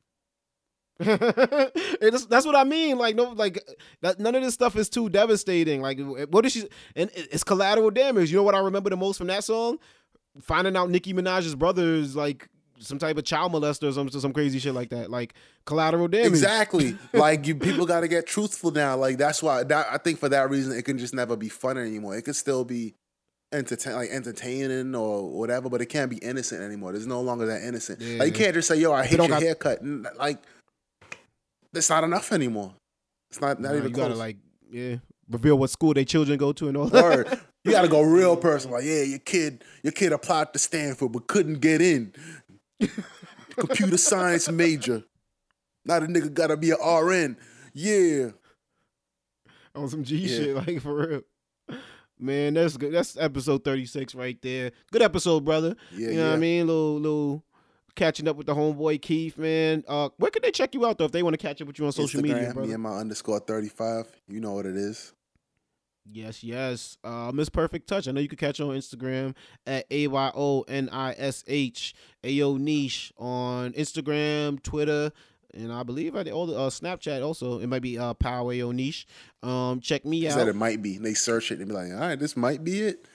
that's, 1.00 2.26
that's 2.26 2.46
what 2.46 2.56
I 2.56 2.64
mean. 2.64 2.98
Like 2.98 3.16
no, 3.16 3.24
like 3.32 3.60
that, 4.02 4.20
none 4.20 4.36
of 4.36 4.44
this 4.44 4.54
stuff 4.54 4.76
is 4.76 4.90
too 4.90 5.10
devastating. 5.10 5.82
Like 5.82 6.00
what 6.00 6.46
is 6.46 6.54
she? 6.54 6.68
And 6.96 7.10
it's 7.14 7.44
collateral 7.44 7.92
damage. 7.92 8.32
You 8.32 8.38
know 8.38 8.44
what 8.44 8.56
I 8.56 8.60
remember 8.60 8.90
the 8.90 8.98
most 8.98 9.18
from 9.18 9.28
that 9.28 9.44
song? 9.44 9.78
Finding 10.42 10.76
out 10.76 10.90
Nicki 10.90 11.14
Minaj's 11.14 11.56
brother 11.56 11.96
is 11.96 12.16
like 12.16 12.50
some 12.80 13.00
type 13.00 13.18
of 13.18 13.24
child 13.24 13.54
molester 13.54 13.90
or 13.90 13.92
some 13.94 14.10
some 14.10 14.34
crazy 14.34 14.60
shit 14.60 14.74
like 14.74 14.90
that. 14.90 15.10
Like 15.10 15.34
collateral 15.66 16.08
damage. 16.08 16.28
Exactly. 16.28 16.98
like 17.14 17.46
you 17.48 17.56
people 17.56 17.86
got 17.86 18.02
to 18.02 18.08
get 18.08 18.28
truthful 18.28 18.72
now. 18.72 18.96
Like 18.96 19.18
that's 19.18 19.42
why 19.44 19.64
that, 19.64 19.88
I 19.92 19.98
think 19.98 20.20
for 20.20 20.30
that 20.30 20.50
reason 20.50 20.78
it 20.78 20.84
can 20.84 20.98
just 20.98 21.14
never 21.14 21.36
be 21.36 21.50
fun 21.50 21.78
anymore. 21.78 22.16
It 22.18 22.24
can 22.24 22.34
still 22.34 22.64
be 22.64 22.96
entertain 23.52 23.94
like 23.94 24.10
entertaining 24.10 24.96
or 24.96 25.30
whatever, 25.30 25.70
but 25.70 25.82
it 25.82 25.88
can't 25.88 26.10
be 26.10 26.18
innocent 26.18 26.62
anymore. 26.62 26.92
There's 26.92 27.08
no 27.08 27.22
longer 27.22 27.46
that 27.48 27.64
innocent. 27.64 28.02
Yeah. 28.02 28.20
Like 28.20 28.28
you 28.28 28.34
can't 28.46 28.54
just 28.54 28.68
say, 28.68 28.78
"Yo, 28.78 28.92
I 28.92 29.06
hate 29.06 29.20
your 29.20 29.28
got- 29.28 29.42
haircut." 29.42 29.80
Like 30.18 30.40
that's 31.76 31.90
not 31.90 32.04
enough 32.04 32.32
anymore. 32.32 32.74
It's 33.30 33.40
not 33.40 33.60
not 33.60 33.76
even. 33.76 33.90
You 33.90 33.94
close. 33.94 34.08
gotta 34.08 34.16
like 34.16 34.38
yeah 34.72 34.96
reveal 35.30 35.58
what 35.58 35.70
school 35.70 35.94
their 35.94 36.06
children 36.06 36.38
go 36.38 36.52
to 36.54 36.68
and 36.68 36.78
all 36.78 36.88
that. 36.88 37.40
you 37.64 37.72
gotta 37.72 37.88
go 37.88 38.02
real 38.02 38.38
personal. 38.38 38.78
Like 38.78 38.86
yeah, 38.86 39.04
your 39.04 39.20
kid 39.20 39.64
your 39.84 39.92
kid 39.92 40.12
applied 40.12 40.54
to 40.54 40.60
Stanford 40.60 41.12
but 41.12 41.28
couldn't 41.28 41.60
get 41.60 41.82
in. 41.82 42.14
Computer 43.58 43.98
science 43.98 44.50
major. 44.50 45.04
Not 45.86 46.04
a 46.04 46.08
nigga 46.08 46.34
gotta 46.34 46.58
be 46.58 46.72
an 46.72 46.78
RN. 46.78 47.38
Yeah. 47.74 48.32
On 49.76 49.90
some 49.90 50.04
G 50.04 50.18
yeah. 50.18 50.28
shit, 50.28 50.56
like 50.68 50.82
for 50.82 51.08
real. 51.08 51.22
Man, 52.18 52.54
that's 52.54 52.78
good. 52.78 52.94
That's 52.94 53.18
episode 53.18 53.66
36 53.66 54.16
right 54.16 54.42
there. 54.42 54.72
Good 54.90 55.02
episode, 55.02 55.44
brother. 55.44 55.76
Yeah, 55.92 56.10
you 56.10 56.16
know 56.16 56.22
yeah. 56.22 56.30
what 56.30 56.36
I 56.36 56.40
mean? 56.40 56.68
Little 56.68 56.96
little 56.96 57.44
catching 57.96 58.28
up 58.28 58.36
with 58.36 58.48
the 58.48 58.56
homeboy 58.56 59.02
Keith, 59.02 59.38
man. 59.38 59.84
Uh, 59.88 60.10
where 60.18 60.32
can 60.32 60.42
they 60.42 60.52
check 60.52 60.74
you 60.74 60.86
out 60.86 60.98
though 60.98 61.06
if 61.06 61.12
they 61.12 61.24
want 61.24 61.34
to 61.34 61.38
catch 61.38 61.62
up 61.62 61.68
with 61.68 61.80
you 61.80 61.86
on 61.86 61.92
social 61.92 62.22
Instagram, 62.22 62.24
media, 62.24 62.54
brother? 62.54 62.68
Me 62.68 62.74
and 62.74 62.84
my 62.84 62.98
underscore 62.98 63.40
thirty 63.40 63.70
five. 63.70 64.08
You 64.28 64.40
know 64.40 64.54
what 64.54 64.66
it 64.66 64.76
is. 64.76 65.14
Yes, 66.12 66.44
yes. 66.44 66.98
Uh, 67.04 67.32
Miss 67.34 67.50
Perfect 67.50 67.88
Touch. 67.88 68.08
I 68.08 68.12
know 68.12 68.22
you 68.22 68.28
can 68.28 68.38
catch 68.38 68.60
her 68.60 68.66
on 68.66 68.72
Instagram 68.72 69.36
at 69.66 69.86
A 69.90 70.08
Y 70.08 70.32
O 70.36 70.62
N 70.68 70.90
I 70.92 71.16
S 71.18 71.44
H 71.48 71.96
Ayo 72.24 72.60
Niche 72.60 73.12
on 73.18 73.74
Instagram, 73.74 74.62
Twitter, 74.62 75.12
and 75.54 75.74
I 75.74 75.82
believe 75.84 76.16
I 76.16 76.24
all 76.30 76.46
the 76.46 76.56
uh, 76.56 76.70
Snapchat 76.70 77.26
also. 77.26 77.60
It 77.60 77.68
might 77.68 77.82
be 77.82 77.98
uh 77.98 78.14
Power 78.14 78.54
Ayo 78.54 78.74
Niche. 78.74 79.08
Um, 79.42 79.80
check 79.80 80.06
me 80.06 80.28
out. 80.28 80.34
Said 80.34 80.48
it 80.48 80.56
might 80.56 80.84
be. 80.84 81.00
They 81.00 81.16
search 81.16 81.52
it 81.52 81.60
and 81.60 81.68
be 81.68 81.74
like, 81.74 81.92
all 81.92 82.00
right, 82.00 82.20
this 82.20 82.38
might 82.38 82.64
be 82.64 82.82
it. 82.82 83.08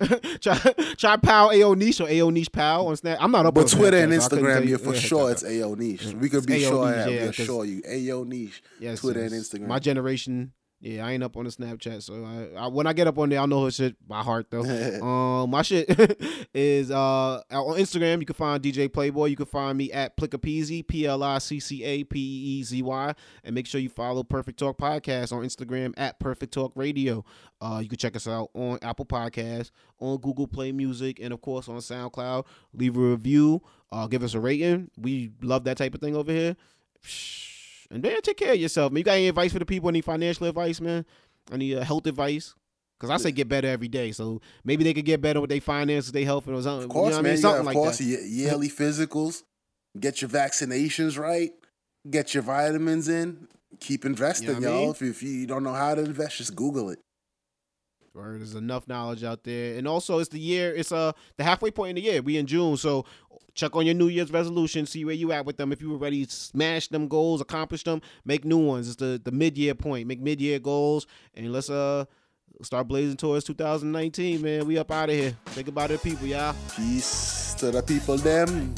try 0.40 0.58
try 0.96 1.16
Pow 1.16 1.48
Ayo 1.48 1.76
Niche 1.76 2.00
or 2.00 2.06
Ayo 2.06 2.32
Niche 2.32 2.50
Pow 2.50 2.86
on 2.86 2.96
Snap. 2.96 3.18
I'm 3.20 3.30
not 3.30 3.46
up. 3.46 3.54
But 3.54 3.68
Twitter 3.68 3.96
Snapchat, 3.96 4.02
and 4.02 4.12
Instagram, 4.12 4.58
so 4.58 4.62
yeah, 4.62 4.76
for 4.76 4.94
yeah, 4.94 5.00
sure 5.00 5.30
it's 5.30 5.42
Ayo 5.42 5.76
Niche. 5.76 6.14
We 6.14 6.28
could 6.28 6.46
be 6.46 6.60
sure. 6.60 6.90
Yeah, 6.90 7.06
we 7.06 7.16
assure 7.18 7.64
you, 7.64 7.82
Ayo 7.82 8.26
Niche. 8.26 8.62
Yes, 8.80 9.00
Twitter 9.00 9.22
yes. 9.22 9.32
and 9.32 9.42
Instagram. 9.42 9.68
My 9.68 9.78
generation 9.78 10.52
yeah, 10.82 11.06
I 11.06 11.12
ain't 11.12 11.22
up 11.22 11.36
on 11.36 11.44
the 11.44 11.50
Snapchat, 11.50 12.02
so 12.02 12.24
I, 12.24 12.64
I, 12.64 12.66
when 12.66 12.88
I 12.88 12.92
get 12.92 13.06
up 13.06 13.16
on 13.16 13.28
there, 13.28 13.38
I'll 13.38 13.46
know 13.46 13.64
her 13.64 13.70
shit 13.70 13.96
by 14.08 14.20
heart 14.20 14.48
though. 14.50 14.62
um, 15.02 15.50
my 15.50 15.62
shit 15.62 15.88
is 16.54 16.90
uh 16.90 17.40
on 17.52 17.78
Instagram. 17.78 18.18
You 18.18 18.26
can 18.26 18.34
find 18.34 18.60
DJ 18.60 18.92
Playboy. 18.92 19.26
You 19.26 19.36
can 19.36 19.46
find 19.46 19.78
me 19.78 19.92
at 19.92 20.16
Pliccapeezy, 20.16 20.84
P 20.84 21.06
L 21.06 21.22
I 21.22 21.38
C 21.38 21.60
C 21.60 21.84
A 21.84 22.02
P 22.02 22.18
E 22.18 22.58
E 22.58 22.62
Z 22.64 22.82
Y, 22.82 23.14
and 23.44 23.54
make 23.54 23.68
sure 23.68 23.80
you 23.80 23.90
follow 23.90 24.24
Perfect 24.24 24.58
Talk 24.58 24.76
Podcast 24.76 25.32
on 25.32 25.44
Instagram 25.44 25.94
at 25.96 26.18
Perfect 26.18 26.52
Talk 26.52 26.72
Radio. 26.74 27.24
Uh, 27.60 27.78
you 27.80 27.88
can 27.88 27.98
check 27.98 28.16
us 28.16 28.26
out 28.26 28.50
on 28.52 28.80
Apple 28.82 29.06
Podcasts, 29.06 29.70
on 30.00 30.16
Google 30.16 30.48
Play 30.48 30.72
Music, 30.72 31.20
and 31.22 31.32
of 31.32 31.40
course 31.40 31.68
on 31.68 31.76
SoundCloud. 31.76 32.44
Leave 32.74 32.96
a 32.96 33.00
review. 33.00 33.62
Uh, 33.92 34.08
give 34.08 34.24
us 34.24 34.34
a 34.34 34.40
rating. 34.40 34.90
We 34.98 35.30
love 35.42 35.62
that 35.64 35.76
type 35.76 35.94
of 35.94 36.00
thing 36.00 36.16
over 36.16 36.32
here. 36.32 36.56
Psh- 37.04 37.51
and 37.92 38.02
man, 38.02 38.22
take 38.22 38.38
care 38.38 38.52
of 38.52 38.58
yourself, 38.58 38.90
man. 38.90 38.98
You 38.98 39.04
got 39.04 39.12
any 39.12 39.28
advice 39.28 39.52
for 39.52 39.58
the 39.58 39.66
people? 39.66 39.88
Any 39.88 40.00
financial 40.00 40.46
advice, 40.46 40.80
man? 40.80 41.04
Any 41.52 41.74
uh, 41.74 41.84
health 41.84 42.06
advice? 42.06 42.54
Because 42.98 43.10
I 43.10 43.16
say 43.22 43.32
get 43.32 43.48
better 43.48 43.68
every 43.68 43.88
day. 43.88 44.12
So 44.12 44.40
maybe 44.64 44.84
they 44.84 44.94
could 44.94 45.04
get 45.04 45.20
better 45.20 45.40
with 45.40 45.50
their 45.50 45.60
finances, 45.60 46.12
their 46.12 46.24
health, 46.24 46.48
or 46.48 46.62
something. 46.62 46.84
Of 46.84 46.90
course, 46.90 47.10
you 47.10 47.16
know 47.16 47.22
man. 47.22 47.30
I 47.30 47.34
mean? 47.34 47.42
something 47.42 47.64
yeah, 47.64 47.70
of 47.70 47.74
course, 47.74 48.00
like 48.00 48.20
yearly 48.24 48.68
physicals. 48.68 49.42
Get 49.98 50.22
your 50.22 50.30
vaccinations 50.30 51.18
right. 51.18 51.50
Get 52.08 52.32
your 52.32 52.42
vitamins 52.44 53.08
in. 53.08 53.48
Keep 53.80 54.04
investing, 54.04 54.48
you 54.48 54.60
know 54.60 54.68
y'all. 54.68 54.78
I 54.78 54.80
mean? 54.80 54.90
if, 54.90 55.02
if 55.02 55.22
you 55.22 55.46
don't 55.46 55.64
know 55.64 55.72
how 55.72 55.94
to 55.94 56.02
invest, 56.02 56.38
just 56.38 56.54
Google 56.54 56.90
it. 56.90 56.98
Or 58.14 58.34
there's 58.36 58.54
enough 58.54 58.86
knowledge 58.88 59.24
out 59.24 59.42
there, 59.44 59.78
and 59.78 59.88
also 59.88 60.18
it's 60.18 60.28
the 60.28 60.38
year. 60.38 60.74
It's 60.74 60.92
uh 60.92 61.12
the 61.38 61.44
halfway 61.44 61.70
point 61.70 61.90
in 61.90 61.96
the 61.96 62.02
year. 62.02 62.20
We 62.20 62.36
in 62.36 62.46
June, 62.46 62.76
so 62.76 63.06
check 63.54 63.74
on 63.74 63.86
your 63.86 63.94
New 63.94 64.08
Year's 64.08 64.30
resolution, 64.30 64.84
see 64.84 65.04
where 65.04 65.14
you 65.14 65.32
at 65.32 65.46
with 65.46 65.56
them. 65.56 65.72
If 65.72 65.80
you 65.80 65.92
already 65.92 66.26
smash 66.26 66.88
them 66.88 67.08
goals, 67.08 67.40
accomplish 67.40 67.84
them, 67.84 68.02
make 68.24 68.44
new 68.44 68.58
ones. 68.58 68.86
It's 68.88 68.96
the 68.96 69.20
the 69.22 69.32
mid 69.32 69.56
year 69.56 69.74
point. 69.74 70.06
Make 70.06 70.20
mid 70.20 70.40
year 70.40 70.58
goals, 70.58 71.06
and 71.34 71.50
let's 71.52 71.70
uh 71.70 72.04
start 72.62 72.86
blazing 72.86 73.16
towards 73.16 73.44
2019, 73.44 74.42
man. 74.42 74.66
We 74.66 74.78
up 74.78 74.90
out 74.90 75.08
of 75.08 75.14
here. 75.14 75.36
Think 75.46 75.68
about 75.68 75.90
it, 75.90 76.02
people, 76.02 76.26
y'all. 76.26 76.54
Peace 76.76 77.54
to 77.54 77.70
the 77.70 77.82
people, 77.82 78.16
them. 78.18 78.74